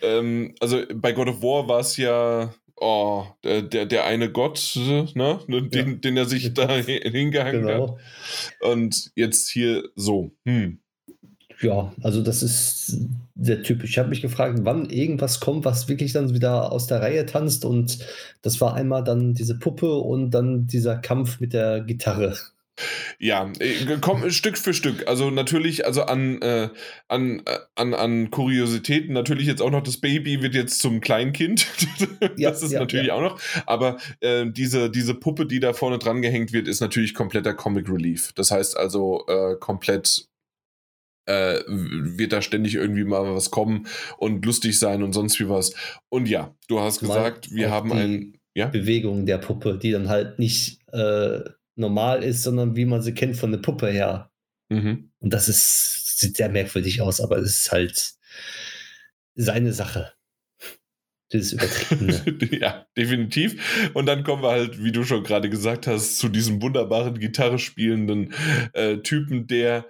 Ähm, 0.00 0.54
also 0.60 0.82
bei 0.94 1.12
God 1.12 1.28
of 1.28 1.42
War 1.42 1.66
war 1.66 1.80
es 1.80 1.96
ja, 1.96 2.54
oh, 2.76 3.26
der, 3.42 3.62
der, 3.62 3.86
der 3.86 4.04
eine 4.04 4.30
Gott, 4.30 4.72
ne, 4.76 5.38
den, 5.48 5.72
ja. 5.72 5.94
den 5.96 6.16
er 6.16 6.26
sich 6.26 6.54
da 6.54 6.68
hingehangen 6.76 7.66
genau. 7.66 7.98
hat. 7.98 8.70
Und 8.70 9.10
jetzt 9.16 9.50
hier 9.50 9.82
so, 9.96 10.30
hm. 10.44 10.79
Ja, 11.60 11.92
also 12.02 12.22
das 12.22 12.42
ist 12.42 12.98
sehr 13.38 13.62
typisch. 13.62 13.90
Ich 13.90 13.98
habe 13.98 14.08
mich 14.08 14.22
gefragt, 14.22 14.60
wann 14.62 14.88
irgendwas 14.88 15.40
kommt, 15.40 15.64
was 15.66 15.88
wirklich 15.88 16.12
dann 16.12 16.32
wieder 16.32 16.72
aus 16.72 16.86
der 16.86 17.02
Reihe 17.02 17.26
tanzt. 17.26 17.64
Und 17.66 17.98
das 18.40 18.60
war 18.60 18.74
einmal 18.74 19.04
dann 19.04 19.34
diese 19.34 19.58
Puppe 19.58 19.94
und 19.96 20.30
dann 20.30 20.66
dieser 20.66 20.96
Kampf 20.96 21.38
mit 21.38 21.52
der 21.52 21.82
Gitarre. 21.82 22.34
Ja, 23.18 23.52
äh, 23.58 23.98
komm 24.00 24.30
Stück 24.30 24.56
für 24.56 24.72
Stück. 24.72 25.06
Also 25.06 25.30
natürlich, 25.30 25.84
also 25.84 26.02
an, 26.04 26.40
äh, 26.40 26.70
an, 27.08 27.42
äh, 27.44 27.58
an, 27.74 27.92
an 27.92 28.30
Kuriositäten, 28.30 29.12
natürlich 29.12 29.46
jetzt 29.46 29.60
auch 29.60 29.70
noch 29.70 29.82
das 29.82 29.98
Baby 29.98 30.42
wird 30.42 30.54
jetzt 30.54 30.80
zum 30.80 31.00
Kleinkind. 31.00 31.66
Ja, 32.36 32.50
das 32.50 32.62
ist 32.62 32.72
ja, 32.72 32.80
natürlich 32.80 33.08
ja. 33.08 33.14
auch 33.14 33.20
noch. 33.20 33.40
Aber 33.66 33.96
äh, 34.20 34.46
diese, 34.46 34.90
diese 34.90 35.14
Puppe, 35.14 35.46
die 35.46 35.58
da 35.58 35.72
vorne 35.72 35.98
dran 35.98 36.22
gehängt 36.22 36.52
wird, 36.52 36.68
ist 36.68 36.80
natürlich 36.80 37.14
kompletter 37.14 37.54
Comic 37.54 37.88
Relief. 37.88 38.32
Das 38.34 38.50
heißt 38.50 38.76
also 38.76 39.24
äh, 39.26 39.56
komplett 39.58 40.29
äh, 41.26 41.60
wird 41.66 42.32
da 42.32 42.42
ständig 42.42 42.74
irgendwie 42.74 43.04
mal 43.04 43.34
was 43.34 43.50
kommen 43.50 43.86
und 44.18 44.44
lustig 44.44 44.78
sein 44.78 45.02
und 45.02 45.12
sonst 45.12 45.38
wie 45.40 45.48
was. 45.48 45.74
Und 46.08 46.28
ja, 46.28 46.54
du 46.68 46.80
hast 46.80 47.00
gesagt, 47.00 47.52
wir 47.52 47.70
haben 47.70 47.92
ein. 47.92 48.36
Ja? 48.52 48.66
Bewegung 48.66 49.26
der 49.26 49.38
Puppe, 49.38 49.78
die 49.78 49.92
dann 49.92 50.08
halt 50.08 50.40
nicht 50.40 50.80
äh, 50.92 51.40
normal 51.76 52.24
ist, 52.24 52.42
sondern 52.42 52.74
wie 52.74 52.84
man 52.84 53.00
sie 53.00 53.14
kennt 53.14 53.36
von 53.36 53.52
der 53.52 53.58
Puppe 53.58 53.88
her. 53.88 54.30
Mhm. 54.68 55.10
Und 55.20 55.32
das 55.32 55.48
ist, 55.48 56.18
sieht 56.18 56.36
sehr 56.36 56.48
merkwürdig 56.48 57.00
aus, 57.00 57.20
aber 57.20 57.38
es 57.38 57.60
ist 57.60 57.72
halt 57.72 58.14
seine 59.34 59.72
Sache. 59.72 60.12
Das 61.30 61.42
ist 61.42 61.52
übertrieben. 61.52 62.48
ja, 62.60 62.86
definitiv. 62.96 63.90
Und 63.94 64.06
dann 64.06 64.24
kommen 64.24 64.42
wir 64.42 64.50
halt, 64.50 64.82
wie 64.82 64.90
du 64.90 65.04
schon 65.04 65.22
gerade 65.22 65.48
gesagt 65.48 65.86
hast, 65.86 66.18
zu 66.18 66.28
diesem 66.28 66.60
wunderbaren 66.60 67.18
Gitarre 67.18 67.58
spielenden 67.58 68.34
äh, 68.72 68.98
Typen, 68.98 69.46
der 69.46 69.86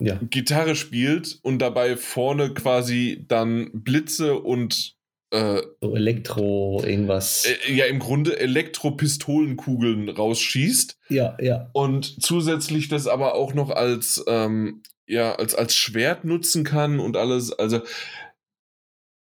ja. 0.00 0.18
Gitarre 0.30 0.76
spielt 0.76 1.38
und 1.42 1.58
dabei 1.60 1.96
vorne 1.96 2.54
quasi 2.54 3.24
dann 3.28 3.70
Blitze 3.72 4.38
und 4.40 4.96
äh, 5.30 5.62
so 5.80 5.94
Elektro 5.94 6.82
irgendwas. 6.84 7.46
Äh, 7.46 7.74
ja, 7.74 7.86
im 7.86 7.98
Grunde 7.98 8.38
Elektropistolenkugeln 8.38 10.08
rausschießt. 10.08 10.98
Ja, 11.08 11.36
ja. 11.40 11.70
Und 11.72 12.22
zusätzlich 12.22 12.88
das 12.88 13.06
aber 13.06 13.34
auch 13.34 13.54
noch 13.54 13.70
als, 13.70 14.24
ähm, 14.28 14.82
ja, 15.06 15.34
als, 15.34 15.54
als 15.54 15.74
Schwert 15.74 16.24
nutzen 16.24 16.64
kann 16.64 17.00
und 17.00 17.16
alles. 17.16 17.52
Also, 17.52 17.82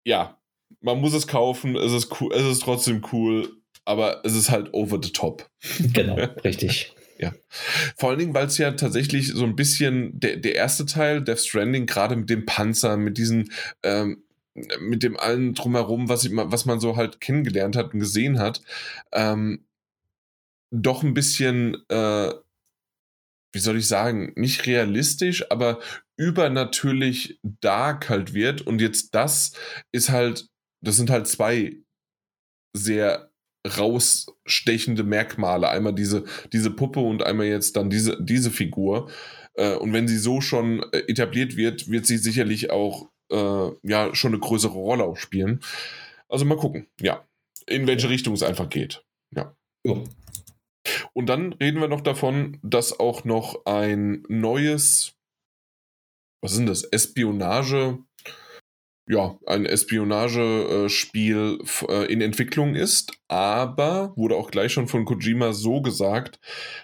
ja, 0.05 0.39
man 0.81 1.01
muss 1.01 1.15
es 1.15 1.27
kaufen, 1.27 1.77
es 1.77 1.93
ist 1.93 2.21
cool, 2.21 2.33
es 2.33 2.45
ist 2.45 2.63
trotzdem 2.63 3.03
cool, 3.13 3.57
aber 3.85 4.25
es 4.25 4.35
ist 4.35 4.51
halt 4.51 4.73
over 4.75 4.99
the 5.03 5.13
top. 5.13 5.49
Genau, 5.93 6.15
richtig. 6.45 6.93
Ja. 7.19 7.33
Vor 7.97 8.11
allen 8.11 8.19
Dingen, 8.19 8.35
weil 8.35 8.47
es 8.47 8.59
ja 8.59 8.71
tatsächlich 8.73 9.33
so 9.33 9.45
ein 9.45 9.57
bisschen 9.57 10.19
der, 10.21 10.37
der 10.37 10.55
erste 10.55 10.87
Teil, 10.87 11.23
Death 11.23 11.41
Stranding, 11.41 11.87
gerade 11.87 12.15
mit 12.17 12.31
dem 12.31 12.47
Panzer, 12.47 12.97
mit 12.97 13.19
diesen, 13.19 13.51
ähm, 13.83 14.23
mit 14.81 15.03
dem 15.03 15.17
allen 15.17 15.55
drumherum, 15.55 16.09
was, 16.09 16.25
ich, 16.25 16.31
was 16.35 16.65
man 16.65 16.81
so 16.81 16.97
halt 16.97 17.21
kennengelernt 17.21 17.77
hat 17.77 17.93
und 17.93 18.01
gesehen 18.01 18.39
hat, 18.39 18.63
ähm, 19.13 19.65
doch 20.71 21.03
ein 21.03 21.15
bisschen, 21.15 21.77
äh, 21.89 22.33
wie 23.53 23.59
soll 23.59 23.79
ich 23.79 23.89
sagen, 23.89 24.33
nicht 24.37 24.67
realistisch, 24.67 25.51
aber 25.51 25.81
übernatürlich 26.17 27.41
dark 27.43 28.09
halt 28.11 28.35
wird. 28.35 28.61
Und 28.63 28.81
jetzt 28.81 29.15
das 29.15 29.53
ist 29.93 30.11
halt, 30.11 30.49
das 30.83 30.97
sind 30.97 31.11
halt 31.11 31.27
zwei 31.27 31.77
sehr 32.77 33.28
rausstechende 33.67 35.03
Merkmale. 35.03 35.69
Einmal 35.69 35.95
diese, 35.95 36.25
diese 36.53 36.71
Puppe 36.71 37.01
und 37.01 37.23
einmal 37.23 37.47
jetzt 37.47 37.77
dann 37.77 37.91
diese, 37.91 38.23
diese 38.23 38.51
Figur. 38.51 39.11
Äh, 39.55 39.75
und 39.77 39.93
wenn 39.93 40.09
sie 40.09 40.19
so 40.19 40.41
schon 40.41 40.83
äh, 40.93 40.99
etabliert 41.09 41.57
wird, 41.57 41.91
wird 41.91 42.07
sie 42.07 42.19
sicherlich 42.19 42.71
auch 42.71 43.09
äh, 43.31 43.71
ja 43.83 44.15
schon 44.15 44.33
eine 44.33 44.41
größere 44.41 44.73
Rolle 44.73 45.05
auch 45.05 45.17
spielen. 45.17 45.61
Also 46.29 46.45
mal 46.45 46.57
gucken, 46.57 46.87
ja, 47.01 47.27
in 47.67 47.87
welche 47.87 48.09
Richtung 48.09 48.35
es 48.35 48.43
einfach 48.43 48.69
geht. 48.69 49.05
Ja. 49.35 49.55
ja. 49.85 50.03
Und 51.13 51.27
dann 51.27 51.53
reden 51.55 51.81
wir 51.81 51.89
noch 51.89 52.01
davon, 52.01 52.59
dass 52.63 52.99
auch 52.99 53.25
noch 53.25 53.67
ein 53.67 54.25
neues, 54.29 55.15
was 56.41 56.55
sind 56.55 56.67
das, 56.67 56.85
Espionage, 56.85 57.99
ja, 59.09 59.39
ein 59.47 59.65
Espionagespiel 59.65 61.59
äh, 61.89 62.13
in 62.13 62.21
Entwicklung 62.21 62.75
ist, 62.75 63.13
aber 63.27 64.13
wurde 64.17 64.37
auch 64.37 64.51
gleich 64.51 64.73
schon 64.73 64.87
von 64.87 65.07
Kojima 65.07 65.55
so 65.55 65.81
gesagt, 65.81 66.39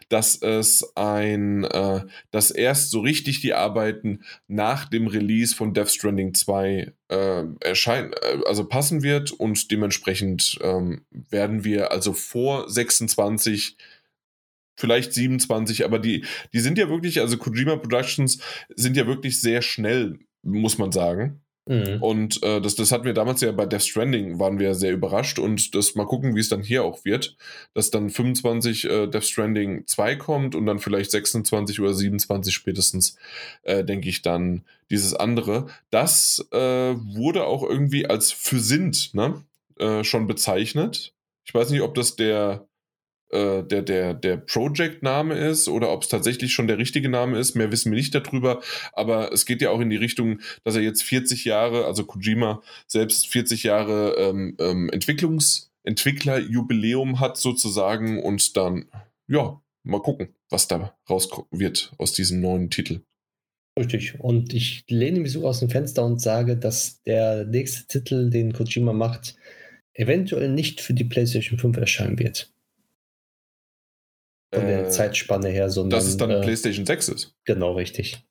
dass 0.08 0.40
es 0.40 0.96
ein, 0.96 1.64
äh, 1.64 2.00
dass 2.30 2.50
erst 2.50 2.90
so 2.90 3.00
richtig 3.00 3.42
die 3.42 3.52
Arbeiten 3.52 4.20
nach 4.48 4.86
dem 4.86 5.06
Release 5.06 5.54
von 5.54 5.74
Death 5.74 5.90
Stranding 5.90 6.32
2 6.32 6.94
äh, 7.08 7.44
erscheinen, 7.60 8.14
äh, 8.14 8.38
also 8.46 8.64
passen 8.64 9.02
wird 9.02 9.30
und 9.30 9.70
dementsprechend 9.70 10.58
ähm, 10.62 11.04
werden 11.10 11.62
wir 11.62 11.92
also 11.92 12.14
vor 12.14 12.70
26 12.70 13.76
vielleicht 14.76 15.12
27, 15.12 15.84
aber 15.84 15.98
die, 15.98 16.24
die 16.54 16.60
sind 16.60 16.78
ja 16.78 16.88
wirklich, 16.88 17.20
also 17.20 17.36
Kojima 17.36 17.76
Productions 17.76 18.38
sind 18.74 18.96
ja 18.96 19.06
wirklich 19.06 19.40
sehr 19.42 19.60
schnell, 19.60 20.20
muss 20.42 20.78
man 20.78 20.90
sagen. 20.90 21.43
Mhm. 21.66 22.02
Und 22.02 22.42
äh, 22.42 22.60
das, 22.60 22.74
das 22.74 22.92
hatten 22.92 23.04
wir 23.04 23.14
damals 23.14 23.40
ja 23.40 23.50
bei 23.52 23.64
Death 23.64 23.84
Stranding, 23.84 24.38
waren 24.38 24.58
wir 24.58 24.74
sehr 24.74 24.92
überrascht 24.92 25.38
und 25.38 25.74
das 25.74 25.94
mal 25.94 26.06
gucken, 26.06 26.34
wie 26.36 26.40
es 26.40 26.50
dann 26.50 26.62
hier 26.62 26.84
auch 26.84 27.04
wird, 27.04 27.36
dass 27.72 27.90
dann 27.90 28.10
25 28.10 28.84
äh, 28.84 29.06
Death 29.06 29.24
Stranding 29.24 29.86
2 29.86 30.16
kommt 30.16 30.54
und 30.54 30.66
dann 30.66 30.78
vielleicht 30.78 31.10
26 31.10 31.80
oder 31.80 31.94
27 31.94 32.52
spätestens, 32.52 33.16
äh, 33.62 33.82
denke 33.82 34.08
ich, 34.08 34.20
dann 34.20 34.64
dieses 34.90 35.14
andere. 35.14 35.66
Das 35.90 36.46
äh, 36.52 36.58
wurde 36.58 37.46
auch 37.46 37.62
irgendwie 37.62 38.06
als 38.06 38.30
für 38.30 38.60
sind 38.60 39.14
ne? 39.14 39.42
Äh, 39.78 40.04
schon 40.04 40.26
bezeichnet. 40.26 41.14
Ich 41.46 41.54
weiß 41.54 41.70
nicht, 41.70 41.82
ob 41.82 41.94
das 41.94 42.16
der 42.16 42.66
äh, 43.30 43.62
der, 43.62 43.82
der, 43.82 44.14
der 44.14 44.36
Project-Name 44.36 45.34
ist 45.34 45.68
oder 45.68 45.90
ob 45.90 46.02
es 46.02 46.08
tatsächlich 46.08 46.52
schon 46.52 46.66
der 46.66 46.78
richtige 46.78 47.08
Name 47.08 47.38
ist. 47.38 47.54
Mehr 47.54 47.72
wissen 47.72 47.92
wir 47.92 47.96
nicht 47.96 48.14
darüber. 48.14 48.62
Aber 48.92 49.32
es 49.32 49.46
geht 49.46 49.62
ja 49.62 49.70
auch 49.70 49.80
in 49.80 49.90
die 49.90 49.96
Richtung, 49.96 50.40
dass 50.64 50.76
er 50.76 50.82
jetzt 50.82 51.02
40 51.02 51.44
Jahre, 51.44 51.84
also 51.86 52.04
Kojima 52.04 52.62
selbst 52.86 53.28
40 53.28 53.62
Jahre 53.62 54.14
ähm, 54.18 54.56
ähm, 54.58 54.90
Entwicklungs- 54.90 55.68
Entwicklerjubiläum 55.84 57.20
hat 57.20 57.36
sozusagen 57.36 58.22
und 58.22 58.56
dann, 58.56 58.86
ja, 59.28 59.60
mal 59.84 60.00
gucken, 60.00 60.28
was 60.50 60.66
da 60.66 60.96
raus 61.08 61.28
wird 61.50 61.92
aus 61.98 62.12
diesem 62.12 62.40
neuen 62.40 62.70
Titel. 62.70 63.02
Richtig. 63.78 64.20
Und 64.20 64.54
ich 64.54 64.84
lehne 64.88 65.20
mich 65.20 65.32
so 65.32 65.46
aus 65.46 65.60
dem 65.60 65.68
Fenster 65.68 66.04
und 66.04 66.20
sage, 66.20 66.56
dass 66.56 67.02
der 67.02 67.44
nächste 67.44 67.86
Titel, 67.86 68.30
den 68.30 68.52
Kojima 68.52 68.92
macht, 68.92 69.36
eventuell 69.92 70.48
nicht 70.48 70.80
für 70.80 70.94
die 70.94 71.04
PlayStation 71.04 71.58
5 71.58 71.76
erscheinen 71.76 72.18
wird. 72.18 72.53
Von 74.54 74.66
der 74.66 74.86
äh, 74.86 74.90
Zeitspanne 74.90 75.48
her, 75.48 75.70
sondern. 75.70 75.98
Dass 75.98 76.08
es 76.08 76.16
dann 76.16 76.30
äh, 76.30 76.40
PlayStation 76.40 76.86
6 76.86 77.08
ist. 77.08 77.34
Genau, 77.44 77.72
richtig. 77.72 78.24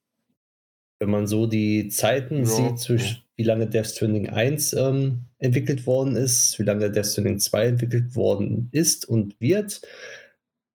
Wenn 0.99 1.09
man 1.09 1.27
so 1.27 1.47
die 1.47 1.89
Zeiten 1.89 2.39
ja, 2.39 2.45
sieht, 2.45 2.79
zwischen 2.79 3.23
wie 3.35 3.43
lange 3.43 3.67
Death 3.67 3.87
Stranding 3.87 4.29
1 4.29 4.73
ähm, 4.73 5.25
entwickelt 5.39 5.87
worden 5.87 6.15
ist, 6.15 6.59
wie 6.59 6.63
lange 6.63 6.91
Death 6.91 7.07
Stranding 7.07 7.39
2 7.39 7.65
entwickelt 7.65 8.15
worden 8.15 8.69
ist 8.71 9.05
und 9.05 9.39
wird, 9.39 9.81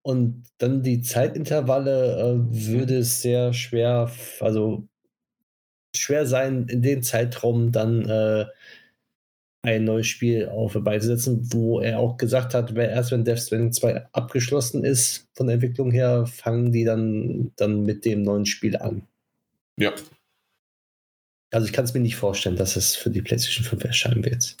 und 0.01 0.43
dann 0.57 0.81
die 0.81 1.01
Zeitintervalle 1.01 2.19
äh, 2.19 2.67
würde 2.69 2.99
es 2.99 3.21
sehr 3.21 3.53
schwer, 3.53 4.11
also 4.39 4.87
schwer 5.95 6.25
sein, 6.25 6.67
in 6.67 6.81
dem 6.81 7.03
Zeitraum 7.03 7.71
dann 7.71 8.07
äh, 8.07 8.45
ein 9.61 9.83
neues 9.83 10.07
Spiel 10.07 10.47
auf 10.47 10.73
beizusetzen, 10.73 11.51
wo 11.51 11.81
er 11.81 11.99
auch 11.99 12.17
gesagt 12.17 12.53
hat, 12.53 12.75
erst 12.75 13.11
wenn 13.11 13.25
Death 13.25 13.39
Stranding 13.39 13.73
2 13.73 14.07
abgeschlossen 14.13 14.85
ist, 14.85 15.27
von 15.33 15.47
der 15.47 15.55
Entwicklung 15.55 15.91
her, 15.91 16.25
fangen 16.25 16.71
die 16.71 16.85
dann, 16.85 17.51
dann 17.57 17.83
mit 17.83 18.05
dem 18.05 18.23
neuen 18.23 18.45
Spiel 18.45 18.77
an. 18.77 19.03
Ja. 19.77 19.93
Also 21.51 21.67
ich 21.67 21.73
kann 21.73 21.85
es 21.85 21.93
mir 21.93 21.99
nicht 21.99 22.15
vorstellen, 22.15 22.55
dass 22.55 22.75
es 22.75 22.95
für 22.95 23.09
die 23.09 23.21
PlayStation 23.21 23.65
5 23.65 23.83
erscheinen 23.83 24.23
wird. 24.23 24.55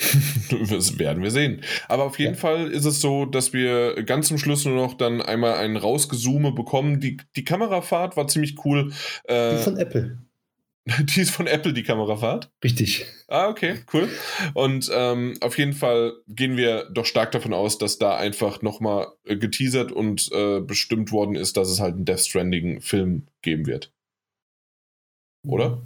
das 0.70 0.98
werden 0.98 1.22
wir 1.22 1.30
sehen. 1.30 1.62
Aber 1.88 2.04
auf 2.04 2.18
jeden 2.18 2.34
ja. 2.34 2.40
Fall 2.40 2.70
ist 2.70 2.86
es 2.86 3.00
so, 3.00 3.26
dass 3.26 3.52
wir 3.52 4.02
ganz 4.04 4.28
zum 4.28 4.38
Schluss 4.38 4.64
nur 4.64 4.74
noch 4.74 4.94
dann 4.94 5.20
einmal 5.20 5.54
ein 5.54 5.76
Rausgezoome 5.76 6.52
bekommen. 6.52 7.00
Die, 7.00 7.18
die 7.36 7.44
Kamerafahrt 7.44 8.16
war 8.16 8.26
ziemlich 8.28 8.64
cool. 8.64 8.92
Äh, 9.24 9.56
die 9.56 9.62
von 9.62 9.76
Apple. 9.76 10.18
Die 11.00 11.20
ist 11.20 11.30
von 11.30 11.46
Apple, 11.46 11.72
die 11.72 11.82
Kamerafahrt? 11.82 12.50
Richtig. 12.64 13.06
Ah, 13.28 13.48
okay, 13.48 13.80
cool. 13.92 14.08
Und 14.54 14.90
ähm, 14.92 15.36
auf 15.40 15.58
jeden 15.58 15.72
Fall 15.72 16.14
gehen 16.28 16.56
wir 16.56 16.88
doch 16.92 17.06
stark 17.06 17.32
davon 17.32 17.52
aus, 17.52 17.78
dass 17.78 17.98
da 17.98 18.16
einfach 18.16 18.62
nochmal 18.62 19.08
äh, 19.24 19.36
geteasert 19.36 19.92
und 19.92 20.30
äh, 20.32 20.60
bestimmt 20.60 21.12
worden 21.12 21.34
ist, 21.34 21.56
dass 21.56 21.70
es 21.70 21.80
halt 21.80 21.94
einen 21.94 22.04
Death 22.04 22.20
Stranding-Film 22.20 23.26
geben 23.42 23.66
wird. 23.66 23.92
Oder? 25.46 25.78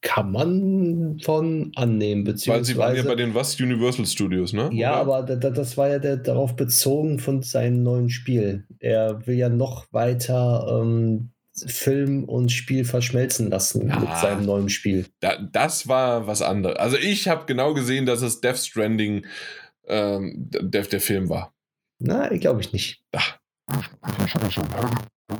Kann 0.00 0.30
man 0.30 1.18
von 1.20 1.72
annehmen, 1.74 2.22
beziehungsweise. 2.22 2.58
Weil 2.58 2.64
sie 2.64 2.76
waren 2.76 2.96
ja 2.96 3.02
bei 3.02 3.16
den 3.16 3.34
was? 3.34 3.58
Universal 3.58 4.06
Studios, 4.06 4.52
ne? 4.52 4.70
Ja, 4.72 5.02
Oder? 5.02 5.16
aber 5.16 5.36
da, 5.36 5.50
das 5.50 5.76
war 5.76 5.88
ja 5.88 5.98
der, 5.98 6.18
darauf 6.18 6.54
bezogen 6.54 7.18
von 7.18 7.42
seinem 7.42 7.82
neuen 7.82 8.10
Spiel. 8.10 8.64
Er 8.78 9.26
will 9.26 9.36
ja 9.36 9.48
noch 9.48 9.86
weiter 9.92 10.80
ähm, 10.82 11.30
Film 11.54 12.24
und 12.24 12.50
Spiel 12.50 12.84
verschmelzen 12.84 13.50
lassen 13.50 13.88
ja, 13.88 14.00
mit 14.00 14.08
seinem 14.16 14.44
neuen 14.44 14.68
Spiel. 14.68 15.06
Da, 15.20 15.36
das 15.36 15.86
war 15.86 16.26
was 16.26 16.42
anderes. 16.42 16.76
Also 16.78 16.96
ich 16.96 17.28
habe 17.28 17.46
genau 17.46 17.74
gesehen, 17.74 18.06
dass 18.06 18.22
es 18.22 18.40
Death 18.40 18.58
Stranding 18.58 19.26
ähm, 19.86 20.34
der, 20.50 20.82
der 20.82 21.00
Film 21.00 21.28
war. 21.28 21.54
Na, 22.00 22.28
glaube 22.28 22.60
ich 22.60 22.72
nicht. 22.72 23.02
Ach. 23.12 23.38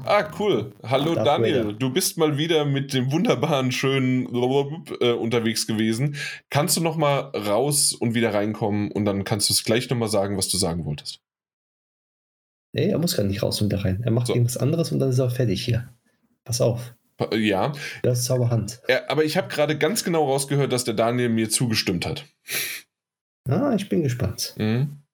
Ah, 0.04 0.30
cool. 0.38 0.72
Hallo 0.82 1.14
Darth 1.14 1.26
Daniel, 1.26 1.66
Vader. 1.66 1.72
du 1.74 1.92
bist 1.92 2.16
mal 2.16 2.38
wieder 2.38 2.64
mit 2.64 2.94
dem 2.94 3.12
wunderbaren, 3.12 3.70
schönen 3.70 4.26
äh, 4.26 5.12
unterwegs 5.12 5.66
gewesen. 5.66 6.16
Kannst 6.48 6.76
du 6.76 6.80
noch 6.80 6.96
mal 6.96 7.32
raus 7.36 7.92
und 7.92 8.14
wieder 8.14 8.32
reinkommen 8.32 8.90
und 8.90 9.04
dann 9.04 9.24
kannst 9.24 9.48
du 9.48 9.52
es 9.52 9.64
gleich 9.64 9.90
noch 9.90 9.96
mal 9.96 10.08
sagen, 10.08 10.38
was 10.38 10.48
du 10.48 10.56
sagen 10.56 10.84
wolltest. 10.84 11.20
Nee, 12.72 12.88
er 12.88 12.98
muss 12.98 13.16
gar 13.16 13.24
nicht 13.24 13.42
raus 13.42 13.60
und 13.60 13.70
wieder 13.70 13.84
rein. 13.84 14.02
Er 14.04 14.10
macht 14.10 14.28
so. 14.28 14.34
irgendwas 14.34 14.56
anderes 14.56 14.90
und 14.90 14.98
dann 14.98 15.10
ist 15.10 15.18
er 15.18 15.30
fertig 15.30 15.64
hier. 15.64 15.88
Pass 16.44 16.60
auf. 16.60 16.94
Ja. 17.32 17.72
Das 18.02 18.20
ist 18.20 18.24
Zauberhand. 18.26 18.80
Ja, 18.88 19.08
aber 19.08 19.24
ich 19.24 19.36
habe 19.36 19.48
gerade 19.48 19.78
ganz 19.78 20.04
genau 20.04 20.24
rausgehört, 20.24 20.72
dass 20.72 20.84
der 20.84 20.94
Daniel 20.94 21.28
mir 21.28 21.48
zugestimmt 21.48 22.06
hat. 22.06 22.26
Ah, 23.48 23.74
ich 23.74 23.88
bin 23.88 24.02
gespannt. 24.02 24.54
Mhm. 24.58 25.04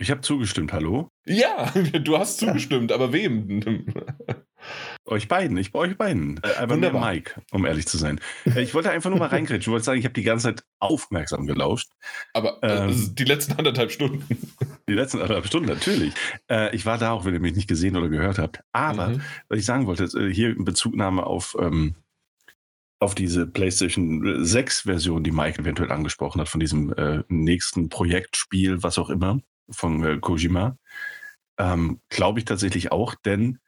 Ich 0.00 0.10
habe 0.10 0.22
zugestimmt, 0.22 0.72
hallo? 0.72 1.08
Ja, 1.24 1.70
du 2.02 2.18
hast 2.18 2.38
zugestimmt, 2.38 2.90
ja. 2.90 2.96
aber 2.96 3.12
wem? 3.12 3.62
Euch 5.06 5.28
beiden, 5.28 5.58
ich 5.58 5.70
bei 5.70 5.80
euch 5.80 5.98
beiden. 5.98 6.40
Äh, 6.42 6.54
aber 6.58 6.78
mehr 6.78 6.92
Mike, 6.92 7.42
um 7.50 7.66
ehrlich 7.66 7.86
zu 7.86 7.98
sein. 7.98 8.20
Äh, 8.46 8.62
ich 8.62 8.72
wollte 8.72 8.90
einfach 8.90 9.10
nur 9.10 9.18
mal 9.18 9.26
reingrätschen. 9.30 9.60
Ich 9.60 9.68
wollte 9.68 9.84
sagen, 9.84 9.98
ich 9.98 10.06
habe 10.06 10.14
die 10.14 10.22
ganze 10.22 10.44
Zeit 10.44 10.64
aufmerksam 10.78 11.46
gelauscht. 11.46 11.90
Aber 12.32 12.62
äh, 12.62 12.86
ähm, 12.86 13.14
die 13.14 13.24
letzten 13.24 13.52
anderthalb 13.52 13.92
Stunden. 13.92 14.24
Die 14.86 14.92
letzten 14.92 15.16
anderthalb 15.16 15.46
Stunden, 15.46 15.68
natürlich. 15.68 16.12
Äh, 16.50 16.76
ich 16.76 16.84
war 16.84 16.98
da 16.98 17.12
auch, 17.12 17.24
wenn 17.24 17.32
ihr 17.32 17.40
mich 17.40 17.54
nicht 17.54 17.68
gesehen 17.68 17.96
oder 17.96 18.10
gehört 18.10 18.38
habt. 18.38 18.60
Aber, 18.72 19.08
mhm. 19.08 19.22
was 19.48 19.58
ich 19.58 19.64
sagen 19.64 19.86
wollte, 19.86 20.04
äh, 20.04 20.30
hier 20.30 20.50
in 20.50 20.66
Bezugnahme 20.66 21.24
auf, 21.24 21.56
ähm, 21.58 21.94
auf 22.98 23.14
diese 23.14 23.46
PlayStation 23.46 24.22
6-Version, 24.22 25.24
die 25.24 25.30
Mike 25.30 25.62
eventuell 25.62 25.90
angesprochen 25.90 26.38
hat, 26.38 26.50
von 26.50 26.60
diesem 26.60 26.92
äh, 26.92 27.22
nächsten 27.28 27.88
Projektspiel, 27.88 28.82
was 28.82 28.98
auch 28.98 29.08
immer 29.08 29.40
von 29.70 30.20
Kojima. 30.20 30.76
Ähm, 31.56 32.00
Glaube 32.10 32.40
ich 32.40 32.44
tatsächlich 32.44 32.92
auch, 32.92 33.14
denn 33.14 33.58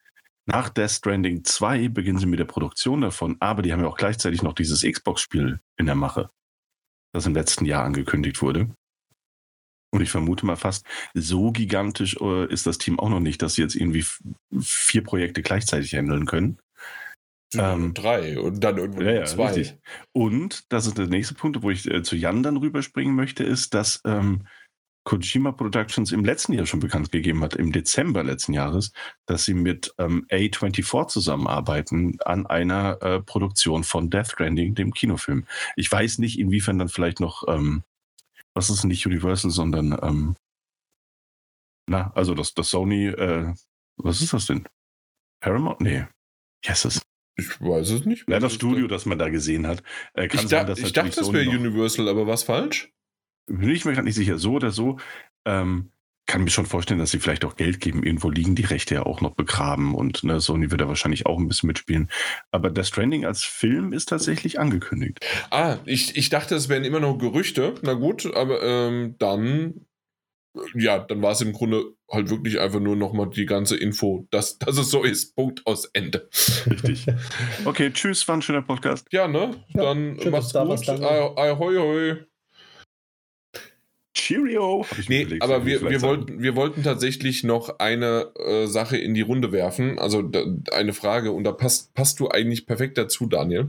nach 0.47 0.69
Death 0.69 0.93
Stranding 0.93 1.45
2 1.45 1.89
beginnen 1.89 2.19
sie 2.19 2.27
mit 2.27 2.39
der 2.39 2.45
Produktion 2.45 3.01
davon, 3.01 3.37
aber 3.41 3.63
die 3.63 3.73
haben 3.73 3.81
ja 3.81 3.89
auch 3.89 3.97
gleichzeitig 3.97 4.43
noch 4.43 4.55
dieses 4.55 4.83
Xbox-Spiel 4.83 5.61
in 5.77 5.87
der 5.87 5.97
Mache, 5.97 6.31
das 7.13 7.27
im 7.27 7.35
letzten 7.35 7.65
Jahr 7.65 7.85
angekündigt 7.85 8.41
wurde. 8.43 8.71
Und 9.93 10.03
ich 10.03 10.11
vermute 10.11 10.47
mal 10.47 10.57
fast, 10.57 10.87
so 11.15 11.53
gigantisch 11.53 12.17
äh, 12.21 12.47
ist 12.53 12.67
das 12.67 12.79
Team 12.79 12.99
auch 12.99 13.09
noch 13.09 13.21
nicht, 13.21 13.43
dass 13.43 13.55
sie 13.55 13.63
jetzt 13.63 13.75
irgendwie 13.75 14.05
vier 14.61 15.03
Projekte 15.03 15.43
gleichzeitig 15.43 15.95
handeln 15.95 16.27
können. 16.27 16.59
Ähm, 17.55 17.95
drei 17.95 18.39
und 18.39 18.63
dann 18.63 18.79
irgendwo 18.79 19.03
ja, 19.03 19.25
zwei. 19.25 19.53
Richtig. 19.53 19.79
Und 20.13 20.71
das 20.73 20.87
ist 20.87 20.99
der 20.99 21.07
nächste 21.07 21.35
Punkt, 21.35 21.63
wo 21.63 21.71
ich 21.71 21.89
äh, 21.91 22.03
zu 22.03 22.17
Jan 22.17 22.43
dann 22.43 22.57
rüberspringen 22.57 23.15
möchte, 23.15 23.45
ist, 23.45 23.75
dass 23.75 24.01
ähm, 24.05 24.47
Kojima 25.07 25.53
Productions 25.53 26.11
im 26.11 26.25
letzten 26.25 26.53
Jahr 26.53 26.67
schon 26.67 26.81
bekannt 26.81 27.13
gegeben 27.13 27.43
hat, 27.45 27.55
im 27.55 27.71
Dezember 27.71 28.25
letzten 28.25 28.53
Jahres, 28.53 28.91
dass 29.27 29.45
sie 29.45 29.55
mit 29.55 29.95
ähm, 29.99 30.27
A24 30.31 31.07
zusammenarbeiten 31.07 32.19
an 32.25 32.45
einer 32.47 33.01
äh, 33.03 33.23
Produktion 33.23 33.85
von 33.85 34.11
Death 34.11 34.33
Stranding, 34.33 34.75
dem 34.75 34.93
Kinofilm. 34.93 35.47
Ich 35.77 35.91
weiß 35.91 36.19
nicht, 36.19 36.41
inwiefern 36.41 36.81
dann 36.81 36.89
vielleicht 36.89 37.21
noch, 37.21 37.45
ähm, 37.47 37.85
was 38.53 38.69
ist 38.69 38.83
nicht 38.83 39.07
Universal, 39.07 39.53
sondern, 39.53 39.97
ähm, 40.03 40.35
na, 41.89 42.11
also 42.17 42.35
das, 42.35 42.55
das 42.55 42.71
Sony, 42.71 43.07
äh, 43.07 43.55
was 43.99 44.21
ist 44.21 44.33
das 44.33 44.47
denn? 44.47 44.67
Paramount? 45.41 45.81
Nee. 45.81 46.05
Yes, 46.65 46.85
es. 46.85 47.01
Ich 47.37 47.61
weiß 47.61 47.91
es 47.91 48.07
nicht. 48.07 48.29
Ja, 48.29 48.41
das 48.41 48.55
Studio, 48.55 48.89
das 48.89 49.07
man 49.07 49.19
da 49.21 49.29
gesehen 49.29 49.69
hat. 49.69 49.85
Äh, 50.15 50.27
kann 50.27 50.41
ich, 50.41 50.49
sein, 50.49 50.67
dass 50.67 50.81
ich 50.81 50.93
dachte, 50.93 51.15
das 51.15 51.33
wäre 51.33 51.49
Universal, 51.49 52.09
aber 52.09 52.27
was 52.27 52.43
falsch? 52.43 52.93
Bin 53.47 53.71
ich 53.71 53.85
mir 53.85 53.93
gerade 53.93 54.07
nicht 54.07 54.17
sicher, 54.17 54.39
so 54.39 54.53
oder 54.53 54.71
so. 54.71 54.99
Ähm, 55.45 55.91
kann 56.27 56.43
mir 56.43 56.51
schon 56.51 56.67
vorstellen, 56.67 56.99
dass 56.99 57.13
sie 57.13 57.21
vielleicht 57.21 57.45
auch 57.45 57.55
Geld 57.55 57.81
geben. 57.81 58.03
Irgendwo 58.03 58.31
liegen 58.31 58.57
die 58.57 58.65
Rechte 58.65 58.97
ja 58.97 59.07
auch 59.07 59.21
noch 59.21 59.35
begraben 59.35 59.95
und 59.95 60.25
ne, 60.25 60.41
Sony 60.41 60.71
wird 60.71 60.81
da 60.81 60.89
wahrscheinlich 60.89 61.25
auch 61.27 61.39
ein 61.39 61.47
bisschen 61.47 61.69
mitspielen. 61.69 62.11
Aber 62.51 62.69
das 62.69 62.89
Stranding 62.89 63.25
als 63.25 63.45
Film 63.45 63.93
ist 63.93 64.09
tatsächlich 64.09 64.59
angekündigt. 64.59 65.25
Ah, 65.51 65.79
ich, 65.85 66.17
ich 66.17 66.29
dachte, 66.29 66.57
es 66.57 66.69
wären 66.69 66.85
immer 66.85 67.01
noch 67.01 67.17
Gerüchte. 67.19 67.75
Na 67.83 67.95
gut, 67.95 68.27
aber 68.35 68.61
ähm, 68.63 69.15
dann, 69.19 69.87
ja, 70.75 70.99
dann 70.99 71.23
war 71.23 71.31
es 71.31 71.41
im 71.43 71.53
Grunde 71.53 71.85
halt 72.11 72.29
wirklich 72.29 72.59
einfach 72.59 72.81
nur 72.81 72.97
nochmal 72.97 73.31
die 73.31 73.47
ganze 73.47 73.77
Info, 73.77 74.27
dass, 74.31 74.59
dass 74.59 74.79
es 74.79 74.91
so 74.91 75.05
ist. 75.05 75.37
Punkt 75.37 75.65
aus 75.65 75.87
Ende. 75.93 76.29
Richtig. 76.67 77.07
Okay, 77.65 77.93
tschüss, 77.93 78.27
war 78.27 78.37
ein 78.37 78.43
schöner 78.43 78.63
Podcast. 78.63 79.07
Ja, 79.13 79.29
ne? 79.29 79.55
Ja, 79.69 79.83
dann 79.85 80.19
mach's 80.31 80.53
gut. 80.53 80.89
Ahoi, 80.89 81.77
hoi. 81.77 82.27
Cheerio. 84.17 84.85
Nee, 85.09 85.23
überlegt, 85.23 85.43
aber 85.43 85.67
wir, 85.67 85.83
wir, 85.83 86.03
wollten, 86.03 86.43
wir 86.43 86.57
wollten 86.57 86.83
tatsächlich 86.83 87.45
noch 87.45 87.79
eine 87.79 88.33
äh, 88.39 88.67
Sache 88.67 88.97
in 88.97 89.15
die 89.15 89.21
Runde 89.21 89.53
werfen. 89.53 89.99
Also 89.99 90.23
da, 90.23 90.43
eine 90.73 90.95
Frage, 90.95 91.33
und 91.33 91.45
da 91.45 91.53
passt, 91.53 91.95
passt 91.95 92.19
du 92.19 92.29
eigentlich 92.29 92.67
perfekt 92.67 92.99
dazu, 92.99 93.27
Daniel. 93.27 93.69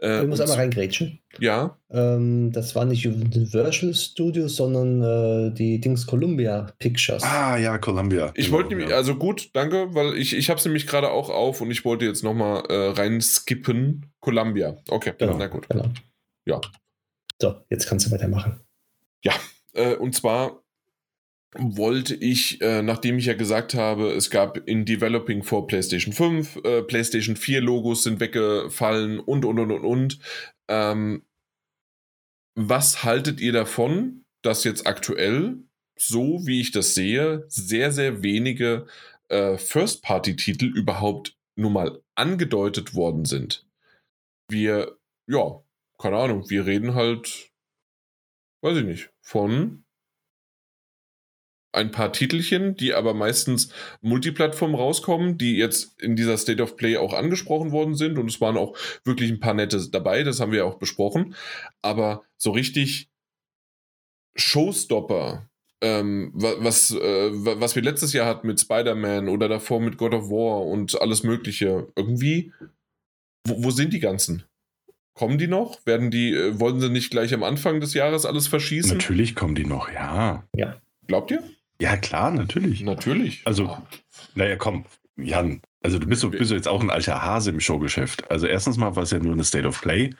Äh, 0.00 0.22
ich 0.22 0.28
muss 0.28 0.40
einmal 0.40 0.56
reingrätschen. 0.56 1.18
Ja. 1.40 1.78
Ähm, 1.90 2.52
das 2.52 2.74
war 2.74 2.84
nicht 2.84 3.06
Universal 3.06 3.92
Studios, 3.94 4.56
sondern 4.56 5.02
äh, 5.02 5.54
die 5.54 5.80
Dings 5.80 6.06
Columbia 6.06 6.72
Pictures. 6.78 7.22
Ah, 7.24 7.56
ja, 7.56 7.76
Columbia. 7.78 8.32
Ich 8.34 8.46
genau, 8.46 8.58
wollte 8.58 8.70
nämlich, 8.70 8.90
ja. 8.90 8.96
also 8.96 9.16
gut, 9.16 9.50
danke, 9.52 9.94
weil 9.94 10.16
ich, 10.16 10.36
ich 10.36 10.48
habe 10.48 10.58
es 10.58 10.64
nämlich 10.64 10.86
gerade 10.86 11.10
auch 11.10 11.28
auf 11.28 11.60
und 11.60 11.70
ich 11.70 11.84
wollte 11.84 12.04
jetzt 12.04 12.22
nochmal 12.22 12.62
äh, 12.68 12.90
reinskippen. 12.90 14.06
Columbia. 14.20 14.76
Okay, 14.88 15.12
genau, 15.18 15.36
na 15.36 15.48
gut. 15.48 15.68
Genau. 15.68 15.86
Ja. 16.46 16.60
So, 17.40 17.56
jetzt 17.70 17.88
kannst 17.88 18.06
du 18.06 18.12
weitermachen. 18.12 18.60
Ja, 19.24 19.32
äh, 19.72 19.94
und 19.94 20.14
zwar 20.14 20.62
wollte 21.54 22.14
ich, 22.14 22.60
äh, 22.62 22.82
nachdem 22.82 23.18
ich 23.18 23.26
ja 23.26 23.34
gesagt 23.34 23.74
habe, 23.74 24.12
es 24.12 24.30
gab 24.30 24.56
in 24.66 24.86
Developing 24.86 25.42
for 25.42 25.66
PlayStation 25.66 26.14
5, 26.14 26.56
äh, 26.64 26.82
PlayStation 26.82 27.36
4 27.36 27.60
Logos 27.60 28.04
sind 28.04 28.20
weggefallen 28.20 29.20
und, 29.20 29.44
und, 29.44 29.58
und, 29.58 29.70
und, 29.70 29.84
und, 29.84 30.18
ähm, 30.68 31.24
was 32.54 33.04
haltet 33.04 33.40
ihr 33.40 33.52
davon, 33.52 34.24
dass 34.42 34.64
jetzt 34.64 34.86
aktuell, 34.86 35.58
so 35.96 36.46
wie 36.46 36.60
ich 36.60 36.70
das 36.70 36.94
sehe, 36.94 37.44
sehr, 37.48 37.92
sehr 37.92 38.22
wenige 38.22 38.86
äh, 39.28 39.56
First-Party-Titel 39.56 40.66
überhaupt 40.66 41.36
nur 41.56 41.70
mal 41.70 42.02
angedeutet 42.14 42.94
worden 42.94 43.24
sind? 43.24 43.66
Wir, 44.48 44.98
ja, 45.26 45.62
keine 45.98 46.16
Ahnung, 46.16 46.50
wir 46.50 46.66
reden 46.66 46.94
halt, 46.94 47.51
weiß 48.62 48.78
ich 48.78 48.84
nicht, 48.84 49.10
von 49.20 49.84
ein 51.72 51.90
paar 51.90 52.12
Titelchen, 52.12 52.76
die 52.76 52.92
aber 52.92 53.14
meistens 53.14 53.72
Multiplattform 54.02 54.74
rauskommen, 54.74 55.38
die 55.38 55.56
jetzt 55.56 56.00
in 56.00 56.16
dieser 56.16 56.36
State 56.36 56.62
of 56.62 56.76
Play 56.76 56.98
auch 56.98 57.14
angesprochen 57.14 57.72
worden 57.72 57.94
sind 57.94 58.18
und 58.18 58.28
es 58.28 58.40
waren 58.40 58.58
auch 58.58 58.76
wirklich 59.04 59.30
ein 59.30 59.40
paar 59.40 59.54
nette 59.54 59.90
dabei, 59.90 60.22
das 60.22 60.38
haben 60.40 60.52
wir 60.52 60.66
auch 60.66 60.78
besprochen, 60.78 61.34
aber 61.80 62.24
so 62.36 62.50
richtig 62.50 63.08
Showstopper, 64.34 65.48
ähm, 65.82 66.30
was, 66.34 66.90
äh, 66.90 67.30
was 67.32 67.74
wir 67.74 67.82
letztes 67.82 68.12
Jahr 68.12 68.26
hatten 68.26 68.46
mit 68.46 68.60
Spider-Man 68.60 69.28
oder 69.28 69.48
davor 69.48 69.80
mit 69.80 69.96
God 69.96 70.14
of 70.14 70.30
War 70.30 70.64
und 70.66 71.00
alles 71.00 71.22
Mögliche, 71.22 71.88
irgendwie, 71.96 72.52
wo, 73.46 73.64
wo 73.64 73.70
sind 73.70 73.92
die 73.92 74.00
ganzen? 74.00 74.44
Kommen 75.14 75.38
die 75.38 75.46
noch? 75.46 75.84
Werden 75.86 76.10
die, 76.10 76.32
äh, 76.32 76.58
wollen 76.58 76.80
sie 76.80 76.88
nicht 76.88 77.10
gleich 77.10 77.34
am 77.34 77.42
Anfang 77.42 77.80
des 77.80 77.94
Jahres 77.94 78.24
alles 78.24 78.48
verschießen? 78.48 78.96
Natürlich 78.96 79.34
kommen 79.34 79.54
die 79.54 79.66
noch, 79.66 79.90
ja. 79.90 80.44
Ja. 80.54 80.76
Glaubt 81.06 81.30
ihr? 81.30 81.42
Ja, 81.80 81.96
klar, 81.96 82.30
natürlich. 82.30 82.82
Natürlich. 82.82 83.42
Also, 83.44 83.66
ah. 83.66 83.86
naja, 84.34 84.56
komm, 84.56 84.84
Jan, 85.16 85.60
also 85.82 85.98
du 85.98 86.06
bist, 86.06 86.28
bist 86.30 86.50
jetzt 86.50 86.68
auch 86.68 86.80
ein 86.80 86.90
alter 86.90 87.22
Hase 87.22 87.50
im 87.50 87.60
Showgeschäft. 87.60 88.30
Also 88.30 88.46
erstens 88.46 88.76
mal 88.76 88.96
war 88.96 89.02
es 89.02 89.10
ja 89.10 89.18
nur 89.18 89.32
eine 89.32 89.44
State 89.44 89.66
of 89.66 89.80
Play. 89.80 90.10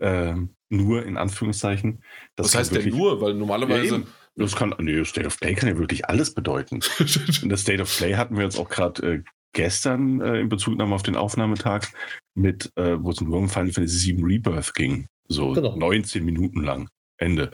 Äh, 0.00 0.34
nur 0.68 1.06
in 1.06 1.16
Anführungszeichen. 1.16 2.02
Das 2.36 2.46
Was 2.46 2.54
heißt 2.56 2.72
wirklich, 2.72 2.92
denn 2.92 3.00
nur? 3.00 3.20
Weil 3.20 3.34
normalerweise. 3.34 3.96
Ja, 3.96 4.02
das 4.36 4.56
kann, 4.56 4.74
nee, 4.80 5.04
State 5.04 5.26
of 5.26 5.38
Play 5.38 5.54
kann 5.54 5.68
ja 5.68 5.78
wirklich 5.78 6.06
alles 6.08 6.34
bedeuten. 6.34 6.80
in 7.42 7.48
der 7.48 7.58
State 7.58 7.80
of 7.80 7.96
Play 7.96 8.14
hatten 8.14 8.36
wir 8.36 8.44
jetzt 8.44 8.58
auch 8.58 8.68
gerade 8.68 9.14
äh, 9.14 9.22
gestern 9.54 10.20
äh, 10.20 10.40
in 10.40 10.48
Bezugnahme 10.48 10.94
auf 10.94 11.02
den 11.02 11.16
Aufnahmetag 11.16 11.88
mit, 12.34 12.70
äh, 12.76 12.96
wo 13.00 13.10
es 13.10 13.20
um 13.20 13.48
Final 13.48 13.72
Fantasy 13.72 14.12
VII 14.12 14.22
Rebirth 14.22 14.74
ging. 14.74 15.06
So 15.28 15.52
genau. 15.52 15.74
19 15.76 16.24
Minuten 16.24 16.62
lang. 16.62 16.88
Ende. 17.16 17.52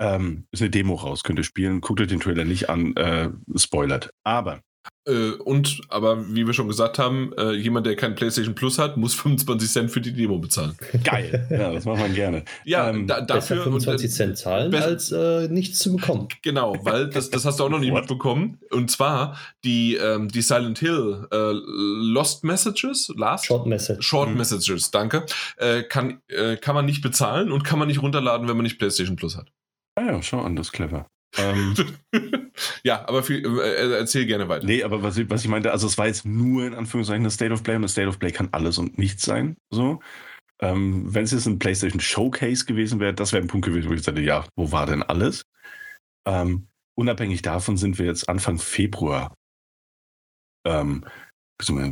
Ähm, 0.00 0.46
ist 0.52 0.62
eine 0.62 0.70
Demo 0.70 0.94
raus, 0.94 1.22
könnt 1.22 1.38
ihr 1.38 1.44
spielen. 1.44 1.80
Guckt 1.80 2.00
euch 2.00 2.08
den 2.08 2.20
Trailer 2.20 2.44
nicht 2.44 2.70
an, 2.70 2.96
äh, 2.96 3.30
spoilert. 3.56 4.10
Aber 4.24 4.62
äh, 5.06 5.32
und, 5.32 5.80
aber 5.88 6.32
wie 6.32 6.46
wir 6.46 6.52
schon 6.52 6.68
gesagt 6.68 6.98
haben, 6.98 7.32
äh, 7.36 7.52
jemand, 7.52 7.86
der 7.86 7.96
kein 7.96 8.14
PlayStation 8.14 8.54
Plus 8.54 8.78
hat, 8.78 8.96
muss 8.96 9.14
25 9.22 9.70
Cent 9.70 9.90
für 9.90 10.00
die 10.00 10.12
Demo 10.12 10.38
bezahlen. 10.38 10.76
Geil, 11.04 11.46
ja, 11.50 11.72
das 11.72 11.84
macht 11.84 12.00
man 12.00 12.14
gerne. 12.14 12.44
Ja, 12.64 12.90
ähm, 12.90 13.06
da, 13.06 13.20
dafür. 13.20 13.64
25 13.64 14.06
und, 14.06 14.12
äh, 14.12 14.14
Cent 14.14 14.38
zahlen, 14.38 14.74
als 14.74 15.10
äh, 15.10 15.48
nichts 15.48 15.80
zu 15.80 15.96
bekommen. 15.96 16.28
Genau, 16.42 16.76
weil 16.82 17.10
das, 17.10 17.30
das 17.30 17.44
hast 17.44 17.58
du 17.58 17.64
auch 17.64 17.68
noch 17.68 17.80
nicht 17.80 17.92
mitbekommen. 17.92 18.58
Und 18.70 18.90
zwar 18.90 19.38
die, 19.64 19.96
ähm, 19.96 20.28
die 20.28 20.42
Silent 20.42 20.78
Hill 20.78 21.26
äh, 21.32 21.52
Lost 21.52 22.44
Messages, 22.44 23.12
Last? 23.16 23.46
Short 23.46 23.66
Messages. 23.66 24.04
Short 24.04 24.30
mhm. 24.30 24.36
Messages, 24.36 24.90
danke. 24.90 25.26
Äh, 25.56 25.82
kann, 25.82 26.20
kann 26.60 26.74
man 26.74 26.84
nicht 26.84 27.02
bezahlen 27.02 27.50
und 27.50 27.64
kann 27.64 27.78
man 27.78 27.88
nicht 27.88 28.02
runterladen, 28.02 28.48
wenn 28.48 28.56
man 28.56 28.64
nicht 28.64 28.78
PlayStation 28.78 29.16
Plus 29.16 29.36
hat. 29.36 29.50
Ah 29.96 30.06
ja, 30.06 30.22
schau 30.22 30.40
an, 30.40 30.56
das 30.56 30.68
ist 30.68 30.72
clever. 30.72 31.06
Ähm, 31.38 31.74
ja, 32.84 33.06
aber 33.08 33.22
viel, 33.22 33.44
äh, 33.58 33.98
erzähl 33.98 34.26
gerne 34.26 34.48
weiter. 34.48 34.66
Nee, 34.66 34.82
aber 34.82 35.02
was 35.02 35.16
ich, 35.16 35.30
was 35.30 35.42
ich 35.42 35.48
meinte, 35.48 35.72
also 35.72 35.86
es 35.86 35.96
war 35.96 36.06
jetzt 36.06 36.24
nur 36.24 36.66
in 36.66 36.74
Anführungszeichen 36.74 37.24
das 37.24 37.34
State 37.34 37.52
of 37.52 37.62
Play 37.62 37.76
und 37.76 37.82
das 37.82 37.92
State 37.92 38.08
of 38.08 38.18
Play 38.18 38.32
kann 38.32 38.48
alles 38.52 38.78
und 38.78 38.98
nichts 38.98 39.22
sein. 39.22 39.56
So. 39.70 40.00
Ähm, 40.60 41.12
Wenn 41.12 41.24
es 41.24 41.32
jetzt 41.32 41.46
ein 41.46 41.58
PlayStation 41.58 42.00
Showcase 42.00 42.64
gewesen 42.66 43.00
wäre, 43.00 43.14
das 43.14 43.32
wäre 43.32 43.42
ein 43.42 43.48
Punkt 43.48 43.66
gewesen, 43.66 43.88
wo 43.88 43.94
ich 43.94 44.02
sagte, 44.02 44.20
ja, 44.20 44.46
wo 44.56 44.72
war 44.72 44.86
denn 44.86 45.02
alles? 45.02 45.42
Ähm, 46.26 46.68
unabhängig 46.94 47.42
davon 47.42 47.76
sind 47.76 47.98
wir 47.98 48.06
jetzt 48.06 48.28
Anfang 48.28 48.58
Februar. 48.58 49.34
Ähm, 50.66 51.04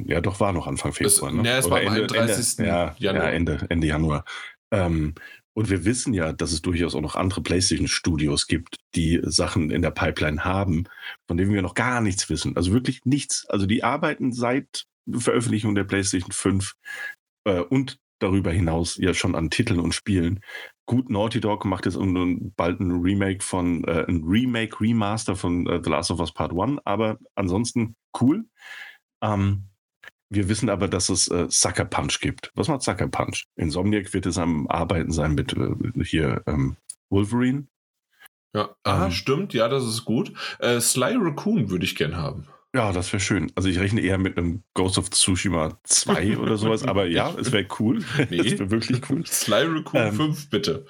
ja, 0.07 0.21
doch, 0.21 0.41
war 0.41 0.53
noch 0.53 0.67
Anfang 0.67 0.93
Februar. 0.93 1.31
Es, 1.31 1.35
ne? 1.35 1.49
Ja, 1.49 1.59
es 1.59 1.67
Oder 1.67 1.77
war 1.77 1.83
am 1.83 1.89
31. 1.89 2.59
Ende, 2.59 2.71
ja, 2.71 2.95
Januar. 2.99 3.25
Ja, 3.25 3.31
Ende, 3.31 3.67
Ende 3.69 3.87
Januar. 3.87 4.25
Ähm, 4.73 5.15
und 5.55 5.69
wir 5.69 5.85
wissen 5.85 6.15
ja, 6.15 6.33
dass 6.33 6.53
es 6.53 6.63
durchaus 6.63 6.95
auch 6.95 7.01
noch 7.01 7.17
andere 7.17 7.43
PlayStation-Studios 7.43 8.47
gibt, 8.47 8.77
die 8.95 9.21
Sachen 9.25 9.71
in 9.71 9.83
der 9.83 9.91
Pipeline 9.91 10.45
haben, 10.45 10.85
von 11.27 11.37
denen 11.37 11.53
wir 11.53 11.63
noch 11.63 11.75
gar 11.75 12.01
nichts 12.01 12.29
wissen. 12.31 12.57
Also 12.57 12.73
wirklich 12.73 13.05
nichts. 13.05 13.47
Also 13.49 13.67
die 13.67 13.83
arbeiten 13.83 14.33
seit 14.33 14.87
Veröffentlichung 15.11 15.75
der 15.75 15.85
PlayStation 15.85 16.33
5 16.33 16.75
äh, 17.45 17.61
und 17.61 17.99
darüber 18.21 18.53
hinaus 18.53 18.97
ja 18.97 19.15
schon 19.15 19.35
an 19.35 19.51
Titeln 19.51 19.81
und 19.81 19.95
Spielen. 19.95 20.41
Gut, 20.87 21.11
Naughty 21.11 21.41
Dog 21.41 21.65
macht 21.65 21.87
jetzt 21.87 21.99
bald 22.57 22.81
ein 22.81 22.91
Remake 22.91 23.43
von, 23.43 23.85
äh, 23.85 24.05
ein 24.09 24.23
Remake, 24.25 24.81
Remaster 24.81 25.37
von 25.37 25.67
äh, 25.67 25.81
The 25.83 25.91
Last 25.91 26.11
of 26.11 26.21
Us 26.21 26.33
Part 26.33 26.53
1, 26.53 26.81
aber 26.85 27.19
ansonsten 27.35 27.97
cool. 28.21 28.45
Ähm, 29.23 29.70
wir 30.31 30.49
wissen 30.49 30.71
aber, 30.71 30.89
dass 30.89 31.09
es 31.09 31.29
äh, 31.29 31.47
Sucker 31.49 31.85
Punch 31.85 32.21
gibt. 32.21 32.53
Was 32.55 32.69
macht 32.69 32.83
Sucker 32.83 33.09
Punch? 33.09 33.47
Insomniac 33.57 34.15
wird 34.15 34.27
es 34.27 34.39
am 34.39 34.69
Arbeiten 34.69 35.11
sein 35.11 35.35
mit 35.35 35.53
äh, 35.53 36.05
hier 36.05 36.43
ähm, 36.47 36.77
Wolverine. 37.11 37.67
Ja, 38.55 38.75
ah, 38.85 39.07
ähm, 39.07 39.11
stimmt, 39.13 39.55
ja, 39.55 39.69
das 39.69 39.85
ist 39.85 40.05
gut. 40.05 40.33
Äh, 40.59 40.81
Sly 40.81 41.17
Raccoon 41.19 41.71
würde 41.71 41.85
ich 41.85 41.97
gern 41.97 42.17
haben. 42.17 42.47
Ja, 42.75 42.93
das 42.93 43.13
wäre 43.13 43.21
schön. 43.21 43.51
Also 43.57 43.69
ich 43.69 43.81
rechne 43.81 44.01
eher 44.01 44.19
mit 44.19 44.39
einem 44.39 44.63
Ghost 44.75 44.99
of 44.99 45.11
Tsushima 45.11 45.79
2 45.85 46.39
oder 46.39 46.57
sowas, 46.57 46.85
aber 46.85 47.07
ja, 47.07 47.35
es 47.37 47.51
wäre 47.53 47.67
cool. 47.79 48.05
Nee. 48.31 48.39
Das 48.39 48.59
wäre 48.59 48.71
wirklich 48.71 49.11
cool. 49.11 49.27
Sly 49.27 49.65
Raccoon 49.65 50.03
ähm, 50.03 50.15
5, 50.15 50.51
bitte. 50.51 50.87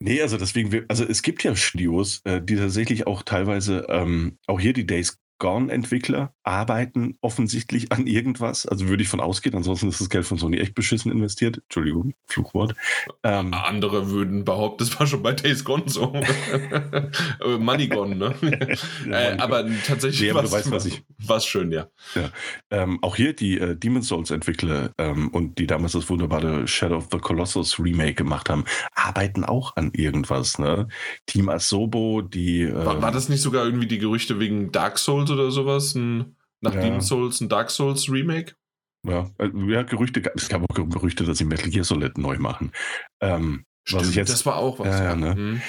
Nee, 0.00 0.20
also 0.20 0.36
deswegen, 0.36 0.84
also 0.88 1.04
es 1.04 1.22
gibt 1.22 1.44
ja 1.44 1.54
Studios, 1.54 2.22
äh, 2.24 2.42
die 2.42 2.56
tatsächlich 2.56 3.06
auch 3.06 3.22
teilweise, 3.22 3.86
ähm, 3.88 4.38
auch 4.48 4.58
hier 4.58 4.72
die 4.72 4.86
Days 4.86 5.21
Gone-Entwickler 5.42 6.32
arbeiten 6.44 7.16
offensichtlich 7.20 7.90
an 7.90 8.06
irgendwas. 8.06 8.64
Also 8.64 8.86
würde 8.86 9.02
ich 9.02 9.08
von 9.08 9.18
ausgehen, 9.18 9.56
ansonsten 9.56 9.88
ist 9.88 10.00
das 10.00 10.08
Geld 10.08 10.24
von 10.24 10.38
Sony 10.38 10.58
echt 10.58 10.76
beschissen 10.76 11.10
investiert. 11.10 11.58
Entschuldigung, 11.64 12.14
Fluchwort. 12.28 12.76
Ähm, 13.24 13.52
Andere 13.52 14.08
würden 14.08 14.44
behaupten, 14.44 14.78
das 14.84 15.00
war 15.00 15.08
schon 15.08 15.20
bei 15.24 15.32
Days 15.32 15.64
Gone 15.64 15.82
so. 15.86 16.12
Money 17.58 17.88
Gone, 17.88 18.14
ne? 18.14 18.36
äh, 19.10 19.36
aber 19.38 19.66
tatsächlich 19.84 20.32
nee, 20.32 20.32
was, 20.32 20.70
was 20.70 20.86
ich. 20.86 21.02
Was 21.18 21.44
schön, 21.44 21.72
ja. 21.72 21.88
ja. 22.14 22.30
Ähm, 22.70 23.00
auch 23.02 23.16
hier 23.16 23.32
die 23.34 23.58
äh, 23.58 23.74
Demon's 23.74 24.06
Souls-Entwickler 24.06 24.92
ähm, 24.98 25.26
und 25.30 25.58
die 25.58 25.66
damals 25.66 25.92
das 25.92 26.08
wunderbare 26.08 26.68
Shadow 26.68 26.98
of 26.98 27.08
the 27.10 27.18
Colossus 27.18 27.80
Remake 27.80 28.14
gemacht 28.14 28.48
haben, 28.48 28.64
arbeiten 28.94 29.42
auch 29.42 29.74
an 29.74 29.90
irgendwas. 29.92 30.60
Ne? 30.60 30.86
Team 31.26 31.48
Asobo, 31.48 32.22
die. 32.22 32.72
War, 32.72 33.02
war 33.02 33.08
ähm, 33.08 33.14
das 33.14 33.28
nicht 33.28 33.42
sogar 33.42 33.64
irgendwie 33.64 33.88
die 33.88 33.98
Gerüchte 33.98 34.38
wegen 34.38 34.70
Dark 34.70 35.00
Souls 35.00 35.31
oder 35.32 35.50
sowas, 35.50 35.94
ein, 35.94 36.36
nach 36.60 36.74
ja. 36.74 36.80
Demon's 36.80 37.08
Souls 37.08 37.40
ein 37.40 37.48
Dark 37.48 37.70
Souls 37.70 38.10
Remake. 38.10 38.54
Ja, 39.06 39.30
äh, 39.38 39.50
ja, 39.66 39.82
Gerüchte, 39.82 40.22
es 40.34 40.48
gab 40.48 40.62
auch 40.62 40.74
Gerüchte, 40.74 41.24
dass 41.24 41.38
sie 41.38 41.44
Metal 41.44 41.70
Gear 41.70 41.84
Solid 41.84 42.18
neu 42.18 42.38
machen. 42.38 42.70
Ähm, 43.20 43.64
Stimmt, 43.84 44.14
jetzt, 44.14 44.30
das 44.32 44.46
war 44.46 44.56
auch 44.56 44.78
was. 44.78 45.00
Ja, 45.00 45.16
ne? 45.16 45.34
mhm. 45.34 45.62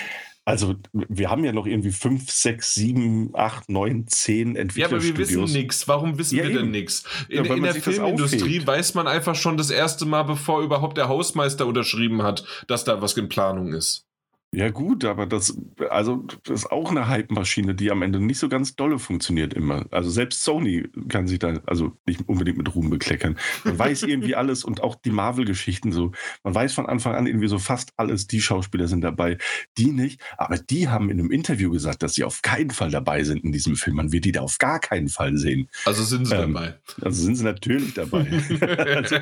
Also, 0.45 0.75
wir 0.91 1.29
haben 1.29 1.45
ja 1.45 1.53
noch 1.53 1.65
irgendwie 1.65 1.91
5, 1.91 2.29
6, 2.29 2.73
7, 2.73 3.29
8, 3.33 3.69
9, 3.69 4.07
10 4.07 4.55
Entwicklerstudios. 4.57 4.77
Ja, 4.77 4.87
aber 4.87 5.17
wir 5.17 5.43
wissen 5.45 5.57
nichts. 5.57 5.87
Warum 5.87 6.17
wissen 6.17 6.37
ja, 6.37 6.43
wir 6.43 6.59
denn 6.59 6.71
nichts? 6.71 7.05
In, 7.29 7.45
ja, 7.45 7.55
in 7.55 7.63
der 7.63 7.75
Filmindustrie 7.75 8.67
weiß 8.67 8.93
man 8.93 9.07
einfach 9.07 9.35
schon 9.35 9.55
das 9.55 9.69
erste 9.69 10.05
Mal, 10.05 10.23
bevor 10.23 10.61
überhaupt 10.61 10.97
der 10.97 11.07
Hausmeister 11.07 11.65
unterschrieben 11.65 12.23
hat, 12.23 12.43
dass 12.67 12.83
da 12.83 13.01
was 13.01 13.15
in 13.15 13.29
Planung 13.29 13.73
ist. 13.73 14.05
Ja, 14.53 14.69
gut, 14.69 15.03
aber 15.03 15.25
das, 15.25 15.57
also, 15.89 16.27
das 16.43 16.61
ist 16.61 16.71
auch 16.71 16.91
eine 16.91 17.07
Hype-Maschine, 17.07 17.73
die 17.73 17.89
am 17.89 18.03
Ende 18.03 18.19
nicht 18.19 18.37
so 18.37 18.49
ganz 18.49 18.75
dolle 18.75 18.99
funktioniert 18.99 19.55
immer. 19.55 19.87
Also 19.89 20.11
selbst 20.11 20.43
Sony 20.43 20.87
kann 21.09 21.25
sich 21.25 21.39
da, 21.39 21.59
also 21.65 21.97
nicht 22.05 22.27
unbedingt 22.27 22.59
mit 22.59 22.73
Ruhm 22.75 22.91
bekleckern. 22.91 23.39
Man 23.63 23.79
weiß 23.79 24.03
irgendwie 24.07 24.35
alles 24.35 24.63
und 24.63 24.83
auch 24.83 24.93
die 24.93 25.09
Marvel-Geschichten 25.09 25.91
so. 25.91 26.11
Man 26.43 26.53
weiß 26.53 26.75
von 26.75 26.85
Anfang 26.85 27.15
an 27.15 27.25
irgendwie 27.25 27.47
so 27.47 27.57
fast 27.57 27.93
alles, 27.97 28.27
die 28.27 28.41
Schauspieler 28.41 28.87
sind 28.87 29.01
dabei, 29.01 29.39
die 29.79 29.91
nicht. 29.91 30.21
Aber 30.37 30.59
die 30.59 30.87
haben 30.87 31.09
in 31.09 31.19
einem 31.19 31.31
Interview 31.31 31.71
gesagt, 31.71 32.03
dass 32.03 32.13
sie 32.13 32.23
auf 32.23 32.43
keinen 32.43 32.69
Fall 32.69 32.91
dabei 32.91 33.23
sind 33.23 33.43
in 33.43 33.51
diesem 33.51 33.75
Film. 33.75 33.95
Man 33.95 34.11
wird 34.11 34.25
die 34.25 34.33
da 34.33 34.41
auf 34.41 34.59
gar 34.59 34.79
keinen 34.79 35.09
Fall 35.09 35.35
sehen. 35.35 35.67
Also 35.85 36.03
sind 36.03 36.27
sie 36.27 36.35
ähm, 36.35 36.53
dabei. 36.53 36.75
Also 37.01 37.23
sind 37.23 37.37
sie 37.37 37.43
natürlich 37.43 37.95
dabei. 37.95 38.27
also, 38.87 39.15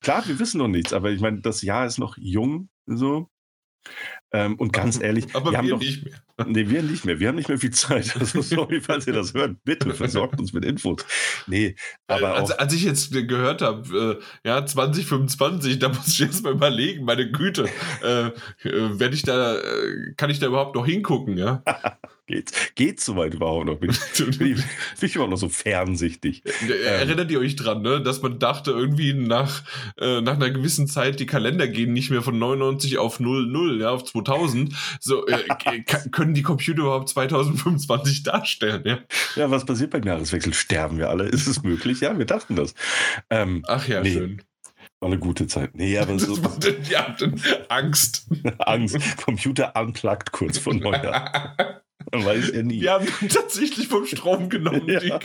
klar, 0.00 0.22
wir 0.24 0.38
wissen 0.38 0.58
noch 0.58 0.68
nichts, 0.68 0.92
aber 0.92 1.10
ich 1.10 1.20
meine, 1.20 1.40
das 1.40 1.62
Jahr 1.62 1.84
ist 1.84 1.98
noch 1.98 2.16
jung, 2.16 2.68
so. 2.86 3.28
Ähm, 4.30 4.56
und 4.56 4.74
ganz 4.74 5.00
ehrlich, 5.00 5.34
aber 5.34 5.52
wir, 5.52 5.58
haben 5.58 5.66
wir 5.66 5.74
doch, 5.74 5.80
nicht 5.80 6.04
mehr. 6.04 6.14
Nee, 6.46 6.68
wir 6.68 6.82
nicht 6.82 7.04
mehr. 7.04 7.18
Wir 7.18 7.28
haben 7.28 7.36
nicht 7.36 7.48
mehr 7.48 7.58
viel 7.58 7.70
Zeit. 7.70 8.14
Also, 8.20 8.42
sorry, 8.42 8.80
falls 8.80 9.06
ihr 9.06 9.14
das 9.14 9.32
hört. 9.32 9.64
Bitte 9.64 9.94
versorgt 9.94 10.38
uns 10.38 10.52
mit 10.52 10.64
Infos. 10.64 11.04
Nee, 11.46 11.76
aber. 12.06 12.34
Also, 12.34 12.54
als 12.56 12.74
ich 12.74 12.84
jetzt 12.84 13.12
gehört 13.12 13.62
habe, 13.62 14.18
äh, 14.44 14.48
ja, 14.48 14.64
2025, 14.64 15.78
da 15.78 15.88
muss 15.88 16.08
ich 16.08 16.20
erst 16.20 16.44
mal 16.44 16.52
überlegen, 16.52 17.04
meine 17.04 17.30
Güte, 17.30 17.68
äh, 18.02 18.26
äh, 18.26 18.32
werde 19.00 19.14
ich 19.14 19.22
da, 19.22 19.56
äh, 19.56 20.12
kann 20.16 20.28
ich 20.28 20.38
da 20.38 20.46
überhaupt 20.46 20.74
noch 20.74 20.84
hingucken, 20.84 21.38
ja? 21.38 21.62
geht's, 22.28 22.52
geht's 22.76 23.04
soweit 23.04 23.34
überhaupt 23.34 23.66
noch? 23.66 23.78
Bin 23.78 23.90
ich, 23.90 23.98
bin, 24.16 24.28
ich, 24.30 24.38
bin 24.38 24.64
ich 25.00 25.16
immer 25.16 25.26
noch 25.26 25.36
so 25.36 25.48
fernsichtig. 25.48 26.42
Ähm, 26.62 26.70
erinnert 26.84 27.30
ihr 27.30 27.40
euch 27.40 27.56
dran, 27.56 27.82
ne? 27.82 28.00
dass 28.00 28.22
man 28.22 28.38
dachte, 28.38 28.70
irgendwie 28.70 29.14
nach, 29.14 29.64
äh, 29.98 30.20
nach 30.20 30.34
einer 30.34 30.50
gewissen 30.50 30.86
Zeit 30.86 31.18
die 31.18 31.26
Kalender 31.26 31.66
gehen 31.66 31.92
nicht 31.92 32.10
mehr 32.10 32.22
von 32.22 32.38
99 32.38 32.98
auf 32.98 33.18
00, 33.18 33.80
ja, 33.80 33.90
auf 33.90 34.04
2000. 34.04 34.72
So, 35.00 35.26
äh, 35.26 35.42
können 36.12 36.34
die 36.34 36.42
Computer 36.42 36.82
überhaupt 36.82 37.08
2025 37.08 38.22
darstellen? 38.22 38.82
Ja? 38.84 38.98
ja, 39.34 39.50
was 39.50 39.64
passiert 39.64 39.90
beim 39.90 40.04
Jahreswechsel? 40.04 40.54
Sterben 40.54 40.98
wir 40.98 41.10
alle? 41.10 41.24
Ist 41.24 41.48
es 41.48 41.62
möglich? 41.62 42.00
Ja, 42.00 42.16
wir 42.16 42.26
dachten 42.26 42.54
das. 42.54 42.74
Ähm, 43.30 43.64
Ach 43.66 43.88
ja, 43.88 44.02
nee. 44.02 44.12
schön. 44.12 44.42
War 45.00 45.08
eine 45.08 45.18
gute 45.18 45.46
Zeit. 45.46 45.76
Nee, 45.76 45.96
aber 45.96 46.18
so. 46.18 46.36
ja, 46.90 47.16
Angst. 47.68 48.26
Angst. 48.58 48.98
Computer 49.16 49.72
unplugged 49.76 50.32
kurz 50.32 50.58
vor 50.58 50.74
Neujahr. 50.74 51.56
Man 52.12 52.24
weiß 52.24 52.52
ja 52.52 52.62
nie. 52.62 52.80
Wir 52.80 52.92
haben 52.92 53.06
tatsächlich 53.28 53.88
vom 53.88 54.06
Strom 54.06 54.48
genommen. 54.48 54.88
Ja. 54.88 55.18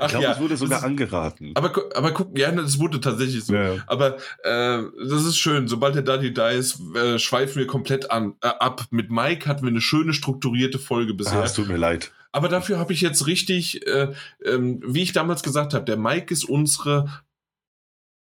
Ach, 0.00 0.06
ich 0.06 0.08
glaube, 0.08 0.24
ja, 0.24 0.32
es 0.32 0.40
wurde 0.40 0.56
sogar 0.56 0.78
ist, 0.78 0.84
angeraten. 0.84 1.52
Aber, 1.54 1.72
aber 1.94 2.12
guck, 2.12 2.36
ja, 2.36 2.50
das 2.50 2.80
wurde 2.80 3.00
tatsächlich 3.00 3.44
so. 3.44 3.54
Ja. 3.54 3.76
Aber 3.86 4.16
äh, 4.42 4.82
das 5.08 5.24
ist 5.24 5.38
schön. 5.38 5.68
Sobald 5.68 5.94
der 5.94 6.02
Daddy 6.02 6.34
da 6.34 6.50
ist, 6.50 6.80
äh, 6.96 7.20
schweifen 7.20 7.60
wir 7.60 7.68
komplett 7.68 8.10
an, 8.10 8.34
äh, 8.42 8.48
ab. 8.48 8.86
Mit 8.90 9.10
Mike 9.12 9.48
hatten 9.48 9.62
wir 9.62 9.68
eine 9.68 9.80
schöne 9.80 10.12
strukturierte 10.12 10.80
Folge 10.80 11.14
bisher. 11.14 11.38
Ah, 11.38 11.44
es 11.44 11.54
tut 11.54 11.68
mir 11.68 11.76
leid. 11.76 12.10
Aber 12.32 12.48
dafür 12.48 12.78
habe 12.80 12.92
ich 12.92 13.00
jetzt 13.00 13.28
richtig, 13.28 13.86
äh, 13.86 14.12
ähm, 14.44 14.80
wie 14.84 15.02
ich 15.02 15.12
damals 15.12 15.44
gesagt 15.44 15.72
habe, 15.72 15.84
der 15.84 15.96
Mike 15.96 16.32
ist 16.32 16.44
unsere 16.44 17.22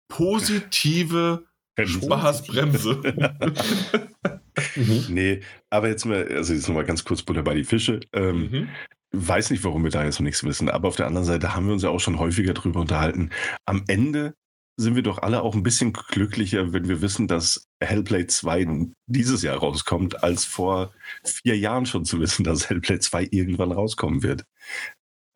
positive 0.09 1.45
Spaßbremse. 1.83 3.01
mhm. 4.77 5.05
Nee, 5.09 5.41
aber 5.71 5.89
jetzt 5.89 6.05
mal, 6.05 6.27
also 6.29 6.53
jetzt 6.53 6.69
nochmal 6.69 6.85
ganz 6.85 7.05
kurz 7.05 7.23
Butter 7.23 7.43
bei 7.43 7.55
die 7.55 7.65
Fische. 7.65 8.01
Ähm, 8.13 8.51
mhm. 8.51 8.69
Weiß 9.13 9.51
nicht, 9.51 9.65
warum 9.65 9.85
wir 9.85 9.91
da 9.91 10.05
jetzt 10.05 10.19
noch 10.19 10.25
nichts 10.25 10.43
wissen, 10.45 10.69
aber 10.69 10.89
auf 10.89 10.97
der 10.97 11.07
anderen 11.07 11.27
Seite 11.27 11.55
haben 11.55 11.67
wir 11.67 11.73
uns 11.73 11.83
ja 11.83 11.91
auch 11.91 12.01
schon 12.01 12.19
häufiger 12.19 12.55
drüber 12.55 12.81
unterhalten. 12.81 13.31
Am 13.65 13.85
Ende 13.87 14.35
sind 14.77 14.97
wir 14.97 15.03
doch 15.03 15.19
alle 15.19 15.43
auch 15.43 15.55
ein 15.55 15.63
bisschen 15.63 15.93
glücklicher, 15.93 16.73
wenn 16.73 16.89
wir 16.89 17.01
wissen, 17.01 17.29
dass 17.29 17.69
Hellblade 17.81 18.27
2 18.27 18.89
dieses 19.07 19.43
Jahr 19.43 19.59
rauskommt, 19.59 20.25
als 20.25 20.45
vor 20.45 20.93
vier 21.23 21.57
Jahren 21.57 21.87
schon 21.87 22.05
zu 22.05 22.19
wissen, 22.19 22.43
dass 22.45 22.69
Hellblade 22.69 23.01
2 23.01 23.29
irgendwann 23.31 23.71
rauskommen 23.71 24.23
wird. 24.23 24.45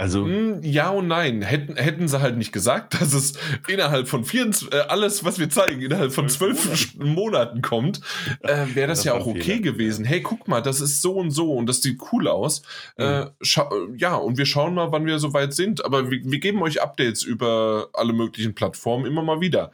Also 0.01 0.25
hm, 0.25 0.63
ja 0.63 0.91
und 0.91 1.09
nein. 1.09 1.43
Hätten, 1.43 1.75
hätten 1.75 2.07
sie 2.07 2.21
halt 2.21 2.37
nicht 2.37 2.53
gesagt, 2.53 2.95
dass 3.01 3.13
es 3.13 3.33
innerhalb 3.67 4.07
von 4.07 4.25
24, 4.25 4.73
äh, 4.73 4.77
alles, 4.83 5.25
was 5.25 5.41
wir 5.41 5.51
zeigen, 5.51 5.83
innerhalb 5.83 6.13
von 6.13 6.29
zwölf 6.29 6.95
Monaten 6.97 7.63
kommt, 7.63 8.01
äh, 8.43 8.67
wäre 8.75 8.87
das, 8.87 9.01
das, 9.01 9.05
ja 9.07 9.15
auch 9.15 9.27
okay 9.27 9.43
Fehler. 9.43 9.73
gewesen. 9.73 10.05
Hey, 10.05 10.23
guck 10.23 10.47
mal, 10.47 10.63
das 10.63 10.81
ist 10.81 11.03
so 11.03 11.15
und 11.15 11.33
so 11.33 11.53
und 11.53 11.67
das 11.67 11.83
sieht 11.83 12.01
cool 12.13 12.29
aus. 12.29 12.63
Mhm. 12.97 13.05
Äh, 13.05 13.27
ja, 13.97 14.15
und 14.15 14.39
wir 14.39 14.47
schauen 14.47 14.75
mal, 14.75 14.93
wann 14.93 15.05
wir 15.05 15.19
soweit 15.19 15.53
sind. 15.53 15.85
Aber 15.85 16.13
wir, 16.13 16.21
wir 16.23 16.39
geben 16.39 16.63
euch 16.63 16.81
Updates 16.81 17.25
über 17.25 17.89
alle 17.93 18.13
möglichen 18.13 18.55
Plattformen 18.55 19.05
immer 19.05 19.23
mal 19.23 19.41
wieder. 19.41 19.73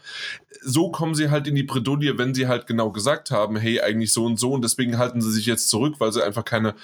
So 0.62 0.90
kommen 0.90 1.14
sie 1.14 1.28
halt 1.28 1.46
in 1.46 1.54
die 1.54 1.64
Bredouille, 1.64 2.16
wenn 2.16 2.32
sie 2.32 2.48
halt 2.48 2.66
genau 2.66 2.90
gesagt 2.90 3.30
haben, 3.30 3.56
hey, 3.56 3.82
eigentlich 3.82 4.14
so 4.14 4.24
und 4.24 4.40
so 4.40 4.52
und 4.52 4.64
deswegen 4.64 4.96
halten 4.96 5.20
sie 5.20 5.32
sich 5.32 5.44
jetzt 5.44 5.68
zurück, 5.68 5.96
weil 5.98 6.12
sie 6.12 6.24
einfach 6.24 6.46
keine, 6.46 6.74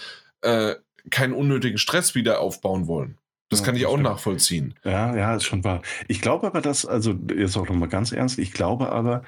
äh, 0.43 0.75
keinen 1.11 1.33
unnötigen 1.33 1.79
Stress 1.79 2.15
wieder 2.15 2.41
aufbauen 2.41 2.87
wollen. 2.87 3.17
Das 3.51 3.65
kann 3.65 3.75
ich 3.75 3.85
auch 3.87 3.99
nachvollziehen. 3.99 4.75
Ja, 4.85 5.15
ja, 5.17 5.35
ist 5.35 5.45
schon 5.45 5.65
wahr. 5.65 5.83
Ich 6.07 6.21
glaube 6.21 6.47
aber, 6.47 6.61
dass, 6.61 6.87
also 6.87 7.15
jetzt 7.37 7.57
auch 7.57 7.69
nochmal 7.69 7.89
ganz 7.89 8.13
ernst, 8.13 8.39
ich 8.39 8.53
glaube 8.53 8.91
aber, 8.93 9.23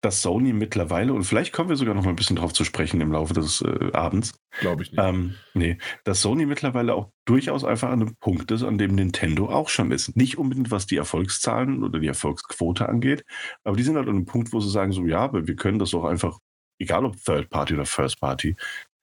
dass 0.00 0.22
Sony 0.22 0.52
mittlerweile, 0.52 1.12
und 1.12 1.24
vielleicht 1.24 1.52
kommen 1.52 1.68
wir 1.68 1.76
sogar 1.76 1.94
noch 1.94 2.04
mal 2.04 2.10
ein 2.10 2.16
bisschen 2.16 2.36
drauf 2.36 2.52
zu 2.52 2.64
sprechen 2.64 3.00
im 3.00 3.12
Laufe 3.12 3.34
des 3.34 3.60
äh, 3.60 3.90
Abends. 3.92 4.38
Glaube 4.60 4.82
ich 4.82 4.92
nicht. 4.92 5.02
Ähm, 5.02 5.34
nee, 5.52 5.78
dass 6.04 6.22
Sony 6.22 6.46
mittlerweile 6.46 6.94
auch 6.94 7.10
durchaus 7.26 7.64
einfach 7.64 7.88
an 7.90 8.02
einem 8.02 8.16
Punkt 8.16 8.50
ist, 8.50 8.62
an 8.62 8.78
dem 8.78 8.94
Nintendo 8.94 9.48
auch 9.48 9.68
schon 9.68 9.92
ist. 9.92 10.16
Nicht 10.16 10.38
unbedingt, 10.38 10.70
was 10.70 10.86
die 10.86 10.96
Erfolgszahlen 10.96 11.82
oder 11.82 11.98
die 11.98 12.06
Erfolgsquote 12.06 12.88
angeht, 12.88 13.24
aber 13.64 13.76
die 13.76 13.82
sind 13.82 13.96
halt 13.96 14.08
an 14.08 14.16
einem 14.16 14.26
Punkt, 14.26 14.52
wo 14.52 14.60
sie 14.60 14.70
sagen, 14.70 14.92
so 14.92 15.04
ja, 15.06 15.18
aber 15.18 15.46
wir 15.46 15.56
können 15.56 15.78
das 15.78 15.92
auch 15.92 16.04
einfach, 16.04 16.38
egal 16.78 17.04
ob 17.04 17.16
Third 17.22 17.50
Party 17.50 17.74
oder 17.74 17.86
First 17.86 18.20
Party, 18.20 18.56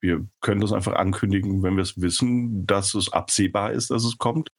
wir 0.04 0.26
können 0.42 0.60
das 0.60 0.72
einfach 0.72 0.92
ankündigen, 0.92 1.62
wenn 1.62 1.76
wir 1.76 1.82
es 1.82 2.00
wissen, 2.00 2.66
dass 2.66 2.94
es 2.94 3.10
absehbar 3.10 3.72
ist, 3.72 3.90
dass 3.90 4.04
es 4.04 4.18
kommt. 4.18 4.50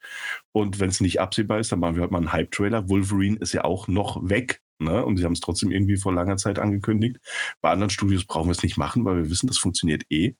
Und 0.51 0.79
wenn 0.79 0.89
es 0.89 1.01
nicht 1.01 1.21
absehbar 1.21 1.59
ist, 1.59 1.71
dann 1.71 1.79
machen 1.79 1.95
wir 1.95 2.01
halt 2.01 2.11
mal 2.11 2.17
einen 2.17 2.33
Hype-Trailer. 2.33 2.89
Wolverine 2.89 3.37
ist 3.37 3.53
ja 3.53 3.63
auch 3.63 3.87
noch 3.87 4.27
weg. 4.27 4.61
Ne? 4.79 5.05
Und 5.05 5.17
sie 5.17 5.23
haben 5.23 5.33
es 5.33 5.39
trotzdem 5.39 5.71
irgendwie 5.71 5.97
vor 5.97 6.13
langer 6.13 6.37
Zeit 6.37 6.57
angekündigt. 6.57 7.17
Bei 7.61 7.69
anderen 7.69 7.91
Studios 7.91 8.25
brauchen 8.25 8.47
wir 8.47 8.53
es 8.53 8.63
nicht 8.63 8.77
machen, 8.77 9.05
weil 9.05 9.17
wir 9.17 9.29
wissen, 9.29 9.45
das 9.45 9.59
funktioniert 9.59 10.03
eh. 10.09 10.35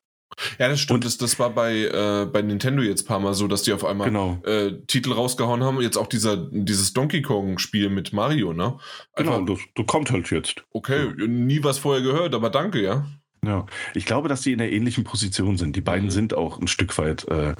Ja, 0.57 0.67
das 0.67 0.79
stimmt. 0.79 0.95
Und 0.95 1.05
das, 1.05 1.17
das 1.19 1.37
war 1.37 1.51
bei, 1.51 1.83
äh, 1.83 2.25
bei 2.25 2.41
Nintendo 2.41 2.81
jetzt 2.81 3.03
ein 3.03 3.07
paar 3.07 3.19
Mal 3.19 3.35
so, 3.35 3.47
dass 3.47 3.61
die 3.61 3.73
auf 3.73 3.85
einmal 3.85 4.07
genau. 4.07 4.41
äh, 4.43 4.81
Titel 4.87 5.13
rausgehauen 5.13 5.63
haben. 5.63 5.79
Jetzt 5.81 5.97
auch 5.97 6.07
dieser, 6.07 6.35
dieses 6.35 6.93
Donkey 6.93 7.21
Kong-Spiel 7.21 7.89
mit 7.89 8.11
Mario, 8.11 8.51
ne? 8.51 8.79
Einfach, 9.13 9.37
genau, 9.37 9.53
das, 9.53 9.59
das 9.75 9.85
kommt 9.85 10.09
halt 10.09 10.31
jetzt. 10.31 10.65
Okay, 10.71 11.13
ja. 11.17 11.27
nie 11.27 11.63
was 11.63 11.77
vorher 11.77 12.01
gehört, 12.01 12.33
aber 12.33 12.49
danke, 12.49 12.81
ja. 12.81 13.05
Ja, 13.45 13.65
ich 13.93 14.05
glaube, 14.05 14.29
dass 14.29 14.41
die 14.41 14.53
in 14.53 14.61
einer 14.61 14.71
ähnlichen 14.71 15.03
Position 15.03 15.57
sind. 15.57 15.75
Die 15.75 15.81
beiden 15.81 16.05
mhm. 16.05 16.11
sind 16.11 16.33
auch 16.33 16.59
ein 16.59 16.67
Stück 16.67 16.97
weit, 16.97 17.27
äh, 17.27 17.55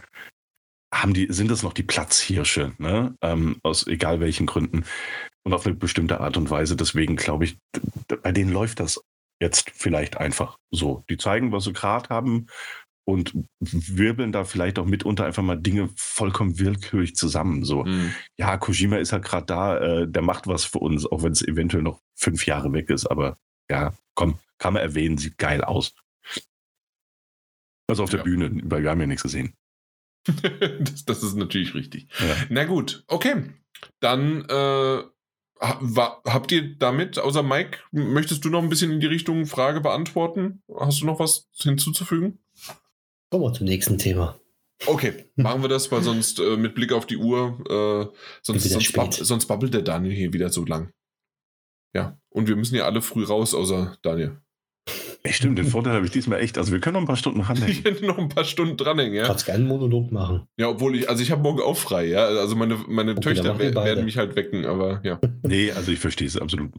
haben 0.94 1.14
die, 1.14 1.28
sind 1.30 1.52
das 1.52 1.64
noch 1.64 1.74
die 1.74 1.84
Platzhirsche, 1.84 2.74
ne? 2.78 3.16
Ähm, 3.22 3.58
aus 3.64 3.86
egal 3.88 4.20
welchen 4.20 4.46
Gründen 4.46 4.86
und 5.44 5.54
auf 5.54 5.66
eine 5.66 5.76
bestimmte 5.76 6.20
Art 6.22 6.38
und 6.38 6.50
Weise. 6.50 6.76
Deswegen 6.76 7.16
glaube 7.16 7.46
ich, 7.46 7.58
bei 8.24 8.32
denen 8.32 8.52
läuft 8.52 8.80
das 8.80 9.02
jetzt 9.42 9.72
vielleicht 9.72 10.18
einfach 10.18 10.58
so. 10.72 11.04
Die 11.10 11.18
zeigen, 11.18 11.52
was 11.52 11.66
sie 11.66 11.74
gerade 11.74 12.10
haben 12.10 12.48
und 13.08 13.34
wirbeln 13.60 14.32
da 14.32 14.44
vielleicht 14.46 14.80
auch 14.80 14.86
mitunter 14.86 15.26
einfach 15.26 15.44
mal 15.44 15.58
Dinge 15.62 15.90
vollkommen 15.96 16.60
willkürlich 16.60 17.16
zusammen. 17.16 17.64
So, 17.64 17.84
mhm. 17.84 18.14
ja, 18.38 18.58
Kojima 18.58 18.98
ist 18.98 19.14
halt 19.14 19.24
gerade 19.24 19.46
da, 19.46 19.78
äh, 19.78 20.08
der 20.08 20.22
macht 20.22 20.48
was 20.48 20.66
für 20.66 20.80
uns, 20.80 21.06
auch 21.06 21.22
wenn 21.24 21.32
es 21.32 21.48
eventuell 21.48 21.84
noch 21.84 22.02
fünf 22.16 22.46
Jahre 22.46 22.74
weg 22.74 22.90
ist, 22.90 23.06
aber 23.06 23.38
ja, 23.70 23.94
komm, 24.16 24.40
kann 24.58 24.74
man 24.74 24.82
erwähnen, 24.82 25.18
sieht 25.18 25.38
geil 25.38 25.64
aus. 25.64 25.94
Also 27.88 28.04
auf 28.04 28.10
der 28.10 28.20
ja. 28.20 28.24
Bühne, 28.24 28.62
weil 28.64 28.84
wir 28.84 28.90
haben 28.90 29.02
ja 29.02 29.08
nichts 29.08 29.24
gesehen. 29.24 29.56
das, 30.26 31.06
das, 31.06 31.22
ist 31.22 31.36
natürlich 31.36 31.76
richtig. 31.76 32.08
Ja. 32.20 32.36
Na 32.50 32.64
gut, 32.66 33.04
okay. 33.08 33.54
Dann 34.00 34.46
äh, 34.50 35.04
habt 35.62 36.52
ihr 36.52 36.76
damit, 36.78 37.20
außer 37.20 37.44
Mike, 37.44 37.80
möchtest 37.92 38.44
du 38.44 38.50
noch 38.50 38.64
ein 38.64 38.70
bisschen 38.70 38.92
in 38.92 39.00
die 39.00 39.08
Richtung 39.08 39.46
Frage 39.46 39.82
beantworten? 39.82 40.64
Hast 40.80 41.02
du 41.02 41.06
noch 41.06 41.20
was 41.20 41.48
hinzuzufügen? 41.54 42.40
Kommen 43.30 43.44
wir 43.44 43.54
zum 43.54 43.68
nächsten 43.68 43.98
Thema. 43.98 44.40
Okay, 44.88 45.26
machen 45.36 45.62
wir 45.62 45.70
das, 45.70 45.92
weil 45.92 46.04
sonst 46.04 46.40
äh, 46.40 46.58
mit 46.58 46.76
Blick 46.76 46.92
auf 46.92 47.06
die 47.06 47.18
Uhr, 47.18 47.60
äh, 47.70 48.18
sonst, 48.42 48.70
sonst, 48.70 48.94
bub 48.94 49.14
sonst 49.14 49.46
babbelt 49.46 49.74
der 49.74 49.82
Daniel 49.84 50.14
hier 50.14 50.34
wieder 50.34 50.50
so 50.50 50.66
lang. 50.66 50.92
Ja, 51.96 52.20
und 52.30 52.50
wir 52.50 52.58
müssen 52.58 52.76
ja 52.76 52.84
alle 52.84 53.02
früh 53.02 53.24
raus, 53.24 53.56
außer 53.56 53.98
Daniel. 54.02 54.38
Echt, 55.24 55.38
stimmt, 55.38 55.58
den 55.58 55.66
Vorteil 55.66 55.94
habe 55.94 56.06
ich 56.06 56.12
diesmal 56.12 56.42
echt. 56.42 56.58
Also 56.58 56.74
wir 56.74 56.82
können 56.82 56.96
noch 56.96 57.02
ein 57.02 57.08
paar 57.08 57.16
Stunden 57.16 57.42
dranhängen. 57.42 57.84
Ich 57.96 58.02
noch 58.02 58.18
ein 58.18 58.28
paar 58.28 58.44
Stunden 58.44 58.76
dranhängen, 58.76 59.16
ja. 59.16 59.26
Kannst 59.26 59.46
gerne 59.46 59.60
einen 59.60 59.70
Monolog 59.70 60.12
machen. 60.12 60.46
Ja, 60.58 60.68
obwohl 60.68 60.98
ich, 60.98 61.10
also 61.10 61.24
ich 61.24 61.32
habe 61.32 61.42
morgen 61.42 61.62
auch 61.62 61.78
frei, 61.78 62.06
ja. 62.08 62.26
Also 62.26 62.58
meine, 62.58 62.76
meine 62.88 63.12
okay, 63.12 63.22
Töchter 63.22 63.58
werden 63.58 64.04
mich 64.04 64.18
halt 64.18 64.36
wecken, 64.36 64.66
aber 64.66 65.00
ja. 65.04 65.20
nee, 65.42 65.72
also 65.72 65.92
ich 65.92 66.00
verstehe 66.00 66.28
es 66.28 66.38
absolut. 66.38 66.72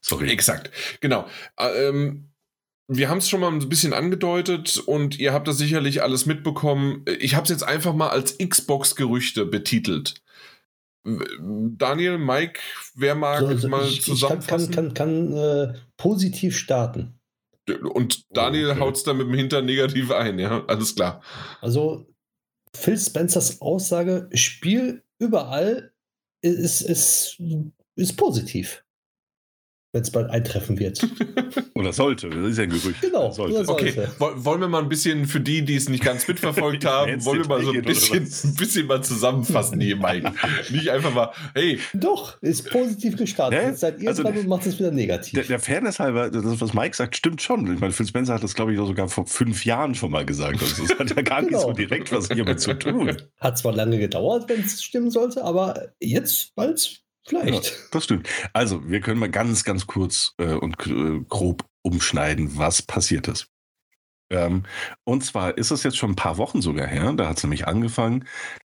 Sorry. 0.00 0.30
Exakt, 0.30 0.70
genau. 1.00 1.26
Ähm, 1.58 2.30
wir 2.88 3.10
haben 3.10 3.18
es 3.18 3.28
schon 3.28 3.40
mal 3.40 3.52
ein 3.52 3.68
bisschen 3.68 3.92
angedeutet 3.92 4.78
und 4.78 5.18
ihr 5.18 5.34
habt 5.34 5.46
das 5.46 5.58
sicherlich 5.58 6.02
alles 6.02 6.24
mitbekommen. 6.24 7.04
Ich 7.20 7.34
habe 7.34 7.44
es 7.44 7.50
jetzt 7.50 7.62
einfach 7.62 7.94
mal 7.94 8.08
als 8.08 8.38
Xbox-Gerüchte 8.38 9.44
betitelt. 9.44 10.22
Daniel, 11.06 12.18
Mike, 12.18 12.60
wer 12.94 13.14
mag 13.14 13.40
so, 13.40 13.46
also 13.46 13.68
mal 13.68 13.86
ich, 13.86 14.02
zusammenfassen? 14.02 14.70
Ich 14.70 14.76
kann, 14.76 14.94
kann, 14.94 14.94
kann, 14.94 15.32
kann 15.32 15.74
äh, 15.74 15.78
positiv 15.96 16.56
starten. 16.56 17.18
Und 17.94 18.24
Daniel 18.30 18.70
okay. 18.70 18.80
haut 18.80 18.96
es 18.96 19.02
da 19.02 19.12
mit 19.12 19.26
dem 19.26 19.34
Hintern 19.34 19.66
negativ 19.66 20.10
ein, 20.10 20.38
ja, 20.38 20.64
alles 20.66 20.94
klar. 20.94 21.22
Also 21.60 22.06
Phil 22.74 22.98
Spencers 22.98 23.60
Aussage, 23.60 24.28
Spiel 24.32 25.02
überall 25.18 25.92
ist, 26.42 26.82
ist, 26.82 27.40
ist 27.96 28.16
positiv 28.16 28.84
wenn 29.96 30.02
es 30.02 30.10
bald 30.10 30.28
eintreffen 30.30 30.78
wird. 30.78 31.08
Oder 31.74 31.92
sollte, 31.94 32.28
das 32.28 32.50
ist 32.50 32.58
ja 32.58 32.64
ein 32.64 32.70
Gerücht. 32.70 33.00
Genau, 33.00 33.32
sollte. 33.32 33.66
Okay, 33.66 33.94
wollen 34.18 34.60
wir 34.60 34.68
mal 34.68 34.82
ein 34.82 34.90
bisschen 34.90 35.24
für 35.24 35.40
die, 35.40 35.64
die 35.64 35.74
es 35.74 35.88
nicht 35.88 36.04
ganz 36.04 36.28
mitverfolgt 36.28 36.84
haben, 36.84 37.24
wollen 37.24 37.40
wir 37.40 37.48
mal 37.48 37.62
so 37.62 37.72
ein 37.72 37.80
bisschen, 37.80 38.24
ein 38.24 38.54
bisschen 38.54 38.86
mal 38.86 39.02
zusammenfassen 39.02 39.80
hier, 39.80 39.96
Mike. 39.96 40.30
nicht 40.70 40.90
einfach 40.90 41.14
mal, 41.14 41.30
hey. 41.54 41.80
Doch, 41.94 42.40
ist 42.42 42.70
positiv 42.70 43.16
gestartet. 43.16 43.58
Ja, 43.58 43.68
Jetzt 43.70 43.80
seid 43.80 44.00
ihr 44.00 44.10
also, 44.10 44.22
dran 44.22 44.36
und 44.36 44.48
macht 44.48 44.66
es 44.66 44.78
wieder 44.78 44.90
negativ. 44.90 45.32
Der, 45.32 45.44
der 45.44 45.58
Fairness 45.58 45.98
halber, 45.98 46.28
das, 46.28 46.60
was 46.60 46.74
Mike 46.74 46.94
sagt, 46.94 47.16
stimmt 47.16 47.40
schon. 47.40 47.72
Ich 47.72 47.80
meine, 47.80 47.94
Phil 47.94 48.06
Spencer 48.06 48.34
hat 48.34 48.44
das, 48.44 48.54
glaube 48.54 48.72
ich, 48.72 48.78
sogar 48.78 49.08
vor 49.08 49.26
fünf 49.26 49.64
Jahren 49.64 49.94
schon 49.94 50.10
mal 50.10 50.26
gesagt. 50.26 50.60
Also 50.60 50.86
das 50.86 50.98
hat 50.98 51.16
ja 51.16 51.22
gar 51.22 51.40
genau. 51.40 51.52
nicht 51.52 51.60
so 51.60 51.66
genau. 51.68 51.76
direkt 51.76 52.12
was 52.12 52.28
hiermit 52.28 52.60
zu 52.60 52.78
tun. 52.78 53.16
Hat 53.40 53.56
zwar 53.56 53.72
lange 53.72 53.98
gedauert, 53.98 54.46
wenn 54.48 54.60
es 54.60 54.82
stimmen 54.82 55.10
sollte, 55.10 55.42
aber 55.42 55.88
jetzt 56.00 56.54
bald 56.54 57.05
Vielleicht. 57.26 57.66
Ja, 57.66 57.76
das 57.90 58.04
stimmt. 58.04 58.28
Also, 58.52 58.88
wir 58.88 59.00
können 59.00 59.18
mal 59.18 59.30
ganz, 59.30 59.64
ganz 59.64 59.86
kurz 59.86 60.34
äh, 60.38 60.54
und 60.54 60.76
äh, 60.86 61.20
grob 61.28 61.64
umschneiden, 61.82 62.56
was 62.56 62.82
passiert 62.82 63.28
ist. 63.28 63.48
Ähm, 64.30 64.64
und 65.04 65.24
zwar 65.24 65.56
ist 65.56 65.70
es 65.70 65.82
jetzt 65.82 65.96
schon 65.96 66.12
ein 66.12 66.16
paar 66.16 66.38
Wochen 66.38 66.60
sogar 66.60 66.86
her, 66.86 67.12
da 67.12 67.28
hat 67.28 67.38
es 67.38 67.44
nämlich 67.44 67.66
angefangen, 67.66 68.24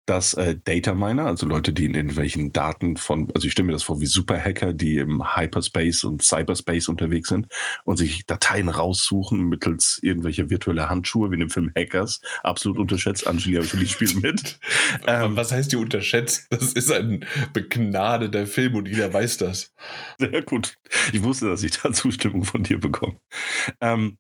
dass 0.06 0.34
äh, 0.36 0.56
Data 0.64 0.94
Miner, 0.94 1.26
also 1.26 1.46
Leute, 1.46 1.74
die 1.74 1.86
in 1.86 1.96
irgendwelchen 1.96 2.54
Daten 2.54 2.98
von, 2.98 3.32
also 3.34 3.48
ich 3.48 3.54
stelle 3.54 3.68
mir 3.68 3.72
das 3.74 3.84
vor 3.84 4.00
wie 4.02 4.06
Superhacker, 4.06 4.74
die 4.74 4.98
im 4.98 5.36
Hyperspace 5.36 6.04
und 6.04 6.24
Cyberspace 6.24 6.90
unterwegs 6.90 7.30
sind 7.30 7.48
und 7.84 7.98
sich 7.98 8.26
Dateien 8.26 8.70
raussuchen 8.70 9.48
mittels 9.48 10.00
irgendwelcher 10.02 10.50
virtueller 10.50 10.90
Handschuhe, 10.90 11.32
wie 11.32 11.36
in 11.36 11.40
dem 11.42 11.50
Film 11.50 11.72
Hackers. 11.76 12.22
Absolut 12.44 12.78
unterschätzt. 12.78 13.28
Angelina 13.28 13.62
Jolie 13.62 13.88
spielt 13.88 14.22
mit. 14.22 14.60
ähm, 15.08 15.36
Was 15.36 15.52
heißt 15.52 15.72
die 15.72 15.78
unterschätzt? 15.78 16.48
Das 16.50 16.74
ist 16.74 16.92
ein 16.92 17.26
begnadeter 17.54 18.48
Film 18.48 18.76
und 18.76 18.88
jeder 18.88 19.12
weiß 19.12 19.38
das. 19.38 19.74
Sehr 20.20 20.42
gut. 20.44 20.78
Ich 21.14 21.24
wusste, 21.24 21.50
dass 21.50 21.64
ich 21.64 21.72
da 21.72 21.92
Zustimmung 21.92 22.44
von 22.44 22.64
dir 22.64 22.80
bekomme. 22.80 23.20
Ähm, 23.82 24.18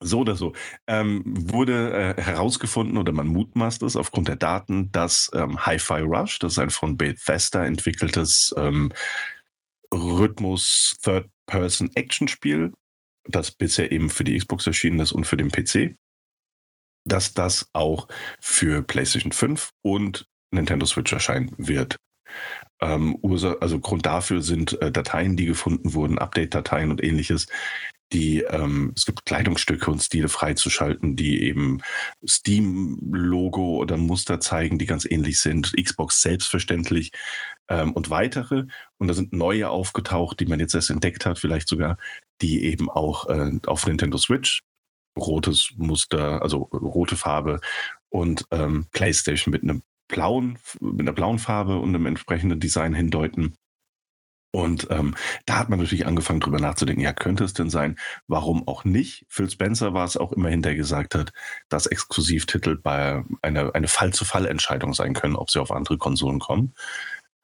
so 0.00 0.20
oder 0.20 0.34
so. 0.34 0.52
Ähm, 0.86 1.22
wurde 1.26 2.16
äh, 2.16 2.22
herausgefunden 2.22 2.96
oder 2.96 3.12
man 3.12 3.28
mutmaßt 3.28 3.82
es 3.82 3.96
aufgrund 3.96 4.28
der 4.28 4.36
Daten, 4.36 4.90
dass 4.92 5.30
ähm, 5.34 5.64
Hi-Fi 5.64 6.00
Rush, 6.00 6.38
das 6.38 6.52
ist 6.52 6.58
ein 6.58 6.70
von 6.70 6.96
Bethesda 6.96 7.64
entwickeltes 7.64 8.54
ähm, 8.56 8.92
Rhythmus 9.92 10.96
Third-Person-Action-Spiel, 11.02 12.72
das 13.24 13.50
bisher 13.50 13.92
eben 13.92 14.10
für 14.10 14.24
die 14.24 14.38
Xbox 14.38 14.66
erschienen 14.66 15.00
ist 15.00 15.12
und 15.12 15.26
für 15.26 15.36
den 15.36 15.50
PC, 15.50 15.96
dass 17.04 17.34
das 17.34 17.68
auch 17.72 18.08
für 18.40 18.82
PlayStation 18.82 19.32
5 19.32 19.70
und 19.82 20.26
Nintendo 20.52 20.86
Switch 20.86 21.12
erscheinen 21.12 21.52
wird. 21.58 21.96
Ähm, 22.80 23.18
also 23.60 23.80
Grund 23.80 24.06
dafür 24.06 24.42
sind 24.42 24.80
äh, 24.80 24.90
Dateien, 24.90 25.36
die 25.36 25.46
gefunden 25.46 25.94
wurden, 25.94 26.18
Update-Dateien 26.18 26.90
und 26.90 27.02
ähnliches, 27.02 27.46
die 28.12 28.40
ähm, 28.40 28.92
es 28.96 29.06
gibt 29.06 29.24
Kleidungsstücke 29.24 29.90
und 29.90 30.02
Stile 30.02 30.28
freizuschalten, 30.28 31.16
die 31.16 31.42
eben 31.42 31.80
Steam-Logo 32.26 33.76
oder 33.76 33.96
Muster 33.96 34.40
zeigen, 34.40 34.78
die 34.78 34.86
ganz 34.86 35.04
ähnlich 35.04 35.40
sind, 35.40 35.74
Xbox 35.76 36.22
selbstverständlich 36.22 37.12
ähm, 37.68 37.92
und 37.92 38.10
weitere. 38.10 38.64
Und 38.98 39.08
da 39.08 39.14
sind 39.14 39.32
neue 39.32 39.70
aufgetaucht, 39.70 40.40
die 40.40 40.46
man 40.46 40.60
jetzt 40.60 40.74
erst 40.74 40.90
entdeckt 40.90 41.26
hat, 41.26 41.38
vielleicht 41.38 41.68
sogar, 41.68 41.98
die 42.42 42.64
eben 42.64 42.90
auch 42.90 43.28
äh, 43.28 43.52
auf 43.66 43.86
Nintendo 43.86 44.18
Switch 44.18 44.62
rotes 45.18 45.72
Muster, 45.76 46.42
also 46.42 46.58
rote 46.72 47.16
Farbe 47.16 47.60
und 48.08 48.44
ähm, 48.50 48.86
PlayStation 48.92 49.52
mit 49.52 49.62
einem 49.62 49.82
blauen, 50.08 50.58
mit 50.80 51.00
einer 51.00 51.12
blauen 51.12 51.38
Farbe 51.38 51.78
und 51.78 51.90
einem 51.90 52.06
entsprechenden 52.06 52.60
Design 52.60 52.94
hindeuten. 52.94 53.54
Und 54.52 54.88
ähm, 54.90 55.14
da 55.46 55.58
hat 55.58 55.68
man 55.68 55.78
natürlich 55.78 56.06
angefangen, 56.06 56.40
drüber 56.40 56.58
nachzudenken, 56.58 57.02
ja, 57.02 57.12
könnte 57.12 57.44
es 57.44 57.52
denn 57.52 57.70
sein, 57.70 57.96
warum 58.26 58.66
auch 58.66 58.84
nicht? 58.84 59.24
Phil 59.28 59.48
Spencer 59.48 59.94
war 59.94 60.04
es 60.04 60.16
auch 60.16 60.32
immerhin, 60.32 60.62
der 60.62 60.74
gesagt 60.74 61.14
hat, 61.14 61.32
dass 61.68 61.86
Exklusivtitel 61.86 62.76
bei 62.76 63.22
einer 63.42 63.74
eine 63.74 63.88
Fall-zu-Fall-Entscheidung 63.88 64.92
sein 64.92 65.14
können, 65.14 65.36
ob 65.36 65.50
sie 65.50 65.60
auf 65.60 65.70
andere 65.70 65.98
Konsolen 65.98 66.40
kommen 66.40 66.74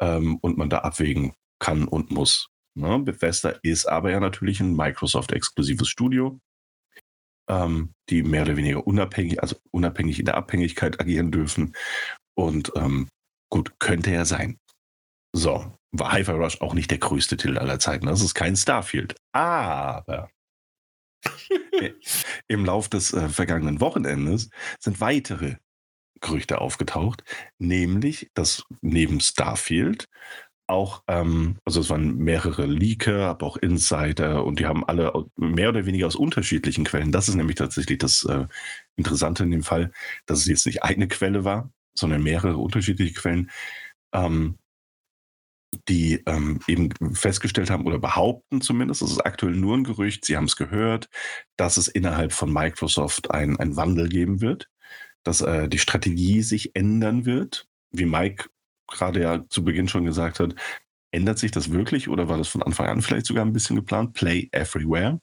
ähm, 0.00 0.36
und 0.40 0.58
man 0.58 0.68
da 0.68 0.78
abwägen 0.78 1.34
kann 1.60 1.86
und 1.86 2.10
muss. 2.10 2.48
Ne? 2.74 2.98
Bethesda 2.98 3.50
ist 3.62 3.86
aber 3.86 4.10
ja 4.10 4.20
natürlich 4.20 4.60
ein 4.60 4.74
Microsoft-exklusives 4.74 5.88
Studio, 5.88 6.40
ähm, 7.48 7.94
die 8.10 8.22
mehr 8.22 8.42
oder 8.42 8.56
weniger 8.56 8.86
unabhängig, 8.86 9.40
also 9.42 9.56
unabhängig 9.70 10.18
in 10.18 10.26
der 10.26 10.36
Abhängigkeit 10.36 11.00
agieren 11.00 11.30
dürfen. 11.30 11.74
Und 12.34 12.72
ähm, 12.76 13.08
gut, 13.48 13.78
könnte 13.78 14.10
ja 14.10 14.24
sein. 14.24 14.58
So, 15.32 15.72
war 15.98 16.12
Hi-Fi 16.12 16.32
Rush 16.32 16.60
auch 16.60 16.74
nicht 16.74 16.90
der 16.90 16.98
größte 16.98 17.36
Titel 17.36 17.58
aller 17.58 17.78
Zeiten. 17.78 18.06
Das 18.06 18.22
ist 18.22 18.34
kein 18.34 18.56
Starfield. 18.56 19.16
Aber 19.32 20.30
im 22.48 22.64
Lauf 22.64 22.88
des 22.88 23.12
äh, 23.12 23.28
vergangenen 23.28 23.80
Wochenendes 23.80 24.50
sind 24.78 25.00
weitere 25.00 25.56
Gerüchte 26.20 26.60
aufgetaucht, 26.60 27.24
nämlich, 27.58 28.30
dass 28.34 28.64
neben 28.80 29.20
Starfield 29.20 30.08
auch, 30.66 31.02
ähm, 31.06 31.58
also 31.64 31.80
es 31.80 31.90
waren 31.90 32.16
mehrere 32.16 32.66
Leaker, 32.66 33.28
aber 33.28 33.46
auch 33.46 33.56
Insider 33.56 34.44
und 34.44 34.58
die 34.58 34.66
haben 34.66 34.84
alle 34.84 35.12
mehr 35.36 35.68
oder 35.68 35.86
weniger 35.86 36.06
aus 36.06 36.16
unterschiedlichen 36.16 36.84
Quellen. 36.84 37.12
Das 37.12 37.28
ist 37.28 37.36
nämlich 37.36 37.56
tatsächlich 37.56 37.98
das 37.98 38.24
äh, 38.24 38.46
Interessante 38.96 39.44
in 39.44 39.50
dem 39.50 39.62
Fall, 39.62 39.92
dass 40.26 40.40
es 40.40 40.46
jetzt 40.46 40.66
nicht 40.66 40.82
eine 40.82 41.06
Quelle 41.08 41.44
war, 41.44 41.70
sondern 41.94 42.22
mehrere 42.22 42.56
unterschiedliche 42.56 43.14
Quellen. 43.14 43.50
Ähm, 44.12 44.58
die 45.88 46.22
ähm, 46.26 46.60
eben 46.66 46.90
festgestellt 47.14 47.70
haben 47.70 47.86
oder 47.86 47.98
behaupten 47.98 48.60
zumindest, 48.60 49.02
das 49.02 49.10
ist 49.10 49.20
aktuell 49.20 49.54
nur 49.54 49.76
ein 49.76 49.84
Gerücht, 49.84 50.24
sie 50.24 50.36
haben 50.36 50.44
es 50.44 50.56
gehört, 50.56 51.08
dass 51.56 51.76
es 51.76 51.88
innerhalb 51.88 52.32
von 52.32 52.52
Microsoft 52.52 53.30
einen 53.30 53.76
Wandel 53.76 54.08
geben 54.08 54.40
wird, 54.40 54.68
dass 55.24 55.40
äh, 55.40 55.68
die 55.68 55.78
Strategie 55.78 56.42
sich 56.42 56.74
ändern 56.74 57.26
wird. 57.26 57.66
Wie 57.90 58.06
Mike 58.06 58.48
gerade 58.88 59.20
ja 59.20 59.44
zu 59.48 59.64
Beginn 59.64 59.88
schon 59.88 60.04
gesagt 60.04 60.40
hat, 60.40 60.54
ändert 61.10 61.38
sich 61.38 61.50
das 61.50 61.72
wirklich 61.72 62.08
oder 62.08 62.28
war 62.28 62.38
das 62.38 62.48
von 62.48 62.62
Anfang 62.62 62.86
an 62.86 63.02
vielleicht 63.02 63.26
sogar 63.26 63.44
ein 63.44 63.52
bisschen 63.52 63.76
geplant? 63.76 64.14
Play 64.14 64.48
Everywhere 64.52 65.20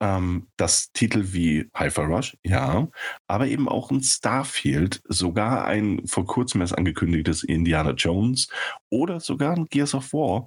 ähm, 0.00 0.48
das 0.56 0.92
Titel 0.92 1.32
wie 1.32 1.70
Hi-Fi 1.74 2.02
Rush, 2.02 2.36
ja, 2.44 2.88
aber 3.26 3.46
eben 3.46 3.68
auch 3.68 3.90
ein 3.90 4.02
Starfield, 4.02 5.02
sogar 5.08 5.64
ein 5.64 6.06
vor 6.06 6.26
kurzem 6.26 6.60
erst 6.60 6.76
angekündigtes 6.76 7.42
Indiana 7.44 7.92
Jones 7.92 8.48
oder 8.90 9.20
sogar 9.20 9.56
ein 9.56 9.66
Gears 9.66 9.94
of 9.94 10.12
War 10.12 10.46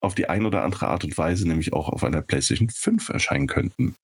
auf 0.00 0.14
die 0.14 0.28
eine 0.28 0.46
oder 0.46 0.64
andere 0.64 0.88
Art 0.88 1.04
und 1.04 1.16
Weise 1.18 1.46
nämlich 1.46 1.72
auch 1.72 1.88
auf 1.88 2.04
einer 2.04 2.22
PlayStation 2.22 2.70
5 2.70 3.10
erscheinen 3.10 3.46
könnten. 3.46 3.96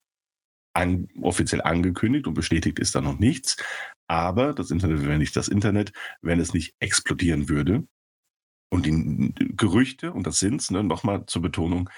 An, 0.74 1.09
offiziell 1.23 1.62
angekündigt 1.62 2.27
und 2.27 2.35
bestätigt 2.35 2.78
ist 2.78 2.94
da 2.94 3.01
noch 3.01 3.18
nichts, 3.18 3.56
aber 4.09 4.52
das 4.52 4.70
Internet 4.70 5.02
wäre 5.06 5.18
nicht 5.18 5.35
das 5.35 5.48
Internet, 5.48 5.93
wenn 6.20 6.39
es 6.39 6.52
nicht 6.52 6.74
explodieren 6.81 7.48
würde. 7.48 7.86
Und 8.70 8.85
die 8.85 9.32
Gerüchte, 9.56 10.12
und 10.12 10.27
das 10.27 10.39
sind 10.39 10.60
es, 10.60 10.70
ne, 10.70 10.82
nochmal 10.82 11.24
zur 11.27 11.40
Betonung, 11.40 11.89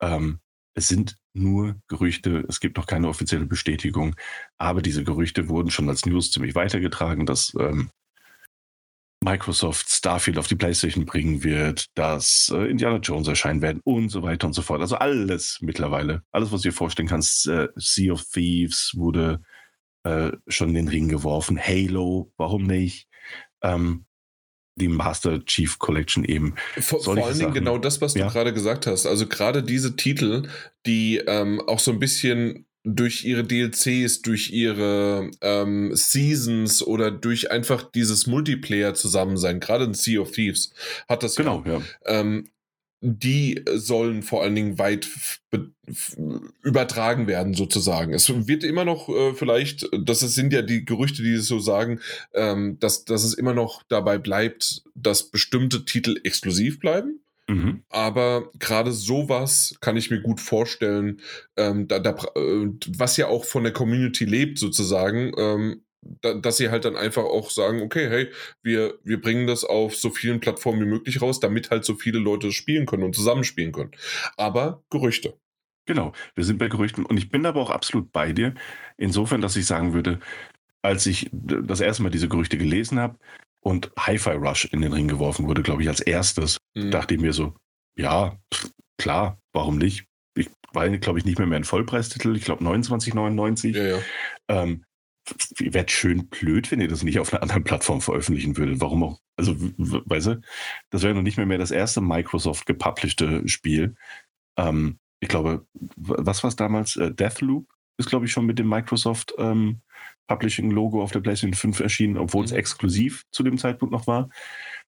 ähm, 0.00 0.40
es 0.74 0.88
sind 0.88 1.16
nur 1.32 1.76
Gerüchte, 1.88 2.44
es 2.48 2.60
gibt 2.60 2.76
noch 2.76 2.86
keine 2.86 3.08
offizielle 3.08 3.46
Bestätigung, 3.46 4.16
aber 4.58 4.82
diese 4.82 5.04
Gerüchte 5.04 5.48
wurden 5.48 5.70
schon 5.70 5.88
als 5.88 6.06
News 6.06 6.30
ziemlich 6.32 6.54
weitergetragen, 6.54 7.26
dass 7.26 7.52
ähm, 7.58 7.90
Microsoft 9.22 9.90
Starfield 9.90 10.38
auf 10.38 10.46
die 10.46 10.56
PlayStation 10.56 11.04
bringen 11.04 11.44
wird, 11.44 11.86
dass 11.94 12.50
äh, 12.54 12.70
Indiana 12.70 12.96
Jones 12.96 13.28
erscheinen 13.28 13.60
werden 13.60 13.80
und 13.84 14.08
so 14.08 14.22
weiter 14.22 14.46
und 14.46 14.54
so 14.54 14.62
fort. 14.62 14.80
Also 14.80 14.96
alles 14.96 15.58
mittlerweile, 15.60 16.22
alles, 16.32 16.52
was 16.52 16.62
du 16.62 16.70
dir 16.70 16.74
vorstellen 16.74 17.08
kannst. 17.08 17.46
Äh, 17.46 17.68
sea 17.76 18.14
of 18.14 18.24
Thieves 18.24 18.92
wurde 18.96 19.42
äh, 20.04 20.32
schon 20.48 20.70
in 20.70 20.74
den 20.74 20.88
Ring 20.88 21.08
geworfen. 21.08 21.60
Halo, 21.60 22.32
warum 22.38 22.64
nicht? 22.64 23.08
Ähm, 23.62 24.06
die 24.80 24.88
Master 24.88 25.44
Chief 25.44 25.78
Collection 25.78 26.24
eben. 26.24 26.54
Vor, 26.80 27.02
vor 27.02 27.16
allen 27.16 27.38
Dingen 27.38 27.54
genau 27.54 27.78
das, 27.78 28.00
was 28.00 28.14
ja. 28.14 28.26
du 28.26 28.32
gerade 28.32 28.52
gesagt 28.52 28.86
hast. 28.86 29.06
Also 29.06 29.26
gerade 29.26 29.62
diese 29.62 29.96
Titel, 29.96 30.48
die 30.86 31.18
ähm, 31.26 31.60
auch 31.66 31.78
so 31.78 31.92
ein 31.92 31.98
bisschen 31.98 32.66
durch 32.82 33.24
ihre 33.24 33.44
DLCs, 33.44 34.22
durch 34.22 34.50
ihre 34.50 35.30
ähm, 35.42 35.94
Seasons 35.94 36.82
oder 36.82 37.10
durch 37.10 37.50
einfach 37.50 37.82
dieses 37.90 38.26
Multiplayer 38.26 38.94
zusammen 38.94 39.36
sein, 39.36 39.60
gerade 39.60 39.84
in 39.84 39.94
Sea 39.94 40.20
of 40.20 40.32
Thieves 40.32 40.72
hat 41.08 41.22
das 41.22 41.36
genau, 41.36 41.62
ja, 41.66 41.74
ja. 41.74 41.82
Ähm, 42.06 42.48
die 43.00 43.64
sollen 43.74 44.22
vor 44.22 44.42
allen 44.42 44.54
Dingen 44.54 44.78
weit 44.78 45.08
übertragen 46.62 47.26
werden, 47.26 47.54
sozusagen. 47.54 48.12
Es 48.12 48.28
wird 48.46 48.62
immer 48.62 48.84
noch 48.84 49.08
äh, 49.08 49.34
vielleicht, 49.34 49.88
das 50.04 50.20
sind 50.20 50.52
ja 50.52 50.62
die 50.62 50.84
Gerüchte, 50.84 51.22
die 51.22 51.36
so 51.38 51.58
sagen, 51.58 52.00
ähm, 52.34 52.78
dass, 52.78 53.04
dass 53.04 53.24
es 53.24 53.34
immer 53.34 53.54
noch 53.54 53.82
dabei 53.88 54.18
bleibt, 54.18 54.82
dass 54.94 55.30
bestimmte 55.30 55.84
Titel 55.84 56.20
exklusiv 56.24 56.78
bleiben. 56.78 57.20
Mhm. 57.48 57.82
Aber 57.88 58.50
gerade 58.58 58.92
sowas 58.92 59.74
kann 59.80 59.96
ich 59.96 60.10
mir 60.10 60.20
gut 60.20 60.40
vorstellen, 60.40 61.20
ähm, 61.56 61.88
da, 61.88 61.98
da, 61.98 62.10
äh, 62.36 62.68
was 62.96 63.16
ja 63.16 63.26
auch 63.26 63.44
von 63.44 63.64
der 63.64 63.72
Community 63.72 64.24
lebt, 64.24 64.58
sozusagen, 64.58 65.32
ähm, 65.36 65.82
da, 66.02 66.34
dass 66.34 66.56
sie 66.56 66.70
halt 66.70 66.84
dann 66.84 66.96
einfach 66.96 67.24
auch 67.24 67.50
sagen, 67.50 67.82
okay, 67.82 68.08
hey, 68.08 68.28
wir, 68.62 68.98
wir 69.04 69.20
bringen 69.20 69.46
das 69.46 69.64
auf 69.64 69.96
so 69.96 70.10
vielen 70.10 70.40
Plattformen 70.40 70.80
wie 70.80 70.90
möglich 70.90 71.20
raus, 71.20 71.40
damit 71.40 71.70
halt 71.70 71.84
so 71.84 71.94
viele 71.94 72.18
Leute 72.18 72.52
spielen 72.52 72.86
können 72.86 73.02
und 73.02 73.14
zusammenspielen 73.14 73.72
können. 73.72 73.92
Aber 74.36 74.82
Gerüchte. 74.90 75.38
Genau, 75.86 76.12
wir 76.34 76.44
sind 76.44 76.58
bei 76.58 76.68
Gerüchten 76.68 77.04
und 77.04 77.16
ich 77.16 77.30
bin 77.30 77.44
aber 77.46 77.60
auch 77.60 77.70
absolut 77.70 78.12
bei 78.12 78.32
dir. 78.32 78.54
Insofern, 78.96 79.40
dass 79.40 79.56
ich 79.56 79.66
sagen 79.66 79.92
würde, 79.92 80.20
als 80.82 81.06
ich 81.06 81.28
das 81.32 81.80
erste 81.80 82.02
Mal 82.02 82.10
diese 82.10 82.28
Gerüchte 82.28 82.56
gelesen 82.56 82.98
habe 82.98 83.18
und 83.60 83.90
Hi-Fi 83.98 84.30
Rush 84.30 84.66
in 84.66 84.82
den 84.82 84.92
Ring 84.92 85.08
geworfen 85.08 85.46
wurde, 85.46 85.62
glaube 85.62 85.82
ich, 85.82 85.88
als 85.88 86.00
erstes, 86.00 86.58
mhm. 86.74 86.90
dachte 86.90 87.14
ich 87.14 87.20
mir 87.20 87.32
so, 87.32 87.54
ja, 87.96 88.38
klar, 88.98 89.40
warum 89.52 89.78
nicht? 89.78 90.06
Ich 90.34 90.48
war, 90.72 90.88
glaube 90.88 91.18
ich, 91.18 91.24
nicht 91.24 91.38
mehr, 91.38 91.46
mehr 91.46 91.58
ein 91.58 91.64
Vollpreistitel, 91.64 92.36
ich 92.36 92.44
glaube 92.44 92.64
29,99. 92.64 93.76
Ja, 93.76 93.96
ja. 93.96 93.98
Ähm, 94.48 94.84
wäre 95.58 95.88
schön 95.88 96.28
blöd, 96.28 96.70
wenn 96.70 96.80
ihr 96.80 96.88
das 96.88 97.02
nicht 97.02 97.18
auf 97.18 97.32
einer 97.32 97.42
anderen 97.42 97.64
Plattform 97.64 98.00
veröffentlichen 98.00 98.56
würdet. 98.56 98.80
Warum 98.80 99.02
auch? 99.02 99.20
Also, 99.36 99.54
weißt 99.56 100.26
du, 100.26 100.40
das 100.90 101.02
wäre 101.02 101.14
noch 101.14 101.22
nicht 101.22 101.36
mehr, 101.36 101.46
mehr 101.46 101.58
das 101.58 101.70
erste 101.70 102.00
Microsoft 102.00 102.66
gepublished 102.66 103.22
Spiel. 103.46 103.94
Ähm, 104.56 104.98
ich 105.20 105.28
glaube, 105.28 105.66
was 105.96 106.42
war 106.42 106.48
es 106.48 106.56
damals? 106.56 106.96
Äh, 106.96 107.12
Deathloop 107.12 107.66
ist, 107.98 108.08
glaube 108.08 108.26
ich, 108.26 108.32
schon 108.32 108.46
mit 108.46 108.58
dem 108.58 108.68
Microsoft 108.68 109.34
ähm, 109.38 109.80
Publishing-Logo 110.26 111.02
auf 111.02 111.12
der 111.12 111.20
PlayStation 111.20 111.54
5 111.54 111.80
erschienen, 111.80 112.16
obwohl 112.16 112.44
es 112.44 112.52
mhm. 112.52 112.58
exklusiv 112.58 113.24
zu 113.30 113.42
dem 113.42 113.58
Zeitpunkt 113.58 113.92
noch 113.92 114.06
war. 114.06 114.30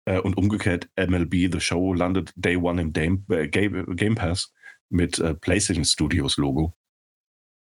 Äh, 0.04 0.20
und 0.20 0.36
umgekehrt, 0.36 0.88
MLB 0.96 1.52
The 1.52 1.60
Show 1.60 1.94
landet 1.94 2.32
Day 2.36 2.56
One 2.56 2.80
im 2.80 2.92
Game, 2.92 3.24
äh, 3.28 3.48
Game 3.48 4.14
Pass 4.14 4.52
mit 4.88 5.18
äh, 5.18 5.34
PlayStation 5.34 5.84
Studios 5.84 6.36
Logo. 6.36 6.74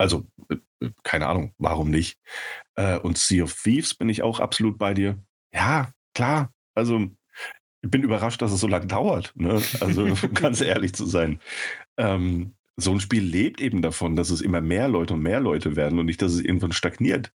Also, 0.00 0.26
äh, 0.48 0.56
keine 1.02 1.26
Ahnung, 1.26 1.52
warum 1.58 1.90
nicht? 1.90 2.18
Äh, 2.74 2.98
und 2.98 3.18
Sea 3.18 3.44
of 3.44 3.54
Thieves 3.54 3.92
bin 3.94 4.08
ich 4.08 4.22
auch 4.22 4.40
absolut 4.40 4.78
bei 4.78 4.94
dir. 4.94 5.22
Ja, 5.52 5.92
klar. 6.14 6.54
Also, 6.74 7.10
ich 7.82 7.90
bin 7.90 8.02
überrascht, 8.02 8.40
dass 8.40 8.50
es 8.50 8.60
so 8.60 8.66
lange 8.66 8.86
dauert. 8.86 9.34
Ne? 9.36 9.60
Also, 9.80 10.08
ganz 10.34 10.62
ehrlich 10.62 10.94
zu 10.94 11.04
sein. 11.04 11.38
Ähm, 11.98 12.54
so 12.76 12.92
ein 12.92 13.00
Spiel 13.00 13.22
lebt 13.22 13.60
eben 13.60 13.82
davon, 13.82 14.16
dass 14.16 14.30
es 14.30 14.40
immer 14.40 14.62
mehr 14.62 14.88
Leute 14.88 15.12
und 15.12 15.20
mehr 15.20 15.40
Leute 15.40 15.76
werden 15.76 15.98
und 15.98 16.06
nicht, 16.06 16.22
dass 16.22 16.32
es 16.32 16.40
irgendwann 16.40 16.72
stagniert. 16.72 17.34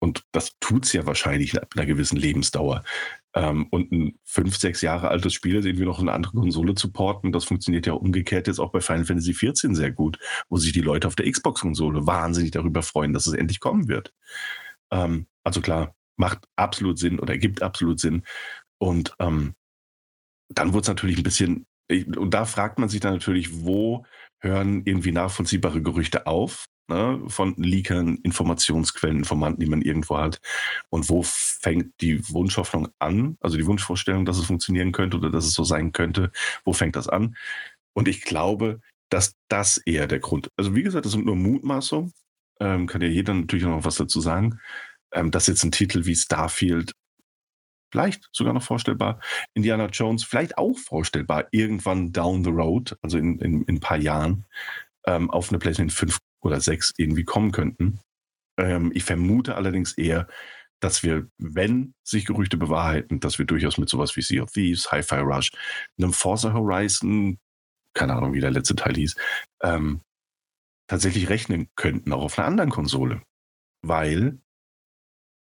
Und 0.00 0.24
das 0.32 0.52
tut 0.60 0.84
es 0.84 0.92
ja 0.92 1.06
wahrscheinlich 1.06 1.60
ab 1.60 1.72
einer 1.74 1.86
gewissen 1.86 2.16
Lebensdauer. 2.16 2.84
Ähm, 3.34 3.66
und 3.70 3.92
ein 3.92 4.18
fünf, 4.24 4.56
sechs 4.56 4.80
Jahre 4.80 5.08
altes 5.08 5.32
Spiel 5.32 5.56
irgendwie 5.64 5.84
noch 5.84 6.00
eine 6.00 6.12
andere 6.12 6.32
Konsole 6.32 6.74
zu 6.74 6.92
porten, 6.92 7.32
das 7.32 7.44
funktioniert 7.44 7.86
ja 7.86 7.94
umgekehrt 7.94 8.46
jetzt 8.46 8.58
auch 8.58 8.70
bei 8.70 8.80
Final 8.80 9.04
Fantasy 9.04 9.32
XIV 9.32 9.74
sehr 9.74 9.92
gut, 9.92 10.18
wo 10.48 10.56
sich 10.56 10.72
die 10.72 10.80
Leute 10.80 11.08
auf 11.08 11.16
der 11.16 11.30
Xbox-Konsole 11.30 12.06
wahnsinnig 12.06 12.52
darüber 12.52 12.82
freuen, 12.82 13.12
dass 13.12 13.26
es 13.26 13.34
endlich 13.34 13.60
kommen 13.60 13.88
wird. 13.88 14.12
Ähm, 14.90 15.26
also 15.44 15.60
klar, 15.60 15.94
macht 16.16 16.46
absolut 16.56 16.98
Sinn 16.98 17.18
oder 17.18 17.36
gibt 17.38 17.62
absolut 17.62 18.00
Sinn. 18.00 18.22
Und 18.78 19.14
ähm, 19.18 19.54
dann 20.48 20.72
wurde 20.72 20.82
es 20.82 20.88
natürlich 20.88 21.16
ein 21.18 21.22
bisschen, 21.22 21.66
und 21.90 22.32
da 22.32 22.44
fragt 22.44 22.78
man 22.78 22.88
sich 22.88 23.00
dann 23.00 23.14
natürlich, 23.14 23.64
wo 23.64 24.04
hören 24.40 24.82
irgendwie 24.84 25.12
nachvollziehbare 25.12 25.82
Gerüchte 25.82 26.26
auf 26.26 26.66
ne, 26.88 27.20
von 27.28 27.54
Leakern, 27.56 28.16
Informationsquellen, 28.22 29.18
Informanten, 29.18 29.60
die 29.60 29.68
man 29.68 29.82
irgendwo 29.82 30.18
hat. 30.18 30.40
Und 30.90 31.08
wo 31.08 31.22
fängt 31.22 32.00
die 32.00 32.26
Wunschhoffnung 32.30 32.88
an, 32.98 33.36
also 33.40 33.56
die 33.56 33.66
Wunschvorstellung, 33.66 34.24
dass 34.24 34.38
es 34.38 34.46
funktionieren 34.46 34.92
könnte 34.92 35.16
oder 35.18 35.30
dass 35.30 35.46
es 35.46 35.52
so 35.52 35.64
sein 35.64 35.92
könnte, 35.92 36.32
wo 36.64 36.72
fängt 36.72 36.96
das 36.96 37.08
an? 37.08 37.36
Und 37.94 38.08
ich 38.08 38.22
glaube, 38.22 38.80
dass 39.10 39.34
das 39.48 39.78
eher 39.78 40.06
der 40.06 40.20
Grund. 40.20 40.50
Also 40.56 40.74
wie 40.74 40.82
gesagt, 40.82 41.04
das 41.04 41.12
sind 41.12 41.26
nur 41.26 41.36
Mutmaßungen. 41.36 42.12
Ähm, 42.60 42.86
kann 42.86 43.02
ja 43.02 43.08
jeder 43.08 43.34
natürlich 43.34 43.64
noch 43.64 43.84
was 43.84 43.96
dazu 43.96 44.20
sagen. 44.20 44.60
Ähm, 45.12 45.30
dass 45.30 45.46
jetzt 45.46 45.64
ein 45.64 45.72
Titel 45.72 46.04
wie 46.04 46.14
Starfield 46.16 46.92
vielleicht 47.90 48.28
sogar 48.32 48.52
noch 48.52 48.62
vorstellbar. 48.62 49.20
Indiana 49.54 49.86
Jones 49.86 50.24
vielleicht 50.24 50.58
auch 50.58 50.76
vorstellbar, 50.76 51.46
irgendwann 51.50 52.12
down 52.12 52.44
the 52.44 52.50
road, 52.50 52.96
also 53.02 53.18
in, 53.18 53.38
in, 53.38 53.62
in 53.62 53.76
ein 53.76 53.80
paar 53.80 53.96
Jahren, 53.96 54.46
ähm, 55.06 55.30
auf 55.30 55.48
eine 55.48 55.58
PlayStation 55.58 55.90
5 55.90 56.18
oder 56.48 56.60
6 56.60 56.94
irgendwie 56.96 57.24
kommen 57.24 57.52
könnten. 57.52 58.00
Ähm, 58.58 58.90
ich 58.94 59.04
vermute 59.04 59.54
allerdings 59.54 59.92
eher, 59.92 60.26
dass 60.80 61.02
wir, 61.02 61.28
wenn 61.38 61.94
sich 62.04 62.26
Gerüchte 62.26 62.56
bewahrheiten, 62.56 63.20
dass 63.20 63.38
wir 63.38 63.46
durchaus 63.46 63.78
mit 63.78 63.88
sowas 63.88 64.16
wie 64.16 64.22
Sea 64.22 64.42
of 64.42 64.52
Thieves, 64.52 64.90
Hi-Fi 64.92 65.20
Rush, 65.20 65.50
einem 65.98 66.12
Forza 66.12 66.52
Horizon, 66.52 67.38
keine 67.94 68.14
Ahnung, 68.14 68.32
wie 68.32 68.40
der 68.40 68.50
letzte 68.50 68.76
Teil 68.76 68.94
hieß, 68.94 69.16
ähm, 69.62 70.02
tatsächlich 70.88 71.28
rechnen 71.28 71.68
könnten, 71.76 72.12
auch 72.12 72.22
auf 72.22 72.38
einer 72.38 72.48
anderen 72.48 72.70
Konsole. 72.70 73.22
Weil 73.82 74.40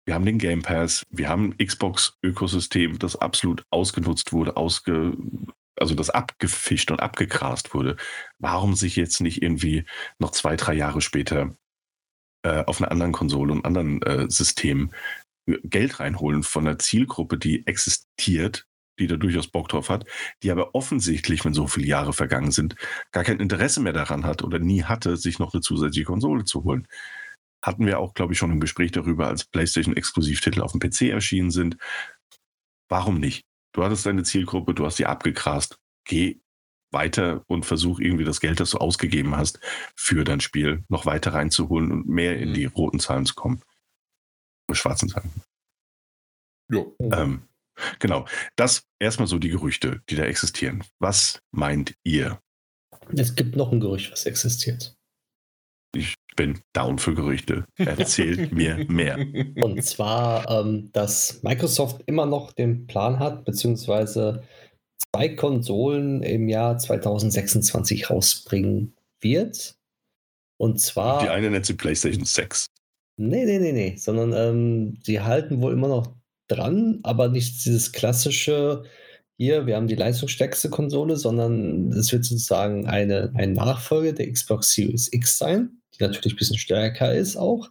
wir 0.06 0.14
haben 0.14 0.26
den 0.26 0.38
Game 0.38 0.62
Pass, 0.62 1.04
wir 1.10 1.28
haben 1.28 1.50
ein 1.58 1.66
Xbox-Ökosystem, 1.66 2.98
das 2.98 3.16
absolut 3.16 3.64
ausgenutzt 3.70 4.32
wurde, 4.32 4.56
ausge, 4.56 5.16
also 5.76 5.94
das 5.94 6.10
abgefischt 6.10 6.90
und 6.90 7.00
abgegrast 7.00 7.74
wurde. 7.74 7.96
Warum 8.38 8.74
sich 8.74 8.96
jetzt 8.96 9.20
nicht 9.20 9.42
irgendwie 9.42 9.84
noch 10.18 10.30
zwei, 10.30 10.56
drei 10.56 10.74
Jahre 10.74 11.00
später 11.00 11.56
äh, 12.42 12.64
auf 12.64 12.80
einer 12.80 12.90
anderen 12.90 13.12
Konsole 13.12 13.52
und 13.52 13.64
anderen 13.64 14.02
äh, 14.02 14.30
System 14.30 14.92
Geld 15.46 16.00
reinholen 16.00 16.42
von 16.42 16.66
einer 16.66 16.78
Zielgruppe, 16.78 17.38
die 17.38 17.66
existiert, 17.66 18.66
die 18.98 19.06
da 19.06 19.16
durchaus 19.16 19.48
Bock 19.48 19.68
drauf 19.68 19.90
hat, 19.90 20.06
die 20.42 20.50
aber 20.50 20.74
offensichtlich, 20.74 21.44
wenn 21.44 21.52
so 21.52 21.66
viele 21.66 21.86
Jahre 21.86 22.12
vergangen 22.12 22.50
sind, 22.50 22.76
gar 23.12 23.24
kein 23.24 23.40
Interesse 23.40 23.80
mehr 23.80 23.92
daran 23.92 24.24
hat 24.24 24.42
oder 24.42 24.58
nie 24.58 24.84
hatte, 24.84 25.16
sich 25.16 25.38
noch 25.38 25.52
eine 25.52 25.60
zusätzliche 25.60 26.06
Konsole 26.06 26.44
zu 26.44 26.64
holen 26.64 26.88
hatten 27.64 27.86
wir 27.86 27.98
auch, 27.98 28.14
glaube 28.14 28.34
ich, 28.34 28.38
schon 28.38 28.52
im 28.52 28.60
Gespräch 28.60 28.92
darüber, 28.92 29.26
als 29.26 29.44
PlayStation-Exklusivtitel 29.46 30.60
auf 30.60 30.72
dem 30.72 30.80
PC 30.80 31.02
erschienen 31.10 31.50
sind. 31.50 31.78
Warum 32.88 33.18
nicht? 33.18 33.46
Du 33.74 33.82
hattest 33.82 34.06
deine 34.06 34.22
Zielgruppe, 34.22 34.72
du 34.72 34.86
hast 34.86 34.96
sie 34.96 35.06
abgegrast. 35.06 35.78
Geh 36.04 36.40
weiter 36.92 37.44
und 37.48 37.66
versuch 37.66 37.98
irgendwie 37.98 38.24
das 38.24 38.40
Geld, 38.40 38.60
das 38.60 38.70
du 38.70 38.78
ausgegeben 38.78 39.36
hast, 39.36 39.58
für 39.96 40.24
dein 40.24 40.40
Spiel 40.40 40.84
noch 40.88 41.06
weiter 41.06 41.34
reinzuholen 41.34 41.90
und 41.90 42.08
mehr 42.08 42.38
in 42.38 42.50
mhm. 42.50 42.54
die 42.54 42.64
roten 42.66 43.00
Zahlen 43.00 43.26
zu 43.26 43.34
kommen. 43.34 43.60
Schwarzen 44.72 45.08
Zahlen. 45.08 45.30
Jo. 46.70 46.96
Ähm, 47.00 47.42
genau. 47.98 48.26
Das 48.56 48.86
erstmal 48.98 49.28
so 49.28 49.38
die 49.38 49.50
Gerüchte, 49.50 50.02
die 50.08 50.14
da 50.14 50.24
existieren. 50.24 50.84
Was 51.00 51.42
meint 51.50 51.94
ihr? 52.04 52.40
Es 53.12 53.34
gibt 53.34 53.56
noch 53.56 53.72
ein 53.72 53.80
Gerücht, 53.80 54.10
was 54.12 54.24
existiert. 54.24 54.96
Ich 55.94 56.14
bin 56.36 56.60
down 56.72 56.98
für 56.98 57.14
Gerüchte. 57.14 57.64
Erzählt 57.76 58.52
mir 58.52 58.84
mehr. 58.88 59.18
Und 59.60 59.84
zwar, 59.84 60.48
ähm, 60.50 60.90
dass 60.92 61.42
Microsoft 61.42 62.02
immer 62.06 62.26
noch 62.26 62.52
den 62.52 62.86
Plan 62.86 63.18
hat, 63.18 63.44
beziehungsweise 63.44 64.42
zwei 65.12 65.28
Konsolen 65.30 66.22
im 66.22 66.48
Jahr 66.48 66.78
2026 66.78 68.10
rausbringen 68.10 68.94
wird. 69.20 69.76
Und 70.56 70.80
zwar. 70.80 71.22
Die 71.22 71.28
eine 71.28 71.50
nennt 71.50 71.66
sie 71.66 71.74
PlayStation 71.74 72.24
6. 72.24 72.66
Nee, 73.16 73.44
nee, 73.44 73.58
nee, 73.58 73.72
nee. 73.72 73.96
Sondern 73.96 74.32
ähm, 74.32 74.98
sie 75.02 75.20
halten 75.20 75.60
wohl 75.60 75.72
immer 75.72 75.88
noch 75.88 76.14
dran, 76.48 77.00
aber 77.02 77.28
nicht 77.28 77.64
dieses 77.64 77.92
klassische 77.92 78.84
hier, 79.36 79.66
wir 79.66 79.74
haben 79.74 79.88
die 79.88 79.96
leistungsstärkste 79.96 80.70
Konsole, 80.70 81.16
sondern 81.16 81.90
es 81.92 82.12
wird 82.12 82.24
sozusagen 82.24 82.86
eine, 82.86 83.32
ein 83.34 83.52
Nachfolger 83.52 84.12
der 84.12 84.30
Xbox 84.30 84.72
Series 84.72 85.12
X 85.12 85.38
sein 85.38 85.80
die 85.96 86.04
natürlich 86.04 86.34
ein 86.34 86.38
bisschen 86.38 86.58
stärker 86.58 87.14
ist 87.14 87.36
auch. 87.36 87.70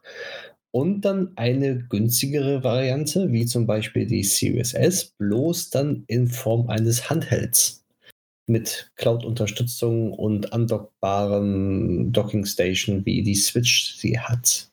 Und 0.71 1.01
dann 1.01 1.33
eine 1.35 1.77
günstigere 1.83 2.63
Variante, 2.63 3.31
wie 3.31 3.45
zum 3.45 3.67
Beispiel 3.67 4.07
die 4.07 4.23
Series 4.23 4.73
S, 4.73 5.13
bloß 5.19 5.69
dann 5.69 6.03
in 6.07 6.27
Form 6.27 6.67
eines 6.67 7.09
Handhelds 7.09 7.83
mit 8.47 8.91
Cloud-Unterstützung 8.95 10.13
und 10.13 10.51
andockbarem 10.51 12.11
Docking-Station, 12.11 13.05
wie 13.05 13.21
die 13.21 13.35
Switch 13.35 13.95
sie 13.95 14.19
hat. 14.19 14.69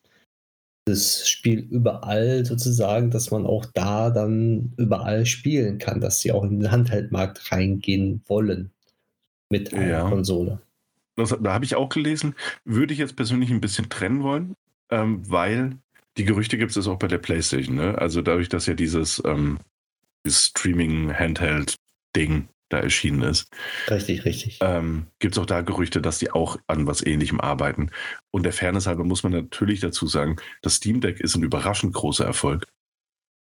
Das 0.86 1.28
Spiel 1.28 1.60
überall 1.60 2.44
sozusagen, 2.46 3.10
dass 3.10 3.30
man 3.30 3.46
auch 3.46 3.66
da 3.66 4.10
dann 4.10 4.72
überall 4.76 5.26
spielen 5.26 5.78
kann, 5.78 6.00
dass 6.00 6.20
sie 6.20 6.32
auch 6.32 6.44
in 6.44 6.60
den 6.60 6.70
Handheldmarkt 6.72 7.52
reingehen 7.52 8.22
wollen 8.26 8.70
mit 9.50 9.74
einer 9.74 9.88
ja. 9.88 10.08
Konsole 10.08 10.60
das, 11.20 11.36
da 11.40 11.52
habe 11.52 11.64
ich 11.64 11.76
auch 11.76 11.88
gelesen, 11.88 12.34
würde 12.64 12.92
ich 12.92 12.98
jetzt 12.98 13.16
persönlich 13.16 13.50
ein 13.50 13.60
bisschen 13.60 13.88
trennen 13.88 14.22
wollen, 14.22 14.54
ähm, 14.90 15.22
weil 15.30 15.78
die 16.16 16.24
Gerüchte 16.24 16.58
gibt 16.58 16.76
es 16.76 16.88
auch 16.88 16.98
bei 16.98 17.08
der 17.08 17.18
PlayStation. 17.18 17.76
Ne? 17.76 17.96
Also 17.98 18.22
dadurch, 18.22 18.48
dass 18.48 18.66
ja 18.66 18.74
dieses, 18.74 19.22
ähm, 19.24 19.58
dieses 20.24 20.46
Streaming-Handheld-Ding 20.46 22.48
da 22.70 22.78
erschienen 22.78 23.22
ist. 23.22 23.50
Richtig, 23.90 24.24
richtig. 24.24 24.58
Ähm, 24.62 25.08
Gibt 25.18 25.34
es 25.34 25.38
auch 25.38 25.46
da 25.46 25.60
Gerüchte, 25.60 26.00
dass 26.00 26.18
die 26.18 26.30
auch 26.30 26.56
an 26.68 26.86
was 26.86 27.04
Ähnlichem 27.04 27.40
arbeiten. 27.40 27.90
Und 28.30 28.44
der 28.44 28.52
Fairness 28.52 28.86
halber 28.86 29.04
muss 29.04 29.22
man 29.22 29.32
natürlich 29.32 29.80
dazu 29.80 30.06
sagen, 30.06 30.36
das 30.62 30.76
Steam 30.76 31.00
Deck 31.00 31.20
ist 31.20 31.34
ein 31.34 31.42
überraschend 31.42 31.94
großer 31.94 32.24
Erfolg. 32.24 32.66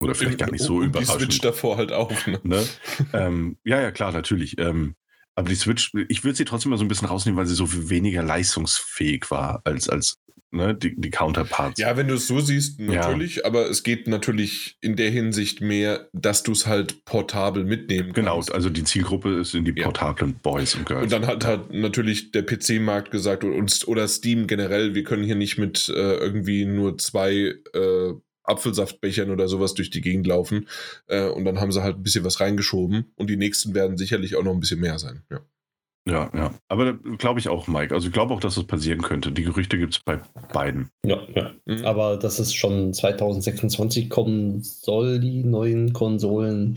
Oder 0.01 0.15
vielleicht 0.15 0.39
gar 0.39 0.49
nicht 0.49 0.63
so 0.63 0.77
und 0.77 0.85
überraschend. 0.85 1.19
Die 1.19 1.25
Switch 1.25 1.41
davor 1.41 1.77
halt 1.77 1.91
auch. 1.91 2.11
Ne? 2.25 2.39
Ne? 2.43 2.65
ähm, 3.13 3.57
ja, 3.63 3.81
ja, 3.81 3.91
klar, 3.91 4.11
natürlich. 4.11 4.57
Ähm, 4.57 4.95
aber 5.35 5.49
die 5.49 5.55
Switch, 5.55 5.91
ich 6.09 6.23
würde 6.23 6.37
sie 6.37 6.45
trotzdem 6.45 6.71
mal 6.71 6.77
so 6.77 6.85
ein 6.85 6.87
bisschen 6.87 7.07
rausnehmen, 7.07 7.37
weil 7.37 7.45
sie 7.45 7.55
so 7.55 7.65
viel 7.65 7.89
weniger 7.89 8.23
leistungsfähig 8.23 9.31
war 9.31 9.61
als, 9.63 9.87
als 9.87 10.19
ne, 10.51 10.75
die, 10.75 10.95
die 10.95 11.09
Counterparts. 11.09 11.79
Ja, 11.79 11.95
wenn 11.97 12.07
du 12.07 12.15
es 12.15 12.27
so 12.27 12.39
siehst, 12.39 12.79
natürlich, 12.79 13.37
ja. 13.37 13.45
aber 13.45 13.69
es 13.69 13.83
geht 13.83 14.07
natürlich 14.07 14.77
in 14.81 14.95
der 14.95 15.09
Hinsicht 15.09 15.61
mehr, 15.61 16.09
dass 16.13 16.43
du 16.43 16.51
es 16.51 16.67
halt 16.67 17.05
portabel 17.05 17.63
mitnehmen 17.63 18.13
genau, 18.13 18.35
kannst. 18.35 18.49
Genau, 18.49 18.57
also 18.57 18.69
die 18.69 18.83
Zielgruppe 18.83 19.43
sind 19.45 19.65
die 19.65 19.73
portablen 19.73 20.31
ja. 20.31 20.37
Boys 20.43 20.75
und 20.75 20.85
Girls. 20.85 21.03
Und 21.03 21.11
dann 21.11 21.27
hat 21.27 21.45
halt 21.45 21.73
natürlich 21.73 22.31
der 22.31 22.43
PC-Markt 22.43 23.11
gesagt 23.11 23.43
und, 23.43 23.87
oder 23.87 24.07
Steam 24.07 24.47
generell, 24.47 24.93
wir 24.93 25.03
können 25.03 25.23
hier 25.23 25.35
nicht 25.35 25.57
mit 25.57 25.89
äh, 25.89 26.15
irgendwie 26.15 26.65
nur 26.65 26.97
zwei 26.97 27.55
äh, 27.73 28.13
Apfelsaftbechern 28.43 29.29
oder 29.29 29.47
sowas 29.47 29.73
durch 29.73 29.89
die 29.89 30.01
Gegend 30.01 30.27
laufen. 30.27 30.67
Äh, 31.07 31.27
und 31.29 31.45
dann 31.45 31.59
haben 31.59 31.71
sie 31.71 31.83
halt 31.83 31.97
ein 31.97 32.03
bisschen 32.03 32.23
was 32.23 32.39
reingeschoben. 32.39 33.11
Und 33.15 33.29
die 33.29 33.37
nächsten 33.37 33.73
werden 33.73 33.97
sicherlich 33.97 34.35
auch 34.35 34.43
noch 34.43 34.53
ein 34.53 34.59
bisschen 34.59 34.79
mehr 34.79 34.99
sein. 34.99 35.23
Ja. 35.29 35.41
Ja, 36.07 36.31
ja. 36.33 36.53
Aber 36.67 36.93
glaube 36.93 37.39
ich 37.39 37.47
auch, 37.47 37.67
Mike. 37.67 37.93
Also 37.93 38.07
ich 38.07 38.13
glaube 38.13 38.33
auch, 38.33 38.39
dass 38.39 38.55
das 38.55 38.65
passieren 38.65 39.03
könnte. 39.03 39.31
Die 39.31 39.43
Gerüchte 39.43 39.77
gibt 39.77 39.93
es 39.93 39.99
bei 39.99 40.19
beiden. 40.51 40.89
Ja, 41.05 41.21
ja. 41.35 41.53
Mhm. 41.65 41.85
Aber 41.85 42.17
dass 42.17 42.39
es 42.39 42.53
schon 42.53 42.93
2026 42.93 44.09
kommen 44.09 44.63
soll, 44.63 45.19
die 45.19 45.43
neuen 45.43 45.93
Konsolen, 45.93 46.73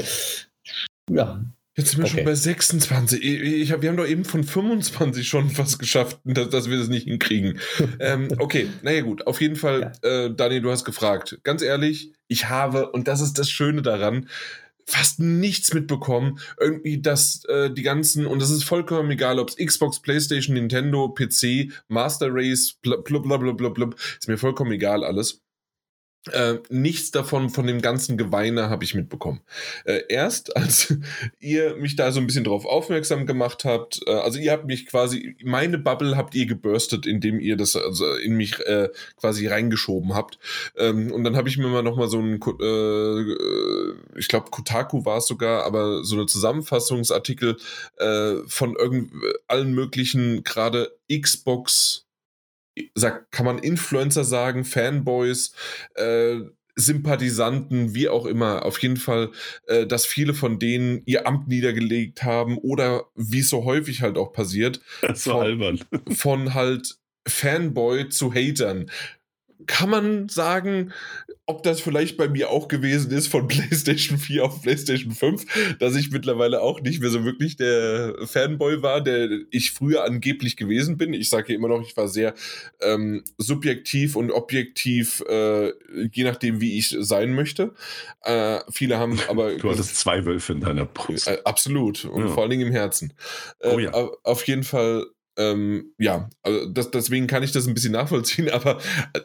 ja, 1.11 1.43
Jetzt 1.77 1.91
sind 1.91 1.99
wir 1.99 2.05
okay. 2.05 2.17
schon 2.19 2.25
bei 2.25 2.35
26. 2.35 3.25
Ich, 3.25 3.73
hab, 3.73 3.83
wir 3.83 3.89
haben 3.89 3.97
doch 3.97 4.07
eben 4.07 4.25
von 4.25 4.45
25 4.45 5.27
schon 5.27 5.57
was 5.59 5.79
geschafft, 5.79 6.21
dass, 6.25 6.49
dass 6.49 6.71
wir 6.71 6.79
das 6.79 6.89
nicht 6.89 7.05
hinkriegen. 7.05 7.59
ähm, 7.99 8.29
okay, 8.39 8.69
naja 8.83 9.03
gut, 9.03 9.27
auf 9.27 9.41
jeden 9.41 9.57
Fall, 9.57 9.93
ja. 10.03 10.09
äh, 10.27 10.35
Dani, 10.35 10.61
du 10.61 10.71
hast 10.71 10.85
gefragt. 10.85 11.39
Ganz 11.43 11.63
ehrlich, 11.63 12.13
ich 12.29 12.49
habe, 12.49 12.91
und 12.93 13.09
das 13.09 13.21
ist 13.21 13.39
das 13.39 13.51
Schöne 13.51 13.83
daran, 13.83 14.29
fast 14.87 15.19
nichts 15.19 15.75
mitbekommen. 15.75 16.39
Irgendwie, 16.61 17.01
dass 17.01 17.45
äh, 17.47 17.71
die 17.71 17.83
ganzen, 17.83 18.27
und 18.27 18.41
das 18.41 18.51
ist 18.51 18.65
vollkommen 18.65 19.11
egal, 19.11 19.39
ob 19.39 19.49
es 19.49 19.57
Xbox, 19.57 20.01
PlayStation, 20.01 20.55
Nintendo, 20.55 21.09
PC, 21.09 21.73
Master 21.89 22.29
Race, 22.31 22.79
blablabla, 22.83 23.91
ist 24.19 24.29
mir 24.29 24.39
vollkommen 24.39 24.73
egal 24.73 25.05
alles. 25.05 25.44
Äh, 26.33 26.61
nichts 26.71 27.11
davon, 27.11 27.51
von 27.51 27.67
dem 27.67 27.83
ganzen 27.83 28.17
Geweine 28.17 28.71
habe 28.71 28.83
ich 28.85 28.95
mitbekommen. 28.95 29.43
Äh, 29.85 30.05
erst 30.09 30.57
als 30.57 30.95
ihr 31.39 31.77
mich 31.77 31.97
da 31.97 32.13
so 32.13 32.21
ein 32.21 32.27
bisschen 32.27 32.45
drauf 32.45 32.65
aufmerksam 32.65 33.27
gemacht 33.27 33.65
habt, 33.65 34.01
äh, 34.07 34.13
also 34.13 34.39
ihr 34.39 34.53
habt 34.53 34.65
mich 34.65 34.87
quasi, 34.87 35.37
meine 35.45 35.77
Bubble 35.77 36.17
habt 36.17 36.35
ihr 36.35 36.47
gebürstet, 36.47 37.05
indem 37.05 37.41
ihr 37.41 37.59
das 37.59 37.77
also 37.77 38.15
in 38.15 38.37
mich 38.37 38.59
äh, 38.61 38.89
quasi 39.17 39.47
reingeschoben 39.47 40.15
habt. 40.15 40.39
Ähm, 40.77 41.13
und 41.13 41.25
dann 41.25 41.37
habe 41.37 41.51
ich 41.51 41.59
mir 41.59 41.69
mal 41.69 41.83
nochmal 41.83 42.09
so 42.09 42.19
ein, 42.21 42.41
äh, 42.41 44.19
ich 44.19 44.29
glaube 44.29 44.51
Kotaku 44.51 45.05
war 45.05 45.19
es 45.19 45.27
sogar, 45.27 45.65
aber 45.65 46.05
so 46.05 46.17
eine 46.17 46.27
Zusammenfassungsartikel 46.27 47.57
von 48.47 48.77
allen 49.47 49.75
möglichen, 49.75 50.43
gerade 50.45 50.97
Xbox 51.11 52.04
sag, 52.95 53.31
kann 53.31 53.47
man 53.47 53.59
Influencer 53.59 54.25
sagen, 54.25 54.65
Fanboys, 54.65 55.55
äh, 55.95 56.41
Sympathisanten, 56.77 57.95
wie 57.95 58.09
auch 58.09 58.27
immer. 58.27 58.65
Auf 58.65 58.79
jeden 58.79 58.97
Fall, 58.97 59.31
äh, 59.67 59.87
dass 59.87 60.07
viele 60.07 60.35
von 60.35 60.59
denen 60.59 61.03
ihr 61.07 61.27
Amt 61.27 61.49
niedergelegt 61.49 62.25
haben 62.25 62.59
oder 62.59 63.05
wie 63.15 63.41
es 63.41 63.49
so 63.49 63.65
häufig 63.65 64.03
halt 64.03 64.19
auch 64.19 64.33
passiert. 64.33 64.81
so 65.15 65.33
von, 65.33 65.41
albern. 65.43 65.81
Von 66.09 66.55
halt 66.55 66.97
Fanboy 67.27 68.09
zu 68.09 68.35
Hatern 68.35 68.91
kann 69.67 69.91
man 69.91 70.29
sagen, 70.29 70.93
ob 71.47 71.63
das 71.63 71.81
vielleicht 71.81 72.17
bei 72.17 72.29
mir 72.29 72.51
auch 72.51 72.69
gewesen 72.69 73.11
ist 73.11 73.29
von 73.29 73.49
PlayStation 73.49 74.19
4 74.19 74.45
auf 74.45 74.63
PlayStation 74.63 75.13
5, 75.13 75.77
dass 75.79 75.95
ich 75.97 76.11
mittlerweile 76.11 76.61
auch 76.61 76.81
nicht 76.81 77.01
mehr 77.01 77.11
so 77.11 77.25
wirklich 77.25 77.57
der 77.57 78.15
Fanboy 78.25 78.83
war, 78.83 79.03
der 79.03 79.29
ich 79.51 79.73
früher 79.73 80.05
angeblich 80.05 80.57
gewesen 80.57 80.97
bin. 80.97 81.13
Ich 81.13 81.29
sage 81.29 81.53
ja 81.53 81.59
immer 81.59 81.69
noch, 81.69 81.83
ich 81.83 81.97
war 81.97 82.09
sehr 82.09 82.35
ähm, 82.81 83.25
subjektiv 83.39 84.17
und 84.17 84.31
objektiv, 84.31 85.23
äh, 85.29 85.73
je 86.13 86.25
nachdem, 86.25 86.61
wie 86.61 86.79
ich 86.79 86.97
sein 86.99 87.35
möchte. 87.35 87.75
Äh, 88.23 88.61
viele 88.71 88.99
haben 88.99 89.19
aber. 89.29 89.57
Du 89.57 89.71
hattest 89.71 89.97
zwei 89.97 90.25
Wölfe 90.25 90.55
in 90.55 90.61
deiner 90.61 90.87
Brust. 90.87 91.29
Äh, 91.29 91.39
absolut. 91.45 92.05
Und 92.05 92.23
ja. 92.23 92.29
vor 92.29 92.43
allen 92.43 92.51
Dingen 92.51 92.69
im 92.69 92.73
Herzen. 92.73 93.13
oh 93.61 93.79
ja. 93.79 93.91
Äh, 93.91 94.09
auf 94.23 94.47
jeden 94.47 94.65
Fall 94.65 95.07
ähm, 95.37 95.93
ja, 95.99 96.29
also 96.43 96.67
das, 96.67 96.91
deswegen 96.91 97.27
kann 97.27 97.43
ich 97.43 97.53
das 97.53 97.67
ein 97.67 97.75
bisschen 97.75 97.93
nachvollziehen, 97.93 98.49
aber 98.53 98.79
äh, 99.13 99.21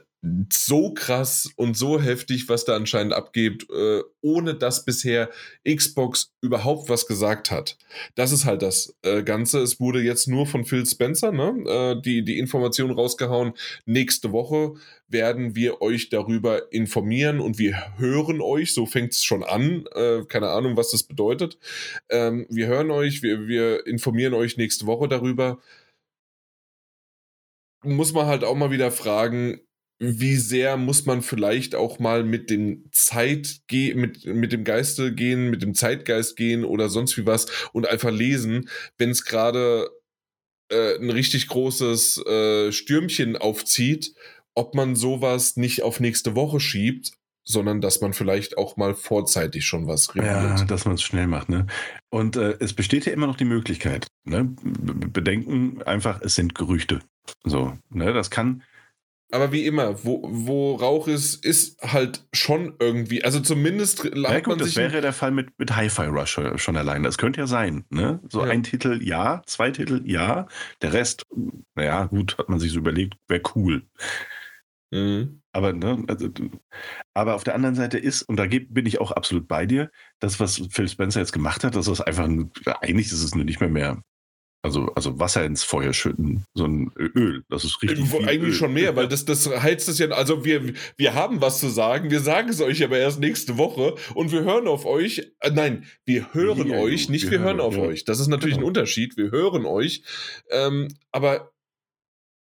so 0.52 0.94
krass 0.94 1.50
und 1.56 1.78
so 1.78 2.02
heftig, 2.02 2.50
was 2.50 2.66
da 2.66 2.76
anscheinend 2.76 3.14
abgeht, 3.14 3.66
äh, 3.70 4.02
ohne 4.22 4.54
dass 4.54 4.84
bisher 4.84 5.30
Xbox 5.68 6.34
überhaupt 6.42 6.90
was 6.90 7.08
gesagt 7.08 7.52
hat. 7.52 7.78
Das 8.16 8.34
ist 8.34 8.44
halt 8.44 8.62
das 8.62 8.98
äh, 9.02 9.24
Ganze. 9.24 9.60
Es 9.60 9.80
wurde 9.80 10.02
jetzt 10.02 10.28
nur 10.28 10.46
von 10.46 10.66
Phil 10.66 10.86
Spencer 10.86 11.32
ne, 11.32 11.64
äh, 11.66 12.02
die, 12.02 12.26
die 12.26 12.38
Information 12.38 12.92
rausgehauen. 12.92 13.54
Nächste 13.86 14.34
Woche 14.34 14.74
werden 15.08 15.56
wir 15.56 15.82
euch 15.82 16.10
darüber 16.10 16.72
informieren 16.74 17.40
und 17.40 17.58
wir 17.58 17.98
hören 17.98 18.42
euch. 18.42 18.74
So 18.74 18.86
fängt 18.86 19.14
es 19.14 19.24
schon 19.24 19.44
an. 19.44 19.86
Keine 20.28 20.50
Ahnung, 20.50 20.78
was 20.78 20.92
das 20.92 21.04
bedeutet. 21.04 21.58
Ähm, 22.10 22.46
wir 22.50 22.68
hören 22.68 22.92
euch, 22.92 23.24
wir, 23.24 23.48
wir 23.48 23.88
informieren 23.88 24.34
euch 24.34 24.58
nächste 24.58 24.86
Woche 24.86 25.08
darüber 25.08 25.60
muss 27.84 28.14
man 28.14 28.26
halt 28.26 28.44
auch 28.44 28.56
mal 28.56 28.72
wieder 28.72 28.92
fragen, 28.92 29.62
wie 30.00 30.38
sehr 30.38 30.78
muss 30.78 31.06
man 31.06 31.22
vielleicht 31.22 31.76
auch 31.76 32.00
mal 32.00 32.24
mit 32.24 32.50
dem 32.50 32.86
Zeit 32.92 33.60
mit, 33.70 34.26
mit 34.26 34.54
dem 34.54 34.64
Geiste 34.64 35.14
gehen, 35.14 35.50
mit 35.50 35.62
dem 35.62 35.76
Zeitgeist 35.76 36.38
gehen 36.38 36.64
oder 36.64 36.90
sonst 36.90 37.18
wie 37.18 37.26
was 37.26 37.48
und 37.74 37.88
einfach 37.88 38.12
lesen, 38.12 38.70
wenn 38.98 39.10
es 39.10 39.26
gerade 39.26 39.90
äh, 40.72 40.96
ein 40.96 41.10
richtig 41.10 41.50
großes 41.50 42.26
äh, 42.26 42.72
Stürmchen 42.72 43.36
aufzieht, 43.36 44.14
ob 44.56 44.74
man 44.74 44.96
sowas 44.96 45.58
nicht 45.58 45.84
auf 45.84 46.00
nächste 46.00 46.34
Woche 46.34 46.62
schiebt, 46.62 47.12
sondern 47.44 47.82
dass 47.82 48.00
man 48.00 48.14
vielleicht 48.14 48.58
auch 48.58 48.78
mal 48.78 48.96
vorzeitig 48.96 49.66
schon 49.66 49.88
was 49.88 50.16
reguliert. 50.16 50.60
Ja, 50.60 50.66
dass 50.66 50.86
man 50.86 50.96
es 50.96 51.02
schnell 51.02 51.28
macht. 51.28 51.50
Ne? 51.50 51.68
Und 52.10 52.38
äh, 52.38 52.56
es 52.60 52.74
besteht 52.74 53.06
ja 53.06 53.12
immer 53.12 53.28
noch 53.28 53.38
die 53.38 53.46
Möglichkeit. 53.46 54.08
Ne? 54.24 54.56
Bedenken 54.62 55.82
einfach, 55.82 56.22
es 56.22 56.36
sind 56.36 56.56
Gerüchte. 56.56 57.00
So, 57.44 57.78
ne? 57.90 58.14
Das 58.14 58.30
kann 58.30 58.64
aber 59.32 59.52
wie 59.52 59.66
immer, 59.66 60.04
wo, 60.04 60.22
wo 60.24 60.76
Rauch 60.76 61.08
ist, 61.08 61.46
ist 61.46 61.80
halt 61.82 62.26
schon 62.34 62.76
irgendwie, 62.80 63.24
also 63.24 63.40
zumindest 63.40 64.04
ja, 64.04 64.40
gut, 64.40 64.60
das 64.60 64.76
wäre 64.76 65.02
der 65.02 65.14
Fall 65.14 65.32
mit, 65.32 65.58
mit 65.60 65.76
Hi-Fi 65.76 66.06
Rush 66.06 66.40
schon 66.56 66.78
allein. 66.78 67.04
Das 67.04 67.18
könnte 67.18 67.42
ja 67.42 67.48
sein, 67.48 67.86
ne? 67.90 68.20
So 68.30 68.44
ja. 68.44 68.52
ein 68.52 68.64
Titel 68.64 69.00
ja, 69.04 69.44
zwei 69.46 69.70
Titel 69.72 70.02
ja, 70.06 70.48
der 70.82 70.94
Rest, 70.94 71.26
naja, 71.76 72.06
gut, 72.06 72.38
hat 72.38 72.50
man 72.50 72.60
sich 72.60 72.72
so 72.72 72.80
überlegt, 72.80 73.16
wäre 73.28 73.42
cool. 73.56 73.84
Mhm. 74.92 75.42
Aber, 75.52 75.74
ne, 75.74 76.04
also, 76.08 76.30
aber 77.14 77.36
auf 77.36 77.44
der 77.44 77.56
anderen 77.56 77.76
Seite 77.76 77.98
ist, 77.98 78.24
und 78.24 78.38
da 78.38 78.46
bin 78.46 78.86
ich 78.86 79.00
auch 79.00 79.12
absolut 79.12 79.48
bei 79.48 79.66
dir, 79.66 79.92
das, 80.20 80.40
was 80.40 80.62
Phil 80.72 80.88
Spencer 80.88 81.20
jetzt 81.20 81.34
gemacht 81.34 81.64
hat, 81.64 81.76
das 81.76 81.88
ist 81.88 82.02
einfach, 82.02 82.28
eigentlich 82.82 83.08
ist 83.08 83.24
es 83.24 83.36
nur 83.36 83.46
nicht 83.46 83.60
mehr 83.60 83.70
mehr 83.70 84.02
also, 84.62 84.88
also 84.94 85.20
Wasser 85.20 85.46
ins 85.46 85.64
Feuer 85.64 85.94
schütten, 85.94 86.44
so 86.54 86.66
ein 86.66 86.92
Öl, 86.98 87.44
das 87.50 87.64
ist 87.64 87.82
richtig. 87.82 88.00
Irgendwo 88.00 88.20
eigentlich 88.20 88.54
Öl. 88.54 88.54
schon 88.54 88.74
mehr, 88.74 88.96
weil 88.96 89.08
das, 89.08 89.24
das 89.24 89.48
heizt 89.48 89.88
es 89.88 90.00
ja. 90.00 90.10
Also 90.10 90.44
wir, 90.44 90.74
wir 90.98 91.14
haben 91.14 91.40
was 91.40 91.60
zu 91.60 91.70
sagen, 91.70 92.12
wir 92.12 92.20
sagen 92.20 92.50
es 92.50 92.60
euch 92.60 92.84
aber 92.84 92.98
erst 92.98 93.20
nächste 93.20 93.58
Woche 93.58 93.96
und 94.16 94.32
wir 94.32 94.44
hören 94.44 94.68
auf 94.68 94.86
euch. 94.86 95.32
Äh, 95.40 95.52
nein, 95.52 95.86
wir 96.06 96.34
hören 96.34 96.68
ja, 96.68 96.78
euch, 96.78 97.08
nicht 97.08 97.24
wir, 97.26 97.32
wir 97.32 97.40
hören, 97.40 97.62
auf 97.62 97.78
ja. 97.78 97.84
euch. 97.84 98.04
Das 98.04 98.20
ist 98.20 98.28
natürlich 98.28 98.56
genau. 98.56 98.66
ein 98.66 98.70
Unterschied. 98.70 99.16
Wir 99.16 99.32
hören 99.32 99.66
euch. 99.66 100.04
Ähm, 100.50 100.90
aber 101.12 101.54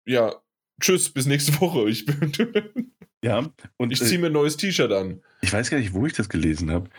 ja, 0.06 0.36
tschüss, 0.80 1.10
bis 1.10 1.26
nächste 1.26 1.60
Woche. 1.60 1.88
Ich 1.90 2.06
bin. 2.06 2.92
ja, 3.24 3.50
und 3.76 3.90
ich 3.92 3.98
ziehe 4.00 4.20
mir 4.20 4.26
ein 4.26 4.32
neues 4.32 4.56
T-Shirt 4.56 4.92
an. 4.92 5.20
Ich 5.42 5.52
weiß 5.52 5.68
gar 5.68 5.78
nicht, 5.78 5.94
wo 5.94 6.06
ich 6.06 6.12
das 6.12 6.28
gelesen 6.28 6.70
habe, 6.70 6.90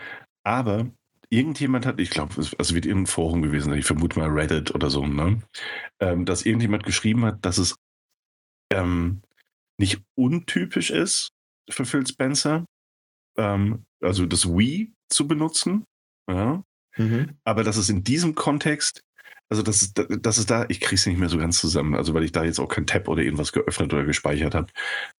aber 0.43 0.91
irgendjemand 1.35 1.85
hat, 1.85 1.99
ich 1.99 2.09
glaube, 2.09 2.39
es 2.39 2.53
also 2.55 2.75
wird 2.75 2.85
irgendein 2.85 3.11
Forum 3.11 3.41
gewesen 3.41 3.69
sein, 3.69 3.79
ich 3.79 3.85
vermute 3.85 4.17
mal 4.17 4.29
Reddit 4.29 4.73
oder 4.73 4.89
so, 4.89 5.05
ne? 5.05 5.41
Ähm, 5.99 6.25
dass 6.25 6.45
irgendjemand 6.45 6.83
geschrieben 6.83 7.25
hat, 7.25 7.45
dass 7.45 7.57
es 7.57 7.75
ähm, 8.71 9.21
nicht 9.77 10.01
untypisch 10.15 10.91
ist 10.91 11.29
für 11.69 11.85
Phil 11.85 12.07
Spencer, 12.07 12.65
ähm, 13.37 13.83
also 14.01 14.25
das 14.25 14.47
Wii 14.47 14.93
zu 15.09 15.27
benutzen, 15.27 15.83
ja? 16.29 16.63
Mhm. 16.97 17.37
aber 17.43 17.63
dass 17.65 17.75
es 17.75 17.89
in 17.89 18.05
diesem 18.05 18.35
Kontext, 18.35 19.01
also 19.49 19.61
das 19.61 19.81
ist, 19.81 20.01
das 20.21 20.37
ist 20.37 20.49
da, 20.49 20.65
ich 20.69 20.79
kriege 20.79 20.95
es 20.95 21.05
nicht 21.05 21.19
mehr 21.19 21.27
so 21.27 21.37
ganz 21.37 21.59
zusammen, 21.59 21.95
also 21.95 22.13
weil 22.13 22.23
ich 22.23 22.31
da 22.31 22.45
jetzt 22.45 22.59
auch 22.59 22.69
kein 22.69 22.87
Tab 22.87 23.09
oder 23.09 23.21
irgendwas 23.21 23.51
geöffnet 23.51 23.93
oder 23.93 24.05
gespeichert 24.05 24.55
habe, 24.55 24.71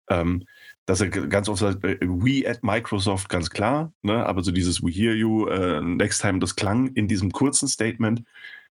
ähm, 0.08 0.46
dass 0.86 1.00
er 1.00 1.08
ganz 1.08 1.48
oft 1.48 1.60
sagt, 1.60 1.84
äh, 1.84 1.98
we 2.02 2.48
at 2.48 2.62
Microsoft, 2.62 3.28
ganz 3.28 3.50
klar, 3.50 3.92
ne? 4.02 4.24
aber 4.24 4.42
so 4.42 4.52
dieses 4.52 4.82
we 4.82 4.90
hear 4.90 5.14
you, 5.14 5.50
uh, 5.50 5.80
next 5.80 6.20
time, 6.20 6.38
das 6.38 6.56
klang 6.56 6.88
in 6.94 7.08
diesem 7.08 7.32
kurzen 7.32 7.68
Statement, 7.68 8.22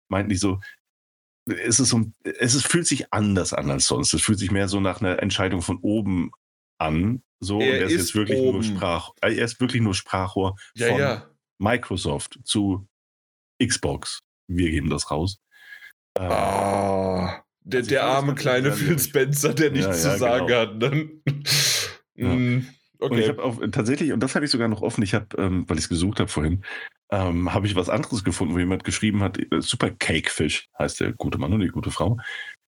meinten 0.09 0.29
die 0.29 0.35
so, 0.35 0.59
es 1.45 1.79
ist 1.79 1.89
so, 1.89 2.11
es 2.23 2.53
ist, 2.53 2.67
fühlt 2.67 2.85
sich 2.85 3.11
anders 3.13 3.53
an 3.53 3.71
als 3.71 3.87
sonst. 3.87 4.13
Es 4.13 4.21
fühlt 4.21 4.39
sich 4.39 4.51
mehr 4.51 4.67
so 4.67 4.79
nach 4.79 5.01
einer 5.01 5.21
Entscheidung 5.21 5.61
von 5.61 5.79
oben 5.81 6.31
an. 6.77 7.23
So, 7.39 7.59
er, 7.59 7.79
er 7.79 7.85
ist, 7.85 7.93
jetzt 7.93 8.15
wirklich 8.15 8.39
oben. 8.39 8.59
nur 8.59 8.63
Sprach, 8.63 9.09
äh, 9.21 9.35
er 9.35 9.45
ist 9.45 9.59
wirklich 9.59 9.81
nur 9.81 9.95
Sprachrohr 9.95 10.57
ja, 10.75 10.87
von 10.87 10.99
ja. 10.99 11.29
Microsoft 11.57 12.39
zu 12.43 12.87
Xbox. 13.63 14.19
Wir 14.47 14.69
geben 14.69 14.89
das 14.89 15.09
raus. 15.09 15.39
Ah, 16.19 17.41
der, 17.61 17.79
also 17.79 17.89
der 17.89 18.03
arme 18.03 18.35
kleine 18.35 18.73
Phil 18.73 18.99
Spencer, 18.99 19.53
der 19.53 19.71
nichts 19.71 20.03
ja, 20.03 20.13
zu 20.13 20.19
sagen 20.19 20.47
genau. 20.47 20.59
hat. 20.59 20.77
Ne? 20.77 21.09
Ja. 22.15 22.35
Mm, 22.35 22.67
okay. 22.99 23.13
Und 23.13 23.19
ich 23.19 23.29
habe 23.29 23.43
auch 23.43 23.59
tatsächlich, 23.71 24.11
und 24.11 24.21
das 24.21 24.35
habe 24.35 24.45
ich 24.45 24.51
sogar 24.51 24.67
noch 24.67 24.81
offen, 24.81 25.03
ich 25.03 25.13
habe, 25.13 25.27
ähm, 25.37 25.65
weil 25.67 25.77
ich 25.77 25.85
es 25.85 25.89
gesucht 25.89 26.19
habe 26.19 26.29
vorhin, 26.29 26.63
ähm, 27.11 27.53
habe 27.53 27.67
ich 27.67 27.75
was 27.75 27.89
anderes 27.89 28.23
gefunden, 28.23 28.53
wo 28.53 28.59
jemand 28.59 28.83
geschrieben 28.83 29.21
hat, 29.21 29.37
äh, 29.37 29.61
Super 29.61 29.91
Cakefish 29.91 30.69
heißt 30.79 30.99
der 30.99 31.13
gute 31.13 31.37
Mann 31.37 31.53
und 31.53 31.59
die 31.61 31.67
gute 31.67 31.91
Frau, 31.91 32.17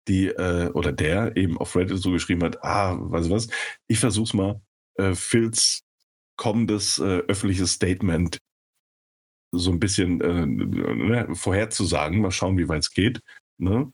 die, 0.08 0.28
äh, 0.28 0.70
oder 0.72 0.92
der 0.92 1.36
eben 1.36 1.58
auf 1.58 1.76
Reddit 1.76 1.98
so 1.98 2.10
geschrieben 2.10 2.42
hat, 2.44 2.62
ah, 2.64 2.96
weißt 2.98 3.28
du 3.28 3.34
was, 3.34 3.48
ich 3.86 3.98
versuch's 3.98 4.32
mal, 4.32 4.60
äh, 4.94 5.14
Phils 5.14 5.82
kommendes 6.36 6.98
äh, 6.98 7.18
öffentliches 7.28 7.72
Statement 7.72 8.38
so 9.52 9.70
ein 9.72 9.80
bisschen 9.80 10.20
äh, 10.20 10.46
ne, 10.46 11.28
vorherzusagen, 11.34 12.20
mal 12.20 12.30
schauen, 12.30 12.56
wie 12.56 12.68
weit 12.68 12.80
es 12.82 12.92
geht. 12.92 13.20
Ne? 13.58 13.92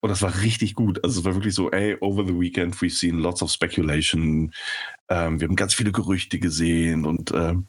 Und 0.00 0.10
das 0.10 0.22
war 0.22 0.42
richtig 0.42 0.74
gut. 0.74 1.02
Also 1.02 1.20
es 1.20 1.26
war 1.26 1.34
wirklich 1.34 1.54
so, 1.54 1.70
ey, 1.70 1.96
over 2.00 2.24
the 2.24 2.38
weekend 2.38 2.76
we've 2.76 2.96
seen 2.96 3.18
lots 3.18 3.42
of 3.42 3.50
speculation. 3.50 4.52
Ähm, 5.08 5.40
wir 5.40 5.48
haben 5.48 5.56
ganz 5.56 5.74
viele 5.74 5.92
Gerüchte 5.92 6.38
gesehen 6.38 7.04
und 7.04 7.32
ähm, 7.32 7.66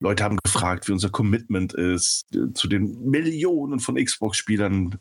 Leute 0.00 0.24
haben 0.24 0.38
gefragt, 0.42 0.88
wie 0.88 0.92
unser 0.92 1.10
Commitment 1.10 1.74
ist 1.74 2.24
äh, 2.34 2.52
zu 2.54 2.68
den 2.68 3.08
Millionen 3.08 3.78
von 3.78 3.96
Xbox-Spielern 3.96 4.98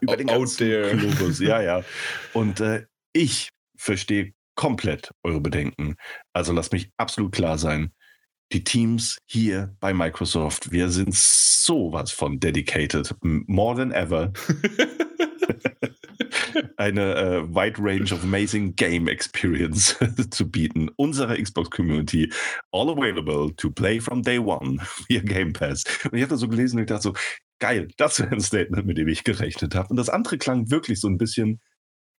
über 0.00 0.16
den 0.16 0.26
ganzen 0.26 0.68
Globus. 0.98 1.40
Ja, 1.40 1.62
ja. 1.62 1.82
Und 2.32 2.60
äh, 2.60 2.86
ich 3.12 3.50
verstehe 3.76 4.32
komplett 4.54 5.10
eure 5.22 5.40
Bedenken. 5.40 5.96
Also 6.32 6.52
lasst 6.52 6.72
mich 6.72 6.90
absolut 6.96 7.32
klar 7.32 7.58
sein. 7.58 7.92
Die 8.52 8.64
Teams 8.64 9.18
hier 9.26 9.74
bei 9.80 9.94
Microsoft, 9.94 10.72
wir 10.72 10.90
sind 10.90 11.14
sowas 11.14 12.12
von 12.12 12.38
dedicated, 12.38 13.14
more 13.22 13.76
than 13.76 13.92
ever. 13.92 14.32
eine 16.76 17.14
äh, 17.14 17.48
wide 17.48 17.78
range 17.78 18.12
of 18.12 18.22
amazing 18.22 18.74
game 18.76 19.08
experience 19.08 19.96
zu 20.30 20.50
bieten. 20.50 20.90
Unsere 20.96 21.40
Xbox 21.40 21.70
Community, 21.70 22.32
all 22.72 22.90
available 22.90 23.54
to 23.56 23.70
play 23.70 24.00
from 24.00 24.22
day 24.22 24.38
one 24.38 24.78
via 25.08 25.20
Game 25.20 25.52
Pass. 25.52 25.84
Und 26.04 26.14
ich 26.14 26.22
habe 26.22 26.30
das 26.30 26.40
so 26.40 26.48
gelesen 26.48 26.76
und 26.76 26.82
ich 26.82 26.88
dachte 26.88 27.02
so, 27.02 27.14
geil, 27.58 27.88
das 27.96 28.18
wäre 28.18 28.32
ein 28.32 28.40
Statement, 28.40 28.86
mit 28.86 28.98
dem 28.98 29.08
ich 29.08 29.24
gerechnet 29.24 29.74
habe. 29.74 29.88
Und 29.88 29.96
das 29.96 30.08
andere 30.08 30.38
klang 30.38 30.70
wirklich 30.70 31.00
so 31.00 31.08
ein 31.08 31.18
bisschen 31.18 31.60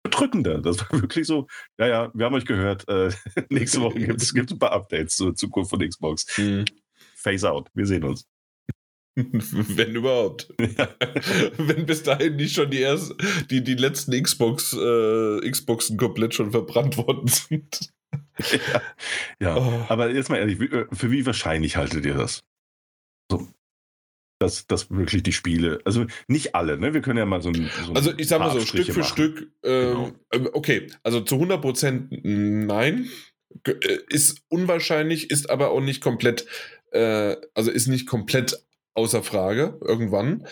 bedrückender. 0.02 0.60
Das 0.60 0.80
war 0.80 1.00
wirklich 1.00 1.26
so, 1.26 1.46
ja, 1.78 1.86
ja, 1.86 2.10
wir 2.14 2.26
haben 2.26 2.34
euch 2.34 2.46
gehört, 2.46 2.88
äh, 2.88 3.10
nächste 3.50 3.80
Woche 3.80 3.98
gibt 3.98 4.22
es 4.22 4.34
ein 4.34 4.58
paar 4.58 4.72
Updates 4.72 5.16
zur 5.16 5.34
Zukunft 5.34 5.70
von 5.70 5.86
Xbox. 5.86 6.26
Mhm. 6.38 6.64
Phase 7.14 7.50
out, 7.50 7.68
wir 7.74 7.86
sehen 7.86 8.04
uns. 8.04 8.26
Wenn 9.14 9.94
überhaupt. 9.94 10.52
Ja. 10.58 10.88
Wenn 11.58 11.86
bis 11.86 12.02
dahin 12.02 12.36
nicht 12.36 12.54
schon 12.54 12.70
die 12.70 12.82
ersten, 12.82 13.16
die, 13.50 13.62
die 13.62 13.74
letzten 13.74 14.20
Xbox, 14.20 14.72
äh, 14.72 15.50
Xboxen 15.50 15.98
komplett 15.98 16.34
schon 16.34 16.50
verbrannt 16.50 16.96
worden 16.96 17.28
sind. 17.28 17.92
Ja, 18.38 18.82
ja. 19.40 19.56
Oh. 19.56 19.86
aber 19.88 20.10
jetzt 20.10 20.30
mal 20.30 20.38
ehrlich, 20.38 20.60
äh, 20.60 20.86
für 20.92 21.10
wie 21.10 21.26
wahrscheinlich 21.26 21.76
haltet 21.76 22.06
ihr 22.06 22.14
das? 22.14 22.42
So, 23.30 23.48
dass, 24.42 24.66
dass 24.66 24.90
wirklich 24.90 25.22
die 25.22 25.32
Spiele, 25.32 25.80
also 25.84 26.06
nicht 26.26 26.54
alle, 26.54 26.78
ne? 26.78 26.94
Wir 26.94 27.00
können 27.00 27.18
ja 27.18 27.26
mal 27.26 27.42
so 27.42 27.50
ein. 27.50 27.70
So 27.86 27.92
also 27.92 28.12
ich 28.16 28.28
sag 28.28 28.40
mal 28.40 28.50
so, 28.50 28.60
Stück 28.60 28.86
für 28.86 29.00
machen. 29.00 29.12
Stück, 29.12 29.52
ähm, 29.62 29.92
genau. 29.92 30.12
Ähm, 30.32 30.48
okay, 30.52 30.90
also 31.02 31.20
zu 31.20 31.36
100 31.36 31.60
Prozent 31.60 32.08
nein. 32.24 33.08
Äh, 33.66 33.98
ist 34.08 34.42
unwahrscheinlich, 34.48 35.30
ist 35.30 35.50
aber 35.50 35.70
auch 35.70 35.80
nicht 35.80 36.00
komplett, 36.00 36.46
äh, 36.90 37.36
also 37.54 37.70
ist 37.70 37.86
nicht 37.86 38.06
komplett 38.06 38.58
außer 38.94 39.22
Frage 39.22 39.78
irgendwann. 39.80 40.46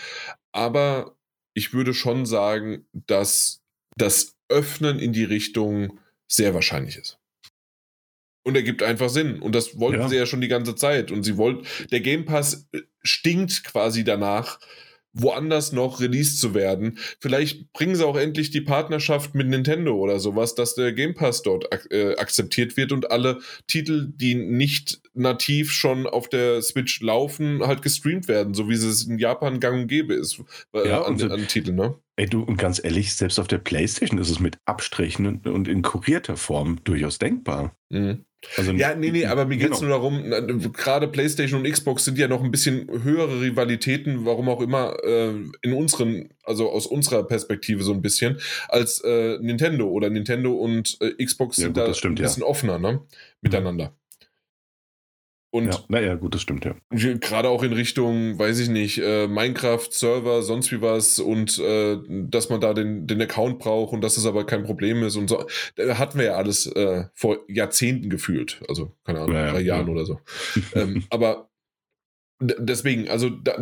Aber 0.51 1.15
ich 1.53 1.73
würde 1.73 1.93
schon 1.93 2.25
sagen, 2.25 2.85
dass 2.93 3.61
das 3.97 4.35
Öffnen 4.49 4.99
in 4.99 5.13
die 5.13 5.23
Richtung 5.23 5.99
sehr 6.27 6.53
wahrscheinlich 6.53 6.97
ist. 6.97 7.17
Und 8.43 8.55
er 8.55 8.63
gibt 8.63 8.81
einfach 8.81 9.09
Sinn. 9.09 9.39
Und 9.39 9.53
das 9.53 9.79
wollten 9.79 10.01
ja. 10.01 10.09
sie 10.09 10.15
ja 10.15 10.25
schon 10.25 10.41
die 10.41 10.47
ganze 10.47 10.75
Zeit. 10.75 11.11
Und 11.11 11.23
sie 11.23 11.37
wollten, 11.37 11.65
der 11.91 12.01
Game 12.01 12.25
Pass 12.25 12.67
äh, 12.71 12.81
stinkt 13.03 13.63
quasi 13.63 14.03
danach, 14.03 14.59
woanders 15.13 15.71
noch 15.71 15.99
released 15.99 16.39
zu 16.39 16.53
werden. 16.53 16.97
Vielleicht 17.19 17.71
bringen 17.73 17.95
sie 17.95 18.05
auch 18.05 18.17
endlich 18.17 18.51
die 18.51 18.61
Partnerschaft 18.61 19.35
mit 19.35 19.47
Nintendo 19.47 19.95
oder 19.95 20.19
sowas, 20.19 20.55
dass 20.55 20.75
der 20.75 20.93
Game 20.93 21.13
Pass 21.13 21.41
dort 21.41 21.71
ak 21.73 21.87
äh, 21.91 22.15
akzeptiert 22.15 22.77
wird 22.77 22.91
und 22.91 23.11
alle 23.11 23.39
Titel, 23.67 24.07
die 24.15 24.35
nicht 24.35 25.01
nativ 25.13 25.71
schon 25.71 26.07
auf 26.07 26.29
der 26.29 26.61
Switch 26.61 27.01
laufen, 27.01 27.61
halt 27.65 27.81
gestreamt 27.81 28.27
werden, 28.27 28.53
so 28.53 28.69
wie 28.69 28.73
es 28.73 29.05
in 29.05 29.17
Japan 29.17 29.59
gang 29.59 29.81
und 29.81 29.87
gäbe 29.87 30.13
ist 30.13 30.41
äh, 30.73 30.87
ja, 30.87 31.01
an, 31.01 31.21
an 31.31 31.47
Titeln, 31.47 31.75
ne? 31.75 31.95
Ey, 32.17 32.27
du, 32.27 32.43
und 32.43 32.57
ganz 32.57 32.83
ehrlich, 32.83 33.15
selbst 33.15 33.39
auf 33.39 33.47
der 33.47 33.57
Playstation 33.57 34.19
ist 34.19 34.29
es 34.29 34.39
mit 34.39 34.57
Abstrichen 34.65 35.25
und, 35.25 35.47
und 35.47 35.67
in 35.67 35.81
kurierter 35.81 36.37
Form 36.37 36.83
durchaus 36.83 37.19
denkbar. 37.19 37.75
Mhm. 37.89 38.25
Also, 38.57 38.71
ja, 38.71 38.95
nee, 38.95 39.11
nee, 39.11 39.25
aber 39.25 39.45
mir 39.45 39.57
geht 39.57 39.71
es 39.71 39.81
genau. 39.81 39.99
nur 39.99 40.15
darum, 40.27 40.73
gerade 40.73 41.07
PlayStation 41.07 41.61
und 41.61 41.71
Xbox 41.71 42.05
sind 42.05 42.17
ja 42.17 42.27
noch 42.27 42.43
ein 42.43 42.49
bisschen 42.49 42.89
höhere 43.03 43.39
Rivalitäten, 43.39 44.25
warum 44.25 44.49
auch 44.49 44.61
immer, 44.61 44.95
äh, 45.03 45.33
in 45.61 45.73
unseren, 45.73 46.29
also 46.43 46.71
aus 46.71 46.87
unserer 46.87 47.23
Perspektive 47.23 47.83
so 47.83 47.93
ein 47.93 48.01
bisschen, 48.01 48.39
als 48.67 48.99
äh, 49.01 49.37
Nintendo 49.39 49.87
oder 49.89 50.09
Nintendo 50.09 50.53
und 50.53 50.97
äh, 51.01 51.23
Xbox 51.23 51.57
ja, 51.57 51.65
sind 51.65 51.73
gut, 51.77 51.87
da 51.87 51.93
stimmt, 51.93 52.19
ein 52.19 52.23
bisschen 52.23 52.41
ja. 52.41 52.49
offener, 52.49 52.79
ne? 52.79 53.01
Miteinander. 53.41 53.95
Und 55.53 55.73
ja, 55.73 55.79
naja, 55.89 56.15
gut, 56.15 56.33
das 56.33 56.41
stimmt, 56.41 56.63
ja. 56.63 56.75
Gerade 56.89 57.49
auch 57.49 57.61
in 57.61 57.73
Richtung, 57.73 58.39
weiß 58.39 58.57
ich 58.59 58.69
nicht, 58.69 58.99
äh, 58.99 59.27
Minecraft-Server, 59.27 60.43
sonst 60.43 60.71
wie 60.71 60.81
was 60.81 61.19
und 61.19 61.59
äh, 61.59 61.97
dass 62.07 62.49
man 62.49 62.61
da 62.61 62.73
den, 62.73 63.05
den 63.05 63.21
Account 63.21 63.59
braucht 63.59 63.91
und 63.91 63.99
dass 63.99 64.15
es 64.15 64.25
aber 64.25 64.45
kein 64.45 64.63
Problem 64.63 65.03
ist 65.03 65.17
und 65.17 65.29
so. 65.29 65.45
Da 65.75 65.97
hatten 65.97 66.17
wir 66.17 66.25
ja 66.27 66.35
alles 66.35 66.67
äh, 66.67 67.03
vor 67.13 67.39
Jahrzehnten 67.49 68.09
gefühlt. 68.09 68.61
Also, 68.69 68.95
keine 69.03 69.19
Ahnung, 69.19 69.35
ja, 69.35 69.51
drei 69.51 69.59
ja, 69.59 69.75
Jahren 69.75 69.89
oder 69.89 70.05
so. 70.05 70.21
ähm, 70.73 71.03
aber 71.09 71.49
deswegen, 72.39 73.09
also 73.09 73.29
da, 73.29 73.55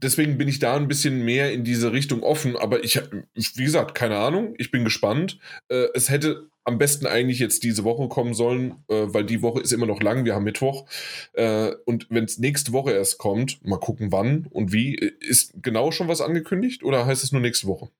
deswegen 0.00 0.38
bin 0.38 0.46
ich 0.46 0.60
da 0.60 0.76
ein 0.76 0.88
bisschen 0.88 1.24
mehr 1.24 1.52
in 1.52 1.64
diese 1.64 1.92
Richtung 1.92 2.22
offen, 2.22 2.56
aber 2.56 2.84
ich, 2.84 3.00
wie 3.34 3.64
gesagt, 3.64 3.94
keine 3.96 4.18
Ahnung, 4.18 4.54
ich 4.58 4.70
bin 4.70 4.84
gespannt. 4.84 5.38
Äh, 5.68 5.88
es 5.94 6.08
hätte 6.08 6.51
am 6.64 6.78
besten 6.78 7.06
eigentlich 7.06 7.38
jetzt 7.38 7.64
diese 7.64 7.84
Woche 7.84 8.08
kommen 8.08 8.34
sollen, 8.34 8.76
äh, 8.88 9.06
weil 9.08 9.24
die 9.24 9.42
Woche 9.42 9.60
ist 9.60 9.72
immer 9.72 9.86
noch 9.86 10.00
lang, 10.00 10.24
wir 10.24 10.34
haben 10.34 10.44
Mittwoch. 10.44 10.86
Äh, 11.32 11.72
und 11.84 12.06
wenn 12.10 12.24
es 12.24 12.38
nächste 12.38 12.72
Woche 12.72 12.92
erst 12.92 13.18
kommt, 13.18 13.64
mal 13.66 13.78
gucken 13.78 14.12
wann 14.12 14.46
und 14.50 14.72
wie. 14.72 14.94
Ist 14.94 15.54
genau 15.62 15.90
schon 15.90 16.08
was 16.08 16.20
angekündigt 16.20 16.84
oder 16.84 17.06
heißt 17.06 17.24
es 17.24 17.32
nur 17.32 17.40
nächste 17.40 17.66
Woche? 17.66 17.90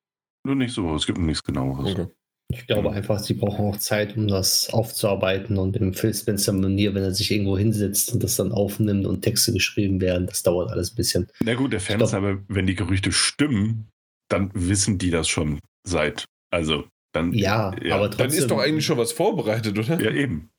Nur 0.45 0.57
nächste 0.57 0.83
Woche, 0.83 0.97
es 0.97 1.07
gibt 1.07 1.19
nichts 1.19 1.43
genaueres. 1.43 1.93
Okay. 1.93 2.07
Ich 2.53 2.67
glaube 2.67 2.93
einfach, 2.93 3.19
sie 3.19 3.35
brauchen 3.35 3.65
auch 3.65 3.79
Zeit, 3.79 4.17
um 4.17 4.29
das 4.29 4.69
aufzuarbeiten 4.71 5.57
und 5.57 5.77
im 5.77 5.95
Phil 5.95 6.13
Spencer 6.13 6.53
Manier, 6.53 6.95
wenn 6.95 7.03
er 7.03 7.15
sich 7.15 7.31
irgendwo 7.31 7.57
hinsetzt 7.57 8.13
und 8.13 8.23
das 8.23 8.37
dann 8.37 8.53
aufnimmt 8.53 9.07
und 9.07 9.23
Texte 9.23 9.53
geschrieben 9.53 10.01
werden, 10.01 10.27
das 10.27 10.43
dauert 10.43 10.71
alles 10.71 10.93
ein 10.93 10.97
bisschen. 10.97 11.29
Na 11.43 11.55
gut, 11.55 11.73
der 11.73 11.81
Fan 11.81 12.01
ist 12.01 12.13
aber, 12.13 12.43
wenn 12.49 12.67
die 12.67 12.75
Gerüchte 12.75 13.11
stimmen, 13.11 13.89
dann 14.29 14.51
wissen 14.53 14.99
die 14.99 15.11
das 15.11 15.29
schon 15.29 15.61
seit, 15.87 16.27
also 16.51 16.85
dann, 17.13 17.33
ja, 17.33 17.75
ja, 17.83 17.97
aber 17.97 18.11
trotzdem. 18.11 18.29
Dann 18.29 18.39
ist 18.39 18.51
doch 18.51 18.59
eigentlich 18.59 18.87
schon 18.87 18.99
was 18.99 19.13
vorbereitet, 19.13 19.79
oder? 19.79 20.01
Ja, 20.01 20.11
eben. 20.11 20.51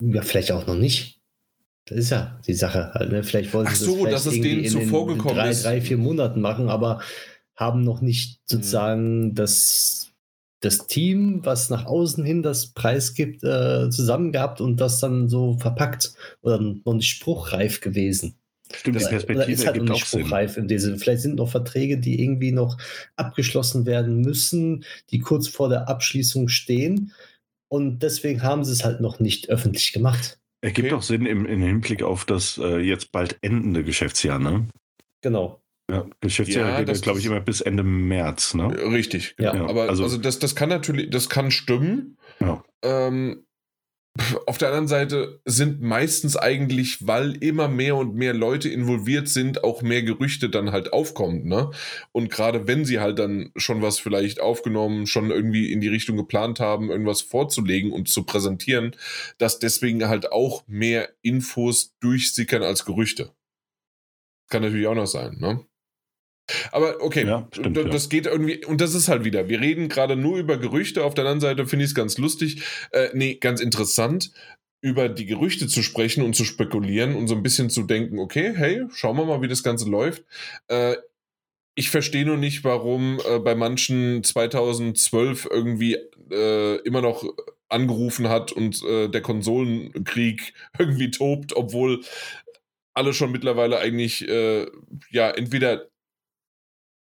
Ja, 0.00 0.22
vielleicht 0.22 0.50
auch 0.52 0.66
noch 0.66 0.76
nicht. 0.76 1.20
Das 1.86 1.98
ist 1.98 2.10
ja 2.10 2.38
die 2.46 2.54
Sache. 2.54 2.92
Halt, 2.94 3.10
ne? 3.10 3.22
Vielleicht 3.22 3.52
wollen 3.54 3.66
sie 3.66 3.72
Ach 3.72 3.76
so, 3.76 4.04
das 4.04 4.24
dass 4.24 4.34
es 4.34 4.40
denen 4.40 4.66
zuvor 4.66 5.06
gekommen 5.06 5.36
drei, 5.36 5.50
ist. 5.50 5.64
drei, 5.64 5.80
vier 5.80 5.98
Monaten 5.98 6.40
machen, 6.40 6.68
aber 6.68 7.00
haben 7.54 7.82
noch 7.82 8.00
nicht 8.00 8.40
sozusagen 8.44 9.26
mhm. 9.26 9.34
das, 9.34 10.12
das 10.60 10.86
Team, 10.86 11.40
was 11.44 11.70
nach 11.70 11.86
außen 11.86 12.24
hin 12.24 12.42
das 12.42 12.68
Preis 12.68 13.14
gibt, 13.14 13.44
äh, 13.44 13.90
zusammen 13.90 14.32
gehabt 14.32 14.60
und 14.60 14.80
das 14.80 15.00
dann 15.00 15.28
so 15.28 15.58
verpackt 15.58 16.14
oder 16.40 16.60
noch 16.60 16.94
nicht 16.94 17.08
spruchreif 17.08 17.80
gewesen. 17.80 18.36
Stimmt, 18.74 19.00
die 19.00 19.04
Perspektive 19.04 19.52
ist 19.52 19.66
halt 19.66 19.82
noch 19.82 19.94
nicht 19.94 20.06
spruchreif 20.06 20.56
in 20.56 20.68
diese. 20.68 20.96
Vielleicht 20.98 21.22
sind 21.22 21.36
noch 21.36 21.50
Verträge, 21.50 21.98
die 21.98 22.22
irgendwie 22.22 22.52
noch 22.52 22.78
abgeschlossen 23.16 23.86
werden 23.86 24.20
müssen, 24.20 24.84
die 25.10 25.18
kurz 25.18 25.48
vor 25.48 25.68
der 25.68 25.88
Abschließung 25.88 26.48
stehen. 26.48 27.12
Und 27.68 28.00
deswegen 28.02 28.42
haben 28.42 28.64
sie 28.64 28.72
es 28.72 28.84
halt 28.84 29.00
noch 29.00 29.20
nicht 29.20 29.48
öffentlich 29.48 29.92
gemacht. 29.92 30.38
Ergibt 30.60 30.88
okay. 30.88 30.94
auch 30.94 31.02
Sinn 31.02 31.26
im, 31.26 31.46
im 31.46 31.60
Hinblick 31.60 32.02
auf 32.02 32.24
das 32.24 32.58
äh, 32.58 32.78
jetzt 32.78 33.12
bald 33.12 33.38
endende 33.42 33.82
Geschäftsjahr, 33.82 34.38
ne? 34.38 34.68
Genau. 35.22 35.60
Ja, 35.90 36.06
Geschäftsjahr 36.20 36.68
ja, 36.68 36.82
geht, 36.82 37.02
glaube 37.02 37.18
ich, 37.18 37.26
immer 37.26 37.40
bis 37.40 37.60
Ende 37.60 37.82
März, 37.82 38.54
ne? 38.54 38.68
Richtig, 38.92 39.36
genau. 39.36 39.54
Ja. 39.54 39.66
Aber 39.66 39.88
also, 39.88 40.04
also 40.04 40.18
das, 40.18 40.38
das 40.38 40.54
kann 40.54 40.68
natürlich, 40.68 41.10
das 41.10 41.28
kann 41.28 41.50
stimmen. 41.50 42.16
Ja. 42.40 42.62
Ähm, 42.82 43.44
auf 44.46 44.58
der 44.58 44.68
anderen 44.68 44.88
Seite 44.88 45.40
sind 45.46 45.80
meistens 45.80 46.36
eigentlich, 46.36 47.06
weil 47.06 47.32
immer 47.42 47.68
mehr 47.68 47.96
und 47.96 48.14
mehr 48.14 48.34
Leute 48.34 48.68
involviert 48.68 49.28
sind, 49.28 49.64
auch 49.64 49.80
mehr 49.80 50.02
Gerüchte 50.02 50.50
dann 50.50 50.70
halt 50.70 50.92
aufkommen, 50.92 51.48
ne? 51.48 51.70
Und 52.12 52.30
gerade 52.30 52.66
wenn 52.66 52.84
sie 52.84 53.00
halt 53.00 53.18
dann 53.18 53.52
schon 53.56 53.80
was 53.80 53.98
vielleicht 53.98 54.40
aufgenommen, 54.40 55.06
schon 55.06 55.30
irgendwie 55.30 55.72
in 55.72 55.80
die 55.80 55.88
Richtung 55.88 56.18
geplant 56.18 56.60
haben, 56.60 56.90
irgendwas 56.90 57.22
vorzulegen 57.22 57.90
und 57.90 58.08
zu 58.08 58.24
präsentieren, 58.24 58.94
dass 59.38 59.58
deswegen 59.58 60.06
halt 60.06 60.30
auch 60.30 60.64
mehr 60.66 61.08
Infos 61.22 61.94
durchsickern 62.00 62.62
als 62.62 62.84
Gerüchte. 62.84 63.32
Kann 64.50 64.62
natürlich 64.62 64.86
auch 64.86 64.94
noch 64.94 65.06
sein, 65.06 65.38
ne? 65.38 65.64
Aber 66.72 67.00
okay, 67.00 67.26
ja, 67.26 67.48
stimmt, 67.52 67.76
das 67.76 68.04
ja. 68.04 68.08
geht 68.08 68.26
irgendwie, 68.26 68.64
und 68.64 68.80
das 68.80 68.94
ist 68.94 69.08
halt 69.08 69.24
wieder, 69.24 69.48
wir 69.48 69.60
reden 69.60 69.88
gerade 69.88 70.16
nur 70.16 70.38
über 70.38 70.56
Gerüchte, 70.56 71.04
auf 71.04 71.14
der 71.14 71.24
anderen 71.24 71.40
Seite 71.40 71.66
finde 71.66 71.84
ich 71.84 71.92
es 71.92 71.94
ganz 71.94 72.18
lustig, 72.18 72.62
äh, 72.90 73.08
nee, 73.14 73.36
ganz 73.36 73.60
interessant, 73.60 74.32
über 74.80 75.08
die 75.08 75.26
Gerüchte 75.26 75.68
zu 75.68 75.82
sprechen 75.82 76.24
und 76.24 76.34
zu 76.34 76.44
spekulieren 76.44 77.14
und 77.14 77.28
so 77.28 77.36
ein 77.36 77.42
bisschen 77.42 77.70
zu 77.70 77.84
denken, 77.84 78.18
okay, 78.18 78.52
hey, 78.54 78.84
schauen 78.92 79.16
wir 79.16 79.24
mal, 79.24 79.40
wie 79.40 79.48
das 79.48 79.62
Ganze 79.62 79.88
läuft. 79.88 80.24
Äh, 80.66 80.96
ich 81.74 81.88
verstehe 81.88 82.26
nur 82.26 82.36
nicht, 82.36 82.64
warum 82.64 83.20
äh, 83.26 83.38
bei 83.38 83.54
manchen 83.54 84.24
2012 84.24 85.48
irgendwie 85.50 85.96
äh, 86.30 86.76
immer 86.82 87.00
noch 87.00 87.24
angerufen 87.68 88.28
hat 88.28 88.52
und 88.52 88.82
äh, 88.84 89.08
der 89.08 89.22
Konsolenkrieg 89.22 90.52
irgendwie 90.78 91.10
tobt, 91.10 91.54
obwohl 91.56 92.02
alle 92.94 93.14
schon 93.14 93.32
mittlerweile 93.32 93.78
eigentlich 93.78 94.28
äh, 94.28 94.66
ja 95.10 95.30
entweder 95.30 95.88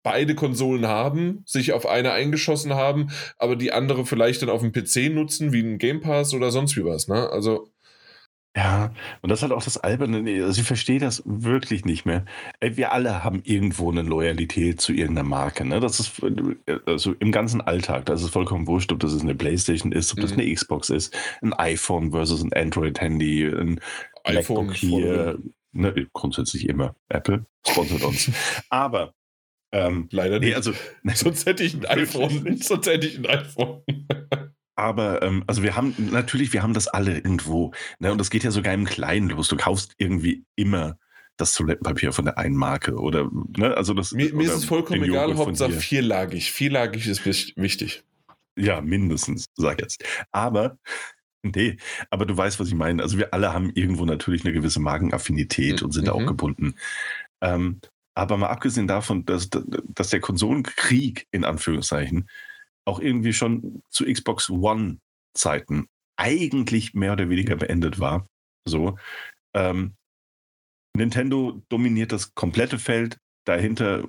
beide 0.03 0.35
Konsolen 0.35 0.87
haben, 0.87 1.43
sich 1.47 1.73
auf 1.73 1.87
eine 1.87 2.13
eingeschossen 2.13 2.75
haben, 2.75 3.11
aber 3.39 3.57
die 3.57 3.73
andere 3.73 4.05
vielleicht 4.05 4.43
dann 4.43 4.51
auf 4.51 4.63
dem 4.63 4.73
PC 4.73 5.13
nutzen, 5.13 5.53
wie 5.53 5.63
ein 5.63 5.79
Game 5.79 6.01
Pass 6.01 6.35
oder 6.35 6.51
sonst 6.51 6.77
wie 6.77 6.85
was. 6.85 7.09
Ne? 7.09 7.29
Also 7.31 7.69
Ja, 8.57 8.93
und 9.23 9.31
das 9.31 9.39
ist 9.39 9.43
halt 9.43 9.53
auch 9.53 9.65
das 9.65 9.79
Alberne. 9.79 10.45
Also 10.45 10.61
ich 10.61 10.67
verstehe 10.67 10.99
das 10.99 11.23
wirklich 11.25 11.85
nicht 11.85 12.05
mehr. 12.05 12.25
Wir 12.61 12.93
alle 12.93 13.25
haben 13.25 13.41
irgendwo 13.45 13.91
eine 13.91 14.03
Loyalität 14.03 14.81
zu 14.81 14.93
irgendeiner 14.93 15.29
Marke. 15.29 15.65
Ne? 15.65 15.81
Das 15.81 16.01
ist 16.01 16.21
also 16.85 17.15
im 17.19 17.33
ganzen 17.33 17.61
Alltag. 17.61 18.07
Das 18.07 18.23
ist 18.23 18.31
vollkommen 18.31 18.67
wurscht, 18.67 18.93
ob 18.93 19.01
das 19.01 19.19
eine 19.21 19.35
Playstation 19.35 19.93
ist, 19.93 20.13
ob 20.13 20.21
das 20.21 20.35
mhm. 20.35 20.41
eine 20.41 20.53
Xbox 20.53 20.91
ist, 20.91 21.17
ein 21.41 21.55
iPhone 21.55 22.11
versus 22.11 22.43
ein 22.43 22.53
Android-Handy, 22.53 23.47
ein 23.47 23.81
iPhone 24.25 24.67
MacBook 24.67 24.75
hier. 24.75 25.39
Ne, 25.75 26.07
grundsätzlich 26.13 26.69
immer. 26.69 26.95
Apple 27.09 27.47
sponsert 27.67 28.03
uns. 28.03 28.31
Aber 28.69 29.15
ähm, 29.73 30.09
leider 30.11 30.39
nicht. 30.39 30.51
Nee, 30.51 30.55
also, 30.55 30.73
sonst 31.15 31.47
hätte 31.47 31.65
ich 31.65 31.75
ein 31.75 31.87
iPhone. 31.87 32.57
sonst 32.61 32.87
hätte 32.87 33.07
ich 33.07 33.19
ein 33.19 33.27
iPhone. 33.27 33.83
Aber 34.75 35.23
ähm, 35.23 35.45
also 35.47 35.63
wir 35.63 35.77
haben 35.77 35.95
natürlich, 36.13 36.53
wir 36.53 36.63
haben 36.63 36.75
das 36.75 36.89
alle 36.89 37.15
irgendwo. 37.15 37.73
Ne? 37.99 38.13
Und 38.13 38.19
das 38.19 38.31
geht 38.31 38.45
ja 38.45 38.51
sogar 38.51 38.75
im 38.75 38.85
Kleinen 38.85 39.29
los. 39.31 39.49
Du 39.49 39.57
kaufst 39.57 39.95
irgendwie 39.99 40.45
immer 40.57 40.99
das 41.37 41.55
Toilettenpapier 41.55 42.13
von 42.13 42.27
der 42.27 42.39
einen 42.39 42.57
Marke 42.57 42.95
oder 42.95 43.31
ne? 43.57 43.77
also 43.77 43.95
das. 43.95 44.13
Mir, 44.13 44.35
mir 44.35 44.45
ist 44.45 44.55
es 44.55 44.65
vollkommen 44.65 45.03
egal, 45.03 45.35
Hauptsache 45.37 45.73
vierlagig. 45.73 46.53
Vierlagig 46.53 47.07
ist 47.07 47.25
wichtig. 47.57 48.05
Ja, 48.57 48.81
mindestens, 48.81 49.47
sag 49.57 49.81
jetzt. 49.81 50.05
Aber 50.31 50.79
Nee, 51.45 51.77
aber 52.09 52.25
du 52.25 52.37
weißt, 52.37 52.61
was 52.61 52.69
ich 52.69 52.75
meine. 52.75 53.03
Also 53.03 53.19
wir 53.19 53.35
alle 53.35 53.53
haben 53.53 53.71
irgendwo 53.75 54.05
natürlich 54.05 54.45
eine 54.45 54.55
gewisse 54.55 54.79
Markenaffinität 54.79 55.81
mhm. 55.81 55.87
und 55.87 55.93
sind 55.93 56.05
mhm. 56.05 56.13
auch 56.13 56.25
gebunden. 56.25 56.77
Ähm, 57.41 57.81
aber 58.15 58.37
mal 58.37 58.49
abgesehen 58.49 58.87
davon, 58.87 59.25
dass, 59.25 59.49
dass 59.51 60.11
der 60.11 60.21
Konsolenkrieg 60.21 61.27
in 61.31 61.45
Anführungszeichen 61.45 62.29
auch 62.85 63.01
irgendwie 63.01 63.33
schon 63.33 63.83
zu 63.91 64.05
Xbox 64.05 64.51
One-Zeiten 64.51 65.89
eigentlich 66.17 66.95
mehr 66.95 67.13
oder 67.13 67.29
weniger 67.29 67.57
beendet 67.57 68.01
war. 68.01 68.27
So. 68.67 68.99
Ähm, 69.55 69.95
Nintendo 70.95 71.63
dominiert 71.69 72.13
das 72.13 72.35
komplette 72.35 72.79
Feld. 72.79 73.19
Dahinter 73.45 74.09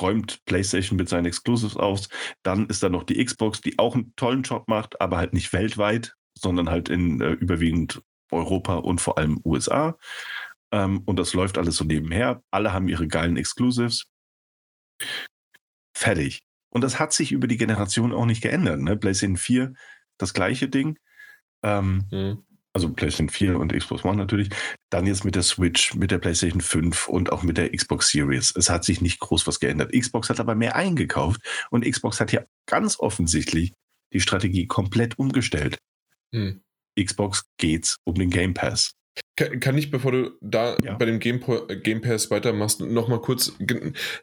räumt 0.00 0.44
PlayStation 0.46 0.96
mit 0.96 1.08
seinen 1.08 1.26
Exclusives 1.26 1.76
aus. 1.76 2.08
Dann 2.42 2.66
ist 2.66 2.82
da 2.82 2.88
noch 2.88 3.04
die 3.04 3.24
Xbox, 3.24 3.60
die 3.60 3.78
auch 3.78 3.94
einen 3.94 4.14
tollen 4.16 4.42
Job 4.42 4.66
macht, 4.66 5.00
aber 5.00 5.18
halt 5.18 5.32
nicht 5.32 5.52
weltweit, 5.52 6.14
sondern 6.36 6.70
halt 6.70 6.88
in 6.88 7.20
äh, 7.20 7.32
überwiegend 7.32 8.02
Europa 8.32 8.76
und 8.76 9.00
vor 9.00 9.18
allem 9.18 9.40
USA. 9.44 9.96
Ähm, 10.74 11.02
und 11.04 11.20
das 11.20 11.34
läuft 11.34 11.56
alles 11.56 11.76
so 11.76 11.84
nebenher. 11.84 12.42
Alle 12.50 12.72
haben 12.72 12.88
ihre 12.88 13.06
geilen 13.06 13.36
Exclusives. 13.36 14.06
Fertig. 15.96 16.42
Und 16.70 16.82
das 16.82 16.98
hat 16.98 17.12
sich 17.12 17.30
über 17.30 17.46
die 17.46 17.56
Generation 17.56 18.12
auch 18.12 18.26
nicht 18.26 18.42
geändert. 18.42 18.80
Ne? 18.80 18.96
PlayStation 18.96 19.36
4, 19.36 19.72
das 20.18 20.34
gleiche 20.34 20.68
Ding. 20.68 20.98
Ähm, 21.62 22.06
mhm. 22.10 22.42
Also 22.72 22.92
PlayStation 22.92 23.28
4 23.28 23.60
und 23.60 23.72
Xbox 23.72 24.04
One 24.04 24.16
natürlich. 24.16 24.48
Dann 24.90 25.06
jetzt 25.06 25.24
mit 25.24 25.36
der 25.36 25.44
Switch, 25.44 25.94
mit 25.94 26.10
der 26.10 26.18
PlayStation 26.18 26.60
5 26.60 27.06
und 27.06 27.30
auch 27.30 27.44
mit 27.44 27.56
der 27.56 27.70
Xbox 27.70 28.08
Series. 28.08 28.52
Es 28.56 28.68
hat 28.68 28.82
sich 28.82 29.00
nicht 29.00 29.20
groß 29.20 29.46
was 29.46 29.60
geändert. 29.60 29.92
Xbox 29.92 30.28
hat 30.28 30.40
aber 30.40 30.56
mehr 30.56 30.74
eingekauft 30.74 31.40
und 31.70 31.88
Xbox 31.88 32.18
hat 32.18 32.32
ja 32.32 32.42
ganz 32.66 32.98
offensichtlich 32.98 33.72
die 34.12 34.20
Strategie 34.20 34.66
komplett 34.66 35.20
umgestellt. 35.20 35.78
Mhm. 36.32 36.62
Xbox 37.00 37.44
geht's 37.58 37.98
um 38.02 38.16
den 38.16 38.30
Game 38.30 38.54
Pass. 38.54 38.96
Kann, 39.36 39.58
kann 39.58 39.76
ich, 39.76 39.90
bevor 39.90 40.12
du 40.12 40.30
da 40.40 40.76
ja. 40.82 40.94
bei 40.94 41.06
dem 41.06 41.18
Game, 41.18 41.40
Game 41.82 42.00
Pass 42.00 42.30
weitermachst, 42.30 42.80
nochmal 42.80 43.20
kurz 43.20 43.52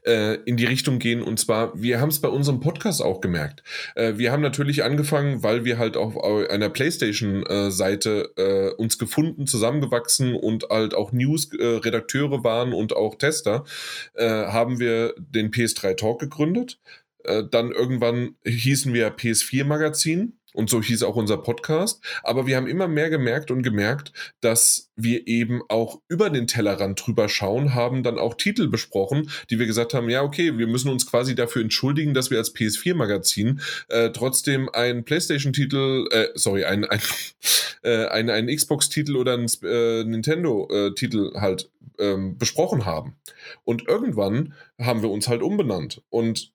äh, 0.05 0.35
in 0.45 0.55
die 0.55 0.65
Richtung 0.65 0.99
gehen? 0.99 1.21
Und 1.21 1.37
zwar, 1.37 1.79
wir 1.79 1.99
haben 1.99 2.09
es 2.09 2.21
bei 2.21 2.29
unserem 2.29 2.61
Podcast 2.61 3.01
auch 3.01 3.19
gemerkt. 3.19 3.61
Äh, 3.95 4.13
wir 4.15 4.31
haben 4.31 4.41
natürlich 4.41 4.85
angefangen, 4.85 5.43
weil 5.43 5.65
wir 5.65 5.77
halt 5.77 5.97
auf 5.97 6.23
einer 6.23 6.69
PlayStation-Seite 6.69 8.31
äh, 8.37 8.81
uns 8.81 8.97
gefunden, 8.97 9.47
zusammengewachsen 9.47 10.33
und 10.33 10.69
halt 10.69 10.93
auch 10.93 11.11
News-Redakteure 11.11 12.45
waren 12.45 12.71
und 12.71 12.95
auch 12.95 13.15
Tester, 13.15 13.65
äh, 14.13 14.25
haben 14.25 14.79
wir 14.79 15.13
den 15.17 15.51
PS3 15.51 15.97
Talk 15.97 16.19
gegründet. 16.19 16.79
Äh, 17.23 17.43
dann 17.49 17.71
irgendwann 17.71 18.35
hießen 18.45 18.93
wir 18.93 19.15
PS4 19.15 19.65
Magazin 19.65 20.37
und 20.53 20.69
so 20.69 20.81
hieß 20.81 21.03
auch 21.03 21.15
unser 21.15 21.37
Podcast. 21.37 22.03
Aber 22.23 22.47
wir 22.47 22.57
haben 22.57 22.67
immer 22.67 22.87
mehr 22.87 23.09
gemerkt 23.09 23.51
und 23.51 23.63
gemerkt, 23.63 24.11
dass 24.41 24.89
wir 24.95 25.27
eben 25.27 25.61
auch 25.69 26.01
über 26.07 26.29
den 26.29 26.47
Tellerrand 26.47 27.05
drüber 27.05 27.29
schauen, 27.29 27.73
haben 27.73 28.03
dann 28.03 28.19
auch 28.19 28.35
Titel 28.35 28.67
besprochen, 28.67 29.29
die 29.49 29.59
wir 29.59 29.65
gesagt 29.65 29.93
haben, 29.93 30.09
ja, 30.09 30.21
okay, 30.21 30.57
wir 30.57 30.67
müssen 30.67 30.89
uns 30.89 31.09
quasi 31.09 31.35
dafür 31.35 31.61
entschuldigen, 31.61 32.13
dass 32.13 32.31
wir 32.31 32.37
als 32.37 32.53
PS4-Magazin 32.55 33.61
äh, 33.89 34.11
trotzdem 34.11 34.69
einen 34.69 35.03
PlayStation-Titel, 35.03 36.07
äh, 36.11 36.27
sorry, 36.35 36.65
ein, 36.65 36.85
ein, 36.85 37.01
äh, 37.83 38.05
ein, 38.07 38.29
ein 38.29 38.47
Xbox-Titel 38.47 39.15
oder 39.15 39.33
ein 39.33 39.47
äh, 39.63 40.03
Nintendo-Titel 40.03 41.33
halt 41.39 41.69
ähm, 41.99 42.37
besprochen 42.37 42.85
haben. 42.85 43.15
Und 43.63 43.87
irgendwann 43.87 44.53
haben 44.79 45.01
wir 45.01 45.09
uns 45.09 45.27
halt 45.27 45.41
umbenannt. 45.41 46.01
Und 46.09 46.51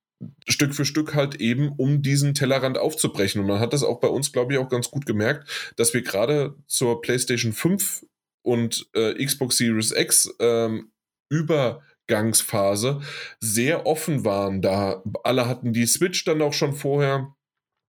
Stück 0.49 0.75
für 0.75 0.85
Stück 0.85 1.15
halt 1.15 1.37
eben, 1.37 1.73
um 1.77 2.03
diesen 2.03 2.35
Tellerrand 2.35 2.79
aufzubrechen. 2.79 3.41
Und 3.41 3.49
man 3.49 3.61
hat 3.61 3.73
das 3.73 3.83
auch 3.83 4.01
bei 4.01 4.09
uns, 4.09 4.33
glaube 4.33 4.55
ich, 4.55 4.59
auch 4.59 4.69
ganz 4.69 4.91
gut 4.91 5.07
gemerkt, 5.07 5.75
dass 5.77 5.93
wir 5.95 6.03
gerade 6.03 6.55
zur 6.67 7.01
PlayStation 7.03 7.53
5 7.53 8.07
und 8.43 8.89
äh, 8.95 9.23
Xbox 9.25 9.59
Series 9.59 9.93
X 9.93 10.35
ähm, 10.39 10.93
Übergangsphase 11.29 13.01
sehr 13.41 13.87
offen 13.87 14.25
waren. 14.25 14.63
Da 14.63 15.03
alle 15.25 15.49
hatten 15.49 15.73
die 15.73 15.87
Switch 15.87 16.25
dann 16.25 16.41
auch 16.41 16.53
schon 16.53 16.73
vorher 16.73 17.36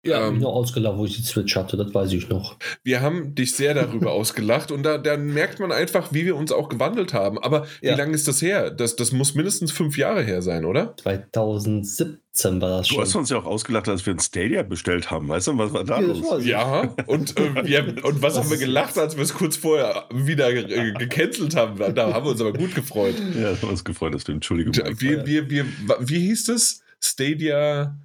ja, 0.05 0.29
ähm, 0.29 0.39
nur 0.39 0.53
ausgelacht, 0.53 0.97
wo 0.99 1.05
ich 1.05 1.17
die 1.17 1.23
Switch 1.23 1.57
hatte, 1.57 1.77
das 1.77 1.93
weiß 1.93 2.13
ich 2.13 2.29
noch. 2.29 2.57
Wir 2.85 3.01
haben 3.01 3.35
dich 3.35 3.55
sehr 3.55 3.75
darüber 3.75 4.13
ausgelacht 4.13 4.71
und 4.71 4.83
da, 4.83 4.99
da, 4.99 5.17
merkt 5.17 5.59
man 5.59 5.73
einfach, 5.73 6.13
wie 6.13 6.25
wir 6.25 6.37
uns 6.37 6.53
auch 6.53 6.69
gewandelt 6.69 7.13
haben. 7.13 7.39
Aber 7.39 7.67
ja. 7.81 7.93
wie 7.93 7.99
lange 7.99 8.15
ist 8.15 8.29
das 8.29 8.41
her? 8.41 8.71
Das, 8.71 8.97
das 8.97 9.13
muss 9.13 9.35
mindestens 9.35 9.73
fünf 9.73 9.99
Jahre 9.99 10.23
her 10.23 10.43
sein, 10.43 10.65
oder? 10.65 10.97
2017 10.99 12.61
war 12.61 12.69
das 12.79 12.89
schon. 12.89 12.97
Du 12.97 13.03
hast 13.03 13.15
uns 13.17 13.31
ja 13.31 13.39
auch 13.39 13.47
ausgelacht, 13.47 13.89
als 13.89 14.07
wir 14.07 14.15
ein 14.15 14.21
Stadia 14.21 14.63
bestellt 14.63 15.11
haben. 15.11 15.29
Weißt 15.29 15.49
du, 15.49 15.59
was 15.59 15.73
war 15.73 15.85
da 15.85 16.01
ja, 16.01 16.07
los? 16.07 16.45
Ja, 16.45 16.95
und, 17.07 17.37
äh, 17.39 17.55
wir, 17.67 18.05
und 18.05 18.23
was, 18.23 18.37
was 18.37 18.45
haben 18.45 18.51
wir 18.51 18.59
gelacht, 18.59 18.97
als 18.99 19.17
wir 19.17 19.25
es 19.25 19.35
kurz 19.35 19.57
vorher 19.57 20.05
wieder 20.13 20.51
äh, 20.51 20.93
gecancelt 20.93 21.57
haben? 21.57 21.79
Da 21.95 22.13
haben 22.13 22.25
wir 22.25 22.31
uns 22.31 22.41
aber 22.41 22.53
gut 22.53 22.75
gefreut. 22.75 23.15
Ja, 23.35 23.51
das 23.51 23.59
haben 23.59 23.69
wir 23.69 23.71
uns 23.71 23.85
gefreut, 23.85 24.15
dass 24.15 24.25
du 24.25 24.33
Entschuldigung. 24.33 24.75
Wie, 24.99 25.27
wie, 25.27 25.51
wie, 25.51 25.65
wie 26.01 26.21
hieß 26.21 26.45
das? 26.45 26.83
Stadia. 27.01 27.99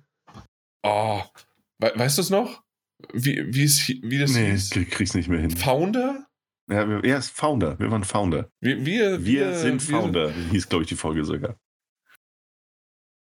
Oh, 0.84 1.22
We 1.82 1.92
weißt 1.96 2.18
du 2.18 2.22
es 2.22 2.30
noch? 2.30 2.64
Wie, 3.14 3.44
wie, 3.54 3.64
es, 3.64 3.88
wie 3.88 4.20
das 4.20 4.34
Nee, 4.34 4.52
hieß? 4.52 4.76
ich 4.76 4.90
krieg's 4.90 5.16
nicht 5.16 5.28
mehr 5.28 5.40
hin. 5.40 5.52
Founder? 5.52 6.28
Ja, 6.70 6.88
wir, 6.88 7.04
er 7.04 7.18
ist 7.18 7.32
Founder. 7.32 7.78
Wir 7.80 7.90
waren 7.92 8.04
Founder. 8.04 8.50
Wir, 8.60 8.86
wir, 8.86 9.26
wir, 9.26 9.48
wir 9.50 9.56
sind 9.56 9.82
Founder, 9.82 10.36
wir, 10.36 10.52
hieß, 10.52 10.70
glaube 10.70 10.84
ich, 10.84 10.90
die 10.90 10.96
Folge 10.96 11.26
sogar. 11.26 11.58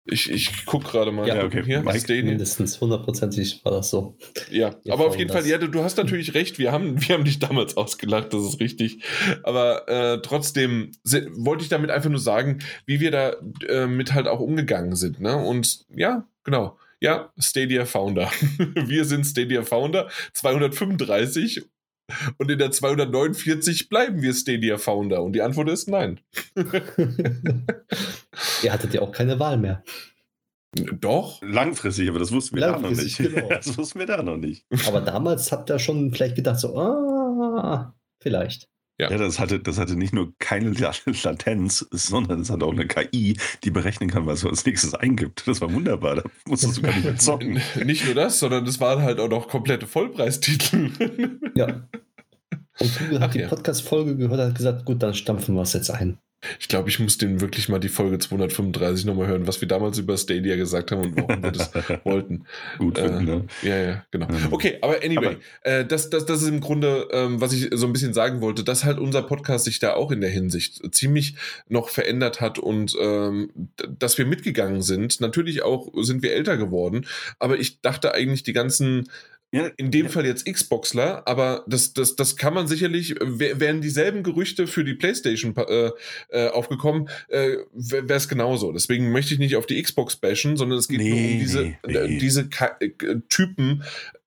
Ich, 0.08 0.30
ich 0.30 0.66
gucke 0.66 0.88
gerade 0.88 1.10
mal. 1.10 1.26
Ja, 1.26 1.44
okay. 1.44 1.64
Hier, 1.64 1.82
Mike, 1.82 2.22
mindestens 2.22 2.80
hundertprozentig 2.80 3.64
war 3.64 3.72
das 3.72 3.90
so. 3.90 4.16
Ja, 4.50 4.76
wir 4.84 4.92
aber 4.92 5.06
auf 5.06 5.16
jeden 5.16 5.28
das. 5.28 5.38
Fall, 5.38 5.50
ja, 5.50 5.58
du, 5.58 5.66
du, 5.66 5.82
hast 5.82 5.96
natürlich 5.96 6.34
recht. 6.34 6.60
Wir 6.60 6.70
haben, 6.70 7.00
wir 7.00 7.14
haben 7.14 7.24
dich 7.24 7.40
damals 7.40 7.76
ausgelacht, 7.76 8.32
das 8.32 8.42
ist 8.42 8.60
richtig. 8.60 9.02
Aber 9.42 9.88
äh, 9.88 10.22
trotzdem 10.22 10.92
wollte 11.34 11.64
ich 11.64 11.68
damit 11.68 11.90
einfach 11.90 12.08
nur 12.08 12.20
sagen, 12.20 12.60
wie 12.86 13.00
wir 13.00 13.10
da 13.10 13.32
äh, 13.68 13.88
mit 13.88 14.14
halt 14.14 14.28
auch 14.28 14.40
umgegangen 14.40 14.94
sind. 14.94 15.20
Ne? 15.20 15.36
Und 15.36 15.84
ja, 15.88 16.28
genau. 16.44 16.78
Ja, 17.06 17.32
Stadia 17.38 17.84
Founder. 17.84 18.28
Wir 18.58 19.04
sind 19.04 19.24
Stadia 19.24 19.62
Founder 19.62 20.10
235 20.32 21.64
und 22.36 22.50
in 22.50 22.58
der 22.58 22.72
249 22.72 23.88
bleiben 23.88 24.22
wir 24.22 24.34
Stadia 24.34 24.76
Founder. 24.76 25.22
Und 25.22 25.34
die 25.34 25.42
Antwort 25.42 25.68
ist 25.68 25.86
nein. 25.86 26.18
Ihr 28.64 28.72
hattet 28.72 28.92
ja 28.92 29.02
auch 29.02 29.12
keine 29.12 29.38
Wahl 29.38 29.56
mehr. 29.56 29.84
Doch. 30.98 31.40
Langfristig, 31.42 32.08
aber 32.08 32.18
das 32.18 32.32
wussten 32.32 32.56
wir 32.56 32.62
da 32.62 32.76
noch 32.76 32.90
nicht. 32.90 33.18
Genau. 33.18 33.48
Das 33.50 33.78
wussten 33.78 34.00
wir 34.00 34.06
da 34.06 34.20
noch 34.24 34.38
nicht. 34.38 34.66
Aber 34.88 35.00
damals 35.00 35.52
habt 35.52 35.70
ihr 35.70 35.78
schon 35.78 36.10
vielleicht 36.10 36.34
gedacht, 36.34 36.58
so, 36.58 36.76
ah, 36.76 37.94
vielleicht. 38.20 38.68
Ja. 38.98 39.10
ja, 39.10 39.18
das, 39.18 39.38
hatte, 39.38 39.60
das 39.60 39.78
hatte 39.78 39.94
nicht 39.94 40.14
nur 40.14 40.32
keine 40.38 40.70
Latenz, 40.70 41.86
sondern 41.90 42.40
es 42.40 42.50
hatte 42.50 42.64
auch 42.64 42.72
eine 42.72 42.86
KI, 42.86 43.36
die 43.62 43.70
berechnen 43.70 44.10
kann, 44.10 44.26
was 44.26 44.40
du 44.40 44.48
als 44.48 44.64
nächstes 44.64 44.94
eingibt. 44.94 45.46
Das 45.46 45.60
war 45.60 45.70
wunderbar. 45.70 46.16
Da 46.16 46.22
musstest 46.46 46.78
du 46.78 46.82
gar 46.82 46.94
nicht 46.94 47.04
mehr 47.04 47.16
zocken. 47.16 47.60
nicht 47.84 48.06
nur 48.06 48.14
das, 48.14 48.38
sondern 48.38 48.66
es 48.66 48.80
waren 48.80 49.02
halt 49.02 49.20
auch 49.20 49.28
noch 49.28 49.48
komplette 49.48 49.86
Vollpreistitel. 49.86 50.90
ja. 51.54 51.86
Und 52.78 52.98
Google 52.98 53.20
hat 53.20 53.30
Ach, 53.30 53.32
die 53.32 53.40
ja. 53.40 53.48
Podcast-Folge 53.48 54.16
gehört 54.16 54.38
und 54.38 54.46
hat 54.48 54.54
gesagt, 54.54 54.84
gut, 54.84 55.02
dann 55.02 55.14
stampfen 55.14 55.54
wir 55.54 55.62
es 55.62 55.72
jetzt 55.72 55.90
ein. 55.90 56.18
Ich 56.60 56.68
glaube, 56.68 56.88
ich 56.88 56.98
muss 56.98 57.18
den 57.18 57.40
wirklich 57.40 57.68
mal 57.68 57.78
die 57.78 57.88
Folge 57.88 58.18
235 58.18 59.06
nochmal 59.06 59.26
hören, 59.26 59.46
was 59.46 59.60
wir 59.60 59.68
damals 59.68 59.98
über 59.98 60.16
Stadia 60.16 60.56
gesagt 60.56 60.92
haben 60.92 61.02
und 61.02 61.16
warum 61.16 61.42
wir 61.42 61.50
das 61.50 61.70
wollten. 62.04 62.44
Gut 62.78 62.98
finden, 62.98 63.20
äh, 63.20 63.36
ne? 63.36 63.46
Ja, 63.62 63.76
ja, 63.76 64.04
genau. 64.10 64.28
Okay, 64.50 64.78
aber 64.82 65.02
anyway, 65.02 65.26
aber, 65.26 65.36
äh, 65.62 65.86
das, 65.86 66.10
das, 66.10 66.26
das 66.26 66.42
ist 66.42 66.48
im 66.48 66.60
Grunde, 66.60 67.08
ähm, 67.10 67.40
was 67.40 67.52
ich 67.52 67.70
so 67.72 67.86
ein 67.86 67.92
bisschen 67.92 68.12
sagen 68.12 68.40
wollte, 68.42 68.64
dass 68.64 68.84
halt 68.84 68.98
unser 68.98 69.22
Podcast 69.22 69.64
sich 69.64 69.78
da 69.78 69.94
auch 69.94 70.10
in 70.10 70.20
der 70.20 70.30
Hinsicht 70.30 70.82
ziemlich 70.94 71.36
noch 71.68 71.88
verändert 71.88 72.40
hat 72.40 72.58
und 72.58 72.94
ähm, 73.00 73.50
dass 73.98 74.18
wir 74.18 74.26
mitgegangen 74.26 74.82
sind. 74.82 75.20
Natürlich 75.20 75.62
auch 75.62 75.90
sind 76.02 76.22
wir 76.22 76.34
älter 76.34 76.56
geworden, 76.56 77.06
aber 77.38 77.58
ich 77.58 77.80
dachte 77.80 78.14
eigentlich 78.14 78.42
die 78.42 78.52
ganzen 78.52 79.08
ja, 79.56 79.70
in 79.76 79.90
dem 79.90 80.06
ja. 80.06 80.12
Fall 80.12 80.26
jetzt 80.26 80.46
Xboxler, 80.46 81.26
aber 81.26 81.64
das, 81.66 81.92
das, 81.92 82.16
das 82.16 82.36
kann 82.36 82.54
man 82.54 82.66
sicherlich, 82.66 83.14
wären 83.20 83.80
dieselben 83.80 84.22
Gerüchte 84.22 84.66
für 84.66 84.84
die 84.84 84.94
PlayStation 84.94 85.54
äh, 85.56 85.90
äh, 86.28 86.48
aufgekommen, 86.48 87.08
äh, 87.28 87.56
wäre 87.72 88.14
es 88.14 88.28
genauso. 88.28 88.72
Deswegen 88.72 89.12
möchte 89.12 89.34
ich 89.34 89.40
nicht 89.40 89.56
auf 89.56 89.66
die 89.66 89.82
Xbox 89.82 90.16
bashen, 90.16 90.56
sondern 90.56 90.78
es 90.78 90.88
geht 90.88 90.98
nee, 90.98 91.10
nur 91.10 91.18
um 91.18 91.38
diese, 91.38 91.62
nee, 91.86 91.94
äh, 91.94 92.18
diese 92.18 92.48
äh, 92.58 92.90
Typen, 93.28 93.82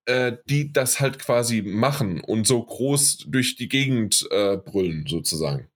äh, 0.06 0.32
die 0.48 0.72
das 0.72 1.00
halt 1.00 1.18
quasi 1.18 1.62
machen 1.62 2.20
und 2.20 2.46
so 2.46 2.62
groß 2.62 3.26
durch 3.28 3.56
die 3.56 3.68
Gegend 3.68 4.28
brüllen, 4.30 5.06
sozusagen. 5.06 5.68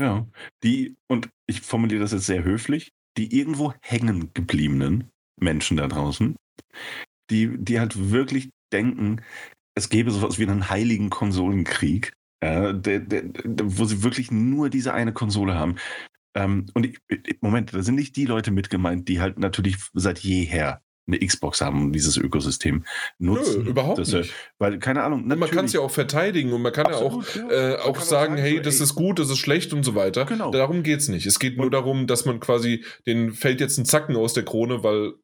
Ja, 0.00 0.26
die, 0.62 0.96
und 1.08 1.28
ich 1.46 1.60
formuliere 1.60 2.00
das 2.00 2.12
jetzt 2.12 2.26
sehr 2.26 2.42
höflich, 2.42 2.92
die 3.18 3.36
irgendwo 3.36 3.74
hängen 3.82 4.30
gebliebenen 4.32 5.10
Menschen 5.38 5.76
da 5.76 5.88
draußen, 5.88 6.36
die, 7.30 7.50
die 7.58 7.80
halt 7.80 8.10
wirklich 8.10 8.50
denken, 8.72 9.22
es 9.74 9.88
gäbe 9.88 10.10
sowas 10.10 10.38
wie 10.38 10.46
einen 10.46 10.68
heiligen 10.68 11.10
Konsolenkrieg, 11.10 12.12
äh, 12.40 12.74
der, 12.74 13.00
der, 13.00 13.22
der, 13.22 13.78
wo 13.78 13.84
sie 13.84 14.02
wirklich 14.02 14.30
nur 14.30 14.70
diese 14.70 14.94
eine 14.94 15.12
Konsole 15.12 15.54
haben. 15.54 15.76
Ähm, 16.34 16.66
und 16.74 16.86
ich, 16.86 16.98
Moment, 17.40 17.74
da 17.74 17.82
sind 17.82 17.96
nicht 17.96 18.16
die 18.16 18.26
Leute 18.26 18.50
mit 18.50 18.70
gemeint, 18.70 19.08
die 19.08 19.20
halt 19.20 19.38
natürlich 19.38 19.76
seit 19.94 20.20
jeher 20.20 20.82
eine 21.06 21.18
Xbox 21.26 21.60
haben 21.60 21.86
und 21.86 21.92
dieses 21.92 22.16
Ökosystem 22.16 22.84
nutzen. 23.18 23.64
Nö, 23.64 23.70
überhaupt 23.70 23.98
das, 23.98 24.12
nicht. 24.12 24.32
Weil, 24.58 24.78
keine 24.78 25.02
Ahnung. 25.02 25.26
man 25.26 25.50
kann 25.50 25.64
es 25.64 25.72
ja 25.72 25.80
auch 25.80 25.90
verteidigen 25.90 26.52
und 26.52 26.62
man 26.62 26.72
kann 26.72 26.86
Absolut, 26.86 27.34
ja 27.34 27.46
auch, 27.46 27.50
ja. 27.50 27.72
Äh, 27.72 27.76
auch 27.78 27.96
sagen, 27.96 28.36
sagen, 28.36 28.36
hey, 28.36 28.56
so, 28.58 28.62
das 28.62 28.76
ey, 28.76 28.84
ist 28.84 28.94
gut, 28.94 29.18
das 29.18 29.30
ist 29.30 29.38
schlecht 29.38 29.72
und 29.72 29.82
so 29.82 29.94
weiter. 29.94 30.24
Genau. 30.24 30.50
Darum 30.50 30.82
geht 30.82 31.00
es 31.00 31.08
nicht. 31.08 31.26
Es 31.26 31.38
geht 31.38 31.56
nur 31.56 31.70
darum, 31.70 32.06
dass 32.06 32.26
man 32.26 32.38
quasi, 32.40 32.84
den 33.06 33.32
fällt 33.32 33.60
jetzt 33.60 33.78
ein 33.78 33.86
Zacken 33.86 34.16
aus 34.16 34.34
der 34.34 34.44
Krone, 34.44 34.84
weil 34.84 35.14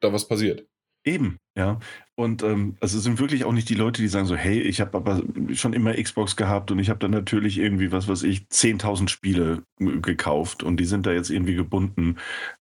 da 0.00 0.12
was 0.12 0.28
passiert. 0.28 0.66
Eben, 1.04 1.38
ja. 1.56 1.80
Und 2.16 2.44
ähm, 2.44 2.76
also 2.80 2.98
es 2.98 3.04
sind 3.04 3.18
wirklich 3.18 3.44
auch 3.44 3.52
nicht 3.52 3.68
die 3.68 3.74
Leute, 3.74 4.00
die 4.00 4.08
sagen 4.08 4.26
so, 4.26 4.36
hey, 4.36 4.60
ich 4.60 4.80
habe 4.80 4.96
aber 4.96 5.22
schon 5.54 5.72
immer 5.72 5.94
Xbox 5.94 6.36
gehabt 6.36 6.70
und 6.70 6.78
ich 6.78 6.88
habe 6.88 7.00
dann 7.00 7.10
natürlich 7.10 7.58
irgendwie, 7.58 7.90
was 7.90 8.06
weiß 8.06 8.22
ich, 8.22 8.42
10.000 8.52 9.08
Spiele 9.08 9.64
gekauft 9.78 10.62
und 10.62 10.78
die 10.78 10.84
sind 10.84 11.06
da 11.06 11.12
jetzt 11.12 11.30
irgendwie 11.30 11.56
gebunden. 11.56 12.18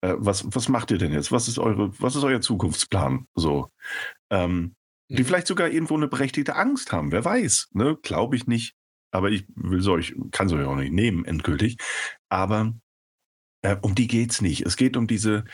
Äh, 0.02 0.14
was, 0.18 0.44
was 0.54 0.68
macht 0.68 0.90
ihr 0.90 0.98
denn 0.98 1.12
jetzt? 1.12 1.32
Was 1.32 1.48
ist 1.48 1.58
eure, 1.58 1.98
was 1.98 2.14
ist 2.14 2.24
euer 2.24 2.42
Zukunftsplan? 2.42 3.26
So. 3.34 3.70
Ähm. 4.30 4.74
Die 5.10 5.24
vielleicht 5.24 5.46
sogar 5.46 5.70
irgendwo 5.70 5.96
eine 5.96 6.08
berechtigte 6.08 6.54
Angst 6.54 6.92
haben, 6.92 7.12
wer 7.12 7.24
weiß. 7.24 7.70
Ne? 7.72 7.96
Glaube 8.02 8.36
ich 8.36 8.46
nicht. 8.46 8.74
Aber 9.10 9.30
ich 9.30 9.46
will 9.54 9.78
es 9.78 9.86
euch, 9.86 10.14
kann 10.32 10.48
es 10.48 10.52
euch 10.52 10.66
auch 10.66 10.76
nicht 10.76 10.92
nehmen, 10.92 11.24
endgültig. 11.24 11.78
Aber 12.28 12.74
äh, 13.62 13.76
um 13.80 13.94
die 13.94 14.06
geht 14.06 14.32
es 14.32 14.42
nicht. 14.42 14.66
Es 14.66 14.76
geht 14.76 14.98
um 14.98 15.06
diese, 15.06 15.44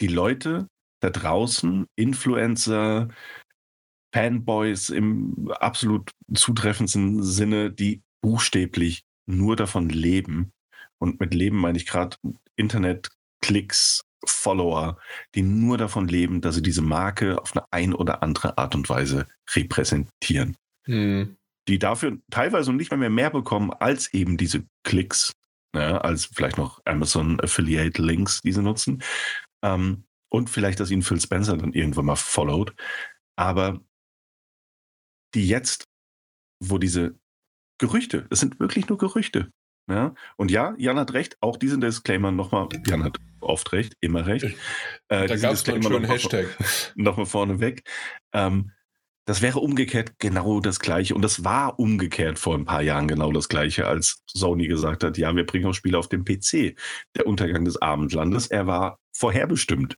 die 0.00 0.08
Leute, 0.08 0.68
da 1.00 1.10
draußen, 1.10 1.86
Influencer, 1.96 3.08
Fanboys 4.14 4.90
im 4.90 5.50
absolut 5.58 6.10
zutreffendsten 6.32 7.22
Sinne, 7.22 7.72
die 7.72 8.02
buchstäblich 8.22 9.02
nur 9.26 9.56
davon 9.56 9.88
leben. 9.88 10.52
Und 10.98 11.18
mit 11.18 11.34
Leben 11.34 11.58
meine 11.58 11.76
ich 11.76 11.86
gerade 11.86 12.16
Internet, 12.54 13.10
Klicks, 13.42 14.02
Follower, 14.24 14.98
die 15.34 15.42
nur 15.42 15.78
davon 15.78 16.06
leben, 16.06 16.40
dass 16.40 16.54
sie 16.54 16.62
diese 16.62 16.80
Marke 16.80 17.42
auf 17.42 17.54
eine 17.56 17.66
ein 17.72 17.92
oder 17.92 18.22
andere 18.22 18.56
Art 18.56 18.74
und 18.74 18.88
Weise 18.88 19.26
repräsentieren. 19.54 20.56
Hm. 20.84 21.36
Die 21.66 21.78
dafür 21.78 22.18
teilweise 22.30 22.72
nicht 22.72 22.94
mehr, 22.96 23.10
mehr 23.10 23.30
bekommen 23.30 23.72
als 23.72 24.12
eben 24.14 24.36
diese 24.36 24.64
Klicks, 24.84 25.32
ja, 25.74 25.98
als 25.98 26.26
vielleicht 26.26 26.56
noch 26.56 26.80
Amazon 26.84 27.40
Affiliate 27.40 28.00
Links, 28.00 28.42
die 28.42 28.52
sie 28.52 28.62
nutzen. 28.62 29.02
Ähm, 29.62 30.04
und 30.28 30.50
vielleicht, 30.50 30.78
dass 30.78 30.90
ihn 30.90 31.02
Phil 31.02 31.20
Spencer 31.20 31.56
dann 31.56 31.72
irgendwann 31.72 32.06
mal 32.06 32.16
followed. 32.16 32.74
Aber 33.36 33.80
die 35.34 35.46
jetzt, 35.46 35.84
wo 36.60 36.78
diese 36.78 37.18
Gerüchte, 37.78 38.26
es 38.30 38.40
sind 38.40 38.60
wirklich 38.60 38.88
nur 38.88 38.98
Gerüchte. 38.98 39.50
Ja? 39.88 40.14
Und 40.36 40.50
ja, 40.50 40.74
Jan 40.78 40.98
hat 40.98 41.12
recht, 41.12 41.36
auch 41.40 41.56
diesen 41.56 41.80
Disclaimer 41.80 42.32
nochmal, 42.32 42.68
Jan 42.86 43.04
hat 43.04 43.18
oft 43.40 43.72
recht, 43.72 43.94
immer 44.00 44.26
recht. 44.26 44.46
Äh, 45.08 45.26
da 45.26 45.36
gab 45.36 45.52
es 45.52 45.68
einen 45.68 45.82
schönen 45.82 46.04
Hashtag. 46.06 46.46
Nochmal 46.94 47.26
vorne 47.26 47.60
weg. 47.60 47.82
Ähm, 48.32 48.70
das 49.26 49.42
wäre 49.42 49.58
umgekehrt 49.58 50.18
genau 50.18 50.60
das 50.60 50.80
Gleiche. 50.80 51.14
Und 51.14 51.22
das 51.22 51.44
war 51.44 51.78
umgekehrt 51.78 52.38
vor 52.38 52.54
ein 52.54 52.64
paar 52.64 52.82
Jahren 52.82 53.06
genau 53.06 53.32
das 53.32 53.48
Gleiche, 53.48 53.86
als 53.86 54.22
Sony 54.26 54.66
gesagt 54.66 55.04
hat, 55.04 55.18
ja, 55.18 55.34
wir 55.36 55.44
bringen 55.44 55.66
auch 55.66 55.74
Spiele 55.74 55.98
auf 55.98 56.08
dem 56.08 56.24
PC. 56.24 56.76
Der 57.16 57.26
Untergang 57.26 57.64
des 57.64 57.80
Abendlandes, 57.80 58.46
er 58.46 58.66
war 58.66 58.98
vorherbestimmt. 59.12 59.96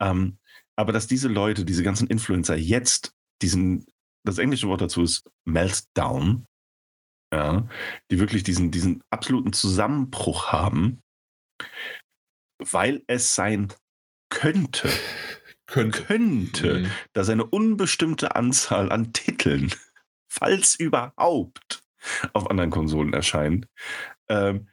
Ähm, 0.00 0.38
aber 0.76 0.92
dass 0.92 1.06
diese 1.06 1.28
Leute, 1.28 1.64
diese 1.64 1.82
ganzen 1.82 2.08
Influencer 2.08 2.56
jetzt 2.56 3.14
diesen, 3.42 3.86
das 4.26 4.38
englische 4.38 4.68
Wort 4.68 4.80
dazu 4.80 5.02
ist 5.02 5.24
Meltdown, 5.44 6.46
ja, 7.32 7.68
die 8.10 8.18
wirklich 8.18 8.42
diesen, 8.42 8.70
diesen 8.70 9.02
absoluten 9.10 9.52
Zusammenbruch 9.52 10.52
haben, 10.52 11.00
weil 12.58 13.02
es 13.06 13.34
sein 13.34 13.72
könnte, 14.30 14.90
könnte, 15.66 16.04
könnte 16.04 16.78
mhm. 16.80 16.90
dass 17.12 17.28
eine 17.28 17.46
unbestimmte 17.46 18.36
Anzahl 18.36 18.92
an 18.92 19.12
Titeln, 19.12 19.72
falls 20.28 20.76
überhaupt, 20.76 21.82
auf 22.32 22.48
anderen 22.50 22.70
Konsolen 22.70 23.12
erscheint, 23.12 23.66
ähm, 24.28 24.68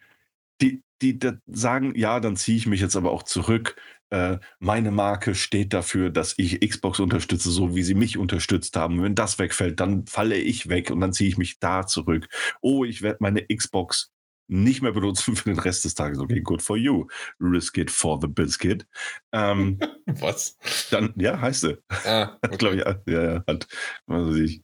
die, 0.62 0.82
die 1.02 1.18
sagen, 1.48 1.96
ja, 1.96 2.20
dann 2.20 2.38
ziehe 2.38 2.58
ich 2.58 2.68
mich 2.68 2.80
jetzt 2.80 2.96
aber 2.96 3.12
auch 3.12 3.24
zurück 3.24 3.76
äh, 4.14 4.38
meine 4.60 4.92
Marke 4.92 5.34
steht 5.34 5.74
dafür, 5.74 6.12
dass 6.12 6.36
ich 6.38 6.60
Xbox 6.60 7.00
unterstütze, 7.00 7.50
so 7.50 7.76
wie 7.76 7.82
sie 7.82 7.96
mich 7.96 8.20
unterstützt 8.20 8.76
haben. 8.76 9.02
Wenn 9.02 9.16
das 9.16 9.40
wegfällt, 9.40 9.80
dann 9.80 10.06
falle 10.06 10.38
ich 10.38 10.70
weg 10.70 10.92
und 10.92 11.00
dann 11.02 11.14
ziehe 11.14 11.28
ich 11.28 11.40
mich 11.40 11.58
da 11.60 11.88
zurück. 11.88 12.28
Oh, 12.62 12.86
ich 12.86 13.02
werde 13.02 13.18
meine 13.22 13.44
Xbox 13.48 14.12
nicht 14.48 14.84
mehr 14.84 14.92
benutzen 14.92 15.36
für 15.36 15.50
den 15.50 15.58
Rest 15.58 15.84
des 15.86 15.96
Tages. 15.96 16.20
Okay, 16.20 16.42
good 16.42 16.62
for 16.62 16.78
you. 16.78 17.08
Risk 17.40 17.80
it 17.80 17.90
for 17.90 18.20
the 18.22 18.28
biscuit. 18.28 18.86
Ähm, 19.32 19.80
Was? 20.06 20.60
Dann, 20.92 21.12
ja, 21.16 21.42
heißt 21.42 21.62
sie. 21.62 21.78
Ah, 22.06 22.38
okay. 22.46 22.58
glaube 22.58 22.76
ich, 22.76 22.84
ja, 22.86 23.24
ja, 23.24 23.44
hat, 23.48 23.68
was 24.06 24.28
weiß 24.28 24.36
ich, 24.36 24.62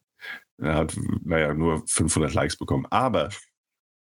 er 0.59 0.75
hat, 0.75 0.95
naja, 1.23 1.55
nur 1.55 1.83
500 1.87 2.35
Likes 2.35 2.55
bekommen. 2.55 2.85
Aber, 2.91 3.29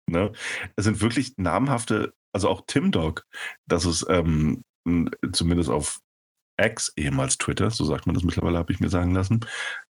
ne, 0.09 0.33
es 0.77 0.87
sind 0.87 1.03
wirklich 1.03 1.35
namhafte, 1.37 2.15
also 2.33 2.49
auch 2.49 2.63
Tim 2.67 2.91
Dog, 2.91 3.27
das 3.67 3.85
ist 3.85 4.07
ähm, 4.09 4.63
zumindest 5.33 5.71
auf 5.71 6.01
X, 6.59 6.93
ehemals 6.97 7.39
Twitter, 7.39 7.71
so 7.71 7.85
sagt 7.85 8.07
man 8.07 8.15
das 8.15 8.25
mittlerweile, 8.25 8.59
habe 8.59 8.73
ich 8.73 8.81
mir 8.81 8.89
sagen 8.89 9.15
lassen. 9.15 9.41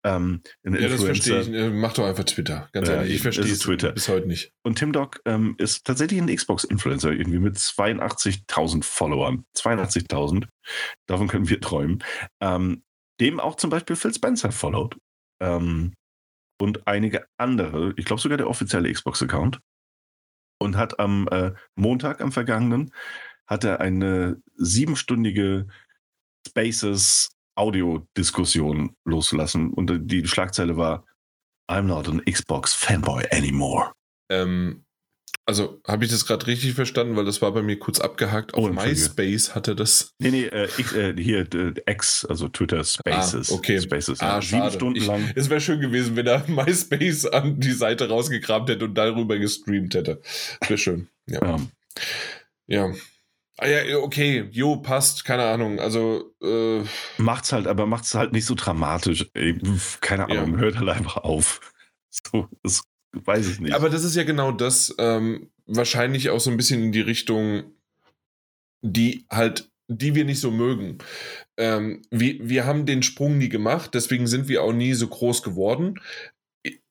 Ähm, 0.05 0.43
ja, 0.65 0.73
Influencer. 0.73 0.89
das 0.89 1.05
verstehe 1.05 1.41
ich. 1.41 1.49
Äh, 1.49 1.71
mach 1.71 1.93
doch 1.93 2.05
einfach 2.05 2.25
Twitter, 2.25 2.69
ganz 2.73 2.89
äh, 2.89 2.95
ehrlich. 2.95 3.15
Ich 3.15 3.23
verstehe 3.23 3.45
es 3.45 3.59
Twitter 3.61 3.93
bis 3.93 4.09
heute 4.09 4.27
nicht. 4.27 4.53
Und 4.63 4.79
Tim 4.79 4.93
Dog 4.93 5.21
ähm, 5.27 5.55
ist 5.59 5.85
tatsächlich 5.85 6.21
ein 6.21 6.35
Xbox-Influencer, 6.35 7.13
irgendwie 7.13 7.39
mit 7.39 7.57
82.000 7.57 8.85
Followern. 8.85 9.45
82.000. 9.57 10.47
Davon 11.07 11.29
können 11.29 11.49
wir 11.49 11.61
träumen. 11.61 12.03
Ähm, 12.43 12.83
dem 13.21 13.41
auch 13.41 13.57
zum 13.57 13.71
Beispiel 13.71 13.97
Phil 13.97 14.15
Spencer 14.15 14.53
followed. 14.53 14.97
Ähm, 15.43 15.95
und 16.61 16.87
einige 16.87 17.27
andere, 17.39 17.95
ich 17.97 18.05
glaube 18.05 18.21
sogar 18.21 18.39
der 18.39 18.49
offizielle 18.49 18.93
Xbox-Account. 18.93 19.61
Und 20.63 20.77
hat 20.77 20.99
am 21.01 21.27
äh, 21.29 21.53
Montag, 21.75 22.21
am 22.21 22.33
vergangenen, 22.33 22.93
hat 23.51 23.65
er 23.65 23.81
eine 23.81 24.41
siebenstündige 24.57 25.67
Spaces 26.49 27.31
Audio-Diskussion 27.57 28.97
losgelassen 29.05 29.73
und 29.73 29.91
die 30.05 30.27
Schlagzeile 30.27 30.77
war 30.77 31.05
I'm 31.71 31.83
not 31.83 32.09
an 32.09 32.23
Xbox 32.25 32.73
Fanboy 32.73 33.25
anymore. 33.33 33.93
Ähm, 34.31 34.85
also 35.47 35.81
habe 35.87 36.05
ich 36.05 36.11
das 36.11 36.27
gerade 36.27 36.47
richtig 36.47 36.75
verstanden, 36.75 37.17
weil 37.17 37.25
das 37.25 37.43
war 37.43 37.53
bei 37.53 37.63
mir 37.63 37.79
kurz 37.79 37.99
abgehakt. 37.99 38.55
Auf 38.55 38.65
oh, 38.65 38.69
MySpace 38.69 39.55
hatte 39.55 39.75
das. 39.75 40.15
Nee, 40.19 40.31
nee, 40.31 40.45
äh, 40.45 40.69
X, 40.79 40.93
äh, 40.93 41.15
hier 41.19 41.41
äh, 41.53 41.75
X, 41.87 42.25
also 42.25 42.49
Twitter 42.49 42.85
Spaces. 42.85 43.51
Ah, 43.51 43.55
okay. 43.55 43.81
Spaces, 43.81 44.21
ah, 44.21 44.37
ja. 44.37 44.43
Sieben 44.43 44.71
Stunden 44.71 44.97
ich, 44.97 45.07
lang. 45.07 45.29
Es 45.35 45.51
wäre 45.51 45.61
schön 45.61 45.81
gewesen, 45.81 46.15
wenn 46.15 46.27
er 46.27 46.45
MySpace 46.49 47.27
an 47.27 47.59
die 47.59 47.73
Seite 47.73 48.09
rausgekramt 48.09 48.69
hätte 48.69 48.85
und 48.85 48.95
darüber 48.95 49.39
gestreamt 49.39 49.95
hätte. 49.95 50.21
Wäre 50.61 50.79
schön. 50.79 51.09
Ja. 51.27 51.41
ja. 51.45 51.61
ja. 52.67 52.95
Ah 53.63 53.67
ja, 53.67 53.99
okay, 53.99 54.49
jo, 54.53 54.77
passt, 54.77 55.27
keine 55.27 55.45
Ahnung. 55.45 55.81
Also 55.81 56.35
äh, 56.43 56.83
macht's 57.19 57.53
halt, 57.53 57.67
aber 57.67 57.85
macht's 57.85 58.15
halt 58.15 58.33
nicht 58.33 58.47
so 58.47 58.55
dramatisch. 58.55 59.31
Ey, 59.35 59.59
keine 60.01 60.31
Ahnung, 60.31 60.55
ja. 60.55 60.61
hört 60.61 60.79
halt 60.79 60.89
einfach 60.89 61.19
auf. 61.19 61.61
So, 62.33 62.49
das 62.65 62.83
weiß 63.13 63.49
ich 63.49 63.61
nicht. 63.61 63.73
Aber 63.73 63.89
das 63.89 64.03
ist 64.03 64.17
ja 64.17 64.25
genau 64.25 64.51
das, 64.51 64.93
ähm, 64.99 65.49
wahrscheinlich 65.67 66.29
auch 66.31 66.41
so 66.41 66.51
ein 66.51 66.57
bisschen 66.57 66.83
in 66.83 66.91
die 66.91 67.01
Richtung, 67.01 67.73
die 68.83 69.27
halt, 69.31 69.71
die 69.87 70.17
wir 70.17 70.25
nicht 70.25 70.41
so 70.41 70.51
mögen. 70.51 70.99
Ähm, 71.57 72.03
wir, 72.11 72.37
wir 72.41 72.67
haben 72.67 72.87
den 72.87 73.05
Sprung 73.05 73.39
nie 73.39 73.49
gemacht, 73.49 73.95
deswegen 73.95 74.27
sind 74.27 74.49
wir 74.49 74.65
auch 74.65 74.73
nie 74.73 74.95
so 74.95 75.07
groß 75.07 75.45
geworden 75.45 76.01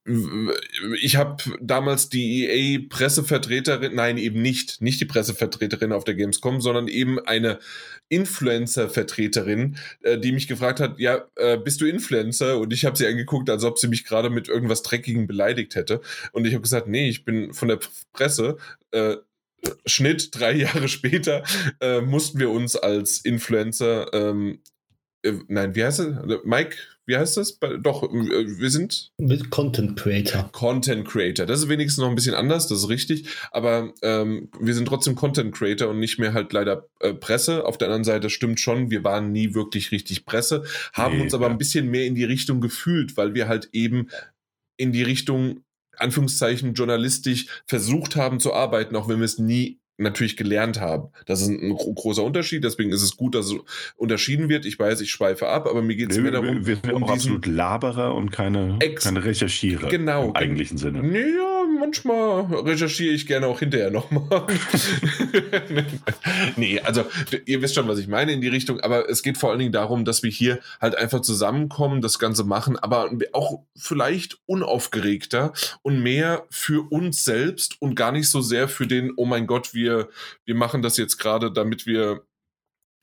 ich 0.06 1.18
habe 1.18 1.44
damals 1.62 2.10
die 2.10 2.48
EA-Pressevertreterin, 2.48 3.94
nein, 3.94 4.18
eben 4.18 4.42
nicht, 4.42 4.82
nicht 4.82 5.00
die 5.02 5.06
Pressevertreterin 5.06 5.92
auf 5.92 6.04
der 6.04 6.16
Gamescom, 6.16 6.62
sondern 6.62 6.88
eben 6.88 7.20
eine 7.20 7.60
Influencer-Vertreterin, 8.08 9.78
äh, 10.02 10.18
die 10.18 10.32
mich 10.32 10.48
gefragt 10.48 10.80
hat, 10.80 11.00
ja, 11.00 11.28
äh, 11.36 11.58
bist 11.58 11.82
du 11.82 11.86
Influencer? 11.86 12.58
Und 12.60 12.74
ich 12.74 12.86
habe 12.86 12.98
sie 12.98 13.08
angeguckt, 13.08 13.50
als 13.50 13.64
ob 13.64 13.78
sie 13.78 13.88
mich 13.88 14.06
gerade 14.06 14.30
mit 14.30 14.48
irgendwas 14.48 14.82
Dreckigem 14.82 15.28
beleidigt 15.28 15.76
hätte. 15.76 16.02
Und 16.32 16.48
ich 16.48 16.54
habe 16.54 16.64
gesagt, 16.64 16.88
nee, 16.88 17.10
ich 17.10 17.26
bin 17.26 17.54
von 17.54 17.68
der 17.68 17.80
Presse. 18.14 18.58
Äh, 18.92 19.18
Schnitt 19.86 20.30
drei 20.34 20.54
Jahre 20.56 20.88
später 20.88 21.44
äh, 21.82 22.02
mussten 22.02 22.40
wir 22.40 22.50
uns 22.50 22.76
als 22.76 23.20
Influencer, 23.20 24.12
ähm, 24.14 24.62
äh, 25.24 25.34
nein, 25.48 25.76
wie 25.76 25.84
heißt 25.84 26.00
es? 26.00 26.16
Mike, 26.46 26.78
wie 27.10 27.18
heißt 27.18 27.38
das? 27.38 27.58
Doch, 27.82 28.04
äh, 28.04 28.60
wir 28.60 28.70
sind. 28.70 29.12
Mit 29.18 29.50
Content 29.50 29.98
Creator. 29.98 30.50
Content 30.52 31.08
Creator. 31.08 31.48
Das 31.48 31.60
ist 31.60 31.68
wenigstens 31.68 32.02
noch 32.02 32.10
ein 32.10 32.16
bisschen 32.16 32.36
anders, 32.36 32.68
das 32.68 32.84
ist 32.84 32.90
richtig. 32.90 33.28
Aber 33.52 33.92
ähm, 34.04 34.50
wir 34.60 34.76
sind 34.76 34.88
trotzdem 34.88 35.16
Content 35.16 35.54
Creator 35.54 35.90
und 35.90 36.00
nicht 36.00 36.20
mehr 36.20 36.34
halt 36.34 36.54
leider 36.54 36.88
äh, 37.00 37.14
Presse. 37.14 37.66
Auf 37.66 37.80
der 37.80 37.88
anderen 37.88 38.04
Seite 38.04 38.30
stimmt 38.30 38.60
schon, 38.60 38.92
wir 38.92 39.04
waren 39.04 39.32
nie 39.32 39.56
wirklich 39.56 39.92
richtig 39.92 40.26
Presse, 40.26 40.64
haben 40.94 41.18
nee, 41.18 41.24
uns 41.24 41.34
aber 41.34 41.48
ja. 41.48 41.52
ein 41.52 41.58
bisschen 41.58 41.90
mehr 41.90 42.06
in 42.06 42.14
die 42.14 42.26
Richtung 42.26 42.62
gefühlt, 42.62 43.18
weil 43.18 43.34
wir 43.34 43.48
halt 43.48 43.70
eben 43.74 44.10
in 44.78 44.92
die 44.92 45.04
Richtung 45.04 45.64
Anführungszeichen 45.98 46.76
journalistisch 46.76 47.48
versucht 47.66 48.16
haben 48.16 48.40
zu 48.40 48.54
arbeiten, 48.54 48.96
auch 48.96 49.10
wenn 49.10 49.18
wir 49.18 49.26
es 49.26 49.40
nie 49.40 49.80
natürlich 50.00 50.38
gelernt 50.38 50.80
haben. 50.80 51.10
Das 51.26 51.42
ist 51.42 51.50
ein, 51.50 51.76
großer 51.76 52.24
Unterschied, 52.24 52.64
deswegen 52.64 52.92
ist 52.92 53.02
es 53.02 53.18
gut, 53.18 53.36
dass 53.36 53.48
es 53.48 53.56
unterschieden 53.98 54.50
wird. 54.50 54.66
Ich 54.66 54.80
weiß, 54.80 55.02
ich 55.02 55.12
schweife 55.12 55.48
ab, 55.48 55.68
aber 55.68 55.82
mir 55.82 55.96
geht 55.96 56.12
es 56.12 56.18
mehr 56.18 56.32
darum. 56.32 56.66
Wir 56.66 56.76
sind 56.76 56.94
um 56.94 57.04
auch 57.04 57.12
absolut 57.12 57.46
Laberer 57.46 58.16
und 58.16 58.32
keine, 58.32 58.80
keine 58.96 59.24
Recherchierer 59.24 59.90
genau, 59.90 60.30
im 60.30 60.36
eigentlichen 60.36 60.78
Sinne. 60.78 61.00
Ja, 61.18 61.59
manchmal 61.80 62.42
recherchiere 62.64 63.14
ich 63.14 63.28
gerne 63.28 63.48
auch 63.48 63.60
hinterher 63.60 63.92
nochmal. 63.92 64.48
nee, 66.56 66.80
also 66.80 67.06
ihr 67.46 67.62
wisst 67.62 67.76
schon, 67.76 67.88
was 67.88 68.00
ich 68.00 68.08
meine 68.08 68.32
in 68.32 68.42
die 68.42 68.48
Richtung, 68.48 68.80
aber 68.80 69.10
es 69.10 69.24
geht 69.24 69.38
vor 69.38 69.50
allen 69.50 69.60
Dingen 69.60 69.72
darum, 69.72 70.06
dass 70.06 70.24
wir 70.24 70.32
hier 70.32 70.60
halt 70.80 70.96
einfach 70.96 71.22
zusammenkommen, 71.22 72.02
das 72.02 72.20
Ganze 72.20 72.44
machen, 72.44 72.78
aber 72.78 73.12
auch 73.34 73.64
vielleicht 73.76 74.40
unaufgeregter 74.46 75.54
und 75.82 76.02
mehr 76.02 76.46
für 76.50 76.90
uns 76.92 77.26
selbst 77.26 77.82
und 77.82 77.96
gar 77.96 78.12
nicht 78.12 78.30
so 78.30 78.42
sehr 78.42 78.68
für 78.68 78.88
den, 78.88 79.12
oh 79.16 79.26
mein 79.26 79.48
Gott, 79.48 79.74
wir 79.74 79.90
wir, 80.46 80.56
machen 80.56 80.82
das 80.82 80.98
jetzt 80.98 81.18
gerade, 81.18 81.52
damit 81.52 81.86
wir 81.86 82.24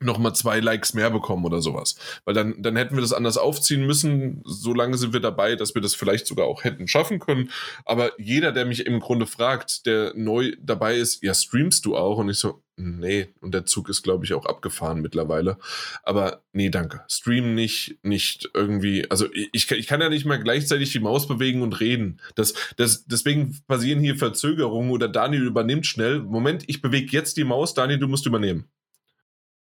nochmal 0.00 0.34
zwei 0.34 0.60
Likes 0.60 0.94
mehr 0.94 1.10
bekommen 1.10 1.44
oder 1.44 1.62
sowas. 1.62 1.96
Weil 2.24 2.34
dann, 2.34 2.60
dann 2.62 2.76
hätten 2.76 2.96
wir 2.96 3.00
das 3.00 3.12
anders 3.12 3.38
aufziehen 3.38 3.86
müssen. 3.86 4.42
Solange 4.44 4.98
sind 4.98 5.12
wir 5.12 5.20
dabei, 5.20 5.56
dass 5.56 5.74
wir 5.74 5.82
das 5.82 5.94
vielleicht 5.94 6.26
sogar 6.26 6.46
auch 6.46 6.64
hätten 6.64 6.86
schaffen 6.86 7.18
können. 7.18 7.50
Aber 7.84 8.10
jeder, 8.20 8.52
der 8.52 8.66
mich 8.66 8.84
im 8.86 9.00
Grunde 9.00 9.26
fragt, 9.26 9.86
der 9.86 10.12
neu 10.14 10.52
dabei 10.60 10.96
ist, 10.96 11.22
ja, 11.22 11.32
streamst 11.32 11.86
du 11.86 11.96
auch? 11.96 12.18
Und 12.18 12.28
ich 12.28 12.38
so, 12.38 12.62
nee. 12.76 13.28
Und 13.40 13.54
der 13.54 13.64
Zug 13.64 13.88
ist, 13.88 14.02
glaube 14.02 14.26
ich, 14.26 14.34
auch 14.34 14.44
abgefahren 14.44 15.00
mittlerweile. 15.00 15.56
Aber 16.02 16.42
nee, 16.52 16.68
danke. 16.68 17.02
Stream 17.08 17.54
nicht, 17.54 17.98
nicht 18.02 18.50
irgendwie. 18.52 19.10
Also 19.10 19.26
ich, 19.32 19.70
ich 19.70 19.86
kann 19.86 20.02
ja 20.02 20.10
nicht 20.10 20.26
mal 20.26 20.42
gleichzeitig 20.42 20.92
die 20.92 21.00
Maus 21.00 21.26
bewegen 21.26 21.62
und 21.62 21.80
reden. 21.80 22.20
Das, 22.34 22.52
das, 22.76 23.06
deswegen 23.06 23.58
passieren 23.66 24.00
hier 24.00 24.16
Verzögerungen 24.16 24.90
oder 24.90 25.08
Daniel 25.08 25.46
übernimmt 25.46 25.86
schnell. 25.86 26.20
Moment, 26.20 26.64
ich 26.66 26.82
bewege 26.82 27.12
jetzt 27.12 27.38
die 27.38 27.44
Maus. 27.44 27.72
Daniel, 27.72 27.98
du 27.98 28.08
musst 28.08 28.26
übernehmen. 28.26 28.68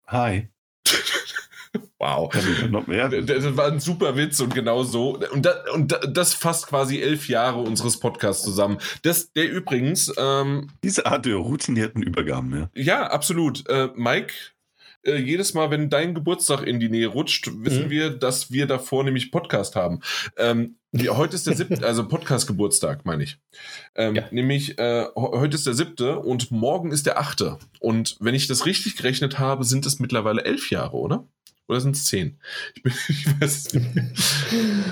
Hi. 0.08 0.48
Wow. 2.00 2.30
Das 2.32 3.56
war 3.56 3.66
ein 3.66 3.80
super 3.80 4.16
Witz 4.16 4.40
und 4.40 4.54
genau 4.54 4.84
so. 4.84 5.18
Und, 5.32 5.44
da, 5.44 5.64
und 5.74 5.98
das 6.08 6.32
fasst 6.32 6.68
quasi 6.68 7.00
elf 7.00 7.28
Jahre 7.28 7.58
unseres 7.58 7.98
Podcasts 7.98 8.44
zusammen. 8.44 8.78
Das, 9.02 9.32
der 9.32 9.50
übrigens. 9.50 10.12
Ähm, 10.16 10.68
Diese 10.84 11.06
Art 11.06 11.26
der 11.26 11.34
routinierten 11.36 12.02
Übergaben, 12.02 12.56
ja. 12.56 12.70
Ja, 12.74 13.06
absolut. 13.08 13.68
Äh, 13.68 13.88
Mike, 13.96 14.32
äh, 15.02 15.16
jedes 15.16 15.54
Mal, 15.54 15.70
wenn 15.70 15.90
dein 15.90 16.14
Geburtstag 16.14 16.62
in 16.62 16.78
die 16.78 16.88
Nähe 16.88 17.08
rutscht, 17.08 17.50
wissen 17.64 17.86
mhm. 17.86 17.90
wir, 17.90 18.10
dass 18.10 18.52
wir 18.52 18.66
davor 18.66 19.02
nämlich 19.02 19.32
Podcast 19.32 19.74
haben. 19.74 20.00
Ähm, 20.36 20.76
die, 20.92 21.10
heute 21.10 21.36
ist 21.36 21.46
der 21.46 21.54
siebte, 21.54 21.82
also 21.86 22.06
Podcast-Geburtstag, 22.06 23.04
meine 23.04 23.24
ich. 23.24 23.38
Ähm, 23.94 24.14
ja. 24.16 24.24
Nämlich, 24.30 24.78
äh, 24.78 25.06
heute 25.14 25.56
ist 25.56 25.66
der 25.66 25.74
siebte 25.74 26.18
und 26.18 26.50
morgen 26.50 26.92
ist 26.92 27.06
der 27.06 27.18
achte. 27.18 27.58
Und 27.80 28.16
wenn 28.20 28.34
ich 28.34 28.46
das 28.46 28.66
richtig 28.66 28.96
gerechnet 28.96 29.38
habe, 29.38 29.64
sind 29.64 29.86
es 29.86 29.98
mittlerweile 29.98 30.44
elf 30.44 30.70
Jahre, 30.70 30.96
oder? 30.96 31.26
Oder 31.68 31.80
sind 31.80 31.96
es 31.96 32.06
zehn? 32.06 32.38
Ich, 32.74 32.82
bin, 32.82 32.92
ich 33.08 33.40
weiß 33.40 33.74
nicht. 33.74 33.86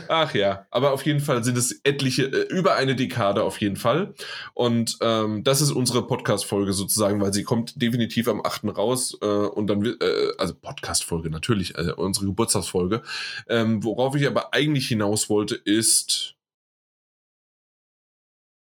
Ach 0.09 0.35
ja, 0.35 0.67
aber 0.71 0.93
auf 0.93 1.05
jeden 1.07 1.21
Fall 1.21 1.43
sind 1.43 1.57
es 1.57 1.81
etliche, 1.85 2.25
äh, 2.25 2.55
über 2.55 2.77
eine 2.77 2.95
Dekade 2.95 3.43
auf 3.43 3.61
jeden 3.61 3.77
Fall. 3.77 4.15
Und 4.55 4.99
ähm, 5.01 5.43
das 5.43 5.63
ist 5.63 5.73
unsere 5.73 6.07
Podcast-Folge 6.07 6.75
sozusagen, 6.75 7.21
weil 7.21 7.33
sie 7.33 7.45
kommt 7.45 7.81
definitiv 7.81 8.29
am 8.29 8.43
8. 8.45 8.77
raus. 8.77 9.17
Äh, 9.23 9.27
und 9.27 9.69
dann, 9.69 9.85
äh, 9.85 9.95
also 10.39 10.55
Podcast-Folge 10.55 11.31
natürlich, 11.31 11.77
also 11.77 11.97
unsere 11.97 12.27
Geburtstagsfolge. 12.27 13.03
Ähm, 13.49 13.83
worauf 13.83 14.15
ich 14.15 14.27
aber 14.27 14.53
eigentlich 14.53 14.89
hinaus 14.89 15.31
wollte, 15.31 15.55
ist 15.55 16.36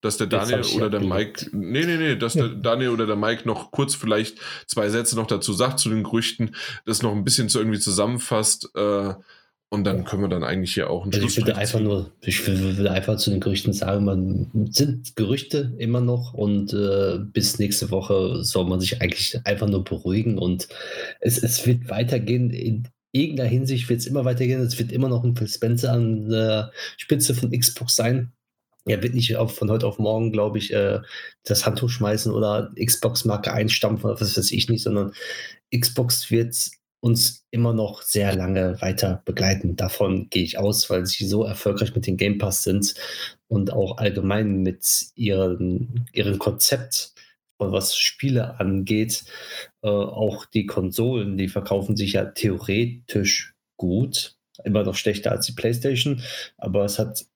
dass 0.01 0.17
der 0.17 0.29
Daniel 0.29 0.65
oder 0.77 0.91
der 0.91 1.01
Mike, 1.01 1.51
nee, 1.53 1.85
nee, 1.85 1.97
nee, 1.97 2.17
dass 2.17 2.35
der 2.35 2.49
Daniel 2.49 2.91
oder 2.91 3.07
der 3.07 3.17
Mike 3.17 3.47
noch 3.47 3.71
kurz 3.71 3.95
vielleicht 3.95 4.39
zwei 4.67 4.89
Sätze 4.89 5.17
noch 5.17 5.27
dazu 5.27 5.53
sagt 5.53 5.81
zu 5.81 5.89
den 5.89 6.05
Gerüchten, 6.05 6.55
das 6.87 7.03
noch 7.03 7.13
ein 7.13 7.25
bisschen 7.25 7.49
zu 7.49 7.59
irgendwie 7.59 7.81
zusammenfasst 7.81 8.71
äh, 8.77 9.15
und 9.71 9.85
dann 9.85 10.05
können 10.05 10.23
wir 10.23 10.29
dann 10.29 10.45
eigentlich 10.45 10.73
hier 10.73 10.89
auch 10.89 11.05
ein 11.05 11.13
also 11.13 11.27
Ich 11.27 11.37
würde 11.37 11.57
einfach 11.57 11.81
nur, 11.81 12.11
ich 12.23 12.47
würde 12.47 12.91
einfach 12.91 13.17
zu 13.17 13.31
den 13.31 13.41
Gerüchten 13.41 13.75
sagen, 13.75 14.05
man 14.05 14.71
sind 14.71 15.15
Gerüchte 15.15 15.75
immer 15.79 16.01
noch 16.01 16.33
und 16.33 16.73
äh, 16.73 17.19
bis 17.19 17.59
nächste 17.59 17.91
Woche 17.91 18.43
soll 18.45 18.67
man 18.67 18.81
sich 18.81 19.03
eigentlich 19.03 19.39
einfach 19.45 19.69
nur 19.69 19.85
beruhigen 19.85 20.39
und 20.39 20.69
es, 21.21 21.43
es 21.43 21.67
wird 21.67 21.91
weitergehen. 21.91 22.51
In 22.51 22.89
irgendeiner 23.13 23.49
Hinsicht 23.49 23.91
wird 23.91 24.01
es 24.01 24.07
immer 24.07 24.25
weitergehen. 24.25 24.63
Es 24.63 24.79
wird 24.79 24.91
immer 24.91 25.09
noch 25.09 25.23
ein 25.23 25.37
Phil 25.37 25.49
Spencer 25.49 25.93
an 25.93 26.31
der 26.31 26.73
Spitze 26.97 27.35
von 27.35 27.51
Xbox 27.51 27.97
sein 27.97 28.33
er 28.85 29.03
wird 29.03 29.15
nicht 29.15 29.35
von 29.35 29.71
heute 29.71 29.87
auf 29.87 29.99
morgen, 29.99 30.33
glaube 30.33 30.59
ich, 30.59 30.73
äh, 30.73 31.01
das 31.45 31.67
Handtuch 31.67 31.91
schmeißen 31.91 32.33
oder 32.33 32.73
Xbox-Marke 32.83 33.53
einstampfen 33.53 34.11
oder 34.11 34.21
was 34.21 34.37
weiß 34.37 34.51
ich 34.53 34.69
nicht, 34.69 34.83
sondern 34.83 35.13
Xbox 35.75 36.31
wird 36.31 36.71
uns 37.01 37.47
immer 37.51 37.73
noch 37.73 38.03
sehr 38.03 38.35
lange 38.35 38.81
weiter 38.81 39.23
begleiten. 39.25 39.77
Davon 39.77 40.29
gehe 40.31 40.43
ich 40.43 40.59
aus, 40.59 40.91
weil 40.91 41.07
sie 41.07 41.27
so 41.27 41.45
erfolgreich 41.45 41.95
mit 41.95 42.07
dem 42.07 42.17
Game 42.17 42.39
Pass 42.39 42.65
sind 42.65 42.95
und 43.47 43.73
auch 43.73 43.99
allgemein 43.99 44.63
mit 44.63 45.07
ihren, 45.15 46.07
ihrem 46.13 46.39
Konzept, 46.39 47.15
was 47.59 47.97
Spiele 47.97 48.59
angeht. 48.59 49.25
Äh, 49.83 49.89
auch 49.89 50.45
die 50.47 50.67
Konsolen, 50.67 51.37
die 51.37 51.49
verkaufen 51.49 51.97
sich 51.97 52.15
ja 52.15 52.25
theoretisch 52.27 53.55
gut. 53.77 54.37
Immer 54.65 54.83
noch 54.83 54.97
schlechter 54.97 55.31
als 55.31 55.47
die 55.47 55.53
PlayStation, 55.53 56.23
aber 56.57 56.85
es 56.85 56.99
hat 56.99 57.27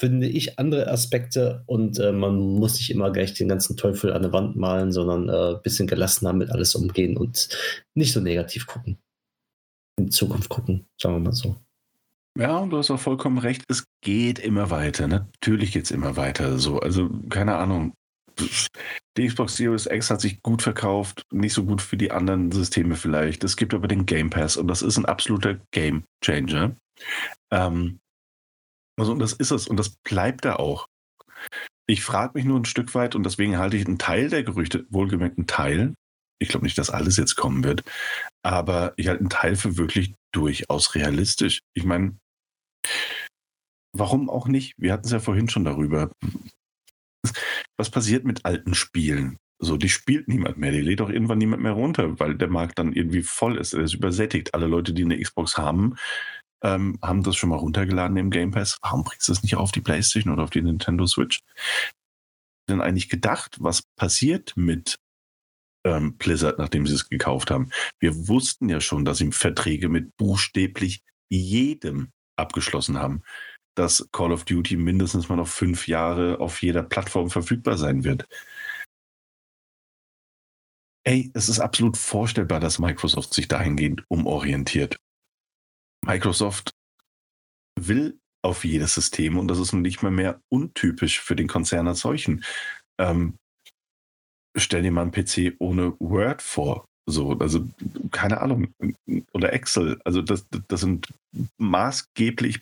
finde 0.00 0.28
ich, 0.28 0.58
andere 0.58 0.90
Aspekte 0.90 1.62
und 1.66 1.98
äh, 1.98 2.10
man 2.10 2.38
muss 2.38 2.76
nicht 2.76 2.88
immer 2.90 3.12
gleich 3.12 3.34
den 3.34 3.48
ganzen 3.48 3.76
Teufel 3.76 4.14
an 4.14 4.22
der 4.22 4.32
Wand 4.32 4.56
malen, 4.56 4.92
sondern 4.92 5.28
ein 5.28 5.56
äh, 5.56 5.58
bisschen 5.62 5.86
gelassener 5.86 6.32
mit 6.32 6.50
alles 6.50 6.74
umgehen 6.74 7.18
und 7.18 7.50
nicht 7.94 8.14
so 8.14 8.20
negativ 8.20 8.66
gucken. 8.66 8.98
In 9.98 10.10
Zukunft 10.10 10.48
gucken, 10.48 10.86
sagen 10.98 11.16
wir 11.16 11.20
mal 11.20 11.34
so. 11.34 11.56
Ja, 12.38 12.64
du 12.64 12.78
hast 12.78 12.90
auch 12.90 12.98
vollkommen 12.98 13.36
recht, 13.36 13.64
es 13.68 13.84
geht 14.00 14.38
immer 14.38 14.70
weiter. 14.70 15.06
Natürlich 15.06 15.72
geht 15.72 15.84
es 15.84 15.90
immer 15.90 16.16
weiter. 16.16 16.58
So, 16.58 16.78
also 16.78 17.10
keine 17.28 17.56
Ahnung. 17.56 17.92
Die 19.18 19.26
Xbox 19.26 19.56
Series 19.56 19.84
X 19.84 20.08
hat 20.08 20.22
sich 20.22 20.40
gut 20.40 20.62
verkauft, 20.62 21.26
nicht 21.30 21.52
so 21.52 21.64
gut 21.64 21.82
für 21.82 21.98
die 21.98 22.10
anderen 22.10 22.52
Systeme 22.52 22.96
vielleicht. 22.96 23.44
Es 23.44 23.58
gibt 23.58 23.74
aber 23.74 23.86
den 23.86 24.06
Game 24.06 24.30
Pass 24.30 24.56
und 24.56 24.66
das 24.68 24.80
ist 24.80 24.96
ein 24.96 25.04
absoluter 25.04 25.58
Game 25.72 26.04
Changer. 26.24 26.74
Ähm, 27.50 27.98
also, 29.00 29.12
und 29.12 29.18
das 29.18 29.32
ist 29.32 29.50
es 29.50 29.66
und 29.66 29.76
das 29.76 29.96
bleibt 30.04 30.44
da 30.44 30.56
auch. 30.56 30.86
Ich 31.86 32.04
frage 32.04 32.32
mich 32.34 32.44
nur 32.44 32.60
ein 32.60 32.66
Stück 32.66 32.94
weit 32.94 33.14
und 33.14 33.24
deswegen 33.24 33.58
halte 33.58 33.76
ich 33.76 33.86
einen 33.86 33.98
Teil 33.98 34.28
der 34.28 34.44
Gerüchte, 34.44 34.86
wohlgemerkt 34.90 35.38
einen 35.38 35.46
Teil, 35.46 35.94
ich 36.40 36.48
glaube 36.48 36.64
nicht, 36.64 36.78
dass 36.78 36.90
alles 36.90 37.16
jetzt 37.16 37.34
kommen 37.36 37.64
wird, 37.64 37.82
aber 38.42 38.94
ich 38.96 39.08
halte 39.08 39.20
einen 39.20 39.30
Teil 39.30 39.56
für 39.56 39.76
wirklich 39.76 40.14
durchaus 40.32 40.94
realistisch. 40.94 41.60
Ich 41.74 41.84
meine, 41.84 42.16
warum 43.92 44.30
auch 44.30 44.48
nicht? 44.48 44.74
Wir 44.78 44.92
hatten 44.92 45.04
es 45.06 45.12
ja 45.12 45.20
vorhin 45.20 45.48
schon 45.48 45.64
darüber. 45.64 46.10
Was 47.76 47.90
passiert 47.90 48.24
mit 48.24 48.44
alten 48.44 48.74
Spielen? 48.74 49.36
So, 49.62 49.76
die 49.76 49.90
spielt 49.90 50.28
niemand 50.28 50.56
mehr, 50.56 50.72
die 50.72 50.80
lädt 50.80 51.02
auch 51.02 51.10
irgendwann 51.10 51.36
niemand 51.36 51.62
mehr 51.62 51.72
runter, 51.72 52.18
weil 52.18 52.34
der 52.34 52.48
Markt 52.48 52.78
dann 52.78 52.94
irgendwie 52.94 53.22
voll 53.22 53.58
ist, 53.58 53.74
er 53.74 53.82
ist 53.82 53.92
übersättigt. 53.92 54.54
Alle 54.54 54.66
Leute, 54.66 54.94
die 54.94 55.04
eine 55.04 55.20
Xbox 55.20 55.58
haben, 55.58 55.96
ähm, 56.62 56.98
haben 57.02 57.22
das 57.22 57.36
schon 57.36 57.50
mal 57.50 57.56
runtergeladen 57.56 58.16
im 58.16 58.30
Game 58.30 58.50
Pass. 58.50 58.78
Warum 58.82 59.04
bringst 59.04 59.28
du 59.28 59.32
das 59.32 59.42
nicht 59.42 59.56
auf 59.56 59.72
die 59.72 59.80
PlayStation 59.80 60.32
oder 60.32 60.44
auf 60.44 60.50
die 60.50 60.62
Nintendo 60.62 61.06
Switch? 61.06 61.40
Denn 62.68 62.80
eigentlich 62.80 63.08
gedacht, 63.08 63.56
was 63.60 63.82
passiert 63.96 64.52
mit 64.56 64.98
ähm, 65.84 66.16
Blizzard, 66.18 66.58
nachdem 66.58 66.86
sie 66.86 66.94
es 66.94 67.08
gekauft 67.08 67.50
haben? 67.50 67.70
Wir 67.98 68.28
wussten 68.28 68.68
ja 68.68 68.80
schon, 68.80 69.04
dass 69.04 69.18
sie 69.18 69.32
Verträge 69.32 69.88
mit 69.88 70.16
buchstäblich 70.16 71.02
jedem 71.30 72.10
abgeschlossen 72.36 72.98
haben. 72.98 73.22
dass 73.76 74.06
Call 74.12 74.32
of 74.32 74.44
Duty 74.44 74.76
mindestens 74.76 75.28
mal 75.28 75.36
noch 75.36 75.48
fünf 75.48 75.88
Jahre 75.88 76.38
auf 76.40 76.62
jeder 76.62 76.82
Plattform 76.82 77.30
verfügbar 77.30 77.78
sein 77.78 78.04
wird. 78.04 78.26
Ey, 81.04 81.30
es 81.34 81.48
ist 81.48 81.60
absolut 81.60 81.96
vorstellbar, 81.96 82.60
dass 82.60 82.78
Microsoft 82.78 83.32
sich 83.32 83.48
dahingehend 83.48 84.04
umorientiert. 84.08 84.96
Microsoft 86.04 86.70
will 87.78 88.18
auf 88.42 88.64
jedes 88.64 88.94
System 88.94 89.38
und 89.38 89.48
das 89.48 89.58
ist 89.58 89.72
nun 89.72 89.82
nicht 89.82 90.02
mehr 90.02 90.10
mehr 90.10 90.40
untypisch 90.48 91.20
für 91.20 91.36
den 91.36 91.48
Konzern 91.48 91.88
als 91.88 92.00
solchen. 92.00 92.44
Ähm, 92.98 93.36
stell 94.56 94.82
dir 94.82 94.92
mal 94.92 95.02
einen 95.02 95.12
PC 95.12 95.56
ohne 95.58 95.94
Word 95.98 96.42
vor. 96.42 96.86
So, 97.06 97.38
also 97.38 97.68
keine 98.10 98.40
Ahnung, 98.40 98.72
oder 99.32 99.52
Excel. 99.52 100.00
Also 100.04 100.22
das, 100.22 100.46
das 100.68 100.80
sind 100.80 101.12
maßgeblich 101.58 102.60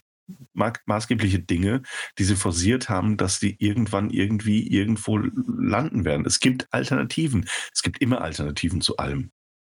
maßgebliche 0.87 1.39
Dinge, 1.39 1.83
die 2.19 2.25
sie 2.25 2.37
forciert 2.37 2.89
haben, 2.89 3.17
dass 3.17 3.41
die 3.41 3.57
irgendwann 3.59 4.11
irgendwie 4.11 4.67
irgendwo 4.67 5.17
landen 5.17 6.05
werden. 6.05 6.27
Es 6.27 6.41
gibt 6.41 6.69
Alternativen. 6.71 7.49
Es 7.73 7.83
gibt 7.83 8.01
immer 8.01 8.21
Alternativen 8.21 8.81
zu 8.81 8.99
allem. 8.99 9.31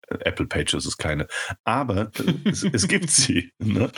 Apple 0.10 0.48
Pages 0.48 0.86
ist 0.86 0.98
keine. 0.98 1.28
Aber 1.64 2.12
es, 2.46 2.64
es, 2.64 2.88
gibt 2.88 3.10
sie. 3.10 3.52
Ne? 3.60 3.92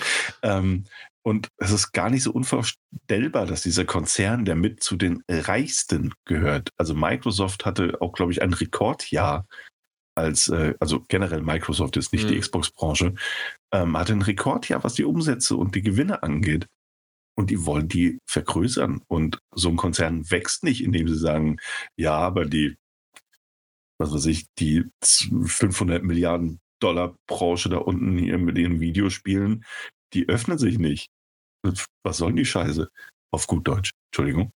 Ähm, 0.44 0.86
und 1.24 1.50
es 1.58 1.72
ist 1.72 1.92
gar 1.92 2.10
nicht 2.10 2.24
so 2.24 2.32
unvorstellbar, 2.32 3.46
dass 3.46 3.62
dieser 3.62 3.86
Konzern, 3.86 4.44
der 4.44 4.56
mit 4.56 4.82
zu 4.84 4.96
den 4.96 5.24
reichsten 5.30 6.14
gehört, 6.26 6.70
also 6.78 6.96
Microsoft 6.96 7.66
hatte 7.66 8.02
auch, 8.02 8.14
glaube 8.14 8.32
ich, 8.32 8.42
ein 8.42 8.54
Rekordjahr 8.54 9.46
als, 10.16 10.48
äh, 10.50 10.74
also 10.80 11.04
generell 11.08 11.42
Microsoft 11.42 11.98
ist 11.98 12.12
nicht 12.14 12.26
mhm. 12.26 12.30
die 12.30 12.40
Xbox-Branche, 12.40 13.14
ähm, 13.74 13.98
hatte 13.98 14.14
ein 14.14 14.22
Rekordjahr, 14.22 14.84
was 14.84 14.96
die 14.96 15.06
Umsätze 15.06 15.56
und 15.56 15.76
die 15.76 15.82
Gewinne 15.82 16.24
angeht. 16.24 16.68
Und 17.38 17.50
die 17.50 17.66
wollen 17.66 17.88
die 17.88 18.20
vergrößern. 18.30 19.02
Und 19.08 19.40
so 19.56 19.70
ein 19.70 19.78
Konzern 19.78 20.30
wächst 20.30 20.64
nicht, 20.64 20.84
indem 20.84 21.08
sie 21.08 21.18
sagen, 21.18 21.58
ja, 21.96 22.14
aber 22.14 22.46
die, 22.46 22.76
was 24.02 24.14
weiß 24.14 24.26
ich, 24.26 24.48
die 24.60 24.86
500 25.03 26.03
Milliarden 26.03 26.60
Dollar 26.82 27.15
Branche 27.28 27.69
da 27.69 27.78
unten 27.78 28.18
hier 28.18 28.38
mit 28.38 28.57
ihren 28.57 28.80
Videospielen, 28.80 29.64
die 30.14 30.28
öffnet 30.28 30.60
sich 30.60 30.80
nicht. 30.80 31.10
Was 32.03 32.18
sollen 32.18 32.36
die 32.36 32.45
Scheiße? 32.45 32.90
Auf 33.32 33.48
gut 33.48 33.68
Deutsch, 33.68 33.91
Entschuldigung. 34.10 34.52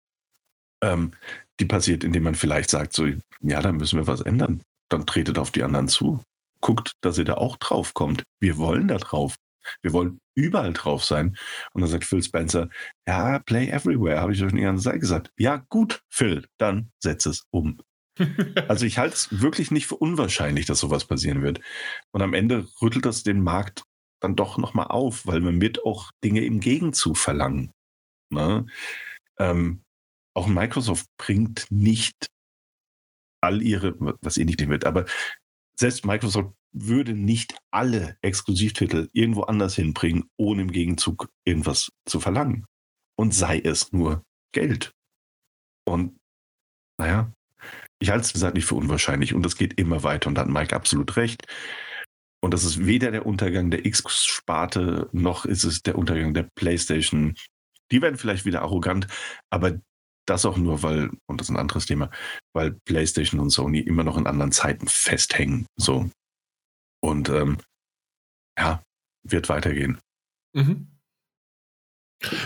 Ähm, 0.84 1.11
die 1.59 1.65
passiert, 1.65 2.03
indem 2.03 2.23
man 2.23 2.35
vielleicht 2.35 2.69
sagt, 2.69 2.93
so, 2.93 3.07
ja, 3.41 3.61
da 3.61 3.72
müssen 3.72 3.99
wir 3.99 4.07
was 4.07 4.22
ändern. 4.22 4.63
Dann 4.89 5.05
tretet 5.05 5.38
auf 5.38 5.51
die 5.51 5.63
anderen 5.63 5.88
zu. 5.88 6.22
Guckt, 6.61 6.93
dass 7.01 7.17
ihr 7.17 7.26
da 7.26 7.35
auch 7.35 7.57
drauf 7.57 7.93
kommt. 7.93 8.23
Wir 8.41 8.57
wollen 8.57 8.88
da 8.88 8.97
drauf. 8.97 9.35
Wir 9.81 9.93
wollen 9.93 10.19
überall 10.35 10.73
drauf 10.73 11.05
sein. 11.05 11.38
Und 11.73 11.81
dann 11.81 11.89
sagt 11.89 12.03
Phil 12.03 12.22
Spencer, 12.22 12.69
ja, 13.07 13.39
play 13.39 13.69
everywhere, 13.69 14.19
habe 14.19 14.34
ich 14.34 14.39
schon 14.39 14.55
die 14.55 14.61
ganze 14.61 14.84
Zeit 14.84 14.99
gesagt. 14.99 15.31
Ja, 15.38 15.63
gut, 15.69 16.01
Phil, 16.09 16.45
dann 16.57 16.91
setz 17.01 17.26
es 17.26 17.43
um. 17.51 17.80
also 18.67 18.85
ich 18.85 18.97
halte 18.97 19.15
es 19.15 19.41
wirklich 19.41 19.71
nicht 19.71 19.87
für 19.87 19.97
unwahrscheinlich, 19.97 20.65
dass 20.65 20.79
sowas 20.79 21.05
passieren 21.05 21.41
wird. 21.41 21.59
Und 22.11 22.21
am 22.21 22.33
Ende 22.33 22.67
rüttelt 22.81 23.05
das 23.05 23.23
den 23.23 23.41
Markt 23.41 23.83
dann 24.21 24.35
doch 24.35 24.57
nochmal 24.57 24.87
auf, 24.87 25.25
weil 25.27 25.41
man 25.41 25.61
wird 25.61 25.83
auch 25.83 26.11
Dinge 26.23 26.43
im 26.45 26.59
Gegenzug 26.59 27.17
verlangen. 27.17 27.71
Ne? 28.31 28.65
Ähm, 29.37 29.83
auch 30.35 30.47
Microsoft 30.47 31.07
bringt 31.17 31.67
nicht 31.69 32.27
all 33.41 33.61
ihre, 33.61 33.95
was 34.21 34.37
eh 34.37 34.45
nicht 34.45 34.65
wird, 34.67 34.85
aber 34.85 35.05
selbst 35.79 36.05
Microsoft 36.05 36.55
würde 36.73 37.13
nicht 37.13 37.57
alle 37.71 38.17
Exklusivtitel 38.21 39.09
irgendwo 39.13 39.43
anders 39.43 39.75
hinbringen, 39.75 40.29
ohne 40.37 40.63
im 40.63 40.71
Gegenzug 40.71 41.29
irgendwas 41.45 41.89
zu 42.05 42.19
verlangen. 42.19 42.65
Und 43.17 43.33
sei 43.33 43.59
es 43.59 43.93
nur 43.93 44.23
Geld. 44.53 44.91
Und 45.87 46.17
naja, 46.99 47.31
ich 47.99 48.09
halte 48.09 48.26
es 48.26 48.34
gesagt 48.34 48.55
nicht 48.55 48.65
für 48.65 48.76
unwahrscheinlich 48.76 49.34
und 49.34 49.43
das 49.43 49.55
geht 49.55 49.80
immer 49.80 50.03
weiter 50.03 50.27
und 50.27 50.35
da 50.35 50.41
hat 50.41 50.49
Mike 50.49 50.76
absolut 50.76 51.15
recht. 51.17 51.45
Und 52.41 52.53
das 52.53 52.63
ist 52.63 52.85
weder 52.85 53.11
der 53.11 53.26
Untergang 53.26 53.72
der 53.72 53.85
X-Sparte 53.85 55.09
noch 55.13 55.45
ist 55.45 55.63
es 55.63 55.81
der 55.81 55.97
Untergang 55.97 56.34
der 56.34 56.47
PlayStation. 56.55 57.35
Die 57.91 58.01
werden 58.01 58.17
vielleicht 58.17 58.45
wieder 58.45 58.61
arrogant, 58.61 59.07
aber 59.49 59.80
das 60.27 60.45
auch 60.45 60.57
nur, 60.57 60.84
weil, 60.84 61.11
und 61.27 61.39
das 61.39 61.47
ist 61.47 61.55
ein 61.55 61.59
anderes 61.59 61.85
Thema, 61.85 62.09
weil 62.53 62.73
PlayStation 62.85 63.39
und 63.39 63.51
Sony 63.51 63.80
immer 63.80 64.03
noch 64.03 64.17
in 64.17 64.27
anderen 64.27 64.51
Zeiten 64.51 64.88
festhängen. 64.88 65.67
So. 65.76 66.09
Und 67.01 67.30
ähm, 67.30 67.57
ja, 68.57 68.84
wird 69.23 69.49
weitergehen. 69.49 69.99
Mhm. 70.53 70.94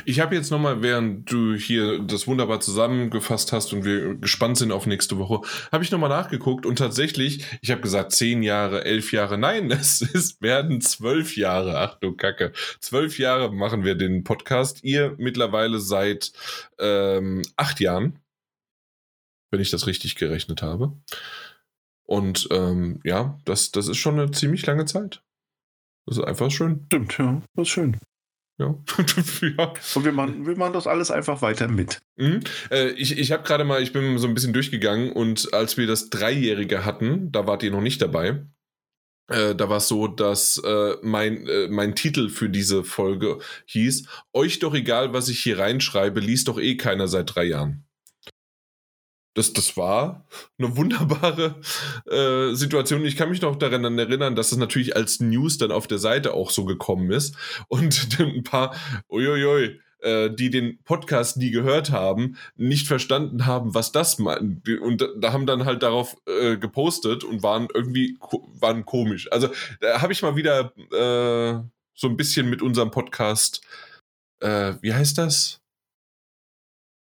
Ich 0.06 0.20
habe 0.20 0.36
jetzt 0.36 0.52
nochmal, 0.52 0.82
während 0.82 1.32
du 1.32 1.54
hier 1.56 2.00
das 2.00 2.28
wunderbar 2.28 2.60
zusammengefasst 2.60 3.54
hast 3.54 3.72
und 3.72 3.86
wir 3.86 4.16
gespannt 4.16 4.58
sind 4.58 4.72
auf 4.72 4.86
nächste 4.86 5.18
Woche, 5.18 5.42
habe 5.72 5.84
ich 5.84 5.92
nochmal 5.92 6.10
nachgeguckt 6.10 6.66
und 6.66 6.78
tatsächlich, 6.78 7.46
ich 7.62 7.72
habe 7.72 7.82
gesagt 7.82 8.12
zehn 8.12 8.44
Jahre, 8.44 8.84
elf 8.84 9.12
Jahre, 9.12 9.38
nein, 9.38 9.72
es 9.72 10.02
ist, 10.02 10.42
werden 10.42 10.82
zwölf 10.82 11.38
Jahre, 11.38 11.80
ach 11.80 11.96
du 12.00 12.14
Kacke, 12.14 12.52
zwölf 12.80 13.20
Jahre 13.20 13.54
machen 13.54 13.84
wir 13.84 13.96
den 13.96 14.24
Podcast. 14.24 14.84
Ihr 14.84 15.16
mittlerweile 15.18 15.80
seit 15.80 16.34
ähm, 16.80 17.44
acht 17.56 17.80
Jahren, 17.80 18.20
wenn 19.52 19.62
ich 19.62 19.70
das 19.70 19.88
richtig 19.88 20.16
gerechnet 20.16 20.62
habe. 20.62 20.98
Und 22.04 22.48
ähm, 22.52 23.00
ja, 23.04 23.38
das, 23.46 23.72
das 23.72 23.88
ist 23.88 23.98
schon 23.98 24.20
eine 24.20 24.32
ziemlich 24.32 24.66
lange 24.66 24.86
Zeit. 24.86 25.22
Das 26.08 26.18
ist 26.18 26.24
einfach 26.24 26.50
schön. 26.50 26.86
Stimmt, 26.88 27.18
ja, 27.20 27.42
das 27.54 27.68
ist 27.68 27.70
schön. 27.70 28.00
Ja. 28.60 28.76
ja. 29.58 29.74
Und 29.96 30.06
wir 30.06 30.12
machen, 30.12 30.46
wir 30.46 30.58
machen 30.58 30.74
das 30.74 30.86
alles 30.86 31.12
einfach 31.12 31.42
weiter 31.42 31.70
mit. 31.70 32.00
Mhm. 32.18 32.42
Äh, 32.70 32.90
ich 32.90 33.18
ich 33.18 33.32
habe 33.32 33.44
gerade 33.44 33.64
mal, 33.64 33.82
ich 33.82 33.94
bin 33.94 34.18
so 34.18 34.28
ein 34.28 34.34
bisschen 34.34 34.54
durchgegangen 34.54 35.12
und 35.12 35.54
als 35.54 35.78
wir 35.78 35.88
das 35.88 36.10
Dreijährige 36.10 36.84
hatten, 36.86 37.32
da 37.32 37.48
wart 37.48 37.64
ihr 37.64 37.72
noch 37.72 37.82
nicht 37.82 38.02
dabei. 38.02 38.46
Äh, 39.30 39.56
da 39.56 39.70
war 39.70 39.78
es 39.78 39.88
so, 39.88 40.08
dass 40.08 40.62
äh, 40.64 40.96
mein, 41.02 41.48
äh, 41.48 41.68
mein 41.70 41.96
Titel 41.96 42.30
für 42.30 42.50
diese 42.50 42.84
Folge 42.84 43.40
hieß: 43.68 44.08
Euch 44.34 44.60
doch 44.60 44.74
egal, 44.74 45.14
was 45.14 45.30
ich 45.30 45.40
hier 45.40 45.60
reinschreibe, 45.60 46.20
liest 46.20 46.48
doch 46.50 46.60
eh 46.60 46.76
keiner 46.76 47.08
seit 47.08 47.36
drei 47.36 47.46
Jahren 47.46 47.89
das, 49.36 49.54
das 49.54 49.78
war 49.78 50.26
eine 50.58 50.76
wunderbare 50.76 51.56
äh, 52.10 52.54
Situation. 52.56 53.06
Ich 53.06 53.16
kann 53.16 53.30
mich 53.30 53.42
noch 53.42 53.56
daran 53.56 53.98
erinnern, 53.98 54.36
dass 54.36 54.52
es 54.52 54.58
natürlich 54.58 54.96
als 54.96 55.20
News 55.20 55.58
dann 55.58 55.72
auf 55.72 55.88
der 55.88 56.00
Seite 56.00 56.34
auch 56.34 56.50
so 56.52 56.66
gekommen 56.66 57.12
ist 57.12 57.36
und 57.68 58.08
ein 58.20 58.44
paar, 58.44 58.76
uiuiui, 59.10 59.80
äh, 60.00 60.32
die 60.32 60.50
den 60.50 60.82
Podcast 60.84 61.38
nie 61.38 61.52
gehört 61.52 61.92
haben, 61.92 62.38
nicht 62.56 62.88
verstanden 62.88 63.46
haben, 63.46 63.76
was 63.76 63.92
das 63.92 64.18
meint. 64.18 64.68
Und 64.68 65.08
da 65.18 65.32
haben 65.32 65.46
dann 65.46 65.66
halt 65.66 65.84
darauf 65.84 66.18
äh, 66.26 66.58
gepostet 66.58 67.24
und 67.24 67.44
waren 67.44 67.68
irgendwie 67.74 68.18
waren 68.60 68.86
komisch. 68.86 69.32
Also 69.32 69.50
da 69.80 70.02
habe 70.02 70.14
ich 70.14 70.22
mal 70.22 70.36
wieder 70.36 70.74
äh, 70.92 71.62
so 71.94 72.08
ein 72.08 72.18
bisschen 72.18 72.50
mit 72.50 72.62
unserem 72.62 72.92
Podcast, 72.92 73.62
äh, 74.40 74.74
wie 74.82 74.94
heißt 74.94 75.18
das? 75.18 75.62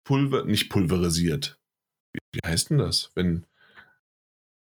Pulver, 0.04 0.44
nicht 0.44 0.70
pulverisiert 0.70 1.55
wie 2.32 2.40
heißt 2.46 2.70
denn 2.70 2.78
das, 2.78 3.10
wenn, 3.14 3.44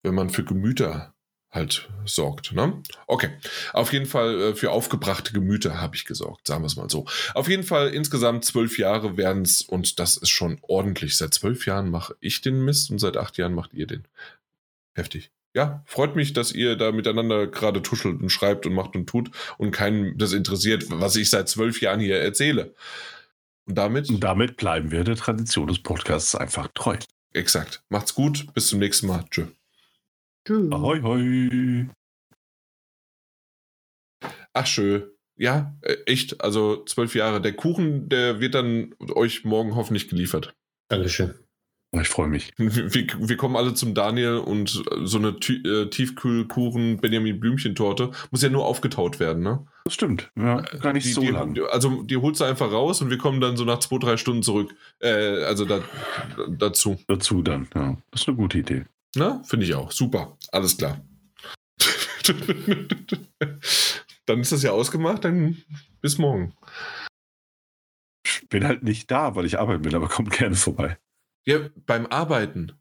wenn 0.04 0.16
man 0.16 0.30
für 0.30 0.44
Gemüter 0.44 1.16
halt 1.56 1.90
sorgt. 2.06 2.52
Ne? 2.54 2.84
Okay, 3.08 3.30
auf 3.74 3.94
jeden 3.94 4.06
Fall 4.06 4.40
äh, 4.42 4.56
für 4.56 4.72
aufgebrachte 4.72 5.34
Gemüter 5.34 5.82
habe 5.82 5.96
ich 5.96 6.06
gesorgt, 6.06 6.48
sagen 6.48 6.62
wir 6.62 6.68
es 6.68 6.76
mal 6.76 6.90
so. 6.90 7.06
Auf 7.34 7.48
jeden 7.48 7.64
Fall 7.64 7.90
insgesamt 7.90 8.46
zwölf 8.46 8.78
Jahre 8.78 9.18
werden 9.18 9.44
es 9.44 9.62
und 9.62 10.00
das 10.00 10.18
ist 10.18 10.30
schon 10.30 10.60
ordentlich. 10.62 11.18
Seit 11.18 11.34
zwölf 11.34 11.66
Jahren 11.66 11.90
mache 11.90 12.16
ich 12.20 12.42
den 12.42 12.64
Mist 12.64 12.92
und 12.92 13.00
seit 13.00 13.18
acht 13.18 13.38
Jahren 13.38 13.54
macht 13.54 13.74
ihr 13.74 13.88
den. 13.88 14.06
Heftig. 14.94 15.32
Ja, 15.56 15.84
freut 15.86 16.18
mich, 16.18 16.34
dass 16.34 16.52
ihr 16.52 16.76
da 16.76 16.92
miteinander 16.92 17.48
gerade 17.48 17.82
tuschelt 17.82 18.22
und 18.22 18.30
schreibt 18.30 18.66
und 18.66 18.74
macht 18.74 18.96
und 18.96 19.08
tut 19.08 19.32
und 19.58 19.72
keinen 19.72 20.18
das 20.18 20.34
interessiert, 20.34 20.86
was 20.90 21.16
ich 21.16 21.30
seit 21.30 21.48
zwölf 21.48 21.80
Jahren 21.80 22.02
hier 22.02 22.20
erzähle. 22.20 22.76
Und 23.66 23.76
damit? 23.76 24.10
Und 24.10 24.20
damit 24.20 24.58
bleiben 24.58 24.92
wir 24.92 25.06
der 25.06 25.16
Tradition 25.16 25.68
des 25.68 25.80
Podcasts 25.80 26.36
einfach 26.36 26.68
treu. 26.74 26.98
Exakt. 27.36 27.84
Macht's 27.90 28.16
gut. 28.16 28.54
Bis 28.54 28.70
zum 28.70 28.80
nächsten 28.80 29.08
Mal. 29.08 29.26
Tschö. 29.30 29.48
Tschüss. 30.48 30.72
Ahoi, 30.72 31.02
hoi. 31.02 31.90
Ach, 34.54 34.66
schön. 34.66 35.12
Ja, 35.36 35.78
äh, 35.82 35.98
echt. 36.06 36.42
Also 36.42 36.86
zwölf 36.86 37.14
Jahre. 37.14 37.42
Der 37.42 37.54
Kuchen, 37.54 38.08
der 38.08 38.40
wird 38.40 38.56
dann 38.56 38.96
euch 39.00 39.44
morgen 39.44 39.76
hoffentlich 39.76 40.08
geliefert. 40.08 40.56
Dankeschön. 40.88 41.45
Ich 42.02 42.10
freue 42.10 42.28
mich. 42.28 42.52
Wir, 42.58 42.92
wir, 42.92 43.38
kommen 43.38 43.56
alle 43.56 43.74
zum 43.74 43.94
Daniel 43.94 44.38
und 44.38 44.84
so 45.04 45.18
eine 45.18 45.30
äh, 45.30 45.90
Tiefkühlkuchen 45.90 46.98
Benjamin 46.98 47.40
Blümchen 47.40 47.76
Torte 47.76 48.12
muss 48.32 48.42
ja 48.42 48.50
nur 48.50 48.66
aufgetaut 48.66 49.20
werden, 49.20 49.44
ne? 49.44 49.66
Das 49.86 49.94
stimmt. 49.94 50.32
Ja, 50.36 50.62
gar 50.62 50.94
nicht 50.94 51.06
die, 51.06 51.12
so 51.12 51.22
die, 51.22 51.28
lang. 51.28 51.58
Also 51.72 52.04
die 52.04 52.18
holst 52.18 52.42
du 52.42 52.46
einfach 52.46 52.72
raus 52.72 53.02
und 53.02 53.10
wir 53.10 53.18
kommen 53.18 53.40
dann 53.40 53.56
so 53.56 53.66
nach 53.66 53.80
zwei, 53.80 53.98
drei 54.00 54.18
Stunden 54.18 54.42
zurück. 54.44 54.74
Äh, 55.00 55.44
also 55.44 55.66
da, 55.66 55.82
dazu. 56.50 56.98
Dazu 57.08 57.42
dann, 57.42 57.68
ja. 57.76 57.96
Das 58.12 58.22
ist 58.22 58.28
eine 58.28 58.38
gute 58.38 58.58
Idee. 58.58 58.86
Na, 59.16 59.42
finde 59.44 59.66
ich 59.66 59.76
auch. 59.76 59.92
Super. 59.92 60.38
Alles 60.52 60.78
klar. 60.78 61.02
dann 64.26 64.40
ist 64.40 64.52
das 64.52 64.64
ja 64.64 64.72
ausgemacht, 64.72 65.24
dann 65.24 65.58
bis 66.02 66.18
morgen. 66.18 66.54
Ich 68.26 68.50
bin 68.50 68.66
halt 68.66 68.84
nicht 68.84 69.12
da, 69.12 69.36
weil 69.36 69.46
ich 69.46 69.60
arbeiten 69.60 69.84
bin, 69.84 69.94
aber 69.96 70.08
kommt 70.08 70.32
gerne 70.32 70.56
vorbei. 70.56 70.98
Ja, 71.46 71.60
beim 71.86 72.08
Arbeiten. 72.08 72.72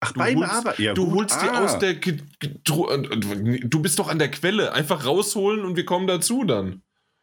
Ach, 0.00 0.12
du 0.12 0.18
beim 0.20 0.42
Arbeiten. 0.42 0.82
Ja, 0.82 0.94
du 0.94 1.12
holst 1.12 1.36
ah. 1.36 1.42
die 1.42 1.50
aus 1.50 1.78
der. 1.78 1.94
Du 1.94 3.82
bist 3.82 3.98
doch 3.98 4.08
an 4.08 4.18
der 4.18 4.30
Quelle. 4.30 4.72
Einfach 4.72 5.04
rausholen 5.04 5.64
und 5.64 5.76
wir 5.76 5.84
kommen 5.84 6.06
dazu 6.06 6.44
dann. 6.44 6.82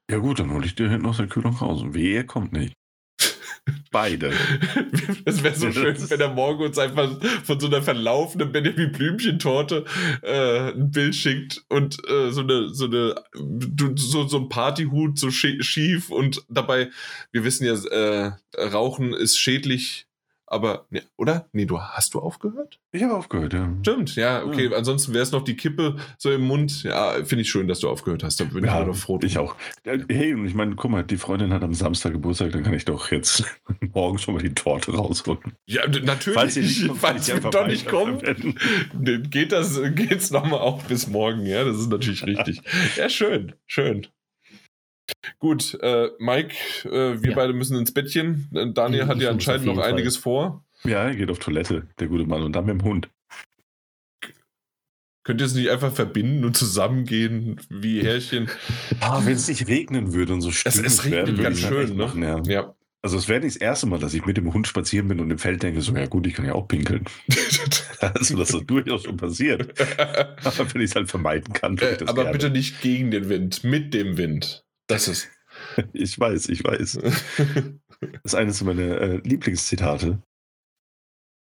Ja, 0.10 0.18
gut, 0.18 0.40
dann 0.40 0.52
hole 0.52 0.66
ich 0.66 0.76
dir 0.76 0.90
hinten 0.90 1.08
aus 1.08 1.18
der 1.18 1.28
Kühlung 1.28 1.56
raus. 1.56 1.82
Und 1.82 1.94
wie, 1.94 2.14
er 2.14 2.26
kommt 2.26 2.52
nicht. 2.52 2.74
Beide. 3.92 4.34
Es 5.24 5.42
wäre 5.42 5.56
so 5.56 5.72
schön, 5.72 5.98
wenn 6.10 6.20
er 6.20 6.34
morgen 6.34 6.64
uns 6.64 6.78
einfach 6.78 7.20
von 7.44 7.60
so 7.60 7.68
einer 7.68 7.82
verlaufenden 7.82 8.52
Benjamin 8.52 8.92
Blümchen-Torte 8.92 9.86
äh, 10.22 10.72
ein 10.72 10.92
Bild 10.92 11.16
schickt 11.16 11.64
und 11.70 11.98
äh, 12.08 12.32
so 12.32 12.42
eine, 12.42 12.70
so 12.70 12.86
eine, 12.86 13.16
so, 13.96 14.28
so 14.28 14.38
ein 14.38 14.50
Partyhut 14.50 15.18
so 15.18 15.32
schief 15.32 16.12
und 16.12 16.44
dabei, 16.50 16.92
wir 17.32 17.44
wissen 17.44 17.66
ja, 17.66 17.74
äh, 17.74 18.34
Rauchen 18.58 19.14
ist 19.14 19.40
schädlich 19.40 20.05
aber, 20.48 20.86
ne, 20.90 21.02
oder? 21.18 21.48
Nee, 21.54 21.66
du 21.66 21.80
hast 21.80 22.14
du 22.14 22.20
aufgehört? 22.20 22.80
Ich 22.92 23.04
habe 23.04 23.16
aufgehört, 23.16 23.54
ja. 23.54 23.74
Stimmt, 23.82 24.16
ja, 24.16 24.44
okay. 24.44 24.70
Ja. 24.70 24.78
Ansonsten 24.78 25.14
wäre 25.14 25.24
es 25.24 25.32
noch 25.32 25.44
die 25.44 25.56
Kippe 25.56 25.96
so 26.18 26.32
im 26.32 26.42
Mund. 26.42 26.84
Ja, 26.84 27.24
finde 27.24 27.42
ich 27.42 27.50
schön, 27.50 27.68
dass 27.68 27.80
du 27.80 27.90
aufgehört 27.90 28.24
hast. 28.24 28.40
Da 28.40 28.46
bin 28.46 28.64
ja, 28.64 28.82
ich 28.82 28.90
auch 28.90 28.96
froh. 28.96 29.20
Ich 29.24 29.38
auch. 29.38 29.56
Hey, 29.84 30.34
und 30.34 30.46
ich 30.46 30.54
meine, 30.54 30.76
guck 30.76 30.92
mal, 30.92 31.04
die 31.04 31.18
Freundin 31.18 31.52
hat 31.52 31.64
am 31.64 31.74
Samstag 31.74 32.14
Geburtstag, 32.14 32.52
dann 32.52 32.64
kann 32.64 32.74
ich 32.74 32.86
doch 32.86 33.12
jetzt 33.12 33.44
morgen 33.94 34.18
schon 34.18 34.36
mal 34.36 34.44
die 34.44 34.54
Torte 34.54 34.94
rausholen. 34.94 35.40
Ja, 35.66 35.88
natürlich. 35.88 36.36
Falls, 36.36 36.56
nicht 36.56 36.88
kommt, 36.88 37.00
Falls 37.00 37.28
wir 37.28 37.40
doch 37.40 37.68
nicht 37.68 37.88
kommen, 37.88 38.20
geht 39.30 39.52
das 39.52 39.80
geht's 39.94 40.32
nochmal 40.32 40.60
auch 40.60 40.84
bis 40.84 41.08
morgen. 41.08 41.46
Ja, 41.46 41.64
das 41.64 41.78
ist 41.78 41.90
natürlich 41.90 42.26
richtig. 42.26 42.62
ja, 42.98 43.10
schön, 43.10 43.54
schön. 43.66 44.08
Gut, 45.40 45.78
äh, 45.82 46.10
Mike, 46.20 46.56
äh, 46.86 47.22
wir 47.22 47.32
ja. 47.32 47.36
beide 47.36 47.54
müssen 47.54 47.78
ins 47.78 47.94
Bettchen. 47.94 48.50
Äh, 48.54 48.72
Daniel 48.74 49.04
ich 49.04 49.08
hat 49.08 49.18
ja 49.20 49.30
anscheinend 49.30 49.66
noch 49.66 49.78
einiges 49.78 50.18
Fall. 50.18 50.24
vor. 50.24 50.66
Ja, 50.84 51.04
er 51.04 51.16
geht 51.16 51.30
auf 51.30 51.40
Toilette, 51.40 51.88
der 52.00 52.08
gute 52.08 52.26
Mann, 52.26 52.44
und 52.44 52.56
dann 52.56 52.66
mit 52.66 52.80
dem 52.80 52.84
Hund. 52.84 53.10
Könnt 55.24 55.42
ihr 55.42 55.48
es 55.48 55.56
nicht 55.56 55.72
einfach 55.72 55.92
verbinden 55.92 56.46
und 56.46 56.56
zusammengehen 56.56 57.60
wie 57.70 58.02
Härchen? 58.04 58.48
Ah, 59.00 59.22
wenn 59.26 59.34
es 59.34 59.48
nicht 59.48 59.68
regnen 59.68 60.14
würde 60.14 60.34
und 60.34 60.42
so 60.42 60.50
Es, 60.50 60.78
es 60.78 61.04
regnet 61.04 61.42
ganz 61.42 61.60
schön, 61.60 61.96
ne? 61.96 62.04
Machen, 62.04 62.22
ja. 62.22 62.42
ja. 62.46 62.76
Also 63.02 63.18
es 63.18 63.28
wäre 63.28 63.40
nicht 63.40 63.56
das 63.56 63.62
erste 63.62 63.86
Mal, 63.86 64.00
dass 64.00 64.16
ich 64.16 64.26
mit 64.26 64.38
dem 64.38 64.52
Hund 64.52 64.68
spazieren 64.68 65.08
bin 65.08 65.20
und 65.20 65.30
im 65.30 65.38
Feld 65.38 65.62
denke, 65.62 65.82
so, 65.82 65.96
ja 65.96 66.08
gut, 66.08 66.26
ich 66.26 66.34
kann 66.34 66.46
ja 66.46 66.54
auch 66.54 66.68
pinkeln. 66.68 67.06
also 68.00 68.36
das 68.36 68.52
ist 68.52 68.66
durchaus 68.66 69.04
schon 69.04 69.18
passiert. 69.18 69.80
Aber 70.44 70.74
wenn 70.74 70.82
ich 70.82 70.90
es 70.90 70.96
halt 70.96 71.10
vermeiden 71.10 71.54
kann, 71.54 71.78
äh, 71.78 71.98
Aber 72.08 72.24
gerne. 72.24 72.32
bitte 72.32 72.50
nicht 72.50 72.82
gegen 72.82 73.12
den 73.12 73.30
Wind, 73.30 73.64
mit 73.64 73.94
dem 73.94 74.18
Wind. 74.18 74.65
Das 74.88 75.08
ist. 75.08 75.30
ich 75.94 76.20
weiß, 76.20 76.50
ich 76.50 76.64
weiß. 76.64 77.00
Das 78.02 78.34
ist 78.34 78.36
eines 78.36 78.62
meiner 78.62 79.00
äh, 79.00 79.18
Lieblingszitate 79.24 80.22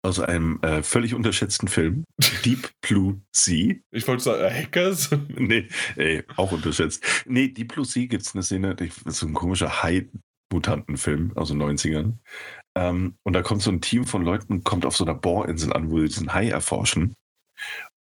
aus 0.05 0.21
einem 0.21 0.61
äh, 0.63 0.83
völlig 0.83 1.15
unterschätzten 1.15 1.67
Film, 1.67 2.05
Deep 2.45 2.71
Blue 2.83 3.23
Sea. 3.35 3.77
Ich 3.91 4.07
wollte 4.07 4.23
sagen, 4.23 4.55
Hackers? 4.55 5.11
nee, 5.29 5.67
ey, 5.97 6.23
auch 6.37 6.53
unterschätzt. 6.53 7.03
Nee, 7.27 7.49
Deep 7.49 7.73
Blue 7.73 7.87
Sea 7.87 8.07
gibt 8.07 8.23
es 8.23 8.35
eine 8.35 8.43
Szene, 8.43 8.75
das 8.75 8.99
ist 8.99 9.19
so 9.19 9.27
ein 9.27 9.35
komischer 9.35 9.83
Hai-Mutanten-Film 9.83 11.33
aus 11.37 11.49
den 11.49 11.63
90ern. 11.63 12.19
Ähm, 12.77 13.17
und 13.25 13.33
da 13.33 13.43
kommt 13.43 13.63
so 13.63 13.71
ein 13.71 13.81
Team 13.81 14.05
von 14.05 14.23
Leuten, 14.23 14.63
kommt 14.63 14.85
auf 14.85 14.97
so 14.97 15.05
einer 15.05 15.15
Bohrinsel 15.15 15.73
an, 15.73 15.91
wo 15.91 15.99
sie 16.01 16.09
diesen 16.09 16.35
Hai 16.35 16.51
erforschen. 16.51 17.15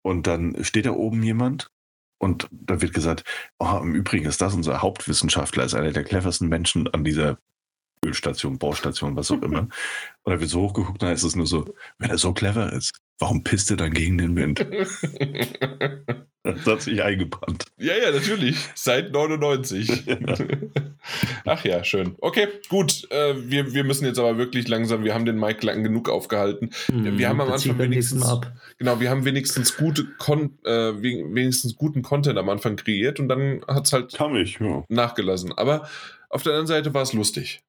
Und 0.01 0.25
dann 0.25 0.63
steht 0.63 0.85
da 0.85 0.91
oben 0.91 1.21
jemand 1.21 1.69
und 2.19 2.47
da 2.51 2.81
wird 2.81 2.93
gesagt, 2.93 3.23
oh, 3.57 3.79
im 3.81 3.95
Übrigen 3.95 4.25
ist 4.25 4.41
das 4.41 4.53
unser 4.53 4.81
Hauptwissenschaftler, 4.81 5.63
ist 5.63 5.73
einer 5.73 5.91
der 5.91 6.03
cleversten 6.03 6.47
Menschen 6.47 6.87
an 6.89 7.03
dieser 7.03 7.39
Ölstation, 8.05 8.59
Baustation, 8.59 9.15
was 9.15 9.31
auch 9.31 9.41
immer. 9.41 9.61
Und 10.23 10.33
da 10.33 10.39
wird 10.39 10.49
so 10.49 10.61
hochgeguckt, 10.61 11.01
dann 11.01 11.13
ist 11.13 11.23
es 11.23 11.35
nur 11.35 11.47
so, 11.47 11.73
wenn 11.97 12.09
er 12.09 12.17
so 12.17 12.33
clever 12.33 12.71
ist, 12.71 12.97
warum 13.17 13.43
pisst 13.43 13.71
er 13.71 13.77
dann 13.77 13.91
gegen 13.91 14.17
den 14.17 14.35
Wind? 14.35 14.65
das 16.53 16.65
hat 16.65 16.81
sich 16.81 17.01
eingebrannt. 17.01 17.65
Ja, 17.77 17.93
ja, 17.95 18.11
natürlich. 18.11 18.57
Seit 18.75 19.11
99. 19.11 19.89
Ja. 20.09 20.35
Ach 21.45 21.63
ja, 21.63 21.83
schön. 21.83 22.15
Okay, 22.19 22.47
gut. 22.67 23.09
Äh, 23.09 23.35
wir, 23.49 23.73
wir 23.73 23.83
müssen 23.83 24.05
jetzt 24.05 24.19
aber 24.19 24.37
wirklich 24.37 24.67
langsam, 24.67 25.03
wir 25.03 25.13
haben 25.13 25.25
den 25.25 25.39
Mike 25.39 25.65
lang 25.65 25.83
genug 25.83 26.09
aufgehalten. 26.09 26.71
Hm, 26.87 27.17
wir 27.17 27.29
haben 27.29 27.39
am 27.39 27.51
Anfang 27.51 27.77
wenigstens, 27.79 28.23
ab. 28.23 28.51
genau, 28.77 28.99
wir 28.99 29.09
haben 29.09 29.25
wenigstens 29.25 29.77
gute 29.77 30.05
Kon 30.17 30.57
äh, 30.65 31.01
wenigstens 31.01 31.75
guten 31.75 32.01
Content 32.01 32.37
am 32.37 32.49
Anfang 32.49 32.75
kreiert 32.75 33.19
und 33.19 33.29
dann 33.29 33.61
hat 33.67 33.85
es 33.85 33.93
halt 33.93 34.17
ich, 34.35 34.59
ja. 34.59 34.83
nachgelassen. 34.89 35.53
Aber 35.57 35.87
auf 36.29 36.43
der 36.43 36.53
anderen 36.53 36.67
Seite 36.67 36.93
war 36.93 37.01
es 37.01 37.13
lustig. 37.13 37.61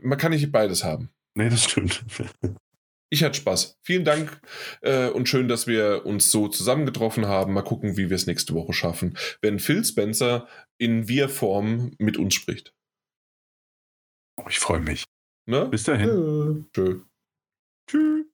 Man 0.00 0.18
kann 0.18 0.30
nicht 0.30 0.50
beides 0.52 0.84
haben. 0.84 1.10
Nee, 1.34 1.48
das 1.48 1.64
stimmt. 1.64 2.04
Ich 3.12 3.22
hatte 3.22 3.36
Spaß. 3.36 3.78
Vielen 3.82 4.06
Dank 4.06 4.40
äh, 4.80 5.10
und 5.10 5.28
schön, 5.28 5.46
dass 5.46 5.66
wir 5.66 6.06
uns 6.06 6.30
so 6.30 6.48
zusammengetroffen 6.48 7.26
haben. 7.26 7.52
Mal 7.52 7.60
gucken, 7.60 7.98
wie 7.98 8.08
wir 8.08 8.16
es 8.16 8.26
nächste 8.26 8.54
Woche 8.54 8.72
schaffen, 8.72 9.18
wenn 9.42 9.58
Phil 9.58 9.84
Spencer 9.84 10.48
in 10.78 11.08
Wir-Form 11.08 11.94
mit 11.98 12.16
uns 12.16 12.32
spricht. 12.32 12.74
Oh, 14.40 14.46
ich 14.48 14.58
freue 14.58 14.80
mich. 14.80 15.04
Ne? 15.46 15.66
Bis 15.66 15.84
dahin. 15.84 16.70
Tschö. 16.72 17.00
Tschüss. 17.86 18.31